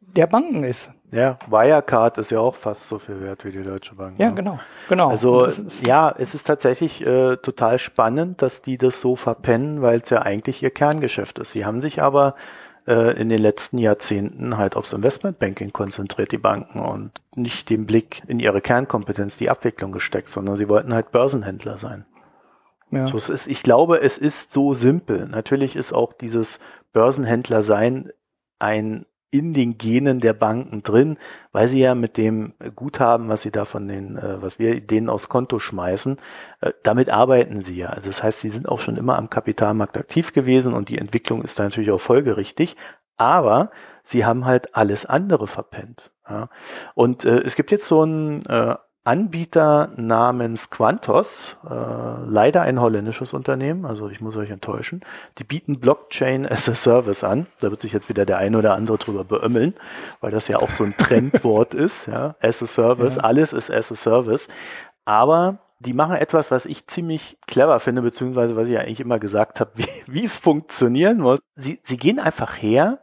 der 0.00 0.26
Banken 0.26 0.64
ist. 0.64 0.92
Ja, 1.10 1.38
Wirecard 1.48 2.18
ist 2.18 2.30
ja 2.30 2.40
auch 2.40 2.54
fast 2.54 2.88
so 2.88 2.98
viel 2.98 3.20
wert 3.22 3.44
wie 3.44 3.50
die 3.50 3.62
Deutsche 3.62 3.94
Bank. 3.94 4.18
Ja, 4.18 4.28
ne? 4.28 4.34
genau, 4.34 4.60
genau. 4.88 5.08
Also 5.08 5.46
ja, 5.82 6.14
es 6.16 6.34
ist 6.34 6.46
tatsächlich 6.46 7.04
äh, 7.06 7.36
total 7.38 7.78
spannend, 7.78 8.42
dass 8.42 8.60
die 8.60 8.76
das 8.76 9.00
so 9.00 9.16
verpennen, 9.16 9.80
weil 9.80 10.00
es 10.00 10.10
ja 10.10 10.20
eigentlich 10.22 10.62
ihr 10.62 10.70
Kerngeschäft 10.70 11.38
ist. 11.38 11.52
Sie 11.52 11.64
haben 11.64 11.80
sich 11.80 12.02
aber 12.02 12.34
äh, 12.88 13.20
in 13.20 13.28
den 13.28 13.38
letzten 13.38 13.76
Jahrzehnten 13.76 14.56
halt 14.56 14.74
aufs 14.74 14.94
Investmentbanking 14.94 15.72
konzentriert, 15.72 16.32
die 16.32 16.38
Banken, 16.38 16.80
und 16.80 17.12
nicht 17.36 17.68
den 17.68 17.84
Blick 17.84 18.22
in 18.26 18.40
ihre 18.40 18.62
Kernkompetenz, 18.62 19.36
die 19.36 19.50
Abwicklung 19.50 19.92
gesteckt, 19.92 20.30
sondern 20.30 20.56
sie 20.56 20.68
wollten 20.68 20.94
halt 20.94 21.12
Börsenhändler 21.12 21.76
sein. 21.76 22.06
Ja. 22.90 23.06
So, 23.06 23.18
es 23.18 23.28
ist, 23.28 23.46
ich 23.46 23.62
glaube, 23.62 24.00
es 24.00 24.16
ist 24.16 24.52
so 24.52 24.72
simpel. 24.72 25.28
Natürlich 25.28 25.76
ist 25.76 25.92
auch 25.92 26.14
dieses 26.14 26.60
Börsenhändler 26.94 27.62
sein 27.62 28.10
ein 28.58 29.04
in 29.30 29.52
den 29.52 29.76
Genen 29.78 30.20
der 30.20 30.32
Banken 30.32 30.82
drin, 30.82 31.18
weil 31.52 31.68
sie 31.68 31.80
ja 31.80 31.94
mit 31.94 32.16
dem 32.16 32.54
Guthaben, 32.74 33.28
was 33.28 33.42
sie 33.42 33.50
da 33.50 33.64
von 33.64 33.86
den, 33.86 34.16
äh, 34.16 34.40
was 34.40 34.58
wir 34.58 34.80
denen 34.80 35.08
aufs 35.08 35.28
Konto 35.28 35.58
schmeißen, 35.58 36.18
äh, 36.60 36.72
damit 36.82 37.10
arbeiten 37.10 37.62
sie 37.62 37.76
ja. 37.76 37.90
Also 37.90 38.08
das 38.08 38.22
heißt, 38.22 38.40
sie 38.40 38.50
sind 38.50 38.68
auch 38.68 38.80
schon 38.80 38.96
immer 38.96 39.18
am 39.18 39.30
Kapitalmarkt 39.30 39.96
aktiv 39.96 40.32
gewesen 40.32 40.72
und 40.72 40.88
die 40.88 40.98
Entwicklung 40.98 41.42
ist 41.42 41.58
da 41.58 41.64
natürlich 41.64 41.90
auch 41.90 42.00
folgerichtig. 42.00 42.76
Aber 43.16 43.70
sie 44.04 44.24
haben 44.24 44.44
halt 44.44 44.76
alles 44.76 45.04
andere 45.04 45.48
verpennt. 45.48 46.12
Und 46.94 47.24
äh, 47.24 47.40
es 47.40 47.56
gibt 47.56 47.70
jetzt 47.70 47.86
so 47.86 48.04
ein 48.04 48.42
Anbieter 49.08 49.90
namens 49.96 50.68
Quantos, 50.68 51.56
äh, 51.64 51.72
leider 51.72 52.60
ein 52.60 52.78
holländisches 52.78 53.32
Unternehmen, 53.32 53.86
also 53.86 54.10
ich 54.10 54.20
muss 54.20 54.36
euch 54.36 54.50
enttäuschen, 54.50 55.02
die 55.38 55.44
bieten 55.44 55.80
Blockchain 55.80 56.46
as 56.46 56.68
a 56.68 56.74
Service 56.74 57.24
an. 57.24 57.46
Da 57.60 57.70
wird 57.70 57.80
sich 57.80 57.94
jetzt 57.94 58.10
wieder 58.10 58.26
der 58.26 58.36
eine 58.36 58.58
oder 58.58 58.74
andere 58.74 58.98
drüber 58.98 59.24
beömmeln, 59.24 59.72
weil 60.20 60.30
das 60.30 60.48
ja 60.48 60.58
auch 60.58 60.68
so 60.68 60.84
ein 60.84 60.94
Trendwort 60.98 61.72
ist, 61.86 62.04
ja, 62.04 62.34
as 62.42 62.62
a 62.62 62.66
Service, 62.66 63.16
ja. 63.16 63.22
alles 63.22 63.54
ist 63.54 63.70
as 63.70 63.90
a 63.90 63.94
Service. 63.94 64.48
Aber 65.06 65.60
die 65.78 65.94
machen 65.94 66.16
etwas, 66.16 66.50
was 66.50 66.66
ich 66.66 66.86
ziemlich 66.86 67.38
clever 67.46 67.80
finde, 67.80 68.02
beziehungsweise 68.02 68.56
was 68.56 68.68
ich 68.68 68.74
ja 68.74 68.80
eigentlich 68.80 69.00
immer 69.00 69.18
gesagt 69.18 69.58
habe, 69.58 69.70
wie, 69.76 69.88
wie 70.06 70.24
es 70.24 70.36
funktionieren 70.36 71.16
muss. 71.16 71.38
Sie, 71.54 71.80
sie 71.82 71.96
gehen 71.96 72.18
einfach 72.18 72.60
her 72.60 72.98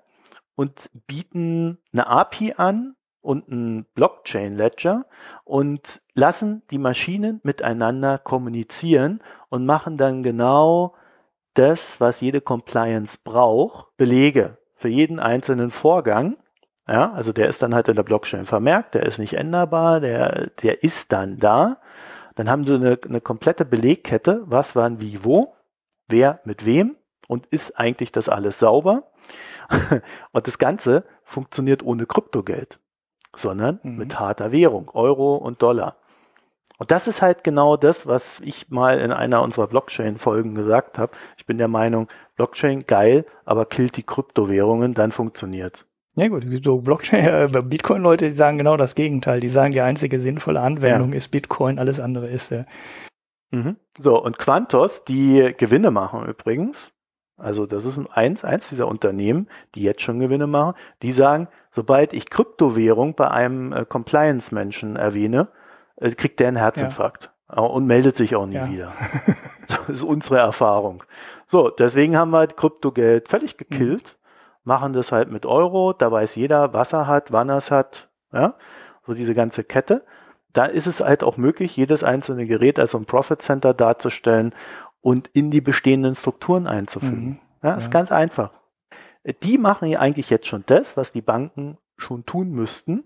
und 0.53 0.87
bieten 1.07 1.79
eine 1.93 2.05
API 2.05 2.53
an, 2.57 2.95
und 3.25 3.49
ein 3.49 3.85
Blockchain-Ledger 3.95 5.05
und 5.43 6.01
lassen 6.13 6.61
die 6.69 6.77
Maschinen 6.77 7.41
miteinander 7.43 8.17
kommunizieren 8.19 9.21
und 9.49 9.65
machen 9.65 9.97
dann 9.97 10.21
genau 10.21 10.93
das, 11.55 11.99
was 11.99 12.21
jede 12.21 12.39
Compliance 12.39 13.17
braucht, 13.23 13.97
Belege 13.97 14.57
für 14.75 14.89
jeden 14.89 15.19
einzelnen 15.19 15.71
Vorgang. 15.71 16.37
Ja, 16.87 17.11
also 17.13 17.33
der 17.33 17.47
ist 17.49 17.63
dann 17.63 17.73
halt 17.73 17.87
in 17.87 17.95
der 17.95 18.03
Blockchain 18.03 18.45
vermerkt, 18.45 18.93
der 18.93 19.03
ist 19.03 19.17
nicht 19.17 19.33
änderbar, 19.33 19.99
der, 19.99 20.51
der 20.61 20.83
ist 20.83 21.11
dann 21.11 21.37
da. 21.37 21.81
Dann 22.35 22.49
haben 22.49 22.63
sie 22.63 22.75
eine, 22.75 22.99
eine 23.03 23.21
komplette 23.21 23.65
Belegkette, 23.65 24.43
was 24.45 24.75
wann 24.75 25.01
wie 25.01 25.23
wo, 25.23 25.55
wer 26.07 26.41
mit 26.43 26.65
wem 26.65 26.95
und 27.27 27.47
ist 27.47 27.79
eigentlich 27.79 28.11
das 28.11 28.29
alles 28.29 28.59
sauber. 28.59 29.11
und 30.31 30.45
das 30.45 30.59
Ganze 30.59 31.05
funktioniert 31.23 31.81
ohne 31.81 32.05
Kryptogeld 32.05 32.79
sondern 33.37 33.79
mhm. 33.83 33.97
mit 33.97 34.19
harter 34.19 34.51
Währung, 34.51 34.89
Euro 34.93 35.35
und 35.35 35.61
Dollar. 35.61 35.95
Und 36.77 36.91
das 36.91 37.07
ist 37.07 37.21
halt 37.21 37.43
genau 37.43 37.77
das, 37.77 38.05
was 38.05 38.41
ich 38.41 38.69
mal 38.69 38.99
in 38.99 39.11
einer 39.11 39.41
unserer 39.41 39.67
Blockchain-Folgen 39.67 40.55
gesagt 40.55 40.97
habe. 40.97 41.13
Ich 41.37 41.45
bin 41.45 41.57
der 41.57 41.69
Meinung, 41.69 42.09
Blockchain 42.35 42.85
geil, 42.85 43.25
aber 43.45 43.65
killt 43.65 43.95
die 43.95 44.03
Kryptowährungen, 44.03 44.93
dann 44.93 45.11
funktioniert's. 45.11 45.89
Ja 46.15 46.27
gut, 46.29 46.45
so 46.63 46.79
Blockchain, 46.79 47.25
äh, 47.25 47.61
Bitcoin-Leute, 47.61 48.27
die 48.27 48.33
sagen 48.33 48.57
genau 48.57 48.77
das 48.77 48.95
Gegenteil. 48.95 49.39
Die 49.39 49.49
sagen, 49.49 49.71
die 49.73 49.81
einzige 49.81 50.19
sinnvolle 50.19 50.61
Anwendung 50.61 51.11
ja. 51.11 51.17
ist 51.17 51.29
Bitcoin, 51.29 51.79
alles 51.79 51.99
andere 51.99 52.27
ist. 52.27 52.51
Äh 52.51 52.65
mhm. 53.51 53.77
So, 53.97 54.21
und 54.21 54.37
Quantos, 54.37 55.05
die 55.05 55.53
Gewinne 55.57 55.91
machen 55.91 56.25
übrigens, 56.25 56.93
also 57.37 57.65
das 57.65 57.85
ist 57.85 57.99
eins, 58.11 58.45
eins 58.45 58.69
dieser 58.69 58.87
Unternehmen, 58.87 59.47
die 59.75 59.81
jetzt 59.81 60.01
schon 60.01 60.19
Gewinne 60.19 60.47
machen, 60.47 60.75
die 61.01 61.11
sagen, 61.11 61.47
sobald 61.69 62.13
ich 62.13 62.29
Kryptowährung 62.29 63.15
bei 63.15 63.29
einem 63.29 63.73
äh, 63.73 63.85
Compliance-Menschen 63.85 64.95
erwähne, 64.95 65.49
äh, 65.97 66.11
kriegt 66.11 66.39
der 66.39 66.47
einen 66.47 66.57
Herzinfarkt 66.57 67.31
ja. 67.53 67.61
und 67.61 67.85
meldet 67.85 68.15
sich 68.15 68.35
auch 68.35 68.45
nie 68.45 68.55
ja. 68.55 68.71
wieder. 68.71 68.93
das 69.67 69.89
ist 69.89 70.03
unsere 70.03 70.37
Erfahrung. 70.37 71.03
So, 71.45 71.69
deswegen 71.69 72.15
haben 72.15 72.31
wir 72.31 72.37
halt 72.37 72.55
Kryptogeld 72.55 73.27
völlig 73.27 73.57
gekillt, 73.57 74.15
mhm. 74.17 74.61
machen 74.63 74.93
das 74.93 75.11
halt 75.11 75.29
mit 75.29 75.45
Euro, 75.45 75.91
da 75.91 76.11
weiß 76.11 76.35
jeder, 76.35 76.73
was 76.73 76.93
er 76.93 77.07
hat, 77.07 77.33
wann 77.33 77.49
er 77.49 77.57
es 77.57 77.69
hat, 77.69 78.09
ja, 78.31 78.55
so 79.05 79.13
diese 79.13 79.33
ganze 79.33 79.65
Kette. 79.65 80.05
Da 80.53 80.65
ist 80.65 80.87
es 80.87 81.01
halt 81.01 81.21
auch 81.21 81.35
möglich, 81.35 81.75
jedes 81.75 82.01
einzelne 82.01 82.45
Gerät 82.45 82.79
als 82.79 82.95
ein 82.95 83.05
Profit 83.05 83.41
Center 83.41 83.73
darzustellen 83.73 84.55
und 85.05 85.29
in 85.33 85.51
die 85.51 85.61
bestehenden 85.61 86.15
Strukturen 86.15 86.65
einzufügen. 86.65 87.25
Mhm. 87.27 87.39
Ja, 87.61 87.75
ist 87.75 87.85
ja. 87.85 87.91
ganz 87.91 88.11
einfach. 88.11 88.49
Die 89.43 89.59
machen 89.59 89.87
ja 89.87 89.99
eigentlich 89.99 90.31
jetzt 90.31 90.47
schon 90.47 90.63
das, 90.65 90.97
was 90.97 91.11
die 91.11 91.21
Banken 91.21 91.77
schon 91.95 92.25
tun 92.25 92.49
müssten, 92.49 93.03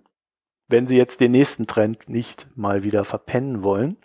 wenn 0.70 0.88
sie 0.88 0.96
jetzt 0.96 1.20
den 1.20 1.34
nächsten 1.34 1.68
Trend 1.68 2.08
nicht 2.08 2.48
mal 2.56 2.86
wieder 2.86 3.04
verpennen 3.04 3.64
wollen. 3.64 3.98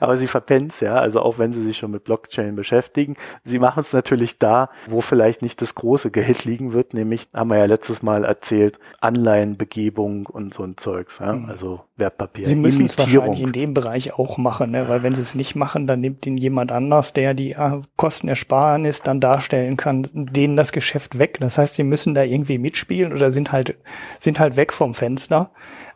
Aber 0.00 0.16
sie 0.16 0.26
verpennt 0.26 0.80
ja, 0.80 0.94
also 0.94 1.20
auch 1.20 1.38
wenn 1.38 1.52
sie 1.52 1.62
sich 1.62 1.78
schon 1.78 1.90
mit 1.90 2.04
Blockchain 2.04 2.54
beschäftigen. 2.54 3.16
Sie 3.44 3.58
machen 3.58 3.80
es 3.80 3.92
natürlich 3.92 4.38
da, 4.38 4.70
wo 4.86 5.00
vielleicht 5.00 5.42
nicht 5.42 5.60
das 5.62 5.74
große 5.74 6.10
Geld 6.10 6.44
liegen 6.44 6.72
wird, 6.72 6.94
nämlich, 6.94 7.28
haben 7.34 7.50
wir 7.50 7.58
ja 7.58 7.64
letztes 7.64 8.02
Mal 8.02 8.24
erzählt, 8.24 8.78
Anleihenbegebung 9.00 10.26
und 10.26 10.54
so 10.54 10.62
ein 10.62 10.76
Zeugs, 10.76 11.18
ja? 11.18 11.32
Mhm. 11.32 11.48
also 11.48 11.80
Wertpapier. 11.96 12.46
Sie 12.46 12.56
müssen 12.56 12.86
es 12.86 12.98
wahrscheinlich 12.98 13.40
in 13.40 13.52
dem 13.52 13.74
Bereich 13.74 14.14
auch 14.14 14.38
machen, 14.38 14.72
ne? 14.72 14.88
weil 14.88 15.02
wenn 15.02 15.14
sie 15.14 15.22
es 15.22 15.34
nicht 15.34 15.54
machen, 15.54 15.86
dann 15.86 16.00
nimmt 16.00 16.26
ihn 16.26 16.36
jemand 16.36 16.72
anders, 16.72 17.12
der 17.12 17.34
die 17.34 17.52
äh, 17.52 17.82
Kostenersparnis 17.96 19.02
dann 19.02 19.20
darstellen 19.20 19.76
kann, 19.76 20.06
denen 20.12 20.56
das 20.56 20.72
Geschäft 20.72 21.18
weg. 21.18 21.38
Das 21.40 21.58
heißt, 21.58 21.76
sie 21.76 21.84
müssen 21.84 22.14
da 22.14 22.22
irgendwie 22.22 22.58
mitspielen 22.58 23.12
oder 23.12 23.30
sind 23.30 23.52
halt, 23.52 23.76
sind 24.18 24.40
halt 24.40 24.56
weg 24.56 24.72
vom 24.72 24.94
Fenster. 24.94 25.50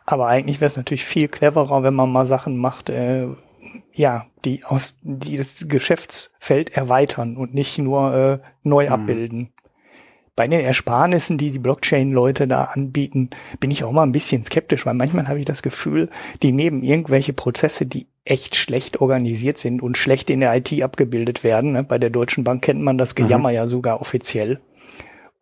Aber 0.05 0.27
eigentlich 0.27 0.61
wäre 0.61 0.67
es 0.67 0.77
natürlich 0.77 1.05
viel 1.05 1.27
cleverer, 1.27 1.83
wenn 1.83 1.95
man 1.95 2.11
mal 2.11 2.25
Sachen 2.25 2.57
macht, 2.57 2.89
äh, 2.89 3.27
ja, 3.93 4.25
die 4.43 4.63
aus, 4.63 4.99
die 5.01 5.37
das 5.37 5.67
Geschäftsfeld 5.67 6.69
erweitern 6.71 7.37
und 7.37 7.53
nicht 7.53 7.77
nur 7.79 8.13
äh, 8.13 8.39
neu 8.63 8.85
mhm. 8.85 8.91
abbilden. 8.91 9.49
Bei 10.35 10.47
den 10.47 10.59
Ersparnissen, 10.59 11.37
die 11.37 11.49
die 11.49 11.59
Blockchain-Leute 11.59 12.45
da 12.45 12.65
anbieten, 12.65 13.29
bin 13.61 13.71
ich 13.71 13.85
auch 13.85 13.93
mal 13.93 14.03
ein 14.03 14.11
bisschen 14.11 14.43
skeptisch, 14.43 14.85
weil 14.85 14.93
manchmal 14.93 15.29
habe 15.29 15.39
ich 15.39 15.45
das 15.45 15.61
Gefühl, 15.61 16.09
die 16.43 16.51
nehmen 16.51 16.83
irgendwelche 16.83 17.31
Prozesse, 17.31 17.85
die 17.85 18.07
echt 18.25 18.57
schlecht 18.57 18.99
organisiert 18.99 19.57
sind 19.57 19.81
und 19.81 19.97
schlecht 19.97 20.29
in 20.29 20.41
der 20.41 20.53
IT 20.53 20.73
abgebildet 20.83 21.45
werden. 21.45 21.71
Ne? 21.71 21.83
Bei 21.83 21.97
der 21.97 22.09
Deutschen 22.09 22.43
Bank 22.43 22.63
kennt 22.63 22.81
man 22.81 22.97
das 22.97 23.15
Gejammer 23.15 23.49
mhm. 23.49 23.55
ja 23.55 23.67
sogar 23.67 24.01
offiziell 24.01 24.59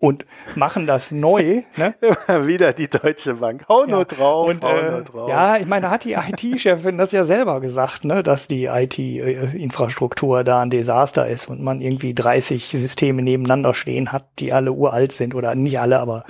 und 0.03 0.25
machen 0.55 0.85
das 0.85 1.11
neu. 1.11 1.61
Ne? 1.77 1.95
Immer 2.27 2.45
wieder 2.45 2.73
die 2.73 2.89
Deutsche 2.89 3.35
Bank. 3.35 3.63
Hau 3.69 3.85
ja. 3.85 3.87
nur 3.87 4.03
drauf, 4.03 4.49
und, 4.49 4.61
hau 4.61 4.75
äh, 4.75 4.91
nur 4.91 5.01
drauf. 5.01 5.29
Ja, 5.29 5.55
ich 5.55 5.65
meine, 5.65 5.83
da 5.83 5.91
hat 5.91 6.03
die 6.03 6.11
IT-Chefin 6.13 6.97
das 6.97 7.13
ja 7.13 7.23
selber 7.23 7.61
gesagt, 7.61 8.03
ne, 8.03 8.21
dass 8.21 8.49
die 8.49 8.65
IT-Infrastruktur 8.65 10.43
da 10.43 10.59
ein 10.59 10.69
Desaster 10.69 11.29
ist 11.29 11.47
und 11.47 11.61
man 11.61 11.79
irgendwie 11.79 12.13
30 12.13 12.67
Systeme 12.71 13.21
nebeneinander 13.21 13.73
stehen 13.73 14.11
hat, 14.11 14.25
die 14.39 14.51
alle 14.51 14.73
uralt 14.73 15.13
sind 15.13 15.35
oder 15.35 15.55
nicht 15.55 15.79
alle, 15.79 16.01
aber 16.01 16.25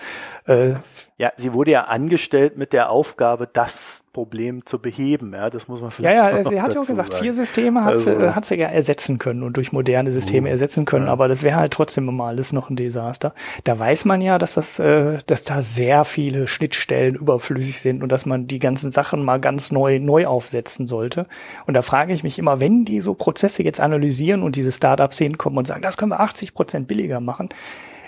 äh, 0.45 0.73
ja, 1.17 1.31
sie 1.37 1.53
wurde 1.53 1.71
ja 1.71 1.85
angestellt 1.85 2.57
mit 2.57 2.73
der 2.73 2.89
Aufgabe, 2.89 3.47
das 3.51 4.05
Problem 4.11 4.65
zu 4.65 4.79
beheben. 4.79 5.33
Ja, 5.33 5.49
das 5.49 5.67
muss 5.69 5.81
man 5.81 5.89
vielleicht 5.89 6.17
Ja, 6.17 6.37
ja, 6.37 6.49
sie 6.49 6.61
hat 6.61 6.73
ja 6.73 6.81
auch 6.81 6.85
gesagt, 6.85 7.13
sagen. 7.13 7.23
vier 7.23 7.33
Systeme 7.33 7.83
hat, 7.83 7.91
also, 7.91 8.19
sie, 8.19 8.35
hat 8.35 8.43
sie 8.45 8.55
ja 8.55 8.67
ersetzen 8.67 9.19
können 9.19 9.43
und 9.43 9.55
durch 9.55 9.71
moderne 9.71 10.11
Systeme 10.11 10.49
uh, 10.49 10.51
ersetzen 10.51 10.85
können, 10.85 11.05
ja. 11.05 11.11
aber 11.11 11.27
das 11.29 11.43
wäre 11.43 11.55
halt 11.55 11.71
trotzdem 11.71 12.09
immer 12.09 12.25
alles 12.25 12.51
noch 12.51 12.69
ein 12.69 12.75
Desaster. 12.75 13.33
Da 13.63 13.79
weiß 13.79 14.03
man 14.05 14.21
ja, 14.21 14.37
dass 14.37 14.55
das, 14.55 14.79
äh, 14.79 15.19
dass 15.27 15.45
da 15.45 15.61
sehr 15.61 16.03
viele 16.03 16.47
Schnittstellen 16.47 17.15
überflüssig 17.15 17.79
sind 17.79 18.03
und 18.03 18.11
dass 18.11 18.25
man 18.25 18.47
die 18.47 18.59
ganzen 18.59 18.91
Sachen 18.91 19.23
mal 19.23 19.39
ganz 19.39 19.71
neu, 19.71 19.99
neu 19.99 20.25
aufsetzen 20.25 20.87
sollte. 20.87 21.25
Und 21.67 21.73
da 21.75 21.81
frage 21.81 22.13
ich 22.13 22.23
mich 22.23 22.37
immer, 22.37 22.59
wenn 22.59 22.83
die 22.83 22.99
so 22.99 23.13
Prozesse 23.13 23.63
jetzt 23.63 23.79
analysieren 23.79 24.43
und 24.43 24.57
diese 24.57 24.71
Startups 24.71 25.19
hinkommen 25.19 25.57
und 25.57 25.67
sagen, 25.67 25.81
das 25.81 25.95
können 25.95 26.11
wir 26.11 26.19
80 26.19 26.53
Prozent 26.53 26.87
billiger 26.87 27.21
machen, 27.21 27.49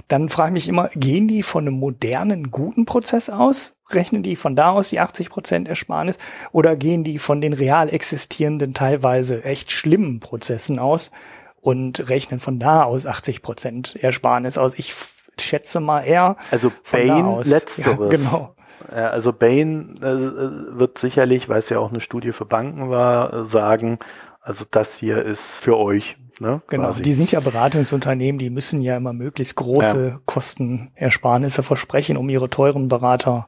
dann 0.08 0.30
frage 0.30 0.50
ich 0.50 0.54
mich 0.54 0.70
immer, 0.70 0.90
gehen 0.96 1.28
die 1.28 1.42
von 1.42 1.68
einem 1.68 1.80
modernen, 1.80 2.52
guten 2.52 2.86
Prozess 2.86 3.30
aus? 3.30 3.78
Rechnen 3.90 4.24
die 4.24 4.36
von 4.36 4.56
da 4.56 4.72
aus 4.72 4.90
die 4.90 5.00
80 5.00 5.30
Prozent 5.30 5.68
Ersparnis? 5.68 6.18
Oder 6.52 6.76
gehen 6.76 7.04
die 7.04 7.18
von 7.18 7.42
den 7.42 7.54
real 7.54 7.92
existierenden, 7.92 8.74
teilweise 8.74 9.44
echt 9.44 9.72
schlimmen 9.72 10.20
Prozessen 10.20 10.80
aus 10.80 11.12
und 11.60 12.08
rechnen 12.10 12.40
von 12.40 12.60
da 12.60 12.84
aus 12.84 13.06
80 13.06 13.42
Prozent 13.42 13.96
Ersparnis 13.96 14.58
aus? 14.58 14.78
Ich 14.78 14.94
schätze 15.40 15.80
mal 15.80 16.02
eher. 16.02 16.38
Also 16.52 16.72
Bain 16.92 17.42
letzteres. 17.44 17.98
Ja, 18.00 18.08
genau. 18.10 18.56
Also 18.92 19.34
Bain 19.34 19.98
äh, 20.02 20.78
wird 20.78 21.00
sicherlich, 21.00 21.50
weil 21.50 21.60
es 21.60 21.70
ja 21.70 21.80
auch 21.80 21.90
eine 21.90 22.02
Studie 22.02 22.32
für 22.32 22.46
Banken 22.46 22.90
war, 22.90 23.34
äh, 23.34 23.46
sagen, 23.48 24.00
also 24.42 24.66
das 24.70 24.96
hier 24.96 25.24
ist 25.26 25.64
für 25.64 25.78
euch 25.78 26.18
Ne, 26.40 26.62
genau, 26.68 26.88
quasi. 26.88 27.02
die 27.02 27.14
sind 27.14 27.32
ja 27.32 27.40
Beratungsunternehmen, 27.40 28.40
die 28.40 28.50
müssen 28.50 28.82
ja 28.82 28.98
immer 28.98 29.14
möglichst 29.14 29.56
große 29.56 30.08
ja. 30.08 30.20
Kostenersparnisse 30.26 31.64
versprechen, 31.64 32.18
um 32.18 32.28
ihre 32.28 32.50
teuren 32.50 32.90
Berater 32.90 33.48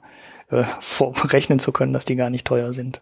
äh, 0.50 0.64
rechnen 1.26 1.60
zu 1.60 1.72
können, 1.72 1.94
dass 1.94 2.06
die 2.06 2.16
gar 2.16 2.30
nicht 2.30 2.48
teuer 2.48 2.72
sind. 2.72 3.02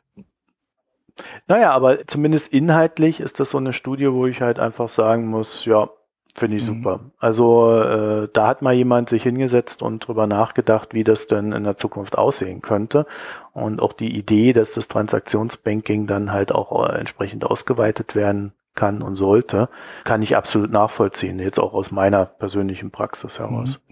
Naja, 1.47 1.71
aber 1.71 2.05
zumindest 2.07 2.51
inhaltlich 2.51 3.19
ist 3.19 3.39
das 3.39 3.51
so 3.51 3.57
eine 3.57 3.73
Studie, 3.73 4.11
wo 4.11 4.25
ich 4.25 4.41
halt 4.41 4.59
einfach 4.59 4.89
sagen 4.89 5.27
muss, 5.27 5.65
ja, 5.65 5.89
finde 6.33 6.57
ich 6.57 6.63
mhm. 6.63 6.75
super. 6.75 6.99
Also 7.19 7.79
äh, 7.79 8.29
da 8.33 8.47
hat 8.47 8.61
mal 8.61 8.73
jemand 8.73 9.09
sich 9.09 9.23
hingesetzt 9.23 9.81
und 9.81 10.05
drüber 10.05 10.27
nachgedacht, 10.27 10.93
wie 10.93 11.03
das 11.03 11.27
denn 11.27 11.53
in 11.53 11.63
der 11.63 11.77
Zukunft 11.77 12.17
aussehen 12.17 12.61
könnte. 12.61 13.05
Und 13.53 13.81
auch 13.81 13.93
die 13.93 14.17
Idee, 14.17 14.51
dass 14.51 14.73
das 14.73 14.87
Transaktionsbanking 14.87 16.07
dann 16.07 16.33
halt 16.33 16.51
auch 16.51 16.89
äh, 16.89 16.97
entsprechend 16.97 17.45
ausgeweitet 17.45 18.15
werden 18.15 18.51
kann 18.75 19.01
und 19.01 19.15
sollte, 19.15 19.69
kann 20.03 20.21
ich 20.21 20.35
absolut 20.35 20.71
nachvollziehen, 20.71 21.39
jetzt 21.39 21.59
auch 21.59 21.73
aus 21.73 21.91
meiner 21.91 22.25
persönlichen 22.25 22.91
Praxis 22.91 23.39
heraus. 23.39 23.79
Mhm. 23.79 23.85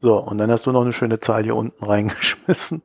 So, 0.00 0.18
und 0.18 0.36
dann 0.36 0.50
hast 0.50 0.66
du 0.66 0.72
noch 0.72 0.82
eine 0.82 0.92
schöne 0.92 1.18
Zahl 1.20 1.44
hier 1.44 1.56
unten 1.56 1.82
reingeschmissen. 1.84 2.82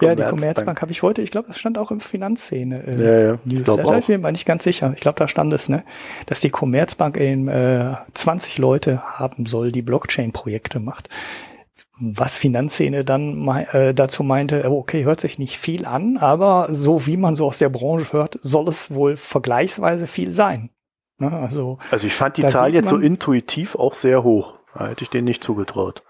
ja, 0.00 0.14
die 0.14 0.22
Commerzbank 0.22 0.80
habe 0.80 0.90
ich 0.90 1.02
heute, 1.02 1.20
ich 1.20 1.30
glaube, 1.30 1.50
es 1.50 1.58
stand 1.58 1.76
auch 1.76 1.90
im 1.90 2.00
Finanzszene 2.00 2.86
äh, 2.86 2.98
ja, 2.98 3.32
ja, 3.32 3.38
Newsletter. 3.44 3.98
Ich 3.98 4.06
bin 4.06 4.22
mir 4.22 4.32
nicht 4.32 4.46
ganz 4.46 4.64
sicher. 4.64 4.92
Ich 4.94 5.02
glaube, 5.02 5.18
da 5.18 5.28
stand 5.28 5.52
es, 5.52 5.68
ne, 5.68 5.84
dass 6.24 6.40
die 6.40 6.48
Commerzbank 6.48 7.18
eben 7.18 7.48
äh, 7.48 7.94
20 8.14 8.56
Leute 8.56 9.02
haben 9.02 9.44
soll, 9.44 9.70
die 9.70 9.82
Blockchain-Projekte 9.82 10.80
macht 10.80 11.10
was 12.00 12.36
Finanzszene 12.36 13.04
dann 13.04 13.46
äh, 13.48 13.94
dazu 13.94 14.22
meinte, 14.22 14.64
äh, 14.64 14.66
okay, 14.66 15.04
hört 15.04 15.20
sich 15.20 15.38
nicht 15.38 15.58
viel 15.58 15.86
an, 15.86 16.16
aber 16.16 16.68
so 16.70 17.06
wie 17.06 17.16
man 17.16 17.34
so 17.34 17.46
aus 17.46 17.58
der 17.58 17.68
Branche 17.68 18.12
hört, 18.12 18.38
soll 18.42 18.68
es 18.68 18.94
wohl 18.94 19.16
vergleichsweise 19.16 20.06
viel 20.06 20.32
sein. 20.32 20.70
Ne? 21.18 21.32
Also, 21.32 21.78
also 21.90 22.06
ich 22.06 22.14
fand 22.14 22.36
die 22.36 22.46
Zahl 22.46 22.72
jetzt 22.74 22.88
so 22.88 22.96
intuitiv 22.96 23.74
auch 23.74 23.94
sehr 23.94 24.22
hoch. 24.22 24.54
Da 24.74 24.88
hätte 24.88 25.02
ich 25.02 25.10
denen 25.10 25.24
nicht 25.24 25.42
zugetraut. 25.42 26.02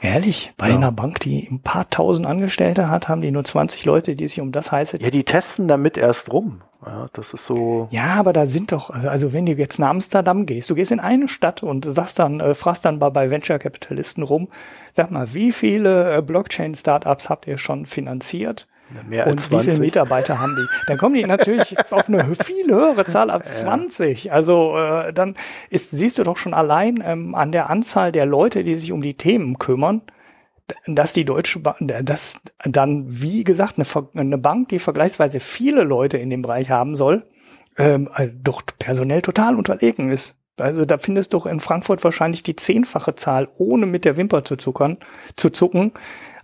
Ehrlich? 0.00 0.52
Bei 0.56 0.68
Ja. 0.68 0.74
einer 0.76 0.92
Bank, 0.92 1.20
die 1.20 1.48
ein 1.50 1.60
paar 1.60 1.88
tausend 1.88 2.26
Angestellte 2.26 2.90
hat, 2.90 3.08
haben 3.08 3.22
die 3.22 3.30
nur 3.30 3.44
20 3.44 3.84
Leute, 3.84 4.14
die 4.16 4.28
sich 4.28 4.40
um 4.40 4.52
das 4.52 4.70
heiße. 4.70 5.00
Ja, 5.00 5.10
die 5.10 5.24
testen 5.24 5.66
damit 5.68 5.96
erst 5.96 6.32
rum. 6.32 6.60
Ja, 6.84 7.06
das 7.14 7.32
ist 7.32 7.46
so. 7.46 7.88
Ja, 7.90 8.14
aber 8.16 8.34
da 8.34 8.44
sind 8.44 8.70
doch, 8.72 8.90
also 8.90 9.32
wenn 9.32 9.46
du 9.46 9.52
jetzt 9.52 9.78
nach 9.78 9.88
Amsterdam 9.88 10.44
gehst, 10.44 10.68
du 10.68 10.74
gehst 10.74 10.92
in 10.92 11.00
eine 11.00 11.28
Stadt 11.28 11.62
und 11.62 11.90
sagst 11.90 12.18
dann, 12.18 12.40
äh, 12.40 12.54
fragst 12.54 12.84
dann 12.84 12.98
mal 12.98 13.08
bei 13.10 13.30
Venture 13.30 13.58
Kapitalisten 13.58 14.22
rum, 14.22 14.48
sag 14.92 15.10
mal, 15.10 15.32
wie 15.32 15.50
viele 15.52 16.18
äh, 16.18 16.20
Blockchain-Startups 16.22 17.30
habt 17.30 17.46
ihr 17.46 17.56
schon 17.56 17.86
finanziert? 17.86 18.66
Mehr 19.02 19.26
Und 19.26 19.32
als 19.32 19.50
wie 19.50 19.56
viele 19.56 19.72
20. 19.72 19.80
Mitarbeiter 19.80 20.38
haben 20.38 20.56
die? 20.56 20.66
Dann 20.86 20.98
kommen 20.98 21.14
die 21.14 21.24
natürlich 21.24 21.76
auf 21.90 22.08
eine 22.08 22.34
viel 22.34 22.66
höhere 22.68 23.04
Zahl 23.04 23.30
als 23.30 23.60
20. 23.60 24.32
Also 24.32 24.76
äh, 24.76 25.12
dann 25.12 25.36
ist, 25.70 25.90
siehst 25.90 26.18
du 26.18 26.22
doch 26.22 26.36
schon 26.36 26.54
allein 26.54 27.02
ähm, 27.04 27.34
an 27.34 27.52
der 27.52 27.70
Anzahl 27.70 28.12
der 28.12 28.26
Leute, 28.26 28.62
die 28.62 28.76
sich 28.76 28.92
um 28.92 29.02
die 29.02 29.14
Themen 29.14 29.58
kümmern, 29.58 30.02
dass 30.86 31.12
die 31.12 31.24
Deutsche 31.24 31.58
Bank, 31.58 31.78
dass 32.02 32.40
dann, 32.64 33.04
wie 33.06 33.44
gesagt, 33.44 33.78
eine, 33.78 33.86
eine 34.14 34.38
Bank, 34.38 34.68
die 34.70 34.78
vergleichsweise 34.78 35.40
viele 35.40 35.82
Leute 35.82 36.18
in 36.18 36.30
dem 36.30 36.42
Bereich 36.42 36.70
haben 36.70 36.96
soll, 36.96 37.26
ähm, 37.76 38.08
äh, 38.16 38.28
doch 38.32 38.62
personell 38.78 39.22
total 39.22 39.56
unterlegen 39.56 40.10
ist. 40.10 40.36
Also 40.56 40.84
da 40.84 40.98
findest 40.98 41.32
du 41.32 41.38
doch 41.38 41.46
in 41.46 41.58
Frankfurt 41.58 42.04
wahrscheinlich 42.04 42.44
die 42.44 42.54
zehnfache 42.54 43.16
Zahl, 43.16 43.48
ohne 43.58 43.86
mit 43.86 44.04
der 44.04 44.16
Wimper 44.16 44.44
zu 44.44 44.56
zuckern, 44.56 44.98
zu 45.36 45.50
zucken, 45.50 45.92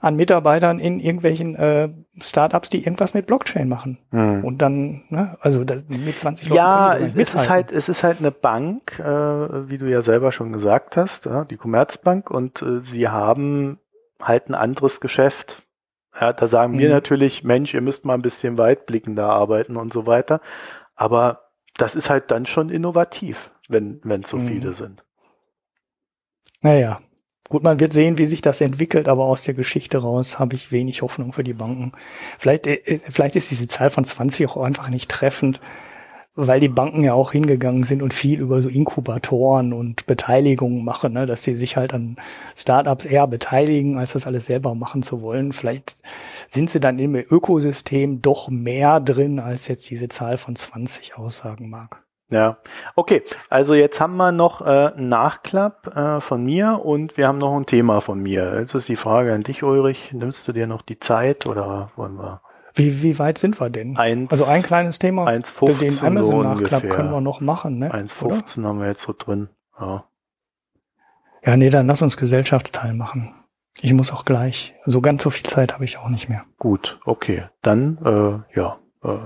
an 0.01 0.17
Mitarbeitern 0.17 0.79
in 0.79 0.99
irgendwelchen 0.99 1.55
äh, 1.57 1.91
Startups, 2.21 2.71
die 2.71 2.83
irgendwas 2.85 3.15
mit 3.15 3.27
Blockchain 3.27 3.69
machen. 3.69 3.99
Hm. 4.11 4.45
Und 4.45 4.59
dann, 4.63 5.05
ne, 5.11 5.37
also 5.41 5.63
das, 5.65 5.85
mit 5.89 6.19
20 6.19 6.49
Leuten 6.49 6.57
Ja, 6.57 6.97
es 6.97 7.35
ist 7.35 7.49
halt, 7.51 7.71
es 7.71 7.89
ist 7.89 8.03
halt 8.03 8.19
eine 8.19 8.31
Bank, 8.31 8.99
äh, 8.99 9.05
wie 9.69 9.79
du 9.79 9.89
ja 9.91 10.01
selber 10.03 10.33
schon 10.33 10.53
gesagt 10.53 10.97
hast, 10.97 11.27
ja, 11.27 11.45
die 11.45 11.57
Commerzbank, 11.59 12.31
und 12.31 12.63
äh, 12.63 12.81
sie 12.81 13.09
haben 13.09 13.79
halt 14.21 14.49
ein 14.49 14.55
anderes 14.55 15.01
Geschäft. 15.01 15.67
Ja, 16.19 16.33
da 16.33 16.47
sagen 16.49 16.79
wir 16.79 16.89
Mhm. 16.89 16.95
natürlich, 16.95 17.45
Mensch, 17.45 17.73
ihr 17.75 17.81
müsst 17.83 18.05
mal 18.05 18.15
ein 18.15 18.23
bisschen 18.23 18.59
weitblickender 18.59 19.29
arbeiten 19.29 19.77
und 19.77 19.93
so 19.93 20.07
weiter. 20.07 20.41
Aber 20.95 21.43
das 21.77 21.95
ist 21.95 22.11
halt 22.11 22.31
dann 22.31 22.47
schon 22.47 22.69
innovativ, 22.69 23.53
wenn 23.69 24.01
wenn 24.03 24.23
es 24.23 24.31
so 24.31 24.39
Mhm. 24.39 24.47
viele 24.47 24.73
sind. 24.73 25.05
Naja, 26.63 27.01
gut, 27.51 27.63
man 27.63 27.81
wird 27.81 27.93
sehen, 27.93 28.17
wie 28.17 28.27
sich 28.27 28.41
das 28.41 28.63
entwickelt, 28.63 29.09
aber 29.09 29.25
aus 29.25 29.43
der 29.43 29.55
Geschichte 29.55 29.99
raus 29.99 30.39
habe 30.39 30.57
ich 30.57 30.73
wenig 30.73 31.03
Hoffnung 31.03 31.35
für 31.35 31.45
die 31.45 31.53
Banken. 31.53 31.93
Vielleicht, 32.39 32.67
äh, 32.67 32.77
äh, 32.77 32.99
vielleicht 32.99 33.37
ist 33.37 33.51
diese 33.51 33.67
Zahl 33.67 33.91
von 33.91 34.05
20 34.05 34.49
auch 34.49 34.57
einfach 34.57 34.89
nicht 34.89 35.11
treffend, 35.11 35.61
weil 36.37 36.61
die 36.61 36.69
Banken 36.69 37.03
ja 37.03 37.13
auch 37.13 37.33
hingegangen 37.33 37.83
sind 37.83 38.03
und 38.03 38.15
viel 38.15 38.41
über 38.41 38.63
so 38.63 38.69
Inkubatoren 38.69 39.73
und 39.73 40.07
Beteiligungen 40.07 40.85
machen, 40.85 41.13
ne? 41.13 41.27
dass 41.27 41.43
sie 41.43 41.57
sich 41.57 41.77
halt 41.77 41.93
an 41.93 42.17
Startups 42.57 43.05
eher 43.05 43.27
beteiligen, 43.27 43.99
als 43.99 44.13
das 44.13 44.27
alles 44.29 44.47
selber 44.47 44.75
machen 44.77 45.03
zu 45.03 45.21
wollen. 45.21 45.53
Vielleicht 45.53 46.03
sind 46.49 46.71
sie 46.71 46.81
dann 46.81 47.01
im 47.01 47.17
Ökosystem 47.17 48.23
doch 48.23 48.49
mehr 48.49 49.01
drin, 49.01 49.41
als 49.41 49.67
jetzt 49.69 49.91
diese 49.91 50.09
Zahl 50.09 50.39
von 50.39 50.55
20 50.55 51.17
aussagen 51.17 51.69
mag. 51.69 52.05
Ja, 52.33 52.59
okay. 52.95 53.23
Also 53.49 53.75
jetzt 53.75 54.01
haben 54.01 54.17
wir 54.17 54.31
noch 54.33 54.61
äh, 54.61 54.93
einen 54.95 55.09
Nachklapp 55.09 55.97
äh, 55.97 56.21
von 56.21 56.45
mir 56.45 56.81
und 56.85 57.17
wir 57.17 57.27
haben 57.27 57.39
noch 57.39 57.57
ein 57.57 57.67
Thema 57.67 58.01
von 58.01 58.21
mir. 58.21 58.59
Jetzt 58.59 58.75
ist 58.75 58.89
die 58.89 58.97
Frage 58.97 59.35
an 59.35 59.43
dich, 59.43 59.63
Ulrich. 59.63 60.13
Nimmst 60.13 60.47
du 60.47 60.53
dir 60.53 60.67
noch 60.67 60.83
die 60.83 60.99
Zeit 60.99 61.47
oder 61.47 61.91
wollen 61.97 62.17
wir 62.17 62.41
Wie, 62.75 63.03
wie 63.03 63.19
weit 63.19 63.39
sind 63.39 63.61
wir 63.61 63.69
denn? 63.69 63.97
eins, 63.97 64.31
Also 64.31 64.45
ein 64.45 64.63
kleines 64.63 64.99
Thema, 65.01 65.27
1,15 65.27 65.79
den 66.01 66.07
Amazon-Nachklapp 66.07 66.89
können 66.91 67.11
wir 67.11 67.21
noch 67.21 67.41
machen, 67.41 67.79
ne? 67.79 67.89
Oder? 67.89 67.99
1,15 67.99 68.65
haben 68.65 68.81
wir 68.81 68.87
jetzt 68.87 69.03
so 69.03 69.13
drin. 69.17 69.49
Ja. 69.81 70.05
Ja, 71.45 71.57
nee, 71.57 71.71
dann 71.71 71.87
lass 71.87 72.03
uns 72.03 72.17
Gesellschaftsteil 72.17 72.95
machen. 72.95 73.35
Ich 73.81 73.93
muss 73.95 74.13
auch 74.13 74.25
gleich. 74.25 74.75
So 74.85 75.01
ganz 75.01 75.23
so 75.23 75.31
viel 75.31 75.49
Zeit 75.49 75.75
habe 75.75 75.85
ich 75.85 75.99
auch 75.99 76.09
nicht 76.11 76.29
mehr. 76.29 76.45
Gut, 76.59 77.01
okay. 77.07 77.45
Dann, 77.63 77.99
äh, 78.05 78.59
ja. 78.59 78.79
Äh, 79.03 79.19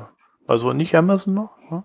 also 0.46 0.72
nicht 0.72 0.94
Amazon 0.94 1.34
noch? 1.34 1.50
Ja? 1.70 1.84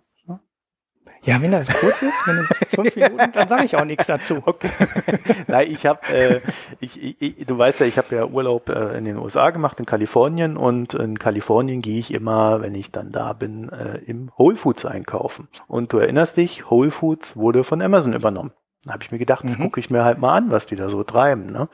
Ja, 1.24 1.42
wenn 1.42 1.52
das 1.52 1.68
kurz 1.70 2.02
ist, 2.02 2.26
wenn 2.26 2.38
es 2.38 2.50
fünf 2.70 2.96
Minuten, 2.96 3.32
dann 3.34 3.48
sage 3.48 3.66
ich 3.66 3.76
auch 3.76 3.86
nichts 3.86 4.08
dazu. 4.08 4.42
Okay. 4.46 4.70
Nein, 5.48 5.68
ich 5.70 5.86
habe, 5.86 6.08
äh, 6.08 6.42
ich, 6.80 7.22
ich, 7.22 7.46
du 7.46 7.58
weißt 7.58 7.82
ja, 7.82 7.86
ich 7.86 7.98
habe 7.98 8.16
ja 8.16 8.26
Urlaub 8.26 8.70
äh, 8.70 8.98
in 8.98 9.06
den 9.06 9.18
USA 9.18 9.50
gemacht, 9.50 9.80
in 9.80 9.86
Kalifornien 9.86 10.58
und 10.58 10.94
in 10.94 11.20
Kalifornien 11.20 11.82
gehe 11.82 12.00
ich 12.00 12.14
immer, 12.14 12.62
wenn 12.62 12.74
ich 12.76 12.92
dann 12.92 13.12
da 13.12 13.34
bin, 13.34 13.70
äh, 13.70 13.98
im 14.06 14.32
Whole 14.38 14.56
Foods 14.56 14.86
einkaufen. 14.86 15.48
Und 15.68 15.92
du 15.94 15.98
erinnerst 15.98 16.38
dich, 16.38 16.70
Whole 16.70 16.92
Foods 16.92 17.36
wurde 17.38 17.64
von 17.64 17.82
Amazon 17.82 18.14
übernommen. 18.14 18.52
Da 18.86 18.94
habe 18.94 19.04
ich 19.04 19.12
mir 19.12 19.20
gedacht, 19.20 19.44
Mhm. 19.44 19.58
gucke 19.60 19.80
ich 19.82 19.90
mir 19.90 20.06
halt 20.06 20.20
mal 20.20 20.38
an, 20.38 20.52
was 20.52 20.66
die 20.66 20.78
da 20.78 20.88
so 20.88 21.04
treiben. 21.04 21.48
Ne? 21.48 21.68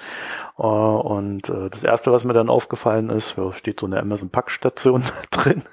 Äh, 0.58 0.64
und 0.64 1.50
äh, 1.50 1.70
das 1.70 1.84
erste, 1.84 2.12
was 2.12 2.24
mir 2.24 2.34
dann 2.34 2.50
aufgefallen 2.50 3.10
ist, 3.12 3.36
steht 3.54 3.80
so 3.80 3.86
eine 3.86 4.00
Amazon 4.00 4.32
Packstation 4.32 5.04
drin. 5.32 5.64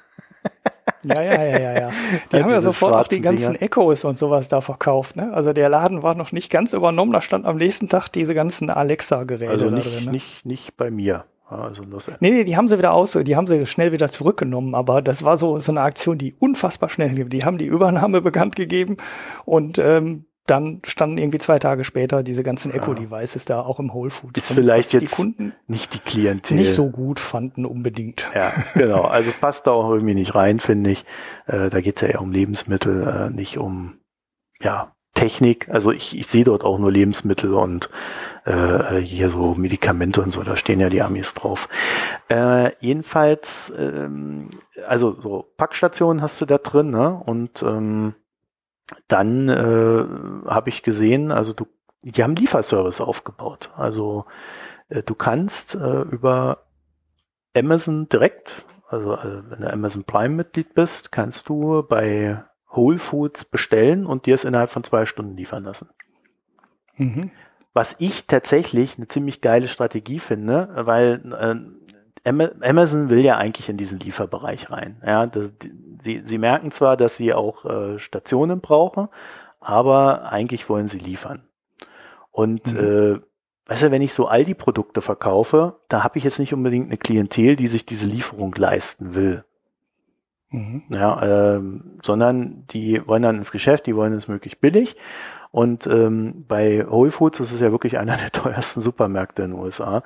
Ja, 1.05 1.23
ja, 1.23 1.43
ja, 1.43 1.59
ja, 1.59 1.81
ja. 1.81 1.91
Die 2.33 2.43
haben 2.43 2.51
ja 2.51 2.61
sofort 2.61 2.95
auch 2.95 3.09
die 3.09 3.20
ganzen 3.20 3.55
Dinger. 3.55 3.62
Echos 3.62 4.05
und 4.05 4.16
sowas 4.16 4.49
da 4.49 4.61
verkauft, 4.61 5.16
ne? 5.16 5.33
Also 5.33 5.53
der 5.53 5.69
Laden 5.69 6.03
war 6.03 6.15
noch 6.15 6.33
nicht 6.33 6.51
ganz 6.51 6.73
übernommen, 6.73 7.12
da 7.12 7.20
stand 7.20 7.45
am 7.45 7.57
nächsten 7.57 7.89
Tag 7.89 8.09
diese 8.09 8.35
ganzen 8.35 8.70
Alexa-Geräte 8.70 9.51
Also 9.51 9.70
da 9.70 9.77
nicht, 9.77 9.87
drin. 9.87 10.05
Ne? 10.05 10.11
nicht, 10.12 10.47
nicht 10.47 10.77
bei 10.77 10.91
mir. 10.91 11.24
Also 11.49 11.85
das, 11.85 12.11
Nee, 12.20 12.31
nee, 12.31 12.45
die 12.45 12.57
haben 12.57 12.69
sie 12.69 12.79
wieder 12.79 12.93
aus, 12.93 13.12
die 13.12 13.37
haben 13.37 13.47
sie 13.47 13.66
schnell 13.66 13.93
wieder 13.93 14.09
zurückgenommen, 14.09 14.74
aber 14.74 15.03
das 15.03 15.23
war 15.23 15.37
so, 15.37 15.61
so 15.61 15.73
eine 15.73 15.83
Aktion, 15.83 16.16
die 16.16 16.35
unfassbar 16.39 16.89
schnell 16.89 17.11
ging. 17.11 17.29
Die 17.29 17.45
haben 17.45 17.59
die 17.59 17.66
Übernahme 17.66 18.20
bekannt 18.23 18.57
gegeben 18.57 18.97
und 19.45 19.79
ähm, 19.79 20.24
dann 20.47 20.81
standen 20.85 21.19
irgendwie 21.19 21.39
zwei 21.39 21.59
Tage 21.59 21.85
später 21.85 22.23
diese 22.23 22.43
ganzen 22.43 22.73
Echo-Devices 22.73 23.44
da 23.44 23.60
auch 23.60 23.78
im 23.78 23.94
Whole 23.94 24.10
Foods. 24.10 24.39
Ist 24.39 24.52
vielleicht 24.52 24.93
was 24.93 24.98
die 24.98 25.05
jetzt 25.05 25.16
Kunden 25.16 25.52
nicht 25.69 25.94
die 25.94 26.01
Klientel. 26.01 26.56
nicht 26.56 26.73
so 26.73 26.90
gut 26.90 27.20
fanden 27.20 27.64
unbedingt. 27.64 28.28
Ja, 28.35 28.52
genau. 28.74 29.02
Also 29.02 29.31
es 29.31 29.36
passt 29.36 29.66
da 29.66 29.70
auch 29.70 29.90
irgendwie 29.90 30.14
nicht 30.14 30.35
rein, 30.35 30.59
finde 30.59 30.90
ich. 30.90 31.05
Äh, 31.47 31.70
da 31.70 31.81
geht's 31.81 32.01
ja 32.01 32.09
eher 32.09 32.20
um 32.20 32.32
Lebensmittel, 32.32 33.06
äh, 33.06 33.31
nicht 33.31 33.59
um 33.59 33.98
ja, 34.60 34.93
Technik. 35.14 35.69
Also 35.69 35.93
ich, 35.93 36.16
ich 36.19 36.27
sehe 36.27 36.44
dort 36.44 36.64
auch 36.64 36.78
nur 36.78 36.90
Lebensmittel 36.90 37.55
und 37.55 37.90
äh, 38.44 38.97
hier 38.97 39.28
so 39.28 39.55
Medikamente 39.55 40.23
und 40.23 40.31
so, 40.31 40.43
da 40.43 40.56
stehen 40.56 40.81
ja 40.81 40.89
die 40.89 41.02
Amis 41.02 41.35
drauf. 41.35 41.69
Äh, 42.28 42.73
jedenfalls, 42.81 43.73
ähm, 43.78 44.48
also 44.89 45.20
so 45.20 45.52
Packstationen 45.56 46.23
hast 46.23 46.40
du 46.40 46.47
da 46.47 46.59
drin, 46.59 46.90
ne? 46.90 47.20
Und 47.24 47.62
ähm, 47.62 48.14
dann 49.09 49.48
äh, 49.48 50.51
habe 50.51 50.69
ich 50.69 50.82
gesehen, 50.82 51.31
also 51.31 51.52
du, 51.52 51.66
die 52.02 52.23
haben 52.23 52.35
Lieferservice 52.35 53.01
aufgebaut. 53.01 53.70
Also 53.77 54.24
äh, 54.89 55.02
du 55.02 55.14
kannst 55.14 55.74
äh, 55.74 56.02
über 56.02 56.66
Amazon 57.56 58.09
direkt, 58.09 58.64
also 58.89 59.14
äh, 59.14 59.43
wenn 59.51 59.60
du 59.60 59.73
Amazon 59.73 60.05
Prime 60.05 60.35
Mitglied 60.35 60.74
bist, 60.74 61.12
kannst 61.12 61.48
du 61.48 61.82
bei 61.82 62.44
Whole 62.74 62.98
Foods 62.98 63.44
bestellen 63.44 64.06
und 64.06 64.27
dir 64.27 64.35
es 64.35 64.44
innerhalb 64.44 64.70
von 64.70 64.85
zwei 64.85 65.05
Stunden 65.05 65.36
liefern 65.36 65.64
lassen. 65.64 65.90
Mhm. 66.97 67.31
Was 67.74 67.97
ich 67.98 68.27
tatsächlich 68.27 68.97
eine 68.97 69.09
ziemlich 69.09 69.40
geile 69.40 69.69
Strategie 69.69 70.19
finde, 70.19 70.69
weil 70.74 71.20
äh, 71.32 72.28
Ama- 72.28 72.52
Amazon 72.60 73.10
will 73.10 73.24
ja 73.24 73.36
eigentlich 73.36 73.69
in 73.69 73.77
diesen 73.77 73.98
Lieferbereich 73.98 74.70
rein. 74.70 75.02
Ja, 75.05 75.27
das, 75.27 75.56
die, 75.59 75.73
sie, 76.03 76.23
sie 76.24 76.39
merken 76.39 76.70
zwar, 76.73 76.97
dass 76.97 77.16
sie 77.16 77.33
auch 77.33 77.65
äh, 77.65 77.99
Stationen 77.99 78.61
brauchen, 78.61 79.09
aber 79.61 80.31
eigentlich 80.31 80.69
wollen 80.69 80.89
sie 80.89 80.99
liefern. 80.99 81.45
Und 82.31 82.74
Mhm. 82.74 82.81
äh, 82.81 83.20
weißt 83.66 83.85
du, 83.85 83.91
wenn 83.91 84.03
ich 84.03 84.15
so 84.15 84.27
Aldi-Produkte 84.27 85.01
verkaufe, 85.01 85.81
da 85.89 86.03
habe 86.03 86.19
ich 86.19 86.24
jetzt 86.24 86.39
nicht 86.39 86.53
unbedingt 86.55 86.87
eine 86.87 86.97
Klientel, 86.97 87.57
die 87.57 87.69
sich 87.69 87.87
diese 87.87 88.07
Lieferung 88.07 88.55
leisten 88.57 89.15
will. 89.15 89.45
Mhm. 90.51 90.83
Ja, 90.91 91.55
ähm, 91.57 91.99
sondern 92.03 92.66
die 92.69 93.07
wollen 93.07 93.23
dann 93.23 93.37
ins 93.39 93.53
Geschäft, 93.53 93.87
die 93.87 93.97
wollen 93.97 94.12
es 94.12 94.29
möglichst 94.29 94.61
billig. 94.61 94.97
Und 95.53 95.87
ähm, 95.87 96.45
bei 96.49 96.87
Whole 96.91 97.12
Foods, 97.12 97.39
das 97.39 97.53
ist 97.53 97.61
ja 97.61 97.70
wirklich 97.70 97.99
einer 97.99 98.16
der 98.19 98.33
teuersten 98.33 98.81
Supermärkte 98.81 99.45
in 99.45 99.53
den 99.53 99.61
USA, 99.61 100.03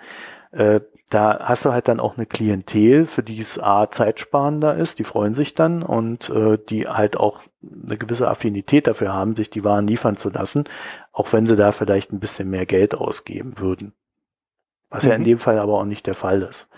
äh, 0.52 0.80
da 1.10 1.38
hast 1.40 1.64
du 1.64 1.72
halt 1.72 1.86
dann 1.88 2.00
auch 2.00 2.16
eine 2.16 2.26
Klientel, 2.26 3.06
für 3.06 3.22
die 3.22 3.38
es 3.38 3.58
A, 3.62 3.90
zeitsparender 3.90 4.74
ist, 4.76 4.98
die 4.98 5.04
freuen 5.04 5.34
sich 5.34 5.54
dann 5.54 5.82
und 5.84 6.30
äh, 6.30 6.58
die 6.68 6.88
halt 6.88 7.16
auch 7.16 7.42
eine 7.62 7.96
gewisse 7.96 8.28
Affinität 8.28 8.86
dafür 8.88 9.12
haben, 9.14 9.36
sich 9.36 9.50
die 9.50 9.64
Waren 9.64 9.86
liefern 9.86 10.16
zu 10.16 10.30
lassen, 10.30 10.64
auch 11.12 11.32
wenn 11.32 11.46
sie 11.46 11.56
da 11.56 11.72
vielleicht 11.72 12.12
ein 12.12 12.20
bisschen 12.20 12.50
mehr 12.50 12.66
Geld 12.66 12.94
ausgeben 12.94 13.54
würden. 13.58 13.92
Was 14.90 15.04
ja 15.04 15.14
in 15.14 15.22
Mhm. 15.22 15.24
dem 15.24 15.38
Fall 15.38 15.58
aber 15.58 15.74
auch 15.78 15.84
nicht 15.84 16.06
der 16.06 16.14
Fall 16.14 16.42
ist. 16.42 16.68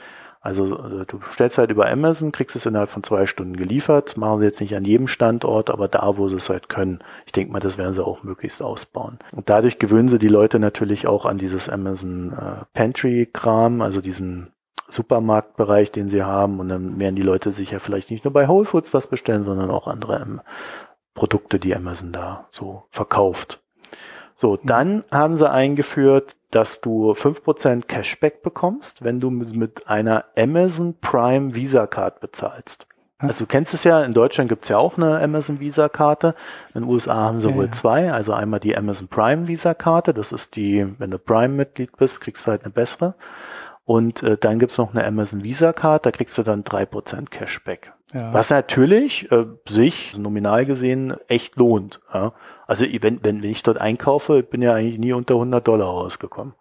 Also 0.40 0.78
äh, 0.78 1.04
du 1.06 1.18
bestellst 1.18 1.58
halt 1.58 1.70
über 1.70 1.88
Amazon, 1.90 2.32
kriegst 2.32 2.56
es 2.56 2.66
innerhalb 2.66 2.90
von 2.90 3.02
zwei 3.02 3.26
Stunden 3.26 3.56
geliefert. 3.56 4.08
Das 4.08 4.16
machen 4.16 4.40
sie 4.40 4.46
jetzt 4.46 4.60
nicht 4.60 4.76
an 4.76 4.84
jedem 4.84 5.08
Standort, 5.08 5.70
aber 5.70 5.88
da, 5.88 6.16
wo 6.16 6.28
sie 6.28 6.36
es 6.36 6.48
halt 6.48 6.68
können. 6.68 7.00
Ich 7.26 7.32
denke 7.32 7.52
mal, 7.52 7.60
das 7.60 7.78
werden 7.78 7.94
sie 7.94 8.04
auch 8.04 8.22
möglichst 8.22 8.62
ausbauen. 8.62 9.18
Und 9.32 9.50
dadurch 9.50 9.78
gewöhnen 9.78 10.08
sie 10.08 10.18
die 10.18 10.28
Leute 10.28 10.58
natürlich 10.58 11.06
auch 11.06 11.26
an 11.26 11.38
dieses 11.38 11.68
Amazon 11.68 12.32
äh, 12.32 12.64
Pantry-Kram, 12.72 13.82
also 13.82 14.00
diesen 14.00 14.52
Supermarktbereich, 14.88 15.92
den 15.92 16.08
sie 16.08 16.22
haben. 16.22 16.60
Und 16.60 16.68
dann 16.68 16.98
werden 16.98 17.16
die 17.16 17.22
Leute 17.22 17.50
sich 17.50 17.72
ja 17.72 17.78
vielleicht 17.78 18.10
nicht 18.10 18.24
nur 18.24 18.32
bei 18.32 18.48
Whole 18.48 18.64
Foods 18.64 18.94
was 18.94 19.06
bestellen, 19.06 19.44
sondern 19.44 19.70
auch 19.70 19.86
andere 19.86 20.20
ähm, 20.20 20.40
Produkte, 21.14 21.58
die 21.58 21.74
Amazon 21.74 22.12
da 22.12 22.46
so 22.50 22.84
verkauft. 22.90 23.60
So, 24.40 24.56
dann 24.56 25.02
haben 25.10 25.34
sie 25.34 25.50
eingeführt, 25.50 26.36
dass 26.52 26.80
du 26.80 27.10
5% 27.10 27.86
Cashback 27.86 28.40
bekommst, 28.44 29.02
wenn 29.02 29.18
du 29.18 29.30
mit 29.30 29.88
einer 29.88 30.26
Amazon 30.36 30.94
Prime 31.00 31.56
Visa 31.56 31.88
Card 31.88 32.20
bezahlst. 32.20 32.86
Also 33.18 33.44
du 33.44 33.48
kennst 33.48 33.74
es 33.74 33.82
ja, 33.82 34.04
in 34.04 34.12
Deutschland 34.12 34.48
gibt's 34.48 34.68
ja 34.68 34.78
auch 34.78 34.96
eine 34.96 35.20
Amazon 35.20 35.58
Visa 35.58 35.88
Karte. 35.88 36.36
In 36.72 36.82
den 36.82 36.88
USA 36.88 37.16
haben 37.16 37.40
sie 37.40 37.48
Ja, 37.48 37.56
wohl 37.56 37.70
zwei. 37.72 38.12
Also 38.12 38.32
einmal 38.32 38.60
die 38.60 38.76
Amazon 38.76 39.08
Prime 39.08 39.48
Visa 39.48 39.74
Karte. 39.74 40.14
Das 40.14 40.30
ist 40.30 40.54
die, 40.54 40.86
wenn 40.98 41.10
du 41.10 41.18
Prime-Mitglied 41.18 41.96
bist, 41.96 42.20
kriegst 42.20 42.46
du 42.46 42.52
halt 42.52 42.62
eine 42.62 42.72
bessere. 42.72 43.16
Und 43.88 44.22
äh, 44.22 44.36
dann 44.36 44.58
gibt's 44.58 44.76
noch 44.76 44.94
eine 44.94 45.02
Amazon 45.06 45.44
Visa 45.44 45.72
Card, 45.72 46.04
da 46.04 46.10
kriegst 46.10 46.36
du 46.36 46.42
dann 46.42 46.62
3% 46.62 47.30
Cashback. 47.30 47.94
Ja. 48.12 48.34
Was 48.34 48.50
natürlich 48.50 49.32
äh, 49.32 49.46
sich 49.66 50.14
nominal 50.18 50.66
gesehen 50.66 51.14
echt 51.26 51.56
lohnt. 51.56 51.98
Ja? 52.12 52.34
Also 52.66 52.84
wenn, 53.00 53.24
wenn 53.24 53.42
ich 53.42 53.62
dort 53.62 53.80
einkaufe, 53.80 54.42
bin 54.42 54.60
ja 54.60 54.74
eigentlich 54.74 54.98
nie 54.98 55.14
unter 55.14 55.36
100 55.36 55.66
Dollar 55.66 55.86
rausgekommen. 55.86 56.52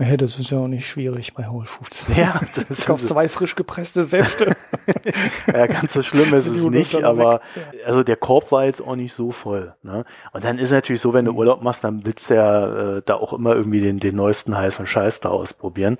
Ja, 0.00 0.16
das 0.16 0.40
ist 0.40 0.50
ja 0.50 0.58
auch 0.58 0.66
nicht 0.66 0.88
schwierig 0.88 1.34
bei 1.34 1.48
Whole 1.48 1.66
Foods. 1.66 2.08
Ja, 2.16 2.40
das 2.56 2.80
Ich 2.80 2.86
kauf 2.86 3.00
zwei 3.00 3.28
frisch 3.28 3.54
gepresste 3.54 4.02
Säfte. 4.02 4.56
Ja, 5.52 5.66
ganz 5.66 5.92
so 5.92 6.02
schlimm 6.02 6.32
ist 6.34 6.46
es 6.46 6.58
100 6.58 6.72
nicht, 6.74 7.04
aber 7.04 7.40
weg? 7.54 7.64
also 7.86 8.02
der 8.02 8.16
Korb 8.16 8.50
war 8.52 8.64
jetzt 8.64 8.80
auch 8.80 8.96
nicht 8.96 9.12
so 9.14 9.32
voll. 9.32 9.74
Ne? 9.82 10.04
Und 10.32 10.44
dann 10.44 10.58
ist 10.58 10.70
natürlich 10.70 11.00
so, 11.00 11.12
wenn 11.12 11.24
Mhm. 11.24 11.30
du 11.30 11.34
Urlaub 11.36 11.62
machst, 11.62 11.84
dann 11.84 12.04
willst 12.04 12.30
du 12.30 12.34
ja 12.34 12.96
äh, 12.98 13.02
da 13.04 13.14
auch 13.14 13.32
immer 13.32 13.54
irgendwie 13.54 13.80
den, 13.80 13.98
den 13.98 14.16
neuesten 14.16 14.56
heißen 14.56 14.86
Scheiß 14.86 15.20
da 15.20 15.28
ausprobieren. 15.30 15.96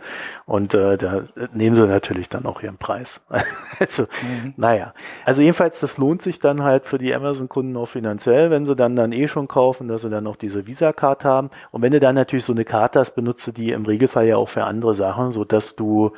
Und 0.47 0.75
äh, 0.75 0.97
da 0.99 1.23
nehmen 1.55 1.77
sie 1.77 1.87
natürlich 1.87 2.29
dann 2.29 2.47
auch 2.47 2.63
ihren 2.63 2.79
Preis. 2.79 3.25
also, 3.79 4.05
Mhm. 4.23 4.55
naja. 4.57 4.95
Also 5.25 5.43
jedenfalls, 5.43 5.81
das 5.81 5.99
lohnt 5.99 6.23
sich 6.23 6.39
dann 6.39 6.63
halt 6.63 6.87
für 6.87 6.99
die 6.99 7.15
Amazon-Kunden 7.15 7.77
auch 7.77 7.89
finanziell, 7.89 8.51
wenn 8.51 8.67
sie 8.67 8.77
dann 8.77 8.97
dann 8.97 9.13
eh 9.13 9.29
schon 9.29 9.49
kaufen, 9.49 9.89
dass 9.89 10.03
sie 10.03 10.11
dann 10.11 10.25
noch 10.25 10.37
diese 10.37 10.67
Visa-Card 10.67 11.25
haben. 11.25 11.51
Und 11.71 11.83
wenn 11.83 11.93
du 11.93 12.01
dann 12.01 12.15
natürlich 12.15 12.45
so 12.45 12.53
eine 12.53 12.65
Karte 12.65 13.01
hast, 13.01 13.13
benutzt 13.15 13.47
du 13.47 13.53
die 13.53 13.73
im 13.73 13.85
Regelfall 13.87 14.27
ja 14.27 14.37
auch 14.37 14.49
für 14.49 14.65
andere 14.65 14.95
Sachen, 14.95 15.33
so 15.33 15.45
dass 15.45 15.77
du 15.77 16.13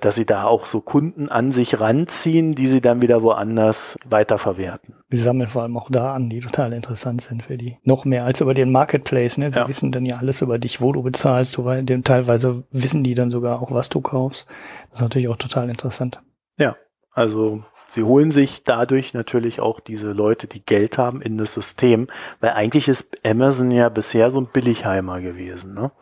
dass 0.00 0.16
sie 0.16 0.26
da 0.26 0.44
auch 0.44 0.66
so 0.66 0.80
Kunden 0.80 1.28
an 1.28 1.52
sich 1.52 1.80
ranziehen, 1.80 2.54
die 2.54 2.66
sie 2.66 2.80
dann 2.80 3.00
wieder 3.00 3.22
woanders 3.22 3.96
weiterverwerten. 4.08 4.96
Wir 5.08 5.18
sammeln 5.18 5.48
vor 5.48 5.62
allem 5.62 5.76
auch 5.76 5.88
da 5.90 6.14
an, 6.14 6.28
die 6.28 6.40
total 6.40 6.72
interessant 6.72 7.22
sind 7.22 7.44
für 7.44 7.56
die. 7.56 7.78
Noch 7.84 8.04
mehr 8.04 8.24
als 8.24 8.40
über 8.40 8.54
den 8.54 8.72
Marketplace. 8.72 9.38
Ne? 9.38 9.50
Sie 9.50 9.58
Ja. 9.58 9.68
wissen 9.68 9.92
dann 9.92 10.04
ja 10.04 10.16
alles 10.16 10.42
über 10.42 10.58
dich, 10.58 10.80
wo 10.80 10.92
du 10.92 11.02
bezahlst. 11.02 11.62
Weil 11.64 11.84
dem 11.84 12.02
teilweise 12.04 12.64
wissen 12.72 13.04
die 13.04 13.14
dann 13.14 13.30
sogar 13.30 13.62
auch, 13.62 13.70
was 13.70 13.88
du 13.88 14.00
kaufst. 14.00 14.46
Das 14.90 14.98
ist 14.98 15.02
natürlich 15.02 15.28
auch 15.28 15.36
total 15.36 15.70
interessant. 15.70 16.20
Ja, 16.58 16.76
also 17.12 17.62
sie 17.86 18.02
holen 18.02 18.30
sich 18.30 18.64
dadurch 18.64 19.14
natürlich 19.14 19.60
auch 19.60 19.80
diese 19.80 20.12
Leute, 20.12 20.46
die 20.48 20.64
Geld 20.64 20.98
haben, 20.98 21.22
in 21.22 21.38
das 21.38 21.54
System, 21.54 22.08
weil 22.40 22.50
eigentlich 22.50 22.88
ist 22.88 23.24
Amazon 23.24 23.70
ja 23.70 23.88
bisher 23.88 24.30
so 24.30 24.40
ein 24.40 24.48
Billigheimer 24.52 25.20
gewesen. 25.20 25.74
Ne? 25.74 25.92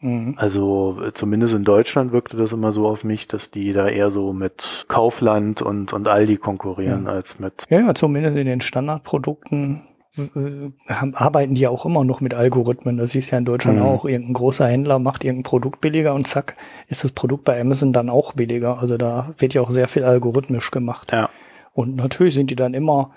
Mhm. 0.00 0.34
Also 0.36 0.96
zumindest 1.14 1.54
in 1.54 1.64
Deutschland 1.64 2.12
wirkte 2.12 2.36
das 2.36 2.52
immer 2.52 2.72
so 2.72 2.86
auf 2.86 3.02
mich, 3.04 3.26
dass 3.26 3.50
die 3.50 3.72
da 3.72 3.88
eher 3.88 4.10
so 4.10 4.32
mit 4.32 4.84
Kaufland 4.88 5.60
und, 5.62 5.92
und 5.92 6.06
Aldi 6.08 6.36
konkurrieren 6.36 7.06
Ja. 7.06 7.12
als 7.12 7.38
mit 7.40 7.64
Ja, 7.68 7.80
ja, 7.80 7.94
zumindest 7.94 8.36
in 8.36 8.46
den 8.46 8.60
Standardprodukten 8.60 9.82
äh, 10.16 10.70
arbeiten 11.14 11.54
die 11.54 11.62
ja 11.62 11.70
auch 11.70 11.84
immer 11.84 12.04
noch 12.04 12.20
mit 12.20 12.34
Algorithmen. 12.34 12.96
Das 12.96 13.14
ist 13.14 13.30
ja 13.30 13.38
in 13.38 13.44
Deutschland 13.44 13.78
Mhm. 13.78 13.84
auch. 13.84 14.04
Irgendein 14.04 14.34
großer 14.34 14.66
Händler 14.66 14.98
macht 14.98 15.24
irgendein 15.24 15.44
Produkt 15.44 15.80
billiger 15.80 16.14
und 16.14 16.26
zack, 16.26 16.56
ist 16.88 17.02
das 17.04 17.10
Produkt 17.12 17.44
bei 17.44 17.60
Amazon 17.60 17.92
dann 17.92 18.08
auch 18.08 18.32
billiger. 18.34 18.78
Also 18.78 18.96
da 18.96 19.34
wird 19.38 19.54
ja 19.54 19.62
auch 19.62 19.70
sehr 19.70 19.88
viel 19.88 20.04
algorithmisch 20.04 20.70
gemacht. 20.70 21.12
Ja. 21.12 21.28
Und 21.72 21.96
natürlich 21.96 22.34
sind 22.34 22.50
die 22.50 22.56
dann 22.56 22.74
immer, 22.74 23.10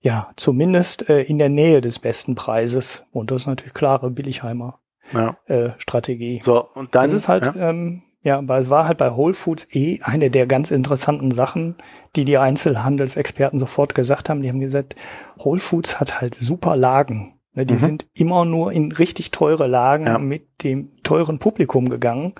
ja, 0.00 0.30
zumindest 0.36 1.08
äh, 1.08 1.22
in 1.22 1.38
der 1.38 1.48
Nähe 1.48 1.80
des 1.80 1.98
besten 2.00 2.34
Preises. 2.34 3.04
Und 3.12 3.30
das 3.30 3.42
ist 3.42 3.46
natürlich 3.46 3.74
klare 3.74 4.10
Billigheimer 4.10 4.78
ja. 5.12 5.36
äh, 5.46 5.70
Strategie. 5.78 6.40
So, 6.42 6.64
und 6.74 6.94
dann 6.94 7.04
Es 7.04 7.12
ist 7.12 7.28
halt, 7.28 7.46
ja, 7.46 7.70
ähm, 7.70 8.02
ja, 8.22 8.38
aber 8.38 8.58
es 8.58 8.70
war 8.70 8.86
halt 8.86 8.98
bei 8.98 9.16
Whole 9.16 9.34
Foods 9.34 9.66
eh 9.74 9.98
eine 10.02 10.30
der 10.30 10.46
ganz 10.46 10.70
interessanten 10.70 11.32
Sachen, 11.32 11.76
die 12.14 12.24
die 12.24 12.38
Einzelhandelsexperten 12.38 13.58
sofort 13.58 13.94
gesagt 13.94 14.28
haben. 14.28 14.42
Die 14.42 14.48
haben 14.48 14.60
gesagt, 14.60 14.96
Whole 15.38 15.60
Foods 15.60 15.98
hat 16.00 16.20
halt 16.20 16.34
super 16.34 16.76
Lagen. 16.76 17.34
Ne, 17.54 17.66
die 17.66 17.74
Mhm. 17.74 17.78
sind 17.78 18.06
immer 18.14 18.44
nur 18.44 18.72
in 18.72 18.92
richtig 18.92 19.30
teure 19.30 19.66
Lagen 19.66 20.06
Ja. 20.06 20.18
mit 20.18 20.62
dem 20.64 20.90
teuren 21.02 21.38
Publikum 21.38 21.88
gegangen. 21.90 22.34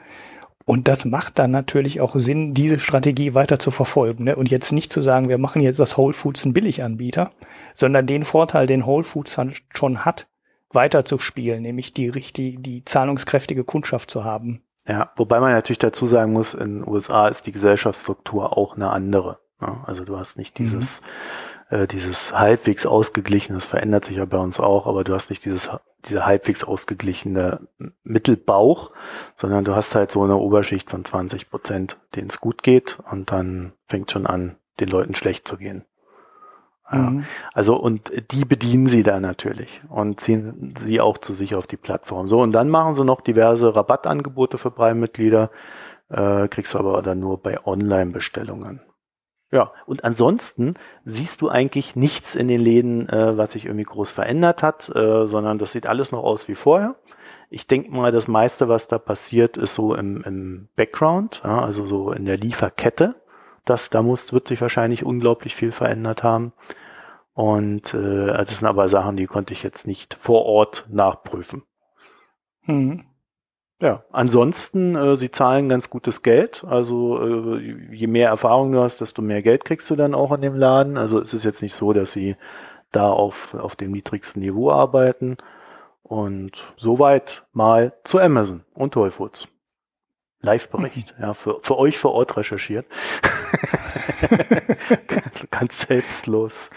Und 0.64 0.86
das 0.86 1.04
macht 1.04 1.40
dann 1.40 1.50
natürlich 1.50 2.00
auch 2.00 2.14
Sinn, 2.14 2.54
diese 2.54 2.78
Strategie 2.78 3.34
weiter 3.34 3.58
zu 3.58 3.72
verfolgen. 3.72 4.24
Ne? 4.24 4.36
Und 4.36 4.48
jetzt 4.50 4.70
nicht 4.70 4.92
zu 4.92 5.00
sagen, 5.00 5.28
wir 5.28 5.36
machen 5.38 5.60
jetzt 5.60 5.80
das 5.80 5.96
Whole 5.98 6.14
Foods 6.14 6.44
ein 6.44 6.52
Billiganbieter, 6.52 7.32
sondern 7.74 8.06
den 8.06 8.24
Vorteil, 8.24 8.68
den 8.68 8.86
Whole 8.86 9.02
Foods 9.02 9.36
schon 9.74 10.04
hat, 10.04 10.28
weiter 10.74 11.04
zu 11.04 11.18
spielen, 11.18 11.62
nämlich 11.62 11.92
die 11.92 12.08
richtig, 12.08 12.62
die 12.62 12.84
zahlungskräftige 12.84 13.64
Kundschaft 13.64 14.10
zu 14.10 14.24
haben. 14.24 14.62
Ja, 14.86 15.12
wobei 15.16 15.38
man 15.40 15.52
natürlich 15.52 15.78
dazu 15.78 16.06
sagen 16.06 16.32
muss, 16.32 16.54
in 16.54 16.80
den 16.80 16.88
USA 16.88 17.28
ist 17.28 17.46
die 17.46 17.52
Gesellschaftsstruktur 17.52 18.56
auch 18.56 18.74
eine 18.74 18.90
andere. 18.90 19.38
Ne? 19.60 19.80
Also 19.86 20.04
du 20.04 20.18
hast 20.18 20.36
nicht 20.36 20.58
dieses, 20.58 21.02
äh, 21.70 21.86
dieses 21.86 22.36
halbwegs 22.36 22.84
ausgeglichene, 22.84 23.56
das 23.56 23.66
verändert 23.66 24.04
sich 24.04 24.16
ja 24.16 24.24
bei 24.24 24.38
uns 24.38 24.58
auch, 24.58 24.86
aber 24.86 25.04
du 25.04 25.14
hast 25.14 25.30
nicht 25.30 25.44
dieses, 25.44 25.70
diese 26.04 26.26
halbwegs 26.26 26.64
ausgeglichene 26.64 27.68
Mittelbauch, 28.02 28.90
sondern 29.36 29.64
du 29.64 29.74
hast 29.76 29.94
halt 29.94 30.10
so 30.10 30.24
eine 30.24 30.36
Oberschicht 30.36 30.90
von 30.90 31.04
20 31.04 31.48
Prozent, 31.48 31.98
denen 32.16 32.28
es 32.28 32.40
gut 32.40 32.64
geht 32.64 32.98
und 33.10 33.30
dann 33.30 33.72
fängt 33.86 34.10
schon 34.10 34.26
an, 34.26 34.56
den 34.80 34.88
Leuten 34.88 35.14
schlecht 35.14 35.46
zu 35.46 35.56
gehen. 35.58 35.84
Mhm. 36.96 37.24
Also 37.52 37.76
und 37.76 38.12
die 38.32 38.44
bedienen 38.44 38.86
sie 38.86 39.02
da 39.02 39.20
natürlich 39.20 39.82
und 39.88 40.20
ziehen 40.20 40.74
sie 40.76 41.00
auch 41.00 41.18
zu 41.18 41.32
sich 41.32 41.54
auf 41.54 41.66
die 41.66 41.76
Plattform. 41.76 42.28
So, 42.28 42.40
und 42.40 42.52
dann 42.52 42.68
machen 42.68 42.94
sie 42.94 43.04
noch 43.04 43.20
diverse 43.20 43.74
Rabattangebote 43.74 44.58
für 44.58 44.70
Prime-Mitglieder, 44.70 45.50
äh, 46.10 46.48
kriegst 46.48 46.74
du 46.74 46.78
aber 46.78 47.02
dann 47.02 47.20
nur 47.20 47.38
bei 47.42 47.64
Online-Bestellungen. 47.64 48.80
Ja, 49.52 49.72
und 49.84 50.02
ansonsten 50.02 50.76
siehst 51.04 51.42
du 51.42 51.50
eigentlich 51.50 51.94
nichts 51.94 52.34
in 52.34 52.48
den 52.48 52.62
Läden, 52.62 53.06
äh, 53.10 53.36
was 53.36 53.52
sich 53.52 53.66
irgendwie 53.66 53.84
groß 53.84 54.10
verändert 54.10 54.62
hat, 54.62 54.90
äh, 54.94 55.26
sondern 55.26 55.58
das 55.58 55.72
sieht 55.72 55.86
alles 55.86 56.10
noch 56.10 56.24
aus 56.24 56.48
wie 56.48 56.54
vorher. 56.54 56.96
Ich 57.50 57.66
denke 57.66 57.90
mal, 57.90 58.12
das 58.12 58.28
meiste, 58.28 58.70
was 58.70 58.88
da 58.88 58.98
passiert, 58.98 59.58
ist 59.58 59.74
so 59.74 59.94
im, 59.94 60.22
im 60.24 60.68
Background, 60.74 61.42
ja, 61.44 61.62
also 61.62 61.84
so 61.84 62.12
in 62.12 62.24
der 62.24 62.38
Lieferkette. 62.38 63.16
Das, 63.66 63.90
da 63.90 64.02
muss, 64.02 64.32
wird 64.32 64.48
sich 64.48 64.60
wahrscheinlich 64.62 65.04
unglaublich 65.04 65.54
viel 65.54 65.70
verändert 65.70 66.22
haben. 66.22 66.54
Und 67.34 67.94
äh, 67.94 68.26
das 68.26 68.58
sind 68.58 68.68
aber 68.68 68.88
Sachen, 68.88 69.16
die 69.16 69.26
konnte 69.26 69.54
ich 69.54 69.62
jetzt 69.62 69.86
nicht 69.86 70.14
vor 70.14 70.44
Ort 70.44 70.86
nachprüfen. 70.90 71.62
Mhm. 72.64 73.04
Ja, 73.80 74.04
ansonsten, 74.12 74.94
äh, 74.94 75.16
sie 75.16 75.30
zahlen 75.30 75.68
ganz 75.68 75.90
gutes 75.90 76.22
Geld. 76.22 76.64
Also 76.68 77.56
äh, 77.56 77.94
je 77.94 78.06
mehr 78.06 78.28
Erfahrung 78.28 78.70
du 78.70 78.80
hast, 78.80 79.00
desto 79.00 79.22
mehr 79.22 79.42
Geld 79.42 79.64
kriegst 79.64 79.90
du 79.90 79.96
dann 79.96 80.14
auch 80.14 80.30
in 80.32 80.42
dem 80.42 80.54
Laden. 80.54 80.96
Also 80.96 81.20
es 81.20 81.34
ist 81.34 81.44
jetzt 81.44 81.62
nicht 81.62 81.74
so, 81.74 81.92
dass 81.92 82.12
sie 82.12 82.36
da 82.92 83.10
auf, 83.10 83.54
auf 83.54 83.74
dem 83.74 83.90
niedrigsten 83.92 84.40
Niveau 84.40 84.70
arbeiten. 84.70 85.38
Und 86.02 86.74
soweit 86.76 87.44
mal 87.52 87.94
zu 88.04 88.20
Amazon 88.20 88.64
und 88.74 88.94
Whole 88.94 89.10
Foods. 89.10 89.48
Live-Bericht, 90.42 91.14
ja, 91.20 91.34
für, 91.34 91.60
für 91.62 91.78
euch 91.78 91.98
vor 91.98 92.12
Ort 92.12 92.36
recherchiert. 92.36 92.86
ganz 95.50 95.82
selbstlos. 95.82 96.70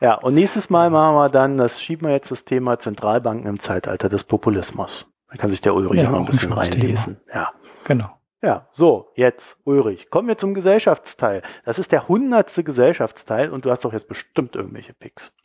Ja, 0.00 0.14
und 0.14 0.34
nächstes 0.34 0.70
Mal 0.70 0.88
machen 0.90 1.14
wir 1.14 1.28
dann, 1.28 1.56
das 1.56 1.82
schieben 1.82 2.08
wir 2.08 2.14
jetzt 2.14 2.30
das 2.30 2.44
Thema 2.44 2.78
Zentralbanken 2.78 3.46
im 3.46 3.60
Zeitalter 3.60 4.08
des 4.08 4.24
Populismus. 4.24 5.06
Da 5.28 5.36
kann 5.36 5.50
sich 5.50 5.60
der 5.60 5.74
Ulrich 5.74 6.00
Ja, 6.00 6.10
noch 6.10 6.20
ein 6.20 6.26
bisschen 6.26 6.52
reinlesen. 6.52 7.20
Ja. 7.32 7.50
Genau. 7.84 8.08
Ja, 8.42 8.66
so, 8.70 9.12
jetzt, 9.16 9.58
Ulrich, 9.64 10.08
kommen 10.08 10.26
wir 10.26 10.38
zum 10.38 10.54
Gesellschaftsteil. 10.54 11.42
Das 11.66 11.78
ist 11.78 11.92
der 11.92 12.08
hundertste 12.08 12.64
Gesellschaftsteil 12.64 13.50
und 13.50 13.66
du 13.66 13.70
hast 13.70 13.84
doch 13.84 13.92
jetzt 13.92 14.08
bestimmt 14.08 14.56
irgendwelche 14.56 14.94
Picks. 14.94 15.34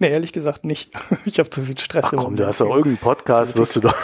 Nee, 0.00 0.10
ehrlich 0.10 0.32
gesagt 0.32 0.64
nicht. 0.64 0.90
Ich 1.24 1.38
habe 1.38 1.50
zu 1.50 1.62
viel 1.62 1.78
Stress. 1.78 2.06
Ach 2.06 2.12
im 2.14 2.18
komm, 2.18 2.24
du 2.24 2.42
Moment. 2.42 2.48
hast 2.48 2.60
doch 2.60 2.68
irgendeinen 2.68 2.96
Podcast, 2.96 3.56
wirst 3.56 3.76
du 3.76 3.80
doch. 3.80 3.94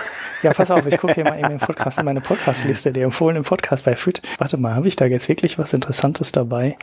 Ja, 0.43 0.53
pass 0.53 0.71
auf, 0.71 0.87
ich 0.87 0.99
gucke 0.99 1.15
hier 1.15 1.25
mal 1.25 1.39
in 1.39 1.49
den 1.49 1.59
Podcast, 1.59 1.99
in 1.99 2.05
meine 2.05 2.21
Podcastliste, 2.21 2.93
der 2.93 3.05
empfohlenen 3.05 3.43
Podcast 3.43 3.85
bei 3.85 3.97
FIT. 3.97 4.23
Warte 4.39 4.57
mal, 4.59 4.75
habe 4.75 4.87
ich 4.87 4.95
da 4.95 5.07
jetzt 5.07 5.29
wirklich 5.29 5.59
was 5.59 5.73
Interessantes 5.73 6.31
dabei? 6.33 6.77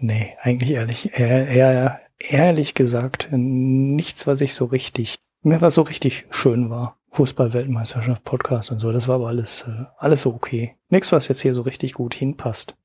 Nee, 0.00 0.36
eigentlich 0.42 0.72
ehrlich, 0.72 1.18
eher, 1.18 1.46
eher, 1.48 2.00
ehrlich 2.18 2.74
gesagt, 2.74 3.28
nichts, 3.32 4.26
was 4.26 4.40
ich 4.40 4.54
so 4.54 4.66
richtig, 4.66 5.18
mir 5.42 5.60
was 5.60 5.74
so 5.74 5.82
richtig 5.82 6.26
schön 6.30 6.70
war. 6.70 6.96
Fußball-Weltmeisterschaft, 7.10 8.22
Podcast 8.24 8.70
und 8.70 8.80
so, 8.80 8.92
das 8.92 9.08
war 9.08 9.16
aber 9.16 9.28
alles, 9.28 9.62
äh, 9.62 9.86
alles 9.96 10.22
so 10.22 10.34
okay. 10.34 10.76
Nichts, 10.90 11.10
was 11.10 11.28
jetzt 11.28 11.40
hier 11.40 11.54
so 11.54 11.62
richtig 11.62 11.94
gut 11.94 12.14
hinpasst. 12.14 12.76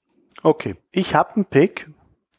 Okay, 0.43 0.75
ich 0.91 1.13
habe 1.13 1.35
einen 1.35 1.45
Pick, 1.45 1.89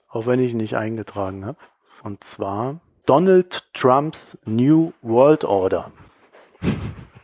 auch 0.08 0.26
wenn 0.26 0.40
ich 0.40 0.52
ihn 0.52 0.58
nicht 0.58 0.76
eingetragen 0.76 1.44
habe. 1.44 1.58
Und 2.02 2.24
zwar 2.24 2.80
Donald 3.06 3.68
Trumps 3.74 4.38
New 4.46 4.92
World 5.02 5.44
Order. 5.44 5.92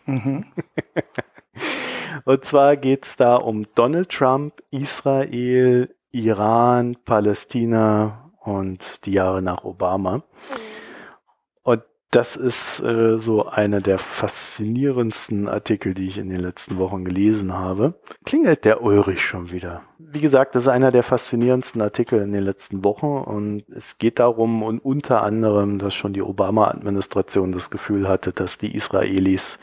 Mhm. 0.07 0.45
Und 2.25 2.45
zwar 2.45 2.77
geht's 2.77 3.17
da 3.17 3.37
um 3.37 3.67
Donald 3.75 4.11
Trump, 4.11 4.63
Israel, 4.71 5.95
Iran, 6.11 6.97
Palästina 7.05 8.30
und 8.41 9.07
die 9.07 9.13
Jahre 9.13 9.43
nach 9.43 9.65
Obama. 9.65 10.23
Und 11.63 11.83
Das 12.13 12.35
ist 12.35 12.81
äh, 12.81 13.19
so 13.19 13.47
einer 13.47 13.81
der 13.81 13.99
faszinierendsten 13.99 15.49
Artikel, 15.49 15.95
die 15.95 16.09
ich 16.09 16.19
in 16.19 16.29
den 16.29 16.41
letzten 16.41 16.77
Wochen 16.79 17.05
gelesen 17.05 17.53
habe. 17.53 17.95
Klingelt 18.25 18.65
der 18.65 18.83
Ulrich 18.83 19.25
schon 19.25 19.53
wieder. 19.53 19.83
Wie 19.99 20.21
gesagt, 20.21 20.57
das 20.57 20.65
ist 20.65 20.69
einer 20.69 20.91
der 20.91 21.05
faszinierendsten 21.05 21.81
Artikel 21.81 22.21
in 22.21 22.33
den 22.33 22.43
letzten 22.43 22.83
Wochen 22.83 23.07
und 23.07 23.63
es 23.69 23.99
geht 23.99 24.19
darum 24.19 24.65
und 24.65 24.81
unter 24.81 25.23
anderem, 25.23 25.79
dass 25.79 25.95
schon 25.95 26.13
die 26.13 26.23
Obama-Administration 26.23 27.53
das 27.53 27.71
Gefühl 27.71 28.09
hatte, 28.09 28.33
dass 28.33 28.59
die 28.59 28.75
Israelis 28.75 29.61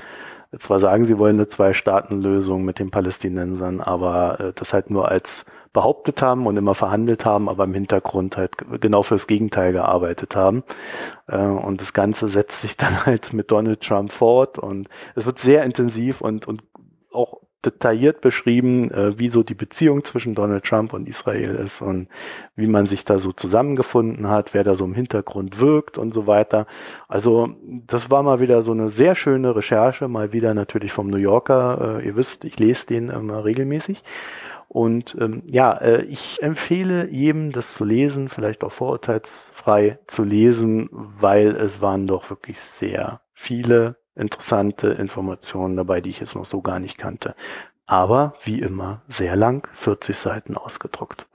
zwar 0.57 0.79
sagen, 0.79 1.05
sie 1.05 1.17
wollen 1.17 1.35
eine 1.35 1.47
Zwei-Staaten-Lösung 1.47 2.63
mit 2.63 2.79
den 2.79 2.91
Palästinensern, 2.91 3.81
aber 3.81 4.39
äh, 4.39 4.53
das 4.55 4.71
halt 4.71 4.89
nur 4.89 5.09
als 5.09 5.47
behauptet 5.73 6.21
haben 6.21 6.47
und 6.47 6.57
immer 6.57 6.75
verhandelt 6.75 7.25
haben, 7.25 7.49
aber 7.49 7.65
im 7.65 7.73
Hintergrund 7.73 8.37
halt 8.37 8.51
genau 8.81 9.03
fürs 9.03 9.27
Gegenteil 9.27 9.73
gearbeitet 9.73 10.35
haben. 10.35 10.63
Äh, 11.27 11.37
und 11.37 11.81
das 11.81 11.93
Ganze 11.93 12.29
setzt 12.29 12.61
sich 12.61 12.77
dann 12.77 13.05
halt 13.05 13.33
mit 13.33 13.51
Donald 13.51 13.81
Trump 13.81 14.11
fort 14.11 14.59
und 14.59 14.89
es 15.15 15.25
wird 15.25 15.39
sehr 15.39 15.63
intensiv 15.63 16.21
und, 16.21 16.47
und 16.47 16.63
auch 17.11 17.41
detailliert 17.65 18.21
beschrieben, 18.21 18.91
äh, 18.91 19.19
wie 19.19 19.29
so 19.29 19.43
die 19.43 19.55
Beziehung 19.55 20.03
zwischen 20.03 20.35
Donald 20.35 20.63
Trump 20.63 20.93
und 20.93 21.07
Israel 21.07 21.55
ist 21.55 21.81
und 21.81 22.07
wie 22.55 22.67
man 22.67 22.85
sich 22.85 23.03
da 23.03 23.19
so 23.19 23.31
zusammengefunden 23.31 24.27
hat, 24.29 24.53
wer 24.53 24.63
da 24.63 24.75
so 24.75 24.85
im 24.85 24.93
Hintergrund 24.93 25.59
wirkt 25.59 25.97
und 25.97 26.13
so 26.13 26.27
weiter. 26.27 26.67
Also 27.07 27.49
das 27.65 28.11
war 28.11 28.23
mal 28.23 28.39
wieder 28.39 28.61
so 28.61 28.71
eine 28.71 28.89
sehr 28.89 29.15
schöne 29.15 29.55
Recherche, 29.55 30.07
mal 30.07 30.33
wieder 30.33 30.53
natürlich 30.53 30.93
vom 30.93 31.07
New 31.07 31.17
Yorker. 31.17 31.99
Äh, 31.99 32.07
ihr 32.07 32.15
wisst, 32.15 32.45
ich 32.45 32.59
lese 32.59 32.87
den 32.87 33.09
immer 33.09 33.43
regelmäßig. 33.43 34.03
Und 34.67 35.15
ähm, 35.19 35.43
ja, 35.49 35.73
äh, 35.73 36.03
ich 36.03 36.41
empfehle 36.41 37.09
jedem, 37.09 37.51
das 37.51 37.75
zu 37.75 37.85
lesen, 37.85 38.27
vielleicht 38.27 38.63
auch 38.63 38.71
vorurteilsfrei 38.71 39.99
zu 40.07 40.23
lesen, 40.23 40.89
weil 40.91 41.55
es 41.55 41.81
waren 41.81 42.05
doch 42.05 42.29
wirklich 42.29 42.59
sehr 42.59 43.21
viele 43.33 43.97
interessante 44.15 44.89
Informationen 44.89 45.77
dabei, 45.77 46.01
die 46.01 46.09
ich 46.09 46.19
jetzt 46.19 46.35
noch 46.35 46.45
so 46.45 46.61
gar 46.61 46.79
nicht 46.79 46.97
kannte. 46.97 47.35
Aber 47.85 48.33
wie 48.43 48.59
immer 48.59 49.01
sehr 49.07 49.35
lang, 49.35 49.69
40 49.73 50.17
Seiten 50.17 50.57
ausgedruckt. 50.57 51.27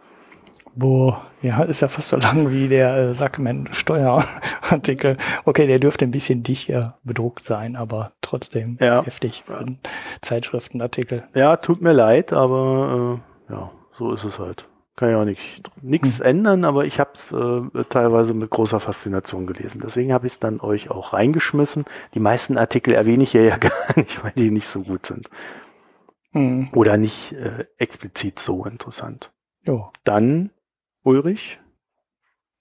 Boah, 0.75 1.23
ja, 1.43 1.63
ist 1.65 1.81
ja 1.81 1.89
fast 1.89 2.09
so 2.09 2.17
lang 2.17 2.51
wie 2.51 2.69
der 2.69 2.97
äh, 2.97 3.15
Sackman 3.15 3.69
Steuerartikel. 3.73 5.19
Okay, 5.45 5.67
der 5.67 5.79
dürfte 5.79 6.07
ein 6.07 6.11
bisschen 6.11 6.43
dichter 6.43 6.99
bedruckt 7.03 7.43
sein, 7.43 7.77
aber 7.77 8.13
trotzdem 8.23 8.79
ja. 8.81 9.05
heftig 9.05 9.43
für 9.47 9.59
einen 9.59 9.79
Zeitschriftenartikel. 10.23 11.25
Ja, 11.35 11.57
tut 11.57 11.83
mir 11.83 11.93
leid, 11.93 12.33
aber 12.33 13.21
äh, 13.49 13.53
ja, 13.53 13.71
so 13.99 14.13
ist 14.13 14.25
es 14.25 14.39
halt. 14.39 14.67
Kann 14.97 15.11
ja 15.11 15.21
auch 15.21 15.25
nicht 15.25 15.41
nichts 15.81 16.19
hm. 16.19 16.27
ändern, 16.27 16.65
aber 16.65 16.85
ich 16.85 17.01
habe 17.01 17.13
es 17.15 17.33
äh, 17.33 17.85
teilweise 17.89 18.35
mit 18.35 18.51
großer 18.51 18.81
Faszination 18.81 19.47
gelesen. 19.47 19.83
Deswegen 19.85 20.13
habe 20.13 20.27
ich 20.27 20.35
es 20.35 20.39
dann 20.39 20.61
euch 20.61 20.91
auch 20.91 21.13
reingeschmissen. 21.13 21.85
Die 22.15 22.21
meisten 22.21 22.57
Artikel 22.57 22.95
erwähne 22.95 23.23
ich 23.25 23.33
ja, 23.33 23.43
ja 23.43 23.57
gar 23.59 23.73
nicht, 23.97 24.23
weil 24.25 24.33
die 24.37 24.51
nicht 24.51 24.67
so 24.67 24.83
gut 24.83 25.07
sind. 25.07 25.29
Hm. 26.33 26.71
Oder 26.75 26.97
nicht 26.97 27.33
äh, 27.33 27.67
explizit 27.77 28.39
so 28.39 28.65
interessant. 28.65 29.33
Jo. 29.65 29.91
Dann 30.05 30.51
Ulrich? 31.05 31.59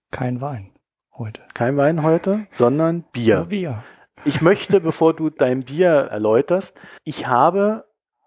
Kein 0.10 0.42
Wein 0.42 0.72
heute. 1.16 1.42
Kein 1.54 1.78
Wein 1.78 2.02
heute, 2.02 2.48
sondern 2.50 3.04
Bier. 3.12 3.38
Nur 3.38 3.46
Bier. 3.46 3.84
Ich 4.26 4.42
möchte, 4.42 4.82
bevor 4.82 5.14
du 5.16 5.30
dein 5.30 5.62
Bier 5.62 5.90
erläuterst, 5.90 6.80
ich 7.04 7.28
habe 7.28 7.86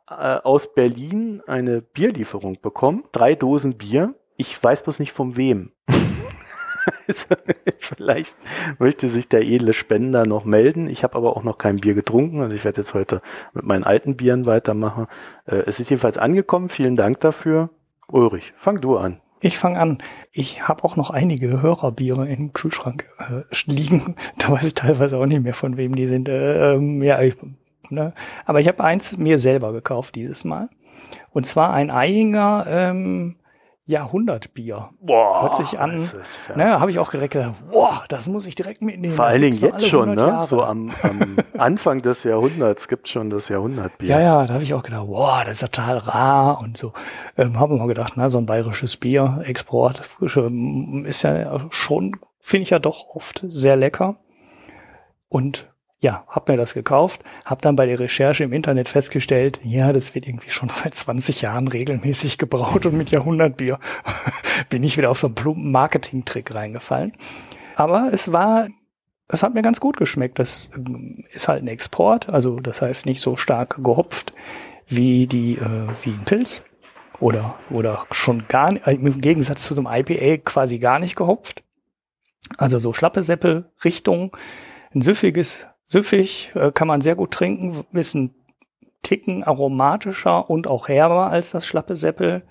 äh, 0.09 0.15
aus 0.15 0.73
Berlin 0.75 1.43
eine 1.49 1.83
Bierlieferung 1.83 2.61
bekommen. 2.61 3.05
Drei 3.11 3.35
Dosen 3.35 3.77
Bier. 3.77 4.15
Ich 4.37 4.63
weiß 4.63 4.85
bloß 4.85 5.01
nicht 5.01 5.13
von 5.13 5.37
wem. 5.37 5.73
also, 7.09 7.35
vielleicht 7.79 8.37
möchte 8.79 9.09
sich 9.09 9.29
der 9.29 9.43
edle 9.43 9.73
Spender 9.73 10.27
noch 10.27 10.45
melden. 10.45 10.89
Ich 10.89 11.03
habe 11.03 11.17
aber 11.17 11.37
auch 11.37 11.43
noch 11.43 11.59
kein 11.59 11.79
Bier 11.79 11.95
getrunken. 11.95 12.41
Also 12.41 12.55
ich 12.55 12.65
werde 12.65 12.79
jetzt 12.79 12.95
heute 12.95 13.21
mit 13.53 13.65
meinen 13.65 13.83
alten 13.83 14.17
Bieren 14.17 14.47
weitermachen. 14.47 15.09
Äh, 15.47 15.65
es 15.67 15.81
ist 15.81 15.91
jedenfalls 15.91 16.19
angekommen. 16.19 16.69
Vielen 16.69 16.95
Dank 16.95 17.19
dafür. 17.19 17.71
Ulrich, 18.07 18.53
fang 18.57 18.81
du 18.81 18.97
an. 18.97 19.21
Ich 19.45 19.59
fange 19.59 19.79
an. 19.79 19.99
Ich 20.33 20.67
habe 20.67 20.85
auch 20.85 20.97
noch 20.97 21.11
einige 21.11 21.61
Hörerbiere 21.61 22.27
im 22.27 22.55
Kühlschrank 22.55 23.05
äh, 23.19 23.43
liegen. 23.71 24.17
Da 24.39 24.51
weiß 24.51 24.65
ich 24.65 24.73
teilweise 24.73 25.19
auch 25.19 25.27
nicht 25.27 25.43
mehr, 25.43 25.53
von 25.53 25.77
wem 25.77 25.95
die 25.95 26.07
sind. 26.07 26.31
Äh, 26.31 26.73
ähm, 26.73 27.03
ja, 27.03 27.21
ich, 27.21 27.37
ne? 27.91 28.15
Aber 28.47 28.61
ich 28.61 28.69
habe 28.69 28.83
eins 28.83 29.19
mir 29.19 29.39
selber 29.39 29.75
gekauft 29.75 30.15
dieses 30.15 30.45
Mal. 30.45 30.71
Und 31.31 31.45
zwar 31.45 31.75
ein 31.75 31.91
Eihinger 31.91 32.65
ähm, 32.67 33.37
Jahrhundertbier. 33.87 34.91
Boah, 35.01 35.43
Hört 35.43 35.57
sich 35.57 35.79
an. 35.79 36.01
Ja 36.49 36.57
ne, 36.57 36.81
habe 36.81 36.91
ich 36.91 36.99
auch 36.99 37.11
direkt 37.11 37.35
gesagt, 37.35 37.71
boah, 37.71 38.05
das 38.09 38.27
muss 38.29 38.47
ich 38.47 38.55
direkt 38.55 38.81
mitnehmen. 38.81 39.15
Vor 39.15 39.27
allen 39.27 39.43
Dingen 39.43 39.59
jetzt 39.61 39.87
schon, 39.87 40.15
ne? 40.15 40.23
Jahre. 40.23 40.47
So 40.47 40.63
am, 40.63 40.91
am 41.03 41.37
Anfang 41.59 42.01
des 42.01 42.25
Jahrhunderts 42.25 42.89
gibt 42.89 43.09
schon 43.09 43.29
das 43.29 43.51
Jahrhundertbier. 43.51 44.09
Ja, 44.09 44.21
ja, 44.21 44.47
da 44.47 44.55
habe 44.55 44.63
ich 44.63 44.73
auch 44.73 44.83
gedacht, 44.83 45.07
boah, 45.07 45.43
das 45.45 45.61
ist 45.61 45.75
total 45.75 45.99
rar 45.99 46.61
und 46.63 46.79
so. 46.79 46.95
Ähm, 47.37 47.61
habe 47.61 47.77
mal 47.77 47.87
gedacht, 47.87 48.15
na, 48.17 48.31
so 48.31 48.39
ein 48.39 48.47
bayerisches 48.47 48.97
Bier, 48.97 49.43
Export, 49.45 50.03
ähm, 50.35 51.05
ist 51.07 51.23
ja 51.23 51.67
schon, 51.71 52.17
finde 52.41 52.63
ich 52.63 52.71
ja 52.71 52.79
doch 52.79 53.15
oft 53.15 53.45
sehr 53.49 53.77
lecker. 53.77 54.17
Und 55.29 55.74
ja, 56.05 56.23
hab 56.29 56.49
mir 56.49 56.59
das 56.59 56.75
gekauft, 56.75 57.25
hab 57.47 57.63
dann 57.63 57.77
bei 57.77 57.87
der 57.87 57.99
Recherche 57.99 58.45
im 58.45 58.53
Internet 58.53 58.91
festgestellt, 58.91 59.61
ja, 59.65 59.91
das 59.91 60.15
wird 60.15 60.29
irgendwie 60.29 60.51
schon 60.51 60.69
seit 60.71 60.95
20 60.95 61.41
Jahren 61.41 61.67
regelmäßig 61.67 62.37
gebraut 62.39 62.85
und 62.87 62.97
mit 62.97 63.11
Jahrhundertbier 63.11 63.81
bin 64.69 64.85
ich 64.85 64.99
wieder 64.99 65.11
auf 65.11 65.19
so 65.19 65.29
einen 65.29 65.35
plumpen 65.35 65.73
Marketing-Trick 65.73 66.55
reingefallen. 66.55 67.15
Aber 67.75 68.11
es 68.13 68.31
war, 68.33 68.69
es 69.29 69.43
hat 69.43 69.55
mir 69.55 69.63
ganz 69.63 69.81
gut 69.81 69.97
geschmeckt. 69.97 70.39
Das 70.39 70.71
ähm, 70.77 71.25
ist 71.33 71.49
halt 71.49 71.63
ein 71.63 71.69
Export, 71.69 72.29
also 72.29 72.61
das 72.61 72.83
heißt 72.83 73.07
nicht 73.07 73.23
so 73.23 73.37
stark 73.37 73.83
gehopft 73.83 74.35
wie 74.87 75.27
die, 75.27 75.55
äh, 75.55 75.89
wie 76.03 76.11
ein 76.11 76.25
Pilz 76.27 76.63
oder, 77.19 77.55
oder 77.71 78.07
schon 78.11 78.47
gar 78.47 78.73
nicht, 78.73 78.87
im 78.87 79.23
Gegensatz 79.23 79.65
zu 79.65 79.73
so 79.73 79.83
einem 79.83 80.07
IPA 80.07 80.43
quasi 80.45 80.79
gar 80.79 80.99
nicht 80.99 81.17
gehopft. 81.17 81.63
Also 82.59 82.79
so 82.79 82.93
schlappe 82.93 83.23
Seppel 83.23 83.71
Richtung, 83.83 84.37
ein 84.95 85.01
süffiges 85.01 85.67
Süffig 85.87 86.53
äh, 86.55 86.73
kann 86.73 86.89
man 86.89 87.01
sehr 87.01 87.15
gut 87.15 87.33
trinken, 87.33 87.85
ist 87.93 88.15
ein 88.15 88.35
Ticken 89.03 89.45
aromatischer 89.45 90.49
und 90.49 90.67
auch 90.67 90.89
herber 90.89 91.31
als 91.31 91.51
das 91.51 91.67
schlappe 91.67 91.95
Seppel. 91.95 92.43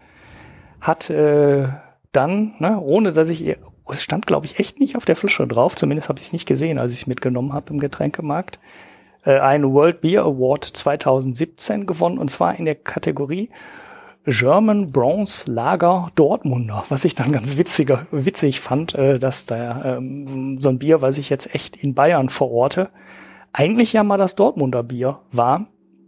Hat 0.79 1.09
äh, 1.09 1.67
dann, 2.11 2.53
ne, 2.59 2.79
ohne 2.79 3.11
dass 3.11 3.29
ich, 3.29 3.57
es 3.89 4.03
stand 4.03 4.27
glaube 4.27 4.45
ich 4.45 4.59
echt 4.59 4.79
nicht 4.79 4.95
auf 4.95 5.05
der 5.05 5.15
Flasche 5.15 5.47
drauf, 5.47 5.75
zumindest 5.75 6.09
habe 6.09 6.19
ich 6.19 6.25
es 6.25 6.33
nicht 6.33 6.47
gesehen, 6.47 6.77
als 6.77 6.91
ich 6.91 6.99
es 6.99 7.07
mitgenommen 7.07 7.53
habe 7.53 7.73
im 7.73 7.79
Getränkemarkt, 7.79 8.59
äh, 9.25 9.39
einen 9.39 9.73
World 9.73 10.01
Beer 10.01 10.23
Award 10.23 10.63
2017 10.63 11.85
gewonnen 11.85 12.19
und 12.19 12.29
zwar 12.29 12.55
in 12.55 12.65
der 12.65 12.75
Kategorie 12.75 13.49
German 14.25 14.91
Bronze 14.91 15.51
Lager 15.51 16.09
Dortmunder, 16.15 16.85
was 16.87 17.03
ich 17.03 17.13
dann 17.13 17.31
ganz 17.33 17.57
witziger, 17.57 18.07
witzig 18.11 18.61
fand, 18.61 18.95
äh, 18.95 19.19
dass 19.19 19.45
da 19.45 19.97
ähm, 19.97 20.61
so 20.61 20.69
ein 20.69 20.79
Bier, 20.79 21.01
was 21.01 21.17
ich 21.17 21.29
jetzt 21.29 21.53
echt 21.53 21.75
in 21.75 21.93
Bayern 21.93 22.29
verorte, 22.29 22.89
eigentlich 23.53 23.93
ja 23.93 24.03
mal 24.03 24.17
das 24.17 24.35
Dortmunder 24.35 24.83
Bier 24.83 25.19
war, 25.31 25.67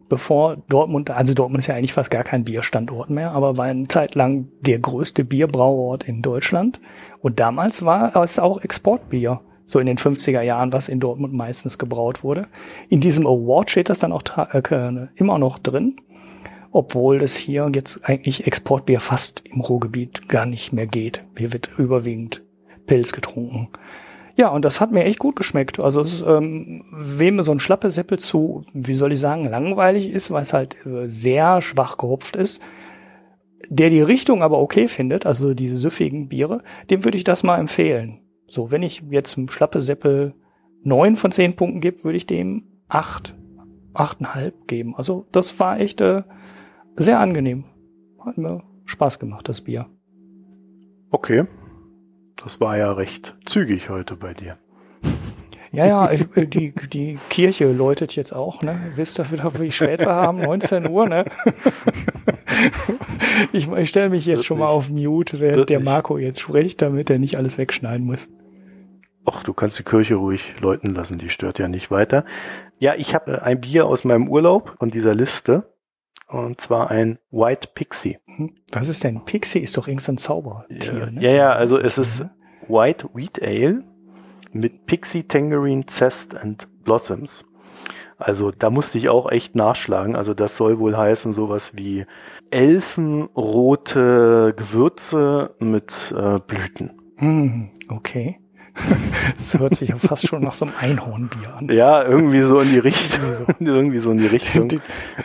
bevor 0.10 0.58
Dortmund, 0.68 1.10
also 1.10 1.34
Dortmund 1.34 1.60
ist 1.60 1.68
ja 1.68 1.76
eigentlich 1.76 1.94
fast 1.94 2.12
gar 2.12 2.24
kein 2.24 2.44
Bierstandort 2.44 3.10
mehr, 3.10 3.32
aber 3.32 3.58
war 3.58 3.66
eine 3.66 3.88
Zeit 3.88 4.16
lang 4.16 4.50
der 4.62 4.80
größte 4.80 5.24
Bierbrauort 5.24 6.04
in 6.08 6.22
Deutschland. 6.22 6.80
Und 7.22 7.40
damals 7.40 7.86
war 7.86 8.16
es 8.16 8.40
auch 8.40 8.62
Exportbier, 8.62 9.42
so 9.66 9.80
in 9.80 9.88
den 9.88 9.98
50er 9.98 10.42
Jahren, 10.42 10.74
was 10.74 10.90
in 10.90 11.00
Dortmund 11.00 11.34
meistens 11.34 11.78
gebraut 11.78 12.24
wurde. 12.24 12.48
In 12.90 13.02
diesem 13.02 13.26
Award 13.26 13.72
steht 13.72 13.90
das 13.90 14.00
dann 14.00 14.12
auch 14.12 14.24
äh, 14.38 15.08
immer 15.16 15.40
noch 15.40 15.58
drin, 15.58 15.96
obwohl 16.72 17.22
es 17.22 17.36
hier 17.36 17.72
jetzt 17.74 18.06
eigentlich 18.08 18.46
Exportbier 18.46 19.00
fast 19.00 19.44
im 19.46 19.62
Ruhrgebiet 19.62 20.30
gar 20.30 20.46
nicht 20.46 20.74
mehr 20.74 20.88
geht. 20.88 21.24
Hier 21.38 21.54
wird 21.54 21.72
überwiegend 21.78 22.44
Pilz 22.86 23.12
getrunken. 23.12 23.70
Ja, 24.38 24.49
und 24.49 24.66
das 24.66 24.82
hat 24.82 24.91
mir 24.91 25.06
echt 25.06 25.20
gut 25.20 25.38
geschmeckt. 25.38 25.80
Also 25.80 26.02
es, 26.02 26.22
ähm, 26.22 26.84
wem 26.91 27.41
so 27.41 27.52
ein 27.52 27.60
schlappe 27.60 27.90
Seppel 27.90 28.20
zu, 28.20 28.64
wie 28.74 28.95
soll 28.95 29.14
ich 29.14 29.20
sagen, 29.20 29.45
langweilig 29.45 30.10
ist, 30.10 30.30
weil 30.30 30.41
es 30.41 30.52
halt 30.52 30.86
äh, 30.86 31.07
sehr 31.07 31.62
schwach 31.62 31.98
gehopft 31.98 32.36
ist, 32.36 32.62
der 33.70 33.90
die 33.90 34.02
Richtung 34.02 34.44
aber 34.44 34.60
okay 34.60 34.88
findet, 34.88 35.26
also 35.26 35.53
diese 35.53 35.78
süffigen 35.78 36.28
Biere, 36.28 36.64
dem 36.90 37.06
würde 37.06 37.18
ich 37.18 37.24
das 37.24 37.44
mal 37.44 37.60
empfehlen. 37.60 38.20
So, 38.48 38.72
wenn 38.72 38.84
ich 38.84 39.03
jetzt 39.10 39.38
einem 39.38 39.48
schlappe 39.48 39.80
Seppel 39.80 40.34
neun 40.84 41.16
von 41.16 41.32
zehn 41.32 41.56
Punkten 41.56 41.80
gebe, 41.80 42.03
würde 42.03 42.18
ich 42.18 42.28
dem 42.28 42.64
acht, 42.90 43.36
achteinhalb 43.94 44.68
geben. 44.68 44.95
Also 44.95 45.28
das 45.32 45.60
war 45.60 45.80
echt 45.80 46.02
äh, 46.02 46.24
sehr 46.98 47.20
angenehm. 47.20 47.64
Hat 48.20 48.38
mir 48.38 48.64
Spaß 48.84 49.18
gemacht, 49.20 49.48
das 49.48 49.62
Bier. 49.62 49.88
Okay. 51.10 51.45
Das 52.46 52.62
war 52.62 52.78
ja 52.78 52.92
recht 52.92 53.34
zügig 53.46 53.90
heute 53.90 54.16
bei 54.16 54.36
dir. 54.36 54.58
Ja, 55.72 55.88
ja, 55.88 56.12
äh, 56.12 56.46
die, 56.46 56.74
die 56.94 57.18
Kirche 57.30 57.72
läutet 57.72 58.16
jetzt 58.16 58.34
auch, 58.34 58.62
ne? 58.62 58.80
Wisst 58.94 59.20
ihr 59.20 59.32
wieder, 59.32 59.60
wie 59.60 59.72
spät 59.72 60.00
wir 60.02 60.14
haben? 60.14 60.42
19 60.42 60.88
Uhr, 60.88 61.10
ne? 61.10 61.26
Ich, 63.52 63.68
ich 63.68 63.90
stelle 63.90 64.10
mich 64.10 64.28
jetzt 64.28 64.46
schon 64.46 64.60
mal 64.60 64.68
auf 64.68 64.90
Mute, 64.90 65.40
während 65.40 65.70
der 65.70 65.80
Marco 65.80 66.20
jetzt 66.20 66.40
spricht, 66.40 66.84
damit 66.84 67.10
er 67.10 67.18
nicht 67.18 67.38
alles 67.38 67.58
wegschneiden 67.58 68.06
muss. 68.06 68.30
Ach, 69.26 69.44
du 69.44 69.54
kannst 69.54 69.80
die 69.80 69.84
Kirche 69.84 70.16
ruhig 70.16 70.54
läuten 70.62 70.94
lassen, 70.94 71.18
die 71.18 71.30
stört 71.30 71.58
ja 71.58 71.68
nicht 71.68 71.90
weiter. 71.90 72.26
Ja, 72.78 72.94
ich 72.96 73.16
habe 73.16 73.42
ein 73.42 73.60
Bier 73.60 73.88
aus 73.88 74.04
meinem 74.04 74.30
Urlaub 74.30 74.76
von 74.78 74.92
dieser 74.92 75.16
Liste. 75.16 75.75
Und 76.28 76.60
zwar 76.60 76.90
ein 76.90 77.20
White 77.32 77.70
Pixie. 77.74 78.18
Hm. 78.26 78.56
Was 78.72 78.90
ist 78.90 79.04
denn? 79.04 79.24
Pixie 79.26 79.60
ist 79.60 79.78
doch 79.78 79.88
irgendein 79.88 80.18
Zaubertier. 80.18 80.94
Ja, 80.94 81.12
ne? 81.12 81.22
ja, 81.22 81.32
ja, 81.32 81.54
also 81.54 81.78
es 81.78 81.98
ist 81.98 82.26
White 82.68 83.10
Wheat 83.14 83.42
Ale 83.42 83.84
mit 84.52 84.86
Pixie, 84.86 85.24
Tangerine, 85.24 85.86
Zest 85.86 86.36
and 86.36 86.68
Blossoms. 86.84 87.46
Also 88.18 88.52
da 88.52 88.70
musste 88.70 88.98
ich 88.98 89.10
auch 89.10 89.30
echt 89.30 89.56
nachschlagen. 89.56 90.16
Also 90.16 90.34
das 90.34 90.58
soll 90.58 90.80
wohl 90.80 90.96
heißen 90.96 91.34
sowas 91.34 91.74
wie 91.76 92.06
elfenrote 92.50 94.54
Gewürze 94.56 95.54
mit 95.60 96.14
äh, 96.18 96.40
Blüten. 96.40 97.02
Hm, 97.18 97.72
okay. 97.90 98.40
Das 99.38 99.58
hört 99.60 99.76
sich 99.76 99.90
ja 99.90 99.98
fast 99.98 100.28
schon 100.28 100.44
nach 100.44 100.54
so 100.54 100.66
einem 100.66 100.76
Einhornbier 100.80 101.56
an. 101.56 101.70
Ja, 101.70 102.04
irgendwie 102.04 102.42
so 102.42 102.60
in 102.60 102.70
die 102.70 102.80
Richtung. 102.80 103.22
irgendwie 103.60 104.00
so 104.00 104.12
in 104.12 104.20
die 104.20 104.28
Richtung. 104.28 104.70
Den, 104.70 104.82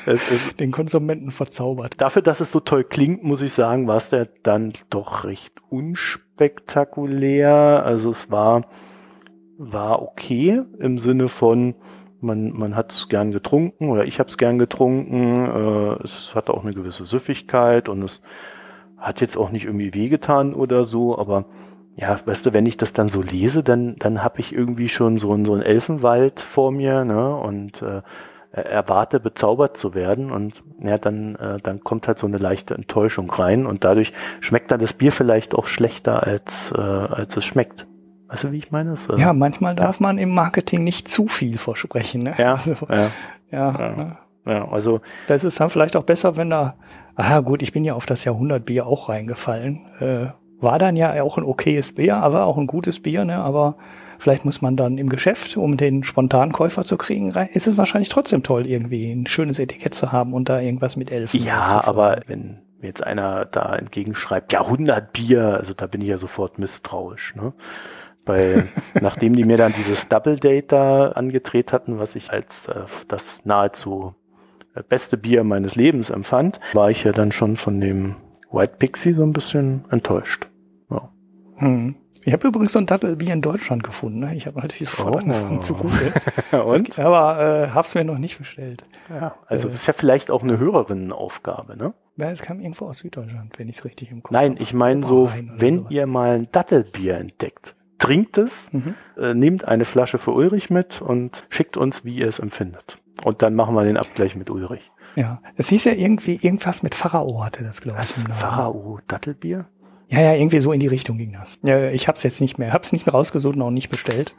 Es 0.07 0.31
ist, 0.31 0.61
den 0.61 0.71
Konsumenten 0.71 1.31
verzaubert. 1.31 2.01
dafür, 2.01 2.23
dass 2.23 2.41
es 2.41 2.51
so 2.51 2.61
toll 2.61 2.85
klingt, 2.85 3.23
muss 3.23 3.43
ich 3.43 3.53
sagen, 3.53 3.87
war 3.87 3.97
es 3.97 4.11
der 4.11 4.29
dann 4.43 4.73
doch 4.89 5.25
recht 5.25 5.55
unspektakulär. 5.69 7.83
Also 7.85 8.11
es 8.11 8.31
war, 8.31 8.67
war 9.59 10.03
okay 10.03 10.63
im 10.79 10.99
Sinne 10.99 11.29
von, 11.29 11.75
man, 12.21 12.53
man 12.53 12.77
hat 12.77 12.93
es 12.93 13.09
gern 13.09 13.33
getrunken 13.33 13.89
oder 13.89 14.05
ich 14.05 14.19
habe 14.19 14.29
es 14.29 14.39
gern 14.39 14.59
getrunken. 14.59 15.47
Äh, 15.47 16.05
es 16.05 16.35
hatte 16.35 16.55
auch 16.55 16.63
eine 16.63 16.75
gewisse 16.75 17.07
Süffigkeit 17.07 17.89
und 17.89 18.03
es 18.03 18.23
hat 18.99 19.21
jetzt 19.21 19.37
auch 19.37 19.51
nicht 19.51 19.65
irgendwie 19.65 19.95
wehgetan 19.95 20.55
oder 20.55 20.85
so, 20.85 21.19
aber 21.19 21.47
ja, 22.01 22.19
weißt 22.25 22.47
du, 22.47 22.53
wenn 22.55 22.65
ich 22.67 22.77
das 22.79 22.93
dann 22.95 23.09
so 23.11 23.21
lese, 23.21 23.63
dann, 23.63 23.97
dann 23.99 24.25
habe 24.25 24.41
ich 24.41 24.55
irgendwie 24.55 24.89
schon 24.89 25.19
so 25.19 25.33
einen, 25.33 25.45
so 25.45 25.53
einen 25.53 25.63
Elfenwald 25.63 26.41
vor 26.41 26.73
mir, 26.73 27.05
ne, 27.05 27.37
und 27.37 27.83
äh, 27.83 28.01
erwarte, 28.53 29.21
bezaubert 29.21 29.77
zu 29.77 29.95
werden 29.95 30.33
und 30.33 30.65
ja, 30.83 30.99
dann, 30.99 31.37
äh, 31.37 31.59
dann 31.63 31.81
kommt 31.85 32.09
halt 32.09 32.19
so 32.19 32.27
eine 32.27 32.39
leichte 32.39 32.75
Enttäuschung 32.75 33.31
rein 33.31 33.65
und 33.67 33.85
dadurch 33.85 34.13
schmeckt 34.41 34.71
dann 34.73 34.81
das 34.81 34.95
Bier 34.95 35.13
vielleicht 35.13 35.55
auch 35.55 35.67
schlechter, 35.67 36.25
als, 36.27 36.73
äh, 36.77 36.81
als 36.81 37.37
es 37.37 37.45
schmeckt. 37.45 37.87
Weißt 38.29 38.45
du, 38.45 38.53
wie 38.53 38.59
ich 38.59 38.73
meine? 38.73 38.91
Das, 38.91 39.09
äh, 39.09 39.19
Ja, 39.19 39.33
manchmal 39.33 39.75
darf 39.77 40.01
man 40.01 40.19
im 40.19 40.31
Marketing 40.35 40.83
nicht 40.83 41.07
zu 41.07 41.29
viel 41.29 41.59
versprechen. 41.59 42.23
Ne? 42.23 42.35
ja, 42.39 42.53
Also, 42.55 42.75
ja, 42.89 43.11
ja, 43.53 43.73
Ja. 43.79 43.97
ne? 43.97 44.17
ja, 44.47 44.69
also 44.69 45.01
Das 45.29 45.45
ist 45.45 45.61
dann 45.61 45.71
vielleicht 45.71 45.95
auch 45.97 46.05
besser, 46.05 46.37
wenn 46.37 46.51
da, 46.51 46.75
aha 47.15 47.41
gut, 47.41 47.63
ich 47.63 47.73
bin 47.73 47.85
ja 47.85 47.95
auf 47.95 48.07
das 48.07 48.25
Jahrhundertbier 48.25 48.87
auch 48.87 49.09
reingefallen. 49.09 49.81
Äh, 50.01 50.27
war 50.61 50.78
dann 50.78 50.97
ja 50.97 51.23
auch 51.23 51.39
ein 51.39 51.45
okayes 51.45 51.93
Bier, 51.93 52.16
aber 52.16 52.45
auch 52.47 52.59
ein 52.59 52.66
gutes 52.66 53.01
Bier, 53.01 53.24
ne? 53.24 53.37
Aber 53.37 53.77
vielleicht 54.19 54.45
muss 54.45 54.61
man 54.61 54.77
dann 54.77 54.99
im 54.99 55.09
Geschäft, 55.09 55.57
um 55.57 55.77
den 55.77 56.05
Spontankäufer 56.05 56.85
zu 56.85 56.97
kriegen, 56.97 57.35
ist 57.53 57.66
es 57.66 57.77
wahrscheinlich 57.77 58.09
trotzdem 58.09 58.43
toll, 58.43 58.66
irgendwie 58.66 59.11
ein 59.11 59.27
schönes 59.27 59.59
Etikett 59.59 59.95
zu 59.95 60.12
haben 60.12 60.35
und 60.35 60.49
da 60.49 60.61
irgendwas 60.61 60.97
mit 60.97 61.11
Elfen. 61.11 61.43
Ja, 61.43 61.82
aber 61.85 62.20
wenn 62.27 62.59
mir 62.81 62.89
jetzt 62.89 63.05
einer 63.05 63.45
da 63.47 63.74
entgegenschreibt, 63.74 64.53
Jahrhundertbier, 64.53 65.57
also 65.59 65.74
da 65.74 65.87
bin 65.87 66.01
ich 66.01 66.09
ja 66.09 66.19
sofort 66.19 66.59
misstrauisch, 66.59 67.35
ne? 67.37 67.53
Weil 68.27 68.69
nachdem 69.01 69.35
die 69.35 69.45
mir 69.45 69.57
dann 69.57 69.73
dieses 69.77 70.09
Double 70.09 70.37
Date 70.37 70.73
da 70.73 71.09
angedreht 71.12 71.73
hatten, 71.73 71.99
was 71.99 72.16
ich 72.16 72.31
als 72.31 72.66
äh, 72.66 72.82
das 73.09 73.45
nahezu 73.45 74.15
äh, 74.74 74.82
beste 74.82 75.16
Bier 75.16 75.43
meines 75.45 75.74
Lebens 75.74 76.11
empfand, 76.11 76.61
war 76.74 76.91
ich 76.91 77.05
ja 77.05 77.12
dann 77.12 77.32
schon 77.32 77.57
von 77.57 77.81
dem 77.81 78.16
White 78.53 78.74
Pixie 78.78 79.15
so 79.15 79.23
ein 79.23 79.32
bisschen 79.32 79.85
enttäuscht. 79.91 80.50
Hm. 81.61 81.95
Ich 82.24 82.32
habe 82.35 82.49
übrigens 82.49 82.73
so 82.73 82.78
ein 82.78 82.85
Dattelbier 82.87 83.32
in 83.32 83.41
Deutschland 83.41 83.82
gefunden. 83.82 84.19
Ne? 84.20 84.35
Ich 84.35 84.47
habe 84.47 84.61
natürlich 84.61 84.89
sofort 84.91 85.15
Oh. 85.15 85.19
angefangen 85.19 85.62
zu 85.62 85.74
googeln. 85.74 86.12
Und? 86.66 86.99
Aber 86.99 87.41
äh, 87.41 87.69
hab's 87.70 87.95
mir 87.95 88.05
noch 88.05 88.19
nicht 88.19 88.37
bestellt. 88.39 88.85
Ja, 89.09 89.37
also 89.47 89.69
Äh. 89.69 89.73
ist 89.73 89.87
ja 89.87 89.95
vielleicht 89.95 90.31
auch 90.31 90.43
eine 90.43 90.59
Hörerinnenaufgabe, 90.59 91.77
ne? 91.77 91.95
Ja, 92.16 92.31
es 92.31 92.43
kam 92.43 92.61
irgendwo 92.61 92.85
aus 92.87 92.99
Süddeutschland, 92.99 93.59
wenn 93.59 93.69
ich 93.69 93.77
es 93.78 93.85
richtig 93.87 94.11
im 94.11 94.23
Kopf 94.23 94.32
Nein, 94.32 94.57
ich 94.59 94.74
meine 94.74 95.03
so, 95.05 95.31
wenn 95.57 95.74
sowas. 95.77 95.91
ihr 95.93 96.07
mal 96.07 96.35
ein 96.41 96.49
Dattelbier 96.53 97.16
entdeckt, 97.16 97.77
trinkt 97.99 98.37
es, 98.37 98.70
Mhm. 98.73 98.95
äh, 99.19 99.32
nehmt 99.32 99.65
eine 99.66 99.87
Flasche 99.87 100.19
für 100.19 100.32
Ulrich 100.32 100.69
mit 100.69 101.01
und 101.01 101.45
schickt 101.49 101.77
uns, 101.78 102.05
wie 102.05 102.16
ihr 102.16 102.28
es 102.28 102.39
empfindet. 102.39 102.99
Und 103.24 103.41
dann 103.43 103.55
machen 103.55 103.74
wir 103.74 103.85
den 103.85 103.97
Abgleich 103.97 104.37
mit 104.37 104.51
Ulrich. 104.51 104.91
Ja, 105.16 105.41
es 105.57 105.69
hieß 105.69 105.85
ja 105.87 105.93
irgendwie 105.93 106.39
irgendwas 106.41 106.82
mit 106.82 106.95
Pharao 106.95 107.43
hatte 107.45 107.65
das, 107.65 107.81
glaube 107.81 107.99
ich. 108.01 108.24
Was? 108.24 108.24
Pharao 108.39 109.01
Dattelbier? 109.09 109.66
Ja, 110.11 110.20
ja, 110.20 110.35
irgendwie 110.35 110.59
so 110.61 110.73
in 110.73 110.81
die 110.81 110.89
Richtung 110.89 111.19
ging 111.19 111.32
das. 111.32 111.61
Ja, 111.62 111.89
ich 111.91 112.09
hab's 112.09 112.24
jetzt 112.24 112.41
nicht 112.41 112.59
mehr, 112.59 112.73
hab's 112.73 112.93
nicht 112.93 113.07
mehr 113.07 113.15
rausgesucht 113.15 113.55
und 113.57 113.62
auch 113.62 113.70
nicht 113.70 113.91
bestellt. 113.91 114.35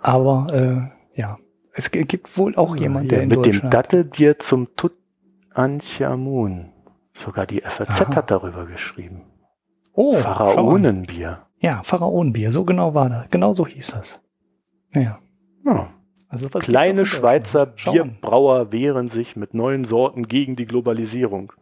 Aber 0.00 0.46
äh, 0.52 1.18
ja, 1.20 1.38
es 1.72 1.90
gibt 1.90 2.38
wohl 2.38 2.54
auch 2.54 2.76
jemand, 2.76 3.10
der 3.10 3.22
Hier, 3.22 3.30
in 3.32 3.40
mit 3.40 3.44
dem. 3.44 3.68
Dattelbier 3.70 4.38
zum 4.38 4.68
Tutanchamun. 4.76 6.72
Sogar 7.12 7.46
die 7.46 7.62
FAZ 7.66 8.02
Aha. 8.02 8.14
hat 8.14 8.30
darüber 8.30 8.64
geschrieben. 8.66 9.22
oh. 9.92 10.14
Pharaonenbier. 10.14 11.42
Ja, 11.60 11.82
Pharaonenbier, 11.82 12.52
so 12.52 12.64
genau 12.64 12.94
war 12.94 13.08
das. 13.10 13.24
Genau 13.30 13.52
so 13.52 13.66
hieß 13.66 13.88
das. 13.88 14.20
Ja. 14.94 15.18
Ja. 15.66 15.90
Also 16.28 16.48
Kleine? 16.48 17.06
Schweizer. 17.06 17.66
Bierbrauer 17.66 18.70
wehren 18.70 19.08
sich 19.08 19.34
mit 19.34 19.54
neuen 19.54 19.84
Sorten 19.84 20.28
gegen 20.28 20.54
die 20.54 20.66
Globalisierung. 20.66 21.52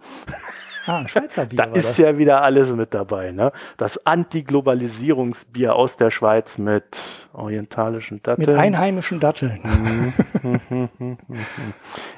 Ah, 0.86 0.98
ein 0.98 1.08
Schweizer 1.08 1.46
Bier 1.46 1.56
Da 1.56 1.64
ist 1.64 1.98
ja 1.98 2.18
wieder 2.18 2.42
alles 2.42 2.72
mit 2.72 2.94
dabei, 2.94 3.32
ne? 3.32 3.52
Das 3.76 4.06
Anti-Globalisierungsbier 4.06 5.74
aus 5.74 5.96
der 5.96 6.10
Schweiz 6.10 6.58
mit 6.58 7.28
orientalischen 7.32 8.16
mit 8.16 8.26
Datteln. 8.26 8.58
einheimischen 8.58 9.20
Datteln. 9.20 10.12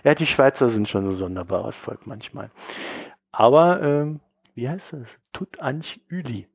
ja, 0.04 0.14
die 0.14 0.26
Schweizer 0.26 0.68
sind 0.68 0.88
schon 0.88 1.06
ein 1.06 1.12
sonderbares 1.12 1.76
Volk 1.76 2.06
manchmal. 2.06 2.50
Aber, 3.32 3.82
ähm, 3.82 4.20
wie 4.54 4.68
heißt 4.68 4.92
das? 4.94 5.18
Tut 5.32 5.60
Anch 5.60 6.00
Üli. 6.08 6.48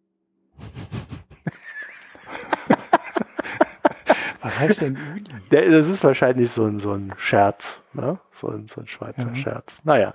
Was 4.42 4.60
heißt 4.60 4.82
denn 4.82 4.98
Üli? 4.98 5.24
Der, 5.52 5.70
das 5.70 5.88
ist 5.88 6.04
wahrscheinlich 6.04 6.52
so 6.52 6.66
ein, 6.66 6.80
so 6.80 6.92
ein 6.92 7.14
Scherz, 7.18 7.84
ne? 7.94 8.20
So 8.32 8.50
ein, 8.50 8.68
so 8.68 8.82
ein 8.82 8.88
Schweizer 8.88 9.30
Ja. 9.30 9.36
Scherz. 9.36 9.82
Naja, 9.86 10.14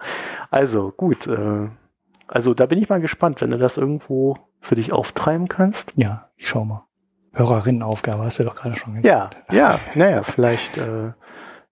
also 0.51 0.91
gut. 0.93 1.27
Äh, 1.27 1.69
also 2.29 2.55
da 2.55 2.67
bin 2.67 2.81
ich 2.81 2.89
mal 2.89 3.01
gespannt, 3.01 3.41
wenn 3.41 3.51
du 3.51 3.59
das 3.59 3.77
irgendwo 3.77 4.37
für 4.61 4.77
dich 4.77 4.93
auftreiben 4.93 5.49
kannst. 5.49 5.95
Ja, 5.97 6.31
ich 6.37 6.49
schau 6.49 6.65
mal. 6.65 6.85
Hörerinnenaufgabe 7.33 8.25
hast 8.25 8.39
du 8.39 8.45
doch 8.45 8.55
gerade 8.55 8.77
schon 8.77 8.95
gesagt. 8.95 9.37
Ja, 9.51 9.57
ja, 9.57 9.81
naja, 9.95 10.23
vielleicht 10.23 10.79
äh, 10.79 11.13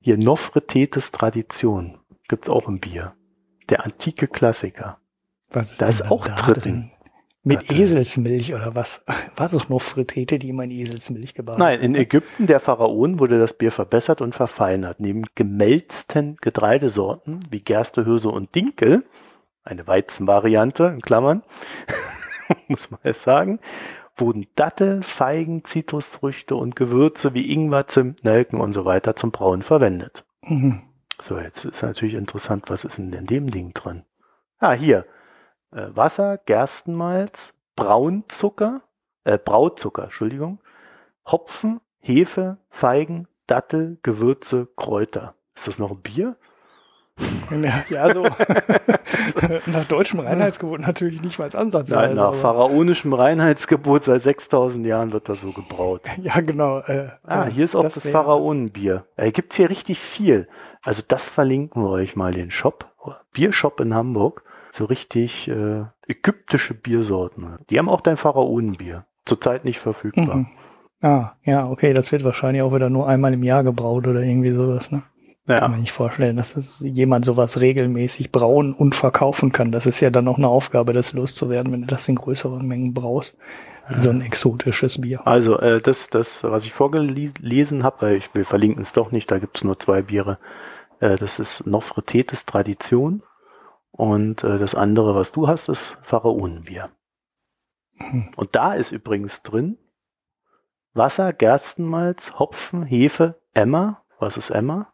hier 0.00 0.18
Nofretetes 0.18 1.12
Tradition 1.12 1.98
gibt's 2.28 2.48
auch 2.48 2.68
im 2.68 2.78
Bier. 2.78 3.14
Der 3.68 3.84
antike 3.84 4.28
Klassiker. 4.28 4.98
Was 5.50 5.72
ist 5.72 5.80
Da 5.80 5.86
ist 5.86 6.10
auch 6.10 6.26
da 6.26 6.34
drin. 6.52 6.90
Mit 7.42 7.68
Warte. 7.68 7.80
Eselsmilch 7.80 8.54
oder 8.54 8.74
was? 8.74 9.04
War 9.36 9.46
es 9.46 9.68
noch 9.68 9.80
Fritete, 9.80 10.38
die 10.38 10.48
immer 10.48 10.64
in 10.64 10.72
Eselsmilch 10.72 11.34
gebadet 11.34 11.60
Nein, 11.60 11.80
in? 11.80 11.94
Ägypten 11.94 12.46
der 12.46 12.58
Pharaonen 12.58 13.20
wurde 13.20 13.38
das 13.38 13.52
Bier 13.52 13.70
verbessert 13.70 14.20
und 14.20 14.34
verfeinert. 14.34 14.98
Neben 14.98 15.22
gemälzten 15.34 16.36
Getreidesorten 16.40 17.40
wie 17.50 17.60
Gerste, 17.60 18.04
Hirse 18.04 18.30
und 18.30 18.54
Dinkel, 18.54 19.04
eine 19.66 19.86
Weizenvariante 19.86 20.84
in 20.84 21.00
Klammern, 21.00 21.42
muss 22.68 22.90
man 22.90 23.00
es 23.02 23.22
sagen, 23.22 23.60
wurden 24.16 24.46
Datteln, 24.54 25.02
Feigen, 25.02 25.64
Zitrusfrüchte 25.64 26.56
und 26.56 26.76
Gewürze 26.76 27.34
wie 27.34 27.52
Ingwer, 27.52 27.86
Zimt, 27.86 28.24
Nelken 28.24 28.60
und 28.60 28.72
so 28.72 28.84
weiter 28.84 29.16
zum 29.16 29.32
Brauen 29.32 29.62
verwendet. 29.62 30.24
Mhm. 30.42 30.82
So, 31.20 31.38
jetzt 31.38 31.64
ist 31.64 31.82
natürlich 31.82 32.14
interessant, 32.14 32.68
was 32.68 32.84
ist 32.84 32.98
denn 32.98 33.12
in 33.12 33.26
dem 33.26 33.50
Ding 33.50 33.72
drin? 33.74 34.04
Ah, 34.58 34.72
hier. 34.72 35.06
Äh, 35.72 35.88
Wasser, 35.90 36.38
Gerstenmalz, 36.38 37.54
Braunzucker, 37.74 38.82
äh, 39.24 39.38
Brauzucker, 39.38 40.04
Entschuldigung, 40.04 40.60
Hopfen, 41.26 41.80
Hefe, 41.98 42.58
Feigen, 42.68 43.28
Dattel, 43.46 43.98
Gewürze, 44.02 44.68
Kräuter. 44.76 45.34
Ist 45.54 45.68
das 45.68 45.78
noch 45.78 45.90
ein 45.90 46.02
Bier? 46.02 46.36
Ja, 47.90 48.12
so. 48.12 48.24
nach 49.66 49.84
deutschem 49.88 50.20
Reinheitsgebot 50.20 50.80
natürlich 50.80 51.22
nicht 51.22 51.38
mal 51.38 51.44
als 51.44 51.54
Ansatz. 51.54 51.90
Nein, 51.90 52.16
nach 52.16 52.24
aber, 52.28 52.34
pharaonischem 52.36 53.12
Reinheitsgebot 53.12 54.02
seit 54.04 54.20
6000 54.22 54.86
Jahren 54.86 55.12
wird 55.12 55.28
das 55.28 55.40
so 55.42 55.52
gebraut. 55.52 56.02
ja, 56.22 56.40
genau. 56.40 56.80
Äh, 56.80 57.08
Ah, 57.24 57.46
hier 57.46 57.64
ist 57.64 57.76
auch 57.76 57.82
das, 57.84 58.04
wäre- 58.04 58.12
Pharaonenbier. 58.12 59.06
Äh, 59.16 59.30
gibt's 59.30 59.56
hier 59.56 59.70
richtig 59.70 59.98
viel. 59.98 60.48
Also 60.84 61.02
das 61.06 61.26
verlinken 61.28 61.82
wir 61.82 61.90
euch 61.90 62.16
mal, 62.16 62.32
den 62.32 62.50
Shop. 62.50 62.92
Biershop 63.32 63.80
in 63.80 63.94
Hamburg. 63.94 64.42
So 64.70 64.84
richtig 64.84 65.48
äh, 65.48 65.84
ägyptische 66.08 66.74
Biersorten. 66.74 67.56
Die 67.70 67.78
haben 67.78 67.88
auch 67.88 68.00
dein 68.00 68.16
Pharaonenbier. 68.16 69.04
Zurzeit 69.24 69.64
nicht 69.64 69.78
verfügbar. 69.78 70.36
Mhm. 70.36 70.46
Ah, 71.02 71.32
ja, 71.44 71.66
okay, 71.68 71.92
das 71.92 72.10
wird 72.12 72.24
wahrscheinlich 72.24 72.62
auch 72.62 72.74
wieder 72.74 72.90
nur 72.90 73.08
einmal 73.08 73.32
im 73.32 73.42
Jahr 73.42 73.62
gebraut 73.62 74.06
oder 74.06 74.20
irgendwie 74.22 74.52
sowas, 74.52 74.90
ne? 74.90 75.02
Kann 75.46 75.56
Ja. 75.58 75.68
man 75.68 75.80
nicht 75.80 75.92
vorstellen, 75.92 76.36
dass 76.36 76.56
es 76.56 76.80
jemand 76.80 77.24
sowas 77.24 77.60
regelmäßig 77.60 78.32
brauen 78.32 78.74
und 78.74 78.94
verkaufen 78.96 79.52
kann. 79.52 79.70
Das 79.70 79.86
ist 79.86 80.00
ja 80.00 80.10
dann 80.10 80.26
auch 80.26 80.38
eine 80.38 80.48
Aufgabe, 80.48 80.92
das 80.92 81.12
loszuwerden, 81.12 81.72
wenn 81.72 81.82
du 81.82 81.86
das 81.86 82.08
in 82.08 82.16
größeren 82.16 82.66
Mengen 82.66 82.94
brauchst. 82.94 83.38
so 83.94 84.10
ein 84.10 84.20
exotisches 84.20 85.00
Bier. 85.00 85.24
Also 85.24 85.60
äh, 85.60 85.80
das, 85.80 86.10
das, 86.10 86.42
was 86.42 86.64
ich 86.64 86.72
vorgelesen 86.72 87.84
habe, 87.84 88.16
ich 88.16 88.34
will 88.34 88.42
verlinken 88.44 88.82
es 88.82 88.92
doch 88.92 89.12
nicht, 89.12 89.30
da 89.30 89.38
gibt 89.38 89.58
es 89.58 89.62
nur 89.62 89.78
zwei 89.78 90.02
Biere. 90.02 90.38
Äh, 90.98 91.14
das 91.14 91.38
ist 91.38 91.68
Nofretetes 91.68 92.46
Tradition 92.46 93.22
und 93.92 94.42
äh, 94.42 94.58
das 94.58 94.74
andere, 94.74 95.14
was 95.14 95.30
du 95.30 95.46
hast, 95.46 95.68
ist 95.68 95.98
Pharaonenbier. 96.02 96.90
Hm. 97.98 98.30
Und 98.34 98.56
da 98.56 98.74
ist 98.74 98.90
übrigens 98.90 99.44
drin 99.44 99.78
Wasser, 100.92 101.32
Gerstenmalz, 101.32 102.40
Hopfen, 102.40 102.82
Hefe, 102.82 103.40
Emmer. 103.54 104.02
Was 104.18 104.36
ist 104.36 104.50
Emmer? 104.50 104.92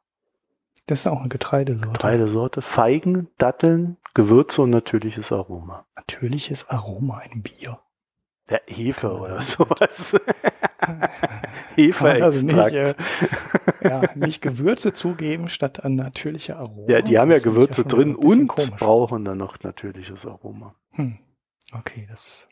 Das 0.93 1.01
ist 1.01 1.07
auch 1.07 1.21
eine 1.21 1.31
Getreidesorte. 1.31 1.93
Getreidesorte, 1.95 2.61
Feigen, 2.61 3.29
Datteln, 3.39 3.97
Gewürze 4.13 4.61
und 4.61 4.69
natürliches 4.69 5.33
Aroma. 5.33 5.87
Natürliches 5.97 6.69
Aroma 6.69 7.23
in 7.33 7.41
Bier. 7.41 7.79
Der 8.51 8.61
Hefe 8.67 9.11
oder 9.11 9.41
sowas. 9.41 10.21
Hefeextrakt. 11.77 12.75
Nicht, 12.75 12.97
äh, 13.81 13.89
ja, 13.89 14.03
nicht 14.17 14.43
Gewürze 14.43 14.93
zugeben 14.93 15.49
statt 15.49 15.83
ein 15.83 15.95
natürlicher 15.95 16.59
Aroma. 16.59 16.93
Ja, 16.93 17.01
die 17.01 17.19
haben 17.19 17.31
ja 17.31 17.39
Gewürze 17.39 17.85
drin 17.85 18.15
und 18.15 18.49
komisch. 18.49 18.71
brauchen 18.73 19.25
dann 19.25 19.39
noch 19.39 19.59
natürliches 19.63 20.27
Aroma. 20.27 20.75
Hm. 20.91 21.17
Okay, 21.73 22.07
das 22.11 22.49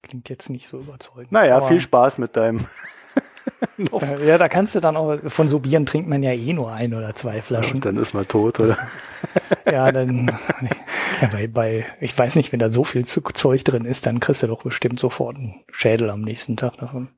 klingt 0.00 0.30
jetzt 0.30 0.48
nicht 0.48 0.68
so 0.68 0.78
überzeugend. 0.78 1.32
Naja, 1.32 1.60
viel 1.60 1.82
Spaß 1.82 2.16
mit 2.16 2.34
deinem 2.34 2.64
ja, 4.24 4.38
da 4.38 4.48
kannst 4.48 4.74
du 4.74 4.80
dann 4.80 4.96
auch, 4.96 5.18
von 5.26 5.48
so 5.48 5.58
Bieren 5.58 5.86
trinkt 5.86 6.08
man 6.08 6.22
ja 6.22 6.32
eh 6.32 6.52
nur 6.52 6.72
ein 6.72 6.94
oder 6.94 7.14
zwei 7.14 7.42
Flaschen. 7.42 7.76
Ja, 7.76 7.80
dann 7.82 7.96
ist 7.96 8.14
man 8.14 8.26
tot, 8.26 8.60
oder? 8.60 8.76
ja, 9.70 9.92
dann, 9.92 10.36
ja, 11.20 11.28
bei, 11.28 11.46
bei, 11.46 11.86
ich 12.00 12.16
weiß 12.16 12.36
nicht, 12.36 12.52
wenn 12.52 12.60
da 12.60 12.70
so 12.70 12.84
viel 12.84 13.04
Zeug 13.04 13.64
drin 13.64 13.84
ist, 13.84 14.06
dann 14.06 14.20
kriegst 14.20 14.42
du 14.42 14.46
doch 14.46 14.62
bestimmt 14.62 14.98
sofort 14.98 15.36
einen 15.36 15.64
Schädel 15.70 16.10
am 16.10 16.22
nächsten 16.22 16.56
Tag 16.56 16.78
davon. 16.78 17.08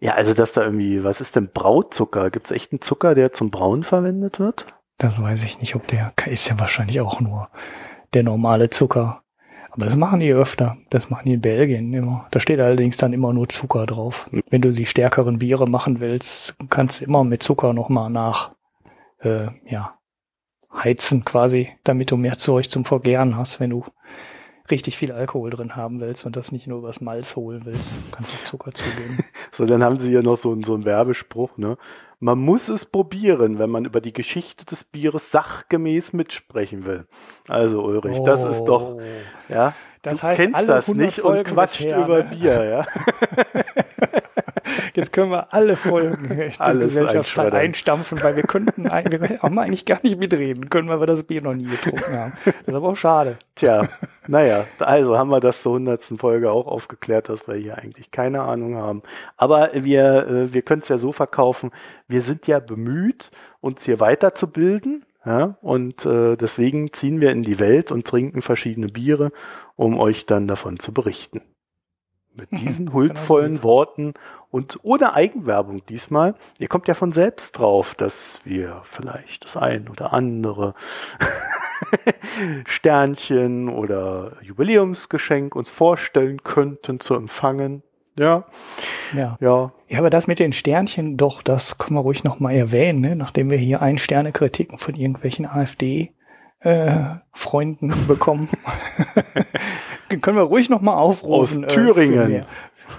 Ja, 0.00 0.14
also 0.14 0.34
dass 0.34 0.52
da 0.52 0.64
irgendwie, 0.64 1.02
was 1.02 1.20
ist 1.20 1.36
denn 1.36 1.50
Brauzucker? 1.52 2.30
Gibt 2.30 2.46
es 2.46 2.52
echt 2.52 2.72
einen 2.72 2.82
Zucker, 2.82 3.14
der 3.14 3.32
zum 3.32 3.50
Brauen 3.50 3.84
verwendet 3.84 4.38
wird? 4.38 4.66
Das 4.98 5.20
weiß 5.20 5.44
ich 5.44 5.60
nicht, 5.60 5.74
ob 5.74 5.86
der, 5.86 6.12
ist 6.26 6.48
ja 6.48 6.58
wahrscheinlich 6.58 7.00
auch 7.00 7.20
nur 7.20 7.48
der 8.12 8.22
normale 8.22 8.70
Zucker. 8.70 9.23
Aber 9.74 9.86
das 9.86 9.96
machen 9.96 10.20
die 10.20 10.32
öfter. 10.32 10.76
Das 10.90 11.10
machen 11.10 11.24
die 11.26 11.34
in 11.34 11.40
Belgien 11.40 11.92
immer. 11.92 12.28
Da 12.30 12.38
steht 12.38 12.60
allerdings 12.60 12.96
dann 12.96 13.12
immer 13.12 13.32
nur 13.32 13.48
Zucker 13.48 13.86
drauf. 13.86 14.30
Wenn 14.48 14.62
du 14.62 14.70
die 14.70 14.86
stärkeren 14.86 15.40
Biere 15.40 15.68
machen 15.68 15.98
willst, 15.98 16.54
kannst 16.70 17.00
du 17.00 17.06
immer 17.06 17.24
mit 17.24 17.42
Zucker 17.42 17.72
nochmal 17.72 18.08
nach, 18.08 18.54
äh, 19.18 19.48
ja, 19.66 19.98
heizen 20.72 21.24
quasi, 21.24 21.70
damit 21.82 22.12
du 22.12 22.16
mehr 22.16 22.38
Zeug 22.38 22.70
zum 22.70 22.84
Vergären 22.84 23.36
hast, 23.36 23.58
wenn 23.58 23.70
du 23.70 23.84
richtig 24.70 24.96
viel 24.96 25.10
Alkohol 25.10 25.50
drin 25.50 25.74
haben 25.74 26.00
willst 26.00 26.24
und 26.24 26.36
das 26.36 26.52
nicht 26.52 26.68
nur 26.68 26.78
übers 26.78 27.00
Malz 27.00 27.34
holen 27.34 27.62
willst, 27.64 27.92
kannst 28.12 28.32
du 28.32 28.44
Zucker 28.46 28.72
zugeben. 28.72 29.18
so, 29.52 29.66
dann 29.66 29.82
haben 29.82 29.98
sie 29.98 30.10
hier 30.10 30.22
noch 30.22 30.36
so, 30.36 30.56
so 30.62 30.74
einen 30.74 30.84
Werbespruch, 30.84 31.56
ne? 31.58 31.76
Man 32.24 32.38
muss 32.38 32.70
es 32.70 32.86
probieren, 32.86 33.58
wenn 33.58 33.68
man 33.68 33.84
über 33.84 34.00
die 34.00 34.14
Geschichte 34.14 34.64
des 34.64 34.84
Bieres 34.84 35.30
sachgemäß 35.30 36.14
mitsprechen 36.14 36.86
will. 36.86 37.04
Also 37.48 37.84
Ulrich, 37.84 38.16
oh. 38.18 38.24
das 38.24 38.44
ist 38.44 38.64
doch, 38.64 38.94
oh. 38.94 39.00
ja, 39.50 39.74
das 40.00 40.20
du 40.20 40.22
heißt, 40.22 40.36
kennst 40.38 40.66
das 40.66 40.88
nicht 40.88 41.20
Folgen 41.20 41.40
und 41.40 41.44
quatscht 41.44 41.82
bisher, 41.82 41.98
über 41.98 42.22
ne? 42.22 42.30
Bier, 42.30 42.64
ja. 42.64 42.86
Jetzt 44.96 45.12
können 45.12 45.30
wir 45.30 45.52
alle 45.52 45.76
Folgen 45.76 46.28
des 46.38 46.58
Gesellschaftsteil 46.58 47.52
einstampfen, 47.52 48.22
weil 48.22 48.36
wir 48.36 48.44
könnten, 48.44 48.84
wir 48.84 49.38
haben 49.42 49.58
eigentlich 49.58 49.84
gar 49.84 49.98
nicht 50.02 50.18
mitreden 50.18 50.70
können, 50.70 50.88
weil 50.88 51.00
wir 51.00 51.06
das 51.06 51.24
Bier 51.24 51.42
noch 51.42 51.54
nie 51.54 51.64
getrunken 51.64 52.16
haben. 52.16 52.32
Das 52.44 52.54
ist 52.66 52.74
aber 52.74 52.90
auch 52.90 52.96
schade. 52.96 53.38
Tja, 53.56 53.88
naja, 54.28 54.66
also 54.78 55.18
haben 55.18 55.30
wir 55.30 55.40
das 55.40 55.62
zur 55.62 55.72
hundertsten 55.72 56.18
Folge 56.18 56.52
auch 56.52 56.68
aufgeklärt, 56.68 57.28
dass 57.28 57.48
wir 57.48 57.56
hier 57.56 57.76
eigentlich 57.76 58.12
keine 58.12 58.42
Ahnung 58.42 58.76
haben. 58.76 59.02
Aber 59.36 59.70
wir, 59.74 60.26
äh, 60.28 60.54
wir 60.54 60.62
können 60.62 60.80
es 60.80 60.88
ja 60.88 60.98
so 60.98 61.10
verkaufen, 61.10 61.72
wir 62.06 62.22
sind 62.22 62.46
ja 62.46 62.60
bemüht, 62.60 63.32
uns 63.60 63.84
hier 63.84 63.98
weiterzubilden. 63.98 65.04
Ja, 65.26 65.56
und 65.62 66.04
äh, 66.04 66.36
deswegen 66.36 66.92
ziehen 66.92 67.22
wir 67.22 67.32
in 67.32 67.42
die 67.42 67.58
Welt 67.58 67.90
und 67.90 68.06
trinken 68.06 68.42
verschiedene 68.42 68.88
Biere, 68.88 69.32
um 69.74 69.98
euch 69.98 70.26
dann 70.26 70.46
davon 70.46 70.78
zu 70.78 70.92
berichten. 70.92 71.40
Mit 72.34 72.50
diesen 72.52 72.92
huldvollen 72.92 73.62
Worten 73.62 74.14
und 74.50 74.78
ohne 74.82 75.14
Eigenwerbung 75.14 75.84
diesmal. 75.86 76.34
Ihr 76.58 76.68
kommt 76.68 76.88
ja 76.88 76.94
von 76.94 77.12
selbst 77.12 77.58
drauf, 77.58 77.94
dass 77.94 78.40
wir 78.44 78.82
vielleicht 78.84 79.44
das 79.44 79.56
ein 79.56 79.88
oder 79.88 80.12
andere 80.12 80.74
Sternchen 82.66 83.68
oder 83.68 84.32
Jubiläumsgeschenk 84.42 85.54
uns 85.54 85.70
vorstellen 85.70 86.42
könnten 86.42 87.00
zu 87.00 87.14
empfangen. 87.14 87.82
Ja. 88.18 88.44
Ja. 89.12 89.36
Ja. 89.40 89.72
Ja, 89.88 89.98
aber 89.98 90.10
das 90.10 90.26
mit 90.26 90.38
den 90.38 90.52
Sternchen, 90.52 91.16
doch, 91.16 91.42
das 91.42 91.78
können 91.78 91.96
wir 91.96 92.02
ruhig 92.02 92.24
nochmal 92.24 92.54
erwähnen, 92.54 93.00
ne? 93.00 93.16
nachdem 93.16 93.50
wir 93.50 93.58
hier 93.58 93.82
ein 93.82 93.98
Sterne 93.98 94.32
Kritiken 94.32 94.78
von 94.78 94.94
irgendwelchen 94.94 95.46
AfD 95.46 96.12
äh, 96.60 97.16
Freunden 97.32 97.92
bekommen. 98.06 98.48
können 100.20 100.36
wir 100.36 100.44
ruhig 100.44 100.70
nochmal 100.70 100.96
aufrufen. 100.96 101.64
Aus 101.64 101.74
Thüringen. 101.74 102.14
Äh, 102.14 102.24
für, 102.24 102.28
mehr, 102.28 102.46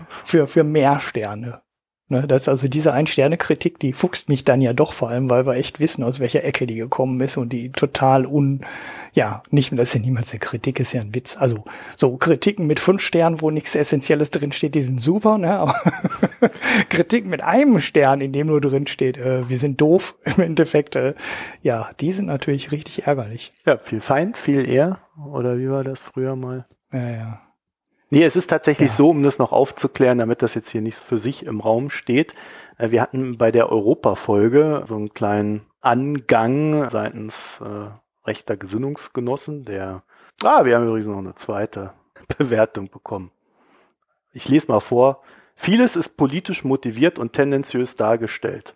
für, 0.10 0.48
für 0.48 0.64
mehr 0.64 1.00
Sterne. 1.00 1.62
Ne, 2.08 2.28
das 2.28 2.44
ist 2.44 2.50
also 2.50 2.68
diese 2.68 2.94
Ein-Sterne-Kritik, 2.94 3.80
die 3.80 3.92
fuchst 3.92 4.30
mich 4.30 4.46
dann 4.46 4.62
ja 4.62 4.74
doch 4.74 4.94
vor 4.94 5.10
allem, 5.10 5.28
weil 5.32 5.48
wir 5.48 5.56
echt 5.56 5.80
wissen, 5.80 6.04
aus 6.04 6.20
welcher 6.20 6.44
Ecke 6.44 6.68
die 6.68 6.76
gekommen 6.76 7.20
ist 7.20 7.36
und 7.36 7.52
die 7.52 7.72
total 7.72 8.28
un, 8.28 8.64
ja, 9.14 9.42
nicht, 9.50 9.72
das 9.72 9.90
ist 9.90 9.96
ja 9.96 10.02
niemals 10.02 10.32
eine 10.32 10.40
Kritik, 10.40 10.80
ist 10.80 10.94
ja 10.94 11.02
ein 11.02 11.16
Witz. 11.16 11.36
Also, 11.36 11.64
so 11.96 12.16
Kritiken 12.18 12.68
mit 12.68 12.80
fünf 12.80 13.02
Sternen, 13.02 13.42
wo 13.42 13.50
nichts 13.50 13.74
Essentielles 13.74 14.30
drin 14.30 14.52
steht, 14.52 14.76
die 14.76 14.84
sind 14.84 15.02
super, 15.02 15.40
ne, 15.40 15.58
aber 15.58 15.74
Kritik 16.90 17.26
mit 17.26 17.42
einem 17.42 17.80
Stern, 17.80 18.22
in 18.22 18.34
dem 18.34 18.48
nur 18.48 18.62
drin 18.62 18.86
steht, 18.86 19.18
äh, 19.18 19.50
wir 19.50 19.58
sind 19.58 19.82
doof, 19.82 20.16
im 20.26 20.44
Endeffekt, 20.44 20.96
äh, 20.96 21.16
ja, 21.64 21.90
die 22.00 22.12
sind 22.12 22.28
natürlich 22.28 22.72
richtig 22.72 23.08
ärgerlich. 23.08 23.52
Ja, 23.66 23.80
viel 23.80 24.02
Feind, 24.02 24.38
viel 24.38 24.70
eher, 24.70 25.00
oder 25.34 25.58
wie 25.58 25.72
war 25.72 25.84
das 25.84 26.02
früher 26.02 26.36
mal? 26.36 26.66
Ja, 26.96 27.10
ja. 27.10 27.42
Nee, 28.10 28.24
es 28.24 28.36
ist 28.36 28.48
tatsächlich 28.48 28.90
ja. 28.90 28.96
so, 28.96 29.10
um 29.10 29.24
das 29.24 29.40
noch 29.40 29.52
aufzuklären, 29.52 30.20
damit 30.20 30.42
das 30.42 30.54
jetzt 30.54 30.70
hier 30.70 30.82
nicht 30.82 30.98
für 30.98 31.18
sich 31.18 31.46
im 31.46 31.60
Raum 31.60 31.90
steht. 31.90 32.34
Äh, 32.78 32.92
wir 32.92 33.02
hatten 33.02 33.38
bei 33.38 33.52
der 33.52 33.70
Europa-Folge 33.70 34.86
so 34.88 34.96
einen 34.96 35.14
kleinen 35.14 35.66
Angang 35.82 36.90
seitens 36.90 37.62
äh, 37.62 37.90
rechter 38.26 38.58
Gesinnungsgenossen, 38.58 39.66
der, 39.66 40.04
ah, 40.44 40.66
wir 40.66 40.76
haben 40.76 40.88
übrigens 40.88 41.08
noch 41.08 41.18
eine 41.18 41.36
zweite 41.36 41.94
Bewertung 42.38 42.90
bekommen. 42.90 43.32
Ich 44.32 44.48
lese 44.48 44.72
mal 44.72 44.80
vor. 44.80 45.22
Vieles 45.56 45.96
ist 45.96 46.18
politisch 46.18 46.64
motiviert 46.64 47.18
und 47.20 47.34
tendenziös 47.34 47.96
dargestellt. 47.96 48.76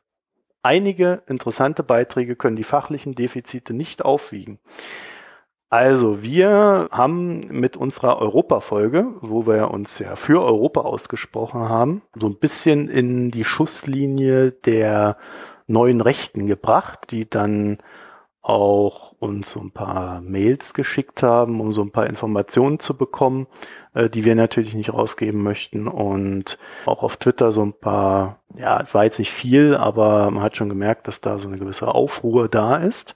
Einige 0.63 1.23
interessante 1.27 1.83
Beiträge 1.83 2.35
können 2.35 2.55
die 2.55 2.63
fachlichen 2.63 3.15
Defizite 3.15 3.73
nicht 3.73 4.03
aufwiegen. 4.03 4.59
Also, 5.71 6.23
wir 6.23 6.89
haben 6.91 7.41
mit 7.51 7.77
unserer 7.77 8.17
Europa-Folge, 8.17 9.13
wo 9.21 9.45
wir 9.45 9.69
uns 9.69 9.99
ja 9.99 10.15
für 10.15 10.41
Europa 10.41 10.81
ausgesprochen 10.81 11.69
haben, 11.69 12.01
so 12.19 12.25
ein 12.25 12.39
bisschen 12.39 12.89
in 12.89 13.29
die 13.29 13.43
Schusslinie 13.43 14.51
der 14.51 15.17
neuen 15.67 16.01
Rechten 16.01 16.47
gebracht, 16.47 17.11
die 17.11 17.29
dann 17.29 17.77
auch 18.41 19.11
uns 19.19 19.51
so 19.51 19.59
ein 19.59 19.69
paar 19.69 20.21
Mails 20.21 20.73
geschickt 20.73 21.21
haben, 21.21 21.61
um 21.61 21.71
so 21.71 21.83
ein 21.83 21.91
paar 21.91 22.07
Informationen 22.07 22.79
zu 22.79 22.97
bekommen, 22.97 23.45
äh, 23.93 24.09
die 24.09 24.25
wir 24.25 24.33
natürlich 24.33 24.73
nicht 24.73 24.91
rausgeben 24.91 25.43
möchten. 25.43 25.87
Und 25.87 26.57
auch 26.87 27.03
auf 27.03 27.17
Twitter 27.17 27.51
so 27.51 27.61
ein 27.61 27.73
paar, 27.73 28.39
ja, 28.57 28.79
es 28.81 28.95
war 28.95 29.03
jetzt 29.03 29.19
nicht 29.19 29.31
viel, 29.31 29.75
aber 29.75 30.31
man 30.31 30.41
hat 30.41 30.57
schon 30.57 30.69
gemerkt, 30.69 31.07
dass 31.07 31.21
da 31.21 31.37
so 31.37 31.47
eine 31.47 31.59
gewisse 31.59 31.93
Aufruhr 31.93 32.47
da 32.49 32.77
ist. 32.77 33.13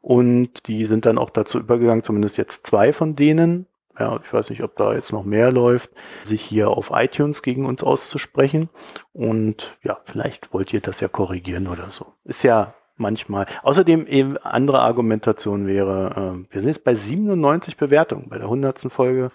Und 0.00 0.68
die 0.68 0.84
sind 0.84 1.06
dann 1.06 1.18
auch 1.18 1.30
dazu 1.30 1.58
übergegangen, 1.58 2.02
zumindest 2.02 2.36
jetzt 2.36 2.66
zwei 2.66 2.92
von 2.92 3.16
denen, 3.16 3.66
ja, 3.98 4.20
ich 4.24 4.32
weiß 4.32 4.50
nicht, 4.50 4.62
ob 4.62 4.76
da 4.76 4.94
jetzt 4.94 5.12
noch 5.12 5.24
mehr 5.24 5.50
läuft, 5.50 5.90
sich 6.22 6.40
hier 6.40 6.70
auf 6.70 6.90
iTunes 6.92 7.42
gegen 7.42 7.66
uns 7.66 7.82
auszusprechen. 7.82 8.68
Und 9.12 9.76
ja, 9.82 9.98
vielleicht 10.04 10.54
wollt 10.54 10.72
ihr 10.72 10.80
das 10.80 11.00
ja 11.00 11.08
korrigieren 11.08 11.66
oder 11.66 11.90
so. 11.90 12.06
Ist 12.24 12.44
ja 12.44 12.74
manchmal. 12.96 13.46
Außerdem 13.62 14.06
eben 14.06 14.36
andere 14.38 14.80
Argumentation 14.80 15.66
wäre, 15.66 16.44
äh, 16.50 16.52
wir 16.52 16.60
sind 16.60 16.70
jetzt 16.70 16.84
bei 16.84 16.94
97 16.94 17.76
Bewertungen 17.76 18.28
bei 18.28 18.38
der 18.38 18.46
100. 18.46 18.80
Folge 18.90 19.30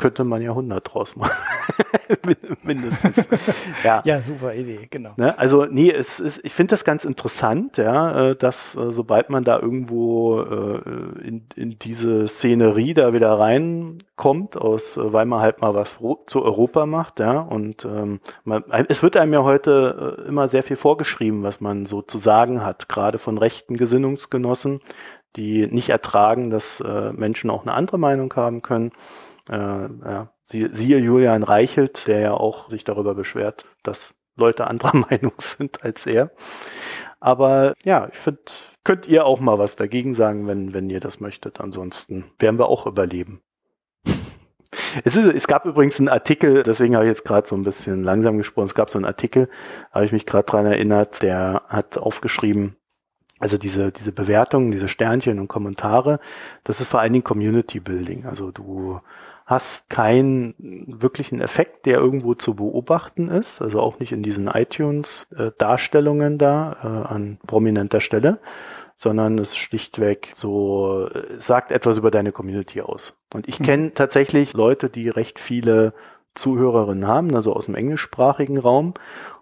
könnte 0.00 0.24
man 0.24 0.40
ja 0.40 0.50
100 0.50 0.94
draus 0.94 1.14
machen. 1.14 1.30
Mindestens. 2.62 3.28
ja. 3.84 4.02
ja, 4.04 4.22
super 4.22 4.54
Idee, 4.54 4.88
genau. 4.90 5.10
Ne? 5.16 5.38
Also, 5.38 5.66
nee, 5.66 5.92
es 5.92 6.18
ist, 6.18 6.42
ich 6.42 6.54
finde 6.54 6.72
das 6.72 6.84
ganz 6.84 7.04
interessant, 7.04 7.76
ja, 7.76 8.30
äh, 8.30 8.36
dass 8.36 8.74
äh, 8.74 8.92
sobald 8.92 9.28
man 9.28 9.44
da 9.44 9.60
irgendwo 9.60 10.40
äh, 10.40 10.80
in, 11.22 11.46
in 11.54 11.78
diese 11.78 12.26
Szenerie 12.26 12.94
da 12.94 13.12
wieder 13.12 13.38
reinkommt, 13.38 14.56
aus, 14.56 14.98
weil 15.00 15.26
man 15.26 15.40
halt 15.40 15.60
mal 15.60 15.74
was 15.74 15.98
zu 16.26 16.42
Europa 16.42 16.86
macht, 16.86 17.20
ja, 17.20 17.38
und 17.38 17.84
ähm, 17.84 18.20
man, 18.44 18.64
es 18.88 19.02
wird 19.02 19.18
einem 19.18 19.34
ja 19.34 19.44
heute 19.44 20.24
immer 20.26 20.48
sehr 20.48 20.62
viel 20.62 20.76
vorgeschrieben, 20.76 21.42
was 21.42 21.60
man 21.60 21.84
so 21.84 22.00
zu 22.00 22.16
sagen 22.16 22.64
hat, 22.64 22.88
gerade 22.88 23.18
von 23.18 23.36
rechten 23.36 23.76
Gesinnungsgenossen, 23.76 24.80
die 25.36 25.66
nicht 25.66 25.90
ertragen, 25.90 26.50
dass 26.50 26.80
äh, 26.80 27.12
Menschen 27.12 27.50
auch 27.50 27.62
eine 27.62 27.74
andere 27.74 27.98
Meinung 27.98 28.32
haben 28.34 28.62
können 28.62 28.92
äh, 29.48 29.54
ja, 29.54 30.32
Sie, 30.50 30.68
siehe 30.72 30.98
Julian 30.98 31.44
Reichelt, 31.44 32.08
der 32.08 32.18
ja 32.18 32.34
auch 32.34 32.68
sich 32.68 32.82
darüber 32.82 33.14
beschwert, 33.14 33.66
dass 33.84 34.16
Leute 34.34 34.66
anderer 34.66 34.96
Meinung 35.10 35.34
sind 35.38 35.84
als 35.84 36.06
er. 36.06 36.32
Aber 37.20 37.74
ja, 37.84 38.08
ich 38.10 38.18
finde, 38.18 38.40
könnt 38.82 39.06
ihr 39.06 39.26
auch 39.26 39.38
mal 39.38 39.60
was 39.60 39.76
dagegen 39.76 40.14
sagen, 40.14 40.48
wenn, 40.48 40.74
wenn 40.74 40.90
ihr 40.90 40.98
das 40.98 41.20
möchtet. 41.20 41.60
Ansonsten 41.60 42.32
werden 42.40 42.58
wir 42.58 42.66
auch 42.66 42.86
überleben. 42.86 43.42
Es, 45.04 45.16
ist, 45.16 45.26
es 45.26 45.46
gab 45.46 45.66
übrigens 45.66 45.98
einen 45.98 46.08
Artikel, 46.08 46.62
deswegen 46.62 46.94
habe 46.94 47.04
ich 47.04 47.10
jetzt 47.10 47.24
gerade 47.24 47.46
so 47.46 47.56
ein 47.56 47.64
bisschen 47.64 48.02
langsam 48.04 48.38
gesprochen. 48.38 48.66
Es 48.66 48.74
gab 48.74 48.88
so 48.88 48.98
einen 48.98 49.04
Artikel, 49.04 49.48
habe 49.92 50.04
ich 50.04 50.12
mich 50.12 50.26
gerade 50.26 50.44
dran 50.44 50.64
erinnert, 50.64 51.22
der 51.22 51.62
hat 51.68 51.98
aufgeschrieben, 51.98 52.76
also 53.40 53.56
diese, 53.56 53.92
diese 53.92 54.12
Bewertungen, 54.12 54.70
diese 54.70 54.88
Sternchen 54.88 55.38
und 55.38 55.48
Kommentare, 55.48 56.20
das 56.64 56.80
ist 56.80 56.88
vor 56.88 57.00
allen 57.00 57.12
Dingen 57.12 57.24
Community 57.24 57.80
Building. 57.80 58.26
Also 58.26 58.50
du 58.50 59.00
hast 59.50 59.90
keinen 59.90 60.54
wirklichen 60.86 61.40
Effekt, 61.40 61.84
der 61.84 61.98
irgendwo 61.98 62.34
zu 62.34 62.54
beobachten 62.54 63.28
ist, 63.28 63.60
also 63.60 63.80
auch 63.80 63.98
nicht 63.98 64.12
in 64.12 64.22
diesen 64.22 64.46
iTunes-Darstellungen 64.46 66.38
da 66.38 66.76
äh, 66.82 67.12
an 67.12 67.38
prominenter 67.44 68.00
Stelle, 68.00 68.38
sondern 68.94 69.38
es 69.38 69.56
schlichtweg 69.56 70.30
so 70.34 71.08
sagt 71.36 71.72
etwas 71.72 71.98
über 71.98 72.12
deine 72.12 72.30
Community 72.30 72.80
aus. 72.80 73.20
Und 73.34 73.48
ich 73.48 73.58
mhm. 73.58 73.64
kenne 73.64 73.94
tatsächlich 73.94 74.52
Leute, 74.52 74.88
die 74.88 75.08
recht 75.08 75.40
viele 75.40 75.94
Zuhörerinnen 76.34 77.08
haben, 77.08 77.34
also 77.34 77.52
aus 77.52 77.66
dem 77.66 77.74
englischsprachigen 77.74 78.58
Raum 78.58 78.94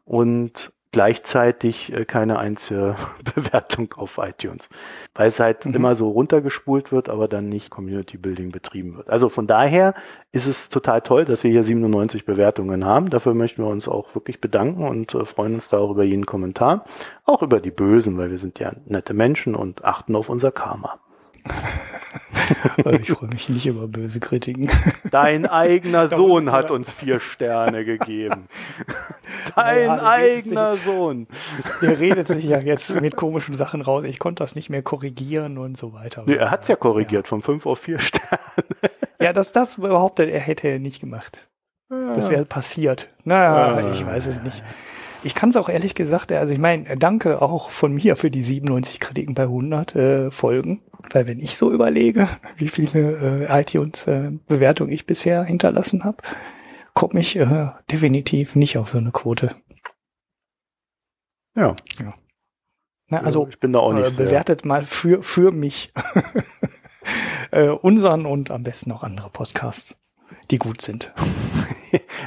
und 0.06 0.72
gleichzeitig 0.92 1.92
äh, 1.92 2.04
keine 2.04 2.38
einzige 2.38 2.96
Bewertung 3.34 3.94
auf 3.96 4.18
iTunes, 4.18 4.68
weil 5.14 5.28
es 5.28 5.40
halt 5.40 5.66
mhm. 5.66 5.74
immer 5.74 5.94
so 5.94 6.10
runtergespult 6.10 6.92
wird, 6.92 7.08
aber 7.08 7.28
dann 7.28 7.48
nicht 7.48 7.70
Community 7.70 8.16
Building 8.16 8.50
betrieben 8.50 8.96
wird. 8.96 9.10
Also 9.10 9.28
von 9.28 9.46
daher 9.46 9.94
ist 10.32 10.46
es 10.46 10.68
total 10.68 11.02
toll, 11.02 11.24
dass 11.24 11.44
wir 11.44 11.50
hier 11.50 11.64
97 11.64 12.24
Bewertungen 12.24 12.84
haben. 12.84 13.10
Dafür 13.10 13.34
möchten 13.34 13.62
wir 13.62 13.68
uns 13.68 13.88
auch 13.88 14.14
wirklich 14.14 14.40
bedanken 14.40 14.86
und 14.86 15.14
äh, 15.14 15.24
freuen 15.24 15.54
uns 15.54 15.68
da 15.68 15.78
auch 15.78 15.90
über 15.90 16.04
jeden 16.04 16.26
Kommentar, 16.26 16.84
auch 17.24 17.42
über 17.42 17.60
die 17.60 17.70
Bösen, 17.70 18.16
weil 18.18 18.30
wir 18.30 18.38
sind 18.38 18.58
ja 18.58 18.72
nette 18.86 19.14
Menschen 19.14 19.54
und 19.54 19.84
achten 19.84 20.16
auf 20.16 20.28
unser 20.28 20.52
Karma. 20.52 20.98
ich 23.00 23.10
freue 23.12 23.28
mich 23.28 23.48
nicht 23.48 23.66
über 23.66 23.88
böse 23.88 24.20
Kritiken. 24.20 24.70
Dein 25.10 25.46
eigener 25.46 26.08
Sohn 26.08 26.52
hat 26.52 26.70
uns 26.70 26.92
vier 26.92 27.20
Sterne 27.20 27.84
gegeben. 27.84 28.48
Dein 29.54 29.86
ja, 29.86 30.02
eigener 30.02 30.74
sich, 30.74 30.82
Sohn. 30.82 31.26
Der 31.82 31.98
redet 31.98 32.28
sich 32.28 32.44
ja 32.44 32.58
jetzt 32.58 33.00
mit 33.00 33.16
komischen 33.16 33.54
Sachen 33.54 33.80
raus. 33.80 34.04
Ich 34.04 34.18
konnte 34.18 34.42
das 34.42 34.54
nicht 34.54 34.70
mehr 34.70 34.82
korrigieren 34.82 35.58
und 35.58 35.76
so 35.76 35.92
weiter. 35.92 36.24
Nee, 36.26 36.36
er 36.36 36.50
hat's 36.50 36.68
ja 36.68 36.76
korrigiert, 36.76 37.26
ja. 37.26 37.28
von 37.28 37.42
fünf 37.42 37.66
auf 37.66 37.78
vier 37.78 37.98
Sterne. 37.98 38.38
Ja, 39.20 39.32
das, 39.32 39.50
das 39.50 39.74
behauptet 39.74 40.30
er, 40.30 40.38
hätte 40.38 40.68
er 40.68 40.78
nicht 40.78 41.00
gemacht. 41.00 41.48
Ja. 41.90 42.12
Das 42.12 42.30
wäre 42.30 42.44
passiert. 42.44 43.08
Naja, 43.24 43.80
ja. 43.80 43.90
ich 43.90 44.06
weiß 44.06 44.26
es 44.26 44.40
nicht. 44.42 44.62
Ich 45.24 45.34
kann 45.34 45.48
es 45.48 45.56
auch 45.56 45.68
ehrlich 45.68 45.96
gesagt, 45.96 46.30
also 46.30 46.52
ich 46.52 46.60
meine, 46.60 46.96
danke 46.96 47.42
auch 47.42 47.70
von 47.70 47.92
mir 47.92 48.14
für 48.14 48.30
die 48.30 48.42
97 48.42 49.00
Kritiken 49.00 49.34
bei 49.34 49.42
100 49.44 49.96
äh, 49.96 50.30
Folgen. 50.30 50.80
Weil 51.10 51.26
wenn 51.26 51.40
ich 51.40 51.56
so 51.56 51.72
überlege, 51.72 52.28
wie 52.56 52.68
viele 52.68 53.46
äh, 53.48 53.60
iTunes-Bewertungen 53.60 54.90
äh, 54.90 54.94
ich 54.94 55.06
bisher 55.06 55.44
hinterlassen 55.44 56.04
habe, 56.04 56.18
komme 56.94 57.20
ich 57.20 57.36
äh, 57.36 57.70
definitiv 57.90 58.56
nicht 58.56 58.76
auf 58.78 58.90
so 58.90 58.98
eine 58.98 59.12
Quote. 59.12 59.54
Ja. 61.54 61.74
ja. 62.00 62.14
Na, 63.08 63.20
also 63.20 63.48
ich 63.48 63.58
bin 63.58 63.72
da 63.72 63.78
auch 63.78 63.92
nicht 63.92 64.18
äh, 64.18 64.24
bewertet 64.24 64.60
sehr. 64.60 64.68
mal 64.68 64.82
für 64.82 65.22
für 65.22 65.50
mich 65.50 65.92
äh, 67.50 67.68
unseren 67.68 68.26
und 68.26 68.50
am 68.50 68.62
besten 68.62 68.92
auch 68.92 69.02
andere 69.02 69.30
Podcasts, 69.30 69.98
die 70.50 70.58
gut 70.58 70.82
sind. 70.82 71.12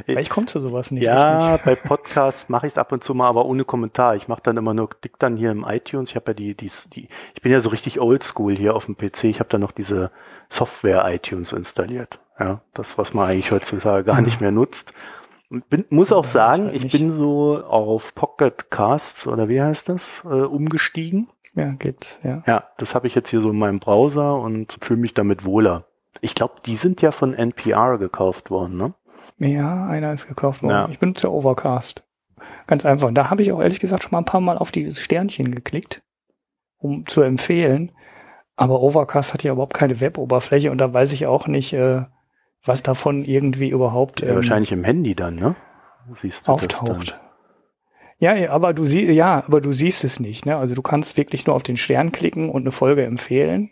Ich 0.07 0.29
komme 0.29 0.47
zu 0.47 0.59
sowas 0.59 0.89
nicht. 0.89 1.03
Ja, 1.03 1.53
nicht. 1.53 1.65
bei 1.65 1.75
Podcasts 1.75 2.49
mache 2.49 2.65
ich 2.65 2.73
es 2.73 2.77
ab 2.77 2.91
und 2.91 3.03
zu 3.03 3.13
mal, 3.13 3.27
aber 3.27 3.45
ohne 3.45 3.63
Kommentar. 3.63 4.15
Ich 4.15 4.27
mache 4.27 4.41
dann 4.43 4.57
immer 4.57 4.73
nur, 4.73 4.89
dick 5.03 5.19
dann 5.19 5.37
hier 5.37 5.51
im 5.51 5.63
iTunes. 5.63 6.09
Ich 6.09 6.15
habe 6.15 6.31
ja 6.31 6.33
die, 6.33 6.55
die, 6.55 6.71
die, 6.93 7.07
ich 7.35 7.41
bin 7.41 7.51
ja 7.51 7.59
so 7.59 7.69
richtig 7.69 7.99
oldschool 7.99 8.55
hier 8.55 8.75
auf 8.75 8.85
dem 8.85 8.97
PC. 8.97 9.25
Ich 9.25 9.39
habe 9.39 9.49
da 9.49 9.59
noch 9.59 9.71
diese 9.71 10.09
Software 10.49 11.05
iTunes 11.07 11.51
installiert. 11.51 12.19
Ja, 12.39 12.61
das, 12.73 12.97
was 12.97 13.13
man 13.13 13.29
eigentlich 13.29 13.51
heutzutage 13.51 14.03
gar 14.03 14.21
nicht 14.21 14.41
mehr 14.41 14.51
nutzt. 14.51 14.93
Und 15.49 15.69
bin, 15.69 15.85
muss 15.89 16.11
auch 16.11 16.25
sagen, 16.25 16.71
ich, 16.73 16.91
bin 16.91 17.13
so 17.13 17.63
auf 17.63 18.15
Pocket 18.15 18.71
Casts 18.71 19.27
oder 19.27 19.49
wie 19.49 19.61
heißt 19.61 19.89
das, 19.89 20.23
äh, 20.25 20.27
umgestiegen. 20.27 21.27
Ja, 21.53 21.71
geht's, 21.71 22.19
ja. 22.23 22.41
Ja, 22.47 22.63
das 22.77 22.95
habe 22.95 23.07
ich 23.07 23.15
jetzt 23.15 23.29
hier 23.29 23.41
so 23.41 23.51
in 23.51 23.59
meinem 23.59 23.79
Browser 23.79 24.35
und 24.35 24.77
fühle 24.81 25.01
mich 25.01 25.13
damit 25.13 25.43
wohler. 25.43 25.85
Ich 26.19 26.35
glaube, 26.35 26.55
die 26.65 26.75
sind 26.75 27.01
ja 27.01 27.11
von 27.11 27.33
NPR 27.33 27.97
gekauft 27.97 28.51
worden, 28.51 28.77
ne? 28.77 28.93
Ja, 29.37 29.87
einer 29.87 30.11
ist 30.11 30.27
gekauft 30.27 30.61
worden. 30.61 30.73
Ja. 30.73 30.89
Ich 30.89 30.99
benutze 30.99 31.31
Overcast. 31.31 32.03
Ganz 32.67 32.85
einfach. 32.85 33.09
Da 33.13 33.29
habe 33.29 33.41
ich 33.41 33.51
auch 33.51 33.61
ehrlich 33.61 33.79
gesagt 33.79 34.03
schon 34.03 34.11
mal 34.11 34.19
ein 34.19 34.25
paar 34.25 34.41
Mal 34.41 34.57
auf 34.57 34.71
dieses 34.71 34.99
Sternchen 34.99 35.53
geklickt, 35.53 36.01
um 36.77 37.05
zu 37.05 37.21
empfehlen. 37.21 37.91
Aber 38.55 38.81
Overcast 38.81 39.33
hat 39.33 39.43
ja 39.43 39.53
überhaupt 39.53 39.73
keine 39.73 40.01
Web-Oberfläche 40.01 40.71
und 40.71 40.79
da 40.79 40.93
weiß 40.93 41.13
ich 41.13 41.25
auch 41.25 41.47
nicht, 41.47 41.73
äh, 41.73 42.03
was 42.65 42.83
davon 42.83 43.23
irgendwie 43.25 43.69
überhaupt. 43.69 44.21
Ähm, 44.21 44.29
ja, 44.29 44.35
wahrscheinlich 44.35 44.71
im 44.71 44.83
Handy 44.83 45.15
dann, 45.15 45.35
ne? 45.35 45.55
Siehst 46.15 46.47
du 46.47 46.51
auftaucht. 46.51 47.19
Ja, 48.19 48.51
aber 48.51 48.73
du 48.73 48.85
siehst, 48.85 49.11
ja, 49.11 49.43
aber 49.47 49.61
du 49.61 49.71
siehst 49.71 50.03
es 50.03 50.19
nicht, 50.19 50.45
ne? 50.45 50.57
Also 50.57 50.75
du 50.75 50.81
kannst 50.83 51.17
wirklich 51.17 51.47
nur 51.47 51.55
auf 51.55 51.63
den 51.63 51.77
Stern 51.77 52.11
klicken 52.11 52.49
und 52.49 52.61
eine 52.61 52.71
Folge 52.71 53.03
empfehlen, 53.03 53.71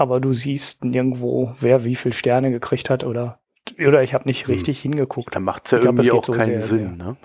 aber 0.00 0.20
du 0.20 0.32
siehst 0.32 0.84
nirgendwo, 0.84 1.52
wer 1.60 1.84
wie 1.84 1.96
viel 1.96 2.12
Sterne 2.12 2.50
gekriegt 2.50 2.90
hat 2.90 3.04
oder 3.04 3.40
oder 3.78 4.02
ich 4.02 4.14
habe 4.14 4.24
nicht 4.24 4.46
hm. 4.46 4.54
richtig 4.54 4.78
hm. 4.78 4.92
hingeguckt. 4.92 5.34
Da 5.34 5.40
macht 5.40 5.66
es 5.66 5.70
ja 5.72 5.78
ich 5.78 5.84
irgendwie 5.84 6.08
glaub, 6.08 6.20
auch 6.20 6.24
so 6.24 6.32
keinen 6.32 6.60
sehr, 6.60 6.62
Sinn. 6.62 6.78
Sehr. 6.78 7.06
Ne? 7.06 7.16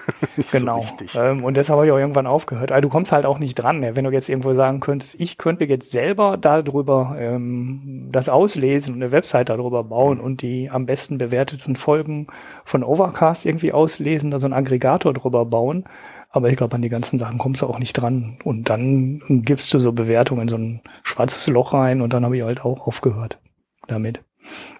genau. 0.52 0.84
So 1.06 1.20
ähm, 1.20 1.44
und 1.44 1.56
deshalb 1.56 1.78
habe 1.78 1.86
ich 1.86 1.92
auch 1.92 1.98
irgendwann 1.98 2.26
aufgehört. 2.26 2.72
Also 2.72 2.82
du 2.82 2.88
kommst 2.88 3.12
halt 3.12 3.26
auch 3.26 3.38
nicht 3.38 3.54
dran. 3.54 3.80
Ne? 3.80 3.96
Wenn 3.96 4.04
du 4.04 4.10
jetzt 4.10 4.28
irgendwo 4.28 4.52
sagen 4.54 4.80
könntest, 4.80 5.18
ich 5.18 5.38
könnte 5.38 5.64
jetzt 5.64 5.90
selber 5.90 6.36
darüber 6.36 7.16
ähm, 7.18 8.08
das 8.10 8.28
auslesen 8.28 8.94
und 8.94 9.02
eine 9.02 9.12
Website 9.12 9.48
darüber 9.48 9.84
bauen 9.84 10.18
hm. 10.18 10.24
und 10.24 10.42
die 10.42 10.70
am 10.70 10.86
besten 10.86 11.18
bewertetsten 11.18 11.76
Folgen 11.76 12.26
von 12.64 12.82
Overcast 12.82 13.46
irgendwie 13.46 13.72
auslesen, 13.72 14.30
da 14.30 14.38
so 14.38 14.46
einen 14.46 14.54
Aggregator 14.54 15.12
drüber 15.12 15.44
bauen. 15.44 15.84
Aber 16.34 16.50
ich 16.50 16.56
glaube, 16.56 16.74
an 16.74 16.82
die 16.82 16.88
ganzen 16.88 17.16
Sachen 17.16 17.38
kommst 17.38 17.62
du 17.62 17.66
auch 17.66 17.78
nicht 17.78 17.92
dran. 17.92 18.38
Und 18.42 18.68
dann 18.68 19.22
gibst 19.44 19.72
du 19.72 19.78
so 19.78 19.92
Bewertungen 19.92 20.42
in 20.42 20.48
so 20.48 20.56
ein 20.56 20.80
schwarzes 21.04 21.46
Loch 21.46 21.72
rein 21.72 22.00
und 22.00 22.12
dann 22.12 22.24
habe 22.24 22.36
ich 22.36 22.42
halt 22.42 22.64
auch 22.64 22.88
aufgehört 22.88 23.38
damit. 23.86 24.20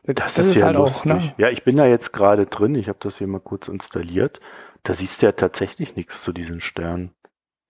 Das, 0.02 0.16
das 0.16 0.39
ist, 0.39 0.47
ist, 0.48 0.56
ja 0.56 0.66
halt 0.66 0.76
lustig. 0.76 1.12
Auch, 1.12 1.16
ne? 1.16 1.35
Ja, 1.39 1.51
ich 1.51 1.62
bin 1.62 1.76
da 1.76 1.86
jetzt 1.86 2.12
gerade 2.12 2.47
drin. 2.47 2.74
Ich 2.74 2.89
habe 2.89 2.98
das 3.01 3.18
hier 3.18 3.28
mal 3.28 3.39
kurz 3.39 3.68
installiert. 3.68 4.40
Da 4.82 4.94
siehst 4.94 5.22
du 5.22 5.26
ja 5.26 5.32
tatsächlich 5.32 5.94
nichts 5.94 6.24
zu 6.24 6.32
diesen 6.32 6.60
Sternen. 6.60 7.12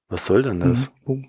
Was 0.08 0.24
soll 0.24 0.42
denn 0.42 0.60
das? 0.60 0.90
Mhm. 1.04 1.26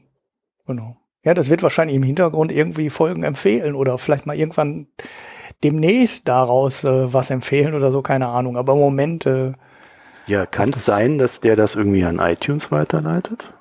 Genau. 0.65 0.95
Ja, 1.26 1.34
das 1.34 1.49
wird 1.49 1.61
wahrscheinlich 1.61 1.98
im 1.98 2.03
Hintergrund 2.03 2.53
irgendwie 2.53 2.90
Folgen 2.90 3.23
empfehlen 3.23 3.76
oder 3.76 3.98
vielleicht 3.98 4.27
mal 4.27 4.38
irgendwann 4.38 4.88
demnächst 5.61 6.30
daraus 6.30 6.86
äh, 6.86 7.11
was 7.14 7.32
empfehlen 7.32 7.73
oder 7.73 7.91
so, 7.91 8.02
keine 8.02 8.27
Ahnung. 8.27 8.56
Aber 8.56 8.73
im 8.73 8.80
Moment. 8.80 9.26
Äh, 9.26 9.52
ja, 10.27 10.45
kann 10.45 10.69
es 10.69 10.85
sein, 10.85 11.18
dass 11.18 11.41
der 11.41 11.56
das 11.56 11.76
irgendwie 11.76 12.03
an 12.03 12.19
iTunes 12.19 12.72
weiterleitet? 12.72 13.53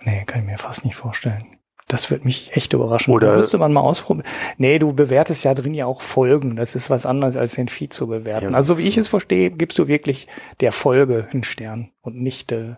Nee, 0.00 0.24
kann 0.24 0.40
ich 0.40 0.46
mir 0.46 0.58
fast 0.58 0.84
nicht 0.84 0.96
vorstellen. 0.96 1.56
Das 1.88 2.10
wird 2.10 2.24
mich 2.24 2.56
echt 2.56 2.72
überraschen. 2.72 3.14
Oder 3.14 3.36
müsste 3.36 3.58
man 3.58 3.72
mal 3.72 3.80
ausprobieren. 3.80 4.26
Nee, 4.58 4.80
du 4.80 4.92
bewertest 4.92 5.44
ja 5.44 5.54
drin 5.54 5.72
ja 5.72 5.86
auch 5.86 6.02
Folgen. 6.02 6.56
Das 6.56 6.74
ist 6.74 6.90
was 6.90 7.06
anderes 7.06 7.36
als 7.36 7.54
den 7.54 7.68
Feed 7.68 7.92
zu 7.92 8.08
bewerten. 8.08 8.50
Ja, 8.50 8.56
also 8.56 8.76
wie 8.76 8.88
ich 8.88 8.96
es 8.96 9.06
verstehe, 9.06 9.50
gibst 9.50 9.78
du 9.78 9.86
wirklich 9.86 10.26
der 10.60 10.72
Folge 10.72 11.28
einen 11.32 11.44
Stern 11.44 11.92
und 12.02 12.20
nicht 12.20 12.50
äh, 12.50 12.74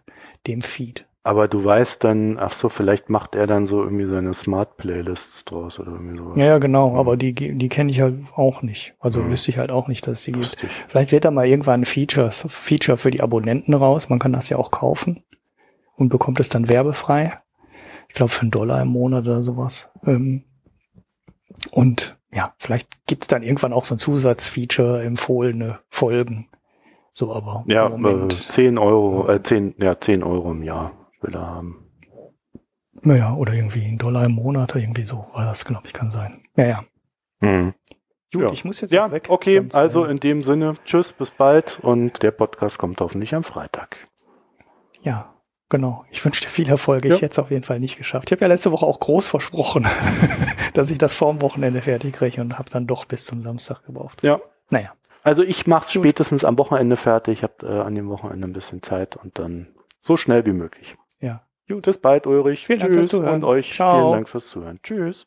dem 0.47 0.61
Feed. 0.61 1.08
Aber 1.23 1.49
du 1.49 1.63
weißt 1.63 2.05
dann, 2.05 2.39
ach 2.39 2.53
so, 2.53 2.69
vielleicht 2.69 3.11
macht 3.11 3.35
er 3.35 3.47
dann 3.47 3.67
so 3.67 3.83
irgendwie 3.83 4.07
seine 4.07 4.33
Smart 4.33 4.77
Playlists 4.77 5.45
draus 5.45 5.79
oder 5.79 5.93
irgendwie 5.93 6.19
sowas. 6.19 6.39
Ja, 6.39 6.59
genau, 6.59 6.95
ja. 6.95 6.99
aber 6.99 7.17
die, 7.17 7.35
die 7.35 7.69
kenne 7.69 7.91
ich 7.91 8.01
halt 8.01 8.21
auch 8.35 8.63
nicht. 8.63 8.95
Also 8.99 9.21
ja. 9.21 9.31
wüsste 9.31 9.51
ich 9.51 9.59
halt 9.59 9.71
auch 9.71 9.89
nicht, 9.89 10.07
dass 10.07 10.23
die 10.23 10.33
gibt. 10.33 10.57
Vielleicht 10.87 11.13
wird 11.13 11.25
da 11.25 11.31
mal 11.31 11.47
irgendwann 11.47 11.83
ein 11.83 11.85
Feature, 11.85 12.31
Feature 12.31 12.97
für 12.97 13.11
die 13.11 13.21
Abonnenten 13.21 13.75
raus. 13.75 14.09
Man 14.09 14.19
kann 14.19 14.33
das 14.33 14.49
ja 14.49 14.57
auch 14.57 14.71
kaufen 14.71 15.23
und 15.97 16.09
bekommt 16.09 16.41
es 16.41 16.49
dann 16.49 16.69
werbefrei 16.69 17.39
ich 18.09 18.15
glaube, 18.15 18.31
für 18.31 18.43
einen 18.43 18.51
Dollar 18.51 18.83
im 18.83 18.89
Monat 18.89 19.27
oder 19.27 19.43
sowas. 19.43 19.93
Ähm, 20.05 20.45
und 21.71 22.19
ja, 22.33 22.55
vielleicht 22.59 23.07
gibt's 23.07 23.29
dann 23.29 23.43
irgendwann 23.43 23.73
auch 23.73 23.85
so 23.85 23.95
ein 23.95 23.99
Zusatzfeature, 23.99 25.03
empfohlene 25.03 25.81
Folgen. 25.89 26.49
So, 27.13 27.33
aber 27.33 27.65
ja, 27.67 27.89
Moment, 27.89 28.33
äh, 28.33 28.51
10 28.51 28.79
Euro, 28.79 29.29
äh, 29.29 29.43
10, 29.43 29.75
ja, 29.79 29.99
10 29.99 30.23
Euro 30.23 30.51
im 30.53 30.63
Jahr 30.63 30.93
will 31.21 31.35
er 31.35 31.47
haben. 31.47 31.85
Naja, 33.03 33.35
oder 33.35 33.53
irgendwie 33.53 33.85
ein 33.85 33.99
Dollar 33.99 34.25
im 34.25 34.33
Monat, 34.33 34.75
irgendwie 34.75 35.05
so 35.05 35.27
war 35.33 35.45
das, 35.45 35.65
glaube 35.65 35.87
ich, 35.87 35.93
kann 35.93 36.11
sein. 36.11 36.43
Naja. 36.57 36.85
Mhm. 37.41 37.75
Gut, 38.33 38.43
ja. 38.43 38.53
ich 38.53 38.65
muss 38.65 38.81
jetzt 38.81 38.93
ja, 38.93 39.11
weg. 39.11 39.27
Okay, 39.29 39.55
sonst, 39.55 39.75
also 39.75 40.05
äh, 40.05 40.11
in 40.11 40.21
dem 40.21 40.43
Sinne, 40.43 40.75
tschüss, 40.85 41.13
bis 41.13 41.31
bald 41.31 41.79
und 41.81 42.23
der 42.23 42.33
Podcast 42.33 42.79
kommt 42.79 43.01
hoffentlich 43.01 43.35
am 43.35 43.45
Freitag. 43.45 43.97
Ja, 45.03 45.39
Genau. 45.71 46.05
Ich 46.11 46.25
wünsche 46.25 46.43
dir 46.43 46.49
viel 46.49 46.69
Erfolg. 46.69 47.05
Ich 47.05 47.11
ja. 47.11 47.17
hätte 47.17 47.33
es 47.33 47.39
auf 47.39 47.51
jeden 47.51 47.65
Fall 47.65 47.79
nicht 47.79 47.99
geschafft. 47.99 48.29
Ich 48.29 48.33
habe 48.33 48.41
ja 48.43 48.49
letzte 48.49 48.73
Woche 48.73 48.87
auch 48.87 49.01
groß 49.01 49.27
versprochen, 49.27 49.87
dass 50.75 50.91
ich 50.91 50.99
das 50.99 51.13
vorm 51.13 51.43
Wochenende 51.43 51.83
fertig 51.83 52.15
kriege 52.15 52.41
und 52.41 52.59
habe 52.59 52.71
dann 52.71 52.87
doch 52.87 53.05
bis 53.05 53.27
zum 53.27 53.43
Samstag 53.43 53.85
gebraucht. 53.85 54.23
Ja. 54.23 54.41
Naja. 54.71 54.95
Also 55.23 55.43
ich 55.43 55.67
mache 55.67 55.85
es 55.85 55.93
spätestens 55.93 56.45
am 56.45 56.57
Wochenende 56.57 56.97
fertig. 56.97 57.39
Ich 57.39 57.43
habe 57.43 57.67
äh, 57.67 57.81
an 57.81 57.95
dem 57.95 58.09
Wochenende 58.09 58.49
ein 58.49 58.53
bisschen 58.55 58.83
Zeit 58.83 59.17
und 59.17 59.39
dann 59.39 59.69
so 60.01 60.17
schnell 60.17 60.47
wie 60.47 60.53
möglich. 60.53 60.97
Ja. 61.69 61.75
Gut, 61.77 61.85
bis 61.85 61.99
bald, 61.99 62.27
Ulrich. 62.27 62.67
Vielen 62.67 62.79
Dank 62.81 62.93
fürs 62.93 63.07
Tschüss 63.07 63.21
Zuhören. 63.21 63.35
und 63.37 63.45
euch 63.45 63.73
Ciao. 63.73 63.99
vielen 64.01 64.13
Dank 64.13 64.29
fürs 64.29 64.49
Zuhören. 64.49 64.81
Tschüss. 64.83 65.27